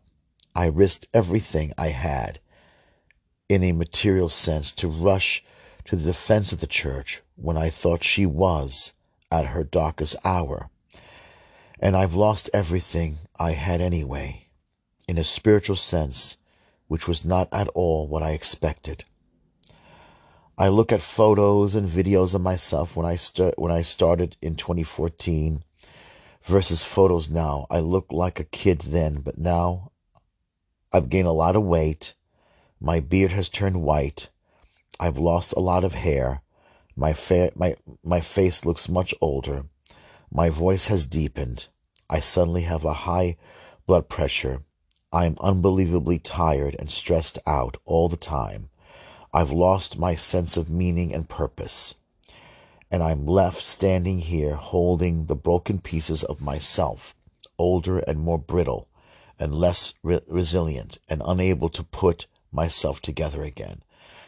I 0.54 0.66
risked 0.66 1.08
everything 1.12 1.72
I 1.76 1.88
had 1.88 2.40
in 3.48 3.62
a 3.62 3.72
material 3.72 4.28
sense 4.28 4.72
to 4.72 4.88
rush 4.88 5.44
to 5.84 5.96
the 5.96 6.04
defense 6.04 6.52
of 6.52 6.60
the 6.60 6.66
church 6.66 7.22
when 7.36 7.56
I 7.56 7.70
thought 7.70 8.02
she 8.02 8.26
was 8.26 8.94
at 9.30 9.46
her 9.46 9.62
darkest 9.62 10.16
hour. 10.24 10.68
And 11.80 11.96
I've 11.96 12.14
lost 12.14 12.50
everything 12.52 13.18
I 13.38 13.52
had 13.52 13.80
anyway. 13.80 14.48
In 15.06 15.16
a 15.16 15.24
spiritual 15.24 15.76
sense, 15.76 16.37
which 16.88 17.06
was 17.06 17.24
not 17.24 17.48
at 17.52 17.68
all 17.68 18.08
what 18.08 18.22
I 18.22 18.30
expected. 18.30 19.04
I 20.56 20.68
look 20.68 20.90
at 20.90 21.00
photos 21.00 21.76
and 21.76 21.88
videos 21.88 22.34
of 22.34 22.40
myself 22.40 22.96
when 22.96 23.06
I 23.06 23.14
start 23.14 23.56
when 23.58 23.70
I 23.70 23.82
started 23.82 24.36
in 24.42 24.56
2014 24.56 25.62
versus 26.42 26.82
photos 26.82 27.30
now. 27.30 27.66
I 27.70 27.78
look 27.78 28.06
like 28.10 28.40
a 28.40 28.44
kid 28.44 28.80
then, 28.80 29.20
but 29.20 29.38
now 29.38 29.92
I've 30.92 31.10
gained 31.10 31.28
a 31.28 31.32
lot 31.32 31.54
of 31.54 31.62
weight. 31.62 32.14
My 32.80 32.98
beard 32.98 33.32
has 33.32 33.48
turned 33.48 33.82
white. 33.82 34.30
I've 34.98 35.18
lost 35.18 35.52
a 35.52 35.60
lot 35.60 35.84
of 35.84 35.94
hair. 35.94 36.42
My 36.96 37.12
fa- 37.12 37.52
my 37.54 37.76
my 38.02 38.20
face 38.20 38.64
looks 38.64 38.88
much 38.88 39.14
older. 39.20 39.66
My 40.32 40.50
voice 40.50 40.86
has 40.88 41.04
deepened. 41.06 41.68
I 42.10 42.18
suddenly 42.18 42.62
have 42.62 42.84
a 42.84 43.06
high 43.06 43.36
blood 43.86 44.08
pressure 44.08 44.62
I 45.12 45.24
am 45.24 45.36
unbelievably 45.40 46.18
tired 46.18 46.76
and 46.78 46.90
stressed 46.90 47.38
out 47.46 47.78
all 47.86 48.08
the 48.08 48.16
time. 48.16 48.68
I've 49.32 49.50
lost 49.50 49.98
my 49.98 50.14
sense 50.14 50.56
of 50.56 50.68
meaning 50.68 51.14
and 51.14 51.28
purpose. 51.28 51.94
And 52.90 53.02
I'm 53.02 53.26
left 53.26 53.62
standing 53.62 54.18
here 54.18 54.54
holding 54.54 55.26
the 55.26 55.34
broken 55.34 55.80
pieces 55.80 56.22
of 56.24 56.42
myself, 56.42 57.14
older 57.58 57.98
and 58.00 58.20
more 58.20 58.38
brittle 58.38 58.88
and 59.38 59.54
less 59.54 59.94
re- 60.02 60.20
resilient 60.26 60.98
and 61.08 61.22
unable 61.24 61.68
to 61.70 61.84
put 61.84 62.26
myself 62.52 63.00
together 63.00 63.42
again, 63.42 63.82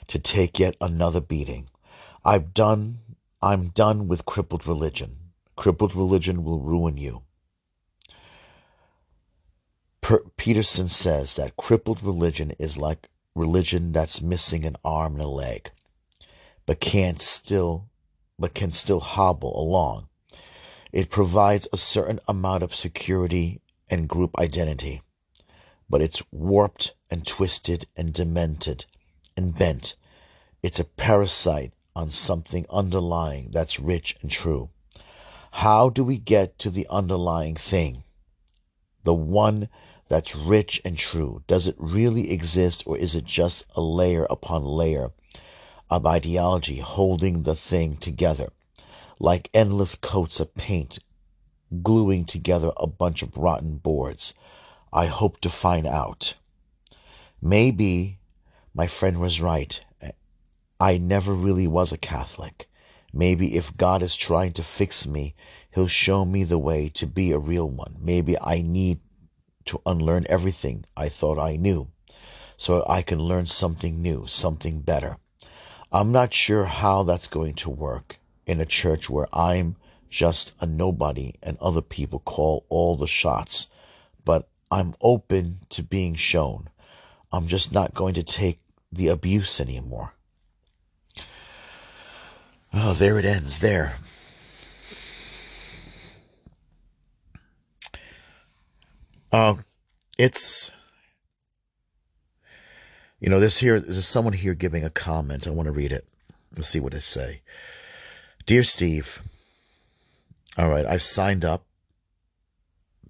to 0.09 0.19
take 0.19 0.59
yet 0.59 0.77
another 0.81 1.20
beating. 1.20 1.69
I've 2.24 2.55
done, 2.55 3.01
I'm 3.43 3.69
done 3.69 4.09
with 4.09 4.27
crippled 4.27 4.66
religion. 4.66 5.16
Crippled 5.57 5.94
religion 5.94 6.44
will 6.44 6.61
ruin 6.61 6.97
you. 6.97 7.23
Peterson 10.37 10.89
says 10.89 11.35
that 11.35 11.57
crippled 11.57 12.03
religion 12.03 12.53
is 12.59 12.77
like 12.77 13.09
religion 13.35 13.93
that's 13.93 14.23
missing 14.23 14.65
an 14.65 14.77
arm 14.85 15.15
and 15.15 15.23
a 15.23 15.28
leg, 15.28 15.70
but 16.66 16.81
can't 16.81 17.20
still, 17.20 17.89
but 18.39 18.55
can 18.55 18.70
still 18.70 19.01
hobble 19.01 19.59
along. 19.61 20.09
It 20.93 21.11
provides 21.11 21.69
a 21.73 21.77
certain 21.77 22.19
amount 22.27 22.62
of 22.62 22.74
security 22.74 23.61
and 23.89 24.09
group 24.09 24.37
identity, 24.39 25.03
but 25.89 26.01
it's 26.01 26.23
warped 26.32 26.95
and 27.11 27.27
twisted 27.27 27.87
and 27.97 28.12
demented 28.12 28.87
and 29.37 29.57
bent. 29.57 29.97
It's 30.62 30.81
a 30.81 30.85
parasite 30.85 31.73
on 31.95 32.11
something 32.11 32.66
underlying 32.70 33.51
that's 33.53 33.81
rich 33.81 34.16
and 34.23 34.31
true. 34.31 34.70
How 35.53 35.89
do 35.89 36.05
we 36.05 36.19
get 36.19 36.59
to 36.61 36.70
the 36.70 36.87
underlying 36.91 37.57
thing? 37.57 38.05
The 39.05 39.15
one 39.15 39.69
that's 40.11 40.35
rich 40.35 40.82
and 40.85 40.99
true? 40.99 41.43
Does 41.47 41.66
it 41.69 41.77
really 41.78 42.31
exist 42.32 42.82
or 42.85 42.99
is 42.99 43.15
it 43.15 43.24
just 43.24 43.65
a 43.74 43.81
layer 43.81 44.27
upon 44.28 44.65
layer 44.65 45.12
of 45.89 46.05
ideology 46.05 46.81
holding 46.81 47.45
the 47.45 47.55
thing 47.55 47.97
together? 47.97 48.51
Like 49.20 49.49
endless 49.55 49.95
coats 49.95 50.41
of 50.41 50.55
paint 50.55 50.99
gluing 51.82 52.24
together 52.24 52.73
a 52.77 52.89
bunch 52.89 53.23
of 53.23 53.37
rotten 53.37 53.77
boards. 53.77 54.35
I 54.93 55.07
hope 55.07 55.41
to 55.43 55.49
find 55.49 55.87
out. 55.87 56.35
Maybe 57.41 58.19
my 58.74 58.89
friend 58.89 59.20
was 59.20 59.41
right. 59.41 59.81
I 60.81 60.99
never 60.99 61.32
really 61.32 61.69
was 61.69 61.93
a 61.93 61.99
Catholic. 61.99 62.69
Maybe 63.12 63.57
if 63.57 63.77
God 63.77 64.03
is 64.03 64.16
trying 64.16 64.55
to 64.55 64.65
fix 64.65 65.07
me, 65.07 65.35
He'll 65.73 65.87
show 65.87 66.24
me 66.24 66.43
the 66.43 66.59
way 66.59 66.89
to 66.95 67.07
be 67.07 67.31
a 67.31 67.39
real 67.39 67.70
one. 67.70 67.95
Maybe 68.01 68.37
I 68.41 68.61
need 68.61 68.99
to 69.70 69.80
unlearn 69.86 70.24
everything 70.28 70.84
I 70.97 71.09
thought 71.09 71.38
I 71.38 71.56
knew 71.56 71.88
so 72.56 72.84
I 72.88 73.02
can 73.02 73.18
learn 73.20 73.47
something 73.47 74.02
new, 74.02 74.26
something 74.26 74.82
better. 74.82 75.16
I'm 75.90 76.12
not 76.12 76.34
sure 76.34 76.66
how 76.66 77.05
that's 77.05 77.26
going 77.26 77.55
to 77.55 77.70
work 77.70 78.18
in 78.47 78.60
a 78.60 78.66
church 78.66 79.09
where 79.09 79.28
I'm 79.32 79.76
just 80.10 80.55
a 80.60 80.66
nobody 80.66 81.34
and 81.42 81.56
other 81.59 81.80
people 81.80 82.18
call 82.18 82.66
all 82.68 82.97
the 82.97 83.06
shots, 83.06 83.68
but 84.24 84.48
I'm 84.70 84.94
open 85.01 85.60
to 85.70 85.82
being 85.82 86.16
shown. 86.16 86.68
I'm 87.32 87.47
just 87.47 87.72
not 87.72 87.94
going 87.94 88.14
to 88.14 88.22
take 88.22 88.60
the 88.92 89.09
abuse 89.09 89.60
anymore. 89.60 90.14
Oh, 92.74 92.92
there 92.92 93.18
it 93.18 93.24
ends 93.24 93.60
there. 93.60 93.97
Uh, 99.32 99.55
it's 100.19 100.73
you 103.20 103.28
know, 103.28 103.39
this 103.39 103.59
here 103.59 103.78
there's 103.78 104.07
someone 104.07 104.32
here 104.32 104.55
giving 104.55 104.85
a 104.85 104.90
comment. 104.90 105.47
I 105.47 105.51
want 105.51 105.66
to 105.66 105.73
read 105.73 105.93
it. 105.93 106.07
Let's 106.55 106.69
see 106.69 106.81
what 106.81 106.93
they 106.93 107.01
say. 107.01 107.43
Dear 108.47 108.65
Steve, 108.65 109.23
all 110.59 110.69
right, 110.69 110.86
I've 110.86 111.02
signed 111.02 111.44
up 111.44 111.65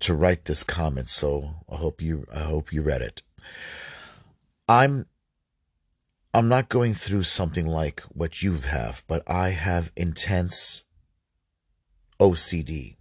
to 0.01 0.15
write 0.15 0.45
this 0.45 0.65
comment, 0.65 1.09
so 1.09 1.55
I 1.71 1.77
hope 1.77 2.03
you 2.03 2.27
I 2.35 2.41
hope 2.41 2.73
you 2.73 2.83
read 2.83 3.03
it. 3.03 3.23
I'm 4.69 5.07
I'm 6.35 6.49
not 6.49 6.69
going 6.69 6.95
through 6.95 7.23
something 7.23 7.67
like 7.67 8.03
what 8.13 8.43
you 8.43 8.57
have, 8.57 9.03
but 9.07 9.29
I 9.29 9.51
have 9.51 9.91
intense 9.97 10.85
OCD 12.19 12.97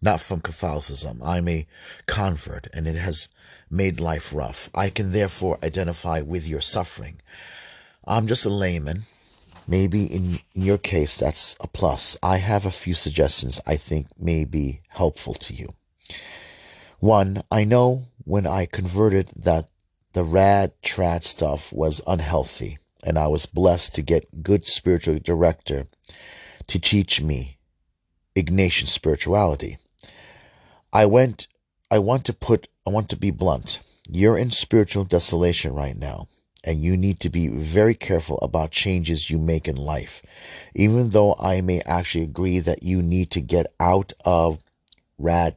not 0.00 0.20
from 0.20 0.40
Catholicism. 0.40 1.20
I'm 1.22 1.48
a 1.48 1.66
convert 2.06 2.68
and 2.72 2.86
it 2.86 2.96
has 2.96 3.28
made 3.70 4.00
life 4.00 4.32
rough. 4.32 4.70
I 4.74 4.90
can 4.90 5.12
therefore 5.12 5.58
identify 5.62 6.20
with 6.20 6.46
your 6.46 6.60
suffering. 6.60 7.20
I'm 8.06 8.26
just 8.26 8.46
a 8.46 8.50
layman. 8.50 9.06
Maybe 9.68 10.04
in 10.04 10.38
your 10.54 10.78
case, 10.78 11.16
that's 11.16 11.56
a 11.60 11.66
plus. 11.66 12.16
I 12.22 12.36
have 12.36 12.64
a 12.64 12.70
few 12.70 12.94
suggestions 12.94 13.60
I 13.66 13.76
think 13.76 14.06
may 14.18 14.44
be 14.44 14.80
helpful 14.90 15.34
to 15.34 15.54
you. 15.54 15.74
One, 17.00 17.42
I 17.50 17.64
know 17.64 18.04
when 18.24 18.46
I 18.46 18.66
converted 18.66 19.30
that 19.34 19.68
the 20.12 20.24
rad 20.24 20.72
trad 20.82 21.24
stuff 21.24 21.72
was 21.72 22.00
unhealthy, 22.06 22.78
and 23.04 23.18
I 23.18 23.26
was 23.26 23.44
blessed 23.44 23.94
to 23.96 24.02
get 24.02 24.42
good 24.42 24.66
spiritual 24.66 25.18
director 25.18 25.88
to 26.68 26.78
teach 26.78 27.20
me 27.20 27.55
Ignatian 28.36 28.86
spirituality. 28.86 29.78
I 30.92 31.06
went 31.06 31.48
I 31.90 31.98
want 31.98 32.24
to 32.26 32.32
put 32.32 32.68
I 32.86 32.90
want 32.90 33.08
to 33.10 33.16
be 33.16 33.30
blunt. 33.30 33.80
You're 34.08 34.38
in 34.38 34.50
spiritual 34.50 35.04
desolation 35.04 35.74
right 35.74 35.96
now, 35.96 36.28
and 36.64 36.80
you 36.82 36.96
need 36.96 37.18
to 37.20 37.30
be 37.30 37.48
very 37.48 37.94
careful 37.94 38.38
about 38.38 38.70
changes 38.70 39.30
you 39.30 39.38
make 39.38 39.66
in 39.66 39.76
life. 39.76 40.22
Even 40.74 41.10
though 41.10 41.34
I 41.38 41.60
may 41.60 41.80
actually 41.80 42.24
agree 42.24 42.60
that 42.60 42.82
you 42.82 43.02
need 43.02 43.30
to 43.32 43.40
get 43.40 43.66
out 43.80 44.12
of 44.24 44.58
rad, 45.18 45.56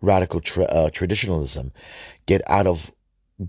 radical 0.00 0.40
tra- 0.40 0.64
uh, 0.64 0.90
traditionalism, 0.90 1.72
get 2.26 2.42
out 2.48 2.66
of 2.66 2.90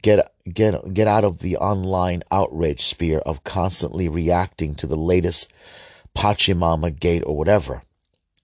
get 0.02 0.31
get 0.52 0.93
get 0.93 1.07
out 1.07 1.23
of 1.23 1.39
the 1.39 1.57
online 1.57 2.23
outrage 2.31 2.84
sphere 2.84 3.19
of 3.19 3.43
constantly 3.43 4.10
reacting 4.10 4.76
to 4.76 4.88
the 4.88 4.97
latest 4.97 5.52
Pachamama 6.15 6.97
gate 6.97 7.23
or 7.26 7.38
whatever. 7.38 7.81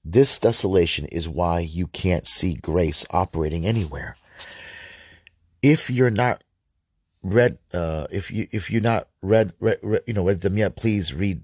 This 0.03 0.39
desolation 0.39 1.05
is 1.05 1.29
why 1.29 1.59
you 1.59 1.87
can't 1.87 2.25
see 2.25 2.55
grace 2.55 3.05
operating 3.11 3.65
anywhere. 3.65 4.15
If 5.61 5.89
you're 5.89 6.09
not 6.09 6.43
read, 7.21 7.59
uh, 7.73 8.07
if 8.11 8.31
you 8.31 8.47
if 8.51 8.71
you're 8.71 8.81
not 8.81 9.07
read, 9.21 9.53
read, 9.59 9.77
read, 9.83 10.01
you 10.07 10.13
know 10.13 10.25
read 10.25 10.41
them 10.41 10.57
yet, 10.57 10.75
please 10.75 11.13
read 11.13 11.43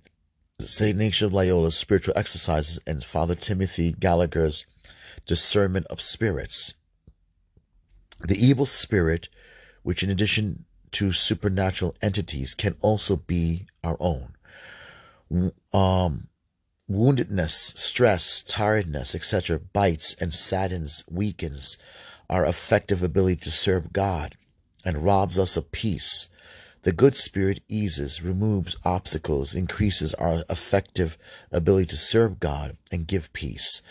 Saint 0.59 0.91
Ignatius 0.91 1.21
of 1.21 1.33
Loyola's 1.33 1.77
spiritual 1.77 2.17
exercises 2.17 2.79
and 2.87 3.03
Father 3.03 3.35
Timothy 3.35 3.91
Gallagher's 3.91 4.65
discernment 5.27 5.85
of 5.87 6.01
spirits. 6.01 6.73
The 8.25 8.43
evil 8.43 8.65
spirit, 8.65 9.29
which 9.83 10.01
in 10.01 10.09
addition 10.09 10.65
to 10.91 11.11
supernatural 11.11 11.93
entities 12.01 12.55
can 12.55 12.75
also 12.81 13.17
be 13.17 13.67
our 13.83 13.97
own. 13.99 14.33
Um, 15.73 16.29
woundedness, 16.89 17.77
stress, 17.77 18.41
tiredness, 18.41 19.13
etc., 19.13 19.59
bites 19.59 20.15
and 20.15 20.33
saddens, 20.33 21.03
weakens 21.09 21.77
our 22.29 22.45
effective 22.45 23.03
ability 23.03 23.37
to 23.37 23.51
serve 23.51 23.93
God 23.93 24.35
and 24.85 25.03
robs 25.03 25.37
us 25.37 25.57
of 25.57 25.71
peace. 25.71 26.29
The 26.83 26.93
good 26.93 27.17
spirit 27.17 27.61
eases, 27.67 28.21
removes 28.21 28.77
obstacles, 28.85 29.55
increases 29.55 30.13
our 30.13 30.45
effective 30.49 31.17
ability 31.51 31.87
to 31.87 31.97
serve 31.97 32.39
God 32.39 32.77
and 32.91 33.07
give 33.07 33.33
peace. 33.33 33.81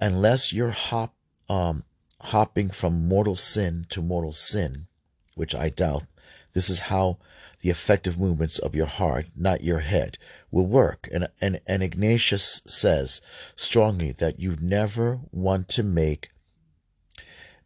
Unless 0.00 0.52
you're 0.52 0.70
hop, 0.70 1.14
um, 1.48 1.84
hopping 2.20 2.68
from 2.68 3.08
mortal 3.08 3.36
sin 3.36 3.86
to 3.88 4.02
mortal 4.02 4.32
sin, 4.32 4.86
which 5.34 5.54
I 5.54 5.70
doubt, 5.70 6.04
this 6.52 6.68
is 6.68 6.80
how 6.80 7.18
the 7.60 7.70
effective 7.70 8.18
movements 8.18 8.58
of 8.58 8.74
your 8.74 8.86
heart, 8.86 9.26
not 9.34 9.64
your 9.64 9.78
head, 9.78 10.18
will 10.52 10.66
work. 10.66 11.08
And, 11.12 11.26
and, 11.40 11.60
and 11.66 11.82
Ignatius 11.82 12.62
says 12.66 13.20
strongly 13.56 14.12
that 14.12 14.38
you 14.38 14.56
never 14.60 15.20
want 15.32 15.68
to 15.70 15.82
make 15.82 16.30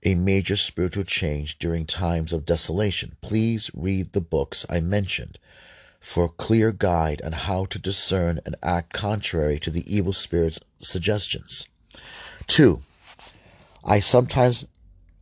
a 0.02 0.14
major 0.14 0.56
spiritual 0.56 1.04
change 1.04 1.58
during 1.58 1.84
times 1.84 2.32
of 2.32 2.46
desolation. 2.46 3.16
Please 3.20 3.70
read 3.74 4.12
the 4.12 4.20
books 4.20 4.64
I 4.70 4.80
mentioned 4.80 5.38
for 5.98 6.26
a 6.26 6.28
clear 6.28 6.70
guide 6.70 7.20
on 7.22 7.32
how 7.32 7.64
to 7.64 7.78
discern 7.78 8.38
and 8.46 8.54
act 8.62 8.92
contrary 8.92 9.58
to 9.58 9.70
the 9.70 9.82
evil 9.92 10.12
spirit's 10.12 10.60
suggestions. 10.78 11.66
Two, 12.46 12.80
I 13.84 13.98
sometimes 13.98 14.64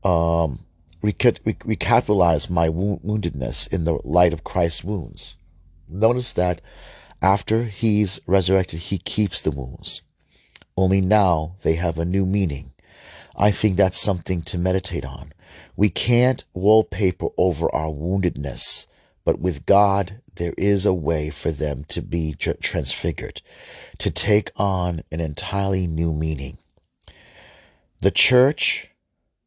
um, 0.05 0.61
recapitalize 1.03 2.51
my 2.51 2.69
woundedness 2.69 3.73
in 3.73 3.85
the 3.85 3.99
light 4.05 4.35
of 4.35 4.45
Christ's 4.45 4.85
wounds. 4.85 5.36
Notice 5.89 6.32
that 6.32 6.61
after 7.25 7.65
he's 7.65 8.21
resurrected, 8.27 8.81
he 8.81 8.99
keeps 8.99 9.41
the 9.41 9.51
wounds. 9.51 10.03
Only 10.77 11.01
now 11.01 11.57
they 11.63 11.77
have 11.77 11.99
a 11.99 12.05
new 12.05 12.27
meaning. 12.27 12.73
I 13.35 13.51
think 13.51 13.79
that's 13.79 13.99
something 13.99 14.43
to 14.43 14.59
meditate 14.59 15.07
on. 15.07 15.33
We 15.75 15.89
can't 15.89 16.45
wallpaper 16.53 17.29
over 17.39 17.75
our 17.75 17.89
woundedness, 17.89 18.87
but 19.25 19.41
with 19.41 19.65
God, 19.65 20.21
there 20.35 20.53
is 20.59 20.85
a 20.85 20.93
way 20.93 21.31
for 21.31 21.51
them 21.51 21.85
to 21.89 22.03
be 22.03 22.35
transfigured, 22.35 23.41
to 23.97 24.11
take 24.11 24.51
on 24.57 25.01
an 25.11 25.21
entirely 25.21 25.87
new 25.87 26.13
meaning. 26.13 26.59
The 28.03 28.11
church 28.11 28.91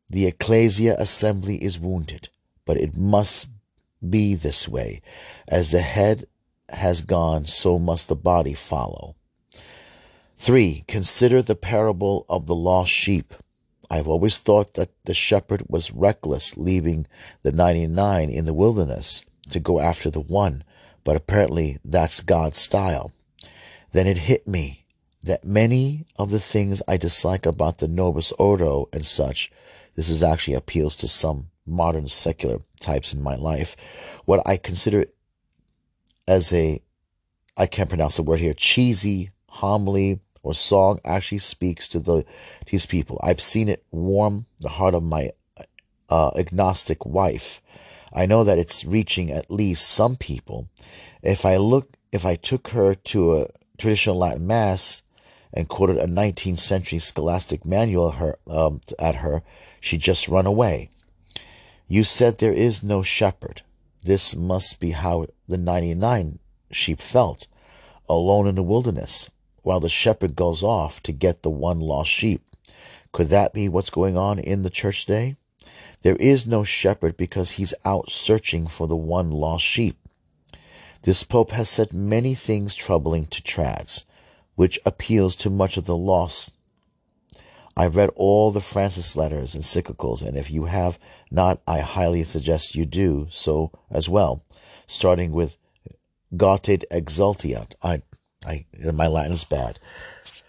the 0.09 0.25
ecclesia 0.25 0.95
assembly 0.97 1.61
is 1.63 1.77
wounded, 1.77 2.29
but 2.65 2.77
it 2.77 2.97
must 2.97 3.49
be 4.09 4.35
this 4.35 4.67
way. 4.67 5.01
As 5.47 5.71
the 5.71 5.81
head 5.81 6.25
has 6.69 7.01
gone, 7.01 7.45
so 7.45 7.79
must 7.79 8.07
the 8.07 8.15
body 8.15 8.53
follow. 8.53 9.15
3. 10.37 10.83
Consider 10.87 11.41
the 11.41 11.55
parable 11.55 12.25
of 12.29 12.47
the 12.47 12.55
lost 12.55 12.91
sheep. 12.91 13.33
I've 13.89 14.07
always 14.07 14.37
thought 14.37 14.73
that 14.75 14.91
the 15.05 15.13
shepherd 15.13 15.63
was 15.67 15.91
reckless, 15.91 16.57
leaving 16.57 17.07
the 17.41 17.51
99 17.51 18.29
in 18.29 18.45
the 18.45 18.53
wilderness 18.53 19.23
to 19.49 19.59
go 19.59 19.79
after 19.79 20.09
the 20.09 20.19
one, 20.19 20.63
but 21.03 21.15
apparently 21.15 21.79
that's 21.83 22.21
God's 22.21 22.59
style. 22.59 23.13
Then 23.93 24.07
it 24.07 24.17
hit 24.17 24.47
me 24.47 24.85
that 25.23 25.45
many 25.45 26.05
of 26.17 26.29
the 26.29 26.39
things 26.39 26.81
I 26.87 26.97
dislike 26.97 27.45
about 27.45 27.79
the 27.79 27.87
Novus 27.87 28.31
Ordo 28.33 28.89
and 28.91 29.05
such 29.05 29.49
this 29.97 30.09
is 30.09 30.21
actually 30.21 30.53
appeals 30.53 30.95
to 30.97 31.07
some 31.07 31.49
modern 31.65 32.07
secular 32.07 32.59
types 32.79 33.13
in 33.13 33.21
my 33.21 33.35
life. 33.35 33.75
What 34.25 34.43
I 34.45 34.55
consider 34.55 35.07
as 36.27 36.51
a, 36.53 36.81
I 37.55 37.65
can't 37.65 37.89
pronounce 37.89 38.17
the 38.17 38.23
word 38.23 38.39
here, 38.39 38.53
cheesy 38.53 39.31
homily 39.49 40.19
or 40.43 40.53
song 40.53 40.99
actually 41.03 41.39
speaks 41.39 41.87
to 41.89 41.99
the 41.99 42.23
these 42.67 42.85
people. 42.85 43.19
I've 43.23 43.41
seen 43.41 43.69
it 43.69 43.85
warm 43.91 44.45
the 44.59 44.69
heart 44.69 44.93
of 44.93 45.03
my 45.03 45.31
uh, 46.09 46.31
agnostic 46.35 47.05
wife. 47.05 47.61
I 48.13 48.25
know 48.25 48.43
that 48.43 48.57
it's 48.57 48.85
reaching 48.85 49.31
at 49.31 49.51
least 49.51 49.87
some 49.87 50.15
people. 50.15 50.69
If 51.21 51.45
I 51.45 51.57
look, 51.57 51.97
if 52.11 52.25
I 52.25 52.35
took 52.35 52.69
her 52.69 52.95
to 52.95 53.37
a 53.37 53.47
traditional 53.77 54.17
Latin 54.17 54.47
mass 54.47 55.03
and 55.53 55.67
quoted 55.67 55.97
a 55.97 56.07
19th 56.07 56.59
century 56.59 56.99
scholastic 56.99 57.65
manual 57.65 58.11
her, 58.11 58.37
um, 58.47 58.81
at 58.97 59.15
her, 59.15 59.43
she'd 59.81 60.01
just 60.01 60.27
run 60.27 60.45
away. 60.45 60.89
You 61.87 62.03
said 62.03 62.37
there 62.37 62.53
is 62.53 62.83
no 62.83 63.01
shepherd. 63.01 63.61
This 64.07 64.37
must 64.37 64.79
be 64.79 64.91
how 64.91 65.27
the 65.49 65.57
99 65.57 66.39
sheep 66.71 67.01
felt, 67.01 67.45
alone 68.07 68.47
in 68.47 68.55
the 68.55 68.63
wilderness, 68.63 69.29
while 69.63 69.81
the 69.81 69.89
shepherd 69.89 70.33
goes 70.33 70.63
off 70.63 71.03
to 71.03 71.11
get 71.11 71.43
the 71.43 71.49
one 71.49 71.81
lost 71.81 72.09
sheep. 72.09 72.41
Could 73.11 73.27
that 73.31 73.53
be 73.53 73.67
what's 73.67 73.89
going 73.89 74.15
on 74.15 74.39
in 74.39 74.63
the 74.63 74.69
church 74.69 75.05
today? 75.05 75.35
There 76.03 76.15
is 76.21 76.47
no 76.47 76.63
shepherd 76.63 77.17
because 77.17 77.51
he's 77.51 77.73
out 77.83 78.09
searching 78.09 78.67
for 78.67 78.87
the 78.87 78.95
one 78.95 79.29
lost 79.29 79.65
sheep. 79.65 79.97
This 81.01 81.23
Pope 81.23 81.51
has 81.51 81.67
said 81.69 81.91
many 81.91 82.33
things 82.33 82.75
troubling 82.75 83.25
to 83.25 83.41
trads, 83.41 84.05
which 84.55 84.79
appeals 84.85 85.35
to 85.35 85.49
much 85.49 85.75
of 85.75 85.83
the 85.83 85.97
lost 85.97 86.53
I've 87.77 87.95
read 87.95 88.09
all 88.15 88.49
the 88.49 88.59
Francis 88.59 89.15
letters, 89.15 89.53
and 89.53 89.63
encyclicals, 89.63 90.23
and 90.23 90.35
if 90.35 90.49
you 90.49 90.65
have 90.65 90.97
not, 91.31 91.61
I 91.67 91.79
highly 91.79 92.23
suggest 92.23 92.75
you 92.75 92.85
do 92.85 93.27
so 93.29 93.71
as 93.89 94.07
well, 94.07 94.43
starting 94.85 95.31
with 95.31 95.57
Gaudet 96.35 96.83
Exsultat. 96.91 97.75
I, 97.81 98.01
I, 98.45 98.65
my 98.93 99.07
Latin 99.07 99.33
is 99.33 99.43
bad. 99.43 99.79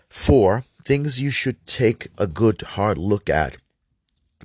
Four, 0.09 0.65
things 0.85 1.21
you 1.21 1.31
should 1.31 1.67
take 1.67 2.09
a 2.19 2.27
good 2.27 2.63
hard 2.63 2.99
look 2.99 3.29
at 3.29 3.57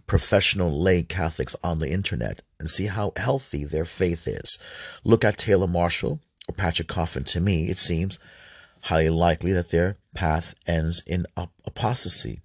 professional 0.05 0.71
lay 0.81 1.01
Catholics 1.01 1.55
on 1.63 1.79
the 1.79 1.89
internet 1.89 2.41
and 2.59 2.69
see 2.69 2.87
how 2.87 3.13
healthy 3.15 3.63
their 3.63 3.85
faith 3.85 4.27
is. 4.27 4.59
Look 5.03 5.23
at 5.23 5.37
Taylor 5.37 5.67
Marshall 5.67 6.19
or 6.47 6.55
Patrick 6.55 6.87
Coffin. 6.87 7.23
To 7.25 7.39
me, 7.39 7.69
it 7.69 7.77
seems 7.77 8.19
highly 8.83 9.09
likely 9.09 9.53
that 9.53 9.71
their 9.71 9.97
path 10.13 10.53
ends 10.67 11.01
in 11.07 11.25
apostasy 11.65 12.42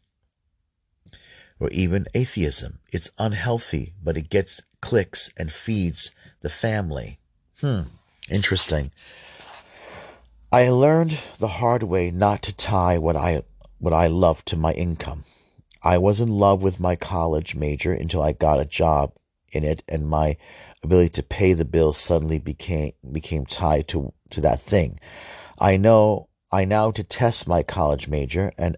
or 1.61 1.69
even 1.71 2.07
atheism. 2.15 2.79
It's 2.93 3.11
unhealthy, 3.19 3.95
but 4.03 4.17
it 4.17 4.31
gets 4.31 4.61
clicks 4.81 5.31
and 5.37 5.53
feeds 5.53 6.13
the 6.41 6.51
family. 6.51 7.19
Hmm, 7.61 7.83
interesting. 8.31 8.91
I 10.51 10.69
learned 10.71 11.19
the 11.39 11.49
hard 11.49 11.83
way 11.83 12.11
not 12.11 12.43
to 12.43 12.57
tie 12.57 12.99
what 12.99 13.17
I 13.17 13.43
what 13.79 13.93
I 13.93 14.07
love 14.07 14.45
to 14.47 14.57
my 14.57 14.73
income. 14.73 15.25
I 15.83 15.99
was 15.99 16.21
in 16.21 16.29
love 16.29 16.63
with 16.63 16.81
my 16.81 16.97
college 16.97 17.55
major 17.55 17.93
until 17.93 18.23
I 18.23 18.33
got 18.33 18.59
a 18.59 18.65
job 18.65 19.13
in 19.53 19.65
it 19.65 19.83
and 19.89 20.09
my 20.09 20.37
ability 20.83 21.11
to 21.11 21.23
pay 21.23 21.53
the 21.53 21.65
bills 21.65 21.99
suddenly 21.99 22.39
became 22.39 22.93
became 23.13 23.45
tied 23.47 23.89
to 23.89 24.13
to 24.31 24.41
that 24.41 24.61
thing. 24.61 24.99
I 25.59 25.77
know 25.77 26.29
I 26.51 26.65
now 26.65 26.91
detest 26.91 27.47
my 27.47 27.63
college 27.63 28.09
major 28.09 28.53
and 28.57 28.77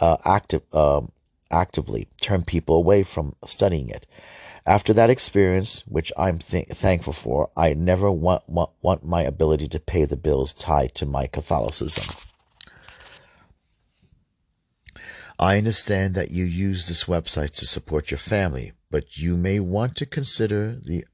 uh, 0.00 0.16
active 0.24 0.62
um, 0.74 1.12
actively 1.52 2.08
turn 2.20 2.42
people 2.42 2.76
away 2.76 3.02
from 3.02 3.36
studying 3.44 3.88
it. 3.88 4.06
After 4.64 4.92
that 4.92 5.10
experience, 5.10 5.80
which 5.86 6.12
I'm 6.16 6.38
th- 6.38 6.68
thankful 6.68 7.12
for, 7.12 7.50
I 7.56 7.74
never 7.74 8.10
want, 8.10 8.48
want, 8.48 8.70
want 8.80 9.04
my 9.04 9.22
ability 9.22 9.68
to 9.68 9.80
pay 9.80 10.04
the 10.04 10.16
bills 10.16 10.52
tied 10.52 10.94
to 10.96 11.06
my 11.06 11.26
Catholicism. 11.26 12.04
I 15.38 15.58
understand 15.58 16.14
that 16.14 16.30
you 16.30 16.44
use 16.44 16.86
this 16.86 17.04
website 17.04 17.54
to 17.56 17.66
support 17.66 18.12
your 18.12 18.18
family, 18.18 18.72
but 18.90 19.18
you 19.18 19.36
may 19.36 19.58
want 19.58 19.96
to 19.96 20.06
consider 20.06 20.76
the 20.76 21.04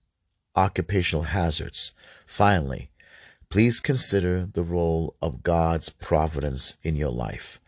occupational 0.55 1.23
hazards. 1.23 1.93
Finally, 2.27 2.91
please 3.49 3.81
consider 3.81 4.45
the 4.45 4.63
role 4.63 5.15
of 5.23 5.43
God's 5.43 5.89
providence 5.89 6.77
in 6.83 6.97
your 6.97 7.11
life. 7.11 7.59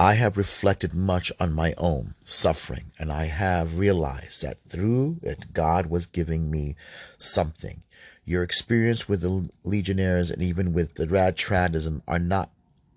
I 0.00 0.14
have 0.14 0.38
reflected 0.38 0.94
much 0.94 1.30
on 1.38 1.52
my 1.52 1.74
own 1.76 2.14
suffering, 2.24 2.90
and 2.98 3.12
I 3.12 3.26
have 3.26 3.78
realized 3.78 4.40
that 4.40 4.56
through 4.66 5.20
it, 5.22 5.52
God 5.52 5.88
was 5.88 6.06
giving 6.06 6.50
me 6.50 6.74
something. 7.18 7.82
Your 8.24 8.42
experience 8.42 9.10
with 9.10 9.20
the 9.20 9.50
Legionnaires 9.62 10.30
and 10.30 10.42
even 10.42 10.72
with 10.72 10.94
the 10.94 11.06
Rad 11.06 11.36
Tradism 11.36 12.00
are 12.08 12.18
not 12.18 12.48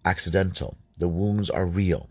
accidental. 0.05 0.77
The 0.97 1.09
wounds 1.09 1.49
are 1.49 1.65
real. 1.65 2.09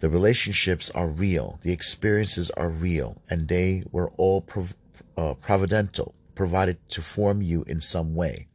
The 0.00 0.10
relationships 0.10 0.90
are 0.90 1.06
real. 1.06 1.60
The 1.62 1.72
experiences 1.72 2.50
are 2.50 2.70
real. 2.70 3.22
And 3.30 3.46
they 3.46 3.84
were 3.92 4.10
all 4.16 4.40
prov- 4.40 4.74
uh, 5.16 5.34
providential, 5.34 6.16
provided 6.34 6.78
to 6.88 7.00
form 7.00 7.42
you 7.42 7.62
in 7.68 7.80
some 7.80 8.16
way. 8.16 8.48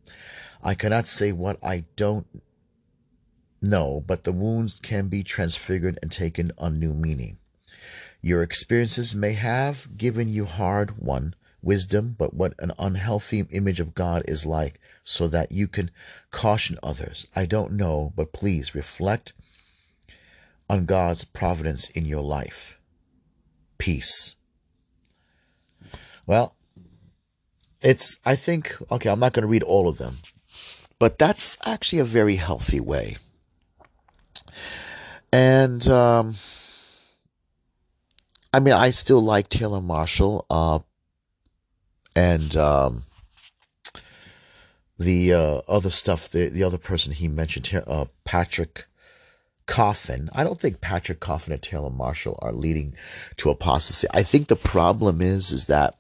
I 0.62 0.74
cannot 0.76 1.08
say 1.08 1.32
what 1.32 1.58
I 1.64 1.86
don't 1.96 2.28
know, 3.62 4.04
but 4.06 4.24
the 4.24 4.32
wounds 4.32 4.80
can 4.80 5.08
be 5.08 5.24
transfigured 5.24 6.00
and 6.02 6.12
taken 6.12 6.52
on 6.58 6.80
new 6.80 6.94
meaning. 6.94 7.38
Your 8.22 8.44
experiences 8.44 9.16
may 9.16 9.34
have 9.34 9.98
given 9.98 10.30
you 10.30 10.46
hard 10.46 10.98
won 10.98 11.36
wisdom, 11.62 12.16
but 12.18 12.34
what 12.34 12.54
an 12.60 12.72
unhealthy 12.80 13.46
image 13.52 13.80
of 13.80 13.96
God 13.96 14.24
is 14.28 14.46
like, 14.46 14.80
so 15.04 15.28
that 15.28 15.52
you 15.52 15.68
can 15.68 15.92
caution 16.32 16.78
others. 16.82 17.28
I 17.36 17.46
don't 17.46 17.74
know, 17.74 18.14
but 18.16 18.34
please 18.34 18.76
reflect 18.76 19.34
on 20.70 20.86
God's 20.86 21.24
providence 21.24 21.90
in 21.90 22.06
your 22.06 22.22
life. 22.22 22.78
Peace. 23.78 24.36
Well, 26.26 26.56
it's, 27.82 28.20
I 28.26 28.36
think, 28.36 28.76
okay, 28.92 29.10
I'm 29.10 29.20
not 29.20 29.34
going 29.34 29.44
to 29.44 29.48
read 29.48 29.64
all 29.64 29.88
of 29.88 29.98
them, 29.98 30.18
but 31.00 31.18
that's 31.18 31.58
actually 31.66 32.00
a 32.00 32.06
very 32.06 32.36
healthy 32.36 32.80
way 32.80 33.18
and 35.32 35.88
um, 35.88 36.36
I 38.54 38.60
mean, 38.60 38.74
I 38.74 38.90
still 38.92 39.22
like 39.22 39.50
Taylor 39.50 39.82
Marshall, 39.82 40.46
uh, 40.50 40.80
and 42.16 42.56
um, 42.58 43.04
the 44.98 45.34
uh, 45.34 45.62
other 45.68 45.90
stuff. 45.90 46.30
The 46.30 46.50
the 46.50 46.64
other 46.64 46.78
person 46.78 47.14
he 47.14 47.28
mentioned, 47.28 47.84
uh, 47.86 48.06
Patrick 48.26 48.86
Coffin. 49.68 50.30
I 50.34 50.44
don't 50.44 50.60
think 50.60 50.82
Patrick 50.82 51.20
Coffin 51.20 51.54
and 51.54 51.62
Taylor 51.62 51.92
Marshall 51.92 52.40
are 52.42 52.52
leading 52.52 52.96
to 53.38 53.52
apostasy. 53.52 54.08
I 54.12 54.24
think 54.24 54.48
the 54.48 54.56
problem 54.56 55.22
is 55.22 55.52
is 55.52 55.68
that 55.68 55.96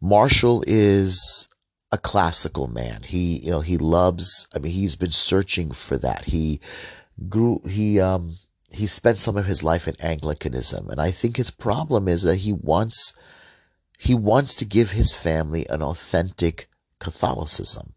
Marshall 0.00 0.62
is 0.66 1.48
a 1.90 1.96
classical 1.96 2.68
man. 2.68 3.02
He, 3.04 3.40
you 3.40 3.50
know, 3.50 3.60
he 3.60 3.78
loves. 3.78 4.46
I 4.54 4.58
mean, 4.58 4.72
he's 4.72 4.96
been 4.96 5.10
searching 5.10 5.72
for 5.72 5.96
that. 5.98 6.26
He 6.26 6.60
grew 7.28 7.60
he 7.68 8.00
um 8.00 8.34
he 8.70 8.86
spent 8.86 9.18
some 9.18 9.36
of 9.36 9.46
his 9.46 9.64
life 9.64 9.88
in 9.88 9.94
Anglicanism 10.00 10.88
and 10.90 11.00
I 11.00 11.10
think 11.10 11.36
his 11.36 11.50
problem 11.50 12.06
is 12.08 12.22
that 12.22 12.36
he 12.36 12.52
wants 12.52 13.14
he 13.98 14.14
wants 14.14 14.54
to 14.54 14.64
give 14.64 14.92
his 14.92 15.14
family 15.14 15.66
an 15.68 15.82
authentic 15.82 16.68
Catholicism. 17.00 17.94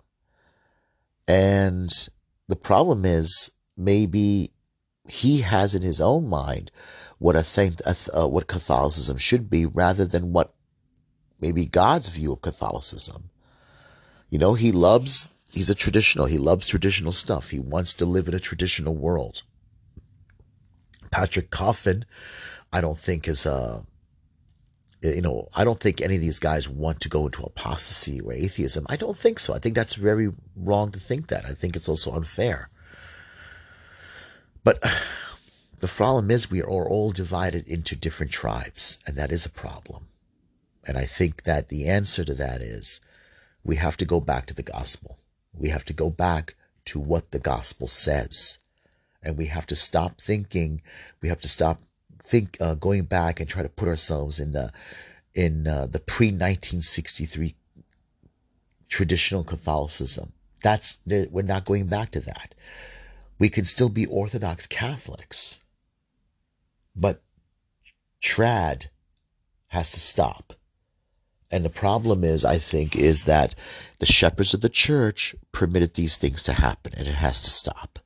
And 1.28 1.90
the 2.48 2.56
problem 2.56 3.06
is 3.06 3.52
maybe 3.78 4.52
he 5.08 5.42
has 5.42 5.76
in 5.76 5.84
his 5.84 6.02
own 6.02 6.28
mind 6.28 6.72
what 7.20 7.36
a 7.36 7.46
uh, 8.14 8.28
what 8.28 8.48
Catholicism 8.48 9.18
should 9.18 9.50
be 9.50 9.66
rather 9.66 10.06
than 10.06 10.34
what 10.34 10.54
maybe 11.40 11.66
God's 11.66 12.10
view 12.10 12.34
of 12.34 12.42
Catholicism. 12.42 13.30
You 14.30 14.40
know, 14.40 14.56
he 14.56 14.72
loves 14.72 15.30
he's 15.52 15.70
a 15.70 15.76
traditional. 15.76 16.26
He 16.26 16.38
loves 16.38 16.68
traditional 16.68 17.12
stuff. 17.12 17.50
He 17.50 17.60
wants 17.60 17.94
to 17.96 18.06
live 18.06 18.28
in 18.28 18.34
a 18.34 18.40
traditional 18.40 18.96
world. 18.96 19.44
Patrick 21.12 21.50
Coffin, 21.50 22.06
I 22.72 22.82
don't 22.82 22.98
think 22.98 23.28
is 23.28 23.46
uh, 23.46 23.82
a, 25.04 25.16
you 25.16 25.22
know, 25.22 25.50
I 25.54 25.64
don't 25.64 25.80
think 25.80 26.02
any 26.02 26.16
of 26.16 26.22
these 26.22 26.40
guys 26.40 26.70
want 26.70 27.02
to 27.02 27.10
go 27.10 27.26
into 27.26 27.44
apostasy 27.44 28.22
or 28.22 28.34
atheism. 28.34 28.86
I 28.90 28.96
don't 28.96 29.18
think 29.18 29.40
so. 29.40 29.54
I 29.54 29.60
think 29.60 29.76
that's 29.76 29.96
very 29.96 30.32
wrong 30.56 30.92
to 30.92 31.00
think 31.00 31.28
that. 31.28 31.46
I 31.46 31.54
think 31.54 31.76
it's 31.76 31.90
also 31.90 32.14
unfair. 32.14 32.70
But 34.64 34.82
the 35.80 35.88
problem 35.88 36.32
is 36.32 36.50
we 36.50 36.62
are 36.62 36.88
all 36.88 37.12
divided 37.12 37.68
into 37.68 37.96
different 37.96 38.32
tribes, 38.32 39.00
and 39.06 39.18
that 39.18 39.32
is 39.32 39.46
a 39.46 39.50
problem. 39.50 40.08
And 40.88 40.98
I 40.98 41.06
think 41.06 41.44
that 41.44 41.70
the 41.70 41.88
answer 41.88 42.24
to 42.24 42.34
that 42.36 42.62
is 42.62 43.02
we 43.64 43.76
have 43.76 43.98
to 43.98 44.06
go 44.06 44.20
back 44.20 44.48
to 44.48 44.54
the 44.54 44.64
gospel. 44.64 45.18
We 45.54 45.70
have 45.70 45.86
to 45.86 45.94
go 45.94 46.10
back 46.10 46.56
to 46.86 47.00
what 47.00 47.32
the 47.32 47.40
gospel 47.40 47.88
says. 47.88 48.60
And 49.24 49.38
we 49.38 49.48
have 49.48 49.68
to 49.68 49.76
stop 49.76 50.20
thinking, 50.20 50.82
we 51.22 51.30
have 51.30 51.42
to 51.42 51.48
stop 51.48 51.82
think 52.24 52.58
uh, 52.62 52.76
going 52.76 53.04
back 53.04 53.40
and 53.40 53.50
try 53.50 53.62
to 53.62 53.70
put 53.70 53.88
ourselves 53.88 54.40
in 54.40 54.52
the 54.52 54.72
in 55.34 55.68
uh, 55.68 55.86
the 55.86 56.00
pre 56.00 56.28
1963 56.28 57.56
traditional 58.90 59.44
Catholicism. 59.44 60.34
That's 60.64 61.00
we're 61.06 61.44
not 61.44 61.66
going 61.66 61.88
back 61.88 62.12
to 62.12 62.20
that. 62.22 62.56
We 63.40 63.50
can 63.50 63.66
still 63.66 63.90
be 63.90 64.06
Orthodox 64.06 64.68
Catholics, 64.68 65.60
but 66.96 67.22
trad 68.24 68.88
has 69.70 69.92
to 69.92 70.00
stop. 70.00 70.54
And 71.52 71.66
the 71.66 71.70
problem 71.70 72.24
is, 72.24 72.46
I 72.46 72.58
think, 72.58 72.96
is 72.96 73.26
that 73.26 73.56
the 74.00 74.06
shepherds 74.06 74.54
of 74.54 74.62
the 74.62 74.70
church 74.70 75.36
permitted 75.52 75.94
these 75.94 76.16
things 76.16 76.44
to 76.44 76.54
happen, 76.54 76.94
and 76.96 77.08
it 77.08 77.16
has 77.16 77.42
to 77.42 77.50
stop. 77.50 78.00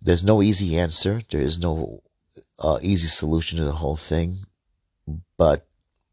There's 0.00 0.24
no 0.24 0.40
easy 0.40 0.78
answer. 0.78 1.22
There 1.28 1.40
is 1.40 1.58
no 1.58 2.02
uh, 2.58 2.78
easy 2.82 3.08
solution 3.08 3.58
to 3.58 3.64
the 3.64 3.72
whole 3.72 3.96
thing, 3.96 4.46
but 5.36 5.66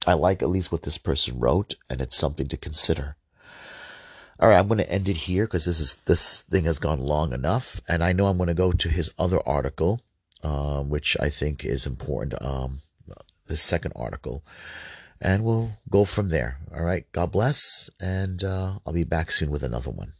I 0.07 0.13
like 0.13 0.41
at 0.41 0.49
least 0.49 0.71
what 0.71 0.81
this 0.81 0.97
person 0.97 1.39
wrote, 1.39 1.75
and 1.89 2.01
it's 2.01 2.17
something 2.17 2.47
to 2.47 2.57
consider. 2.57 3.15
All 4.39 4.49
right, 4.49 4.57
I'm 4.57 4.67
going 4.67 4.79
to 4.79 4.91
end 4.91 5.07
it 5.07 5.17
here 5.17 5.45
because 5.45 5.65
this 5.65 5.79
is 5.79 5.95
this 6.05 6.41
thing 6.43 6.65
has 6.65 6.79
gone 6.79 6.99
long 6.99 7.31
enough, 7.31 7.79
and 7.87 8.03
I 8.03 8.13
know 8.13 8.27
I'm 8.27 8.37
going 8.37 8.47
to 8.47 8.53
go 8.53 8.71
to 8.71 8.89
his 8.89 9.13
other 9.17 9.39
article, 9.47 10.01
uh, 10.43 10.81
which 10.81 11.15
I 11.19 11.29
think 11.29 11.63
is 11.63 11.85
important. 11.85 12.41
Um, 12.41 12.81
the 13.47 13.55
second 13.55 13.93
article 13.95 14.43
and 15.21 15.43
we'll 15.43 15.71
go 15.89 16.05
from 16.05 16.29
there. 16.29 16.59
All 16.73 16.83
right. 16.83 17.05
God 17.11 17.31
bless. 17.31 17.89
And 17.99 18.43
uh, 18.43 18.79
I'll 18.85 18.93
be 18.93 19.03
back 19.03 19.31
soon 19.31 19.49
with 19.49 19.63
another 19.63 19.91
one. 19.91 20.13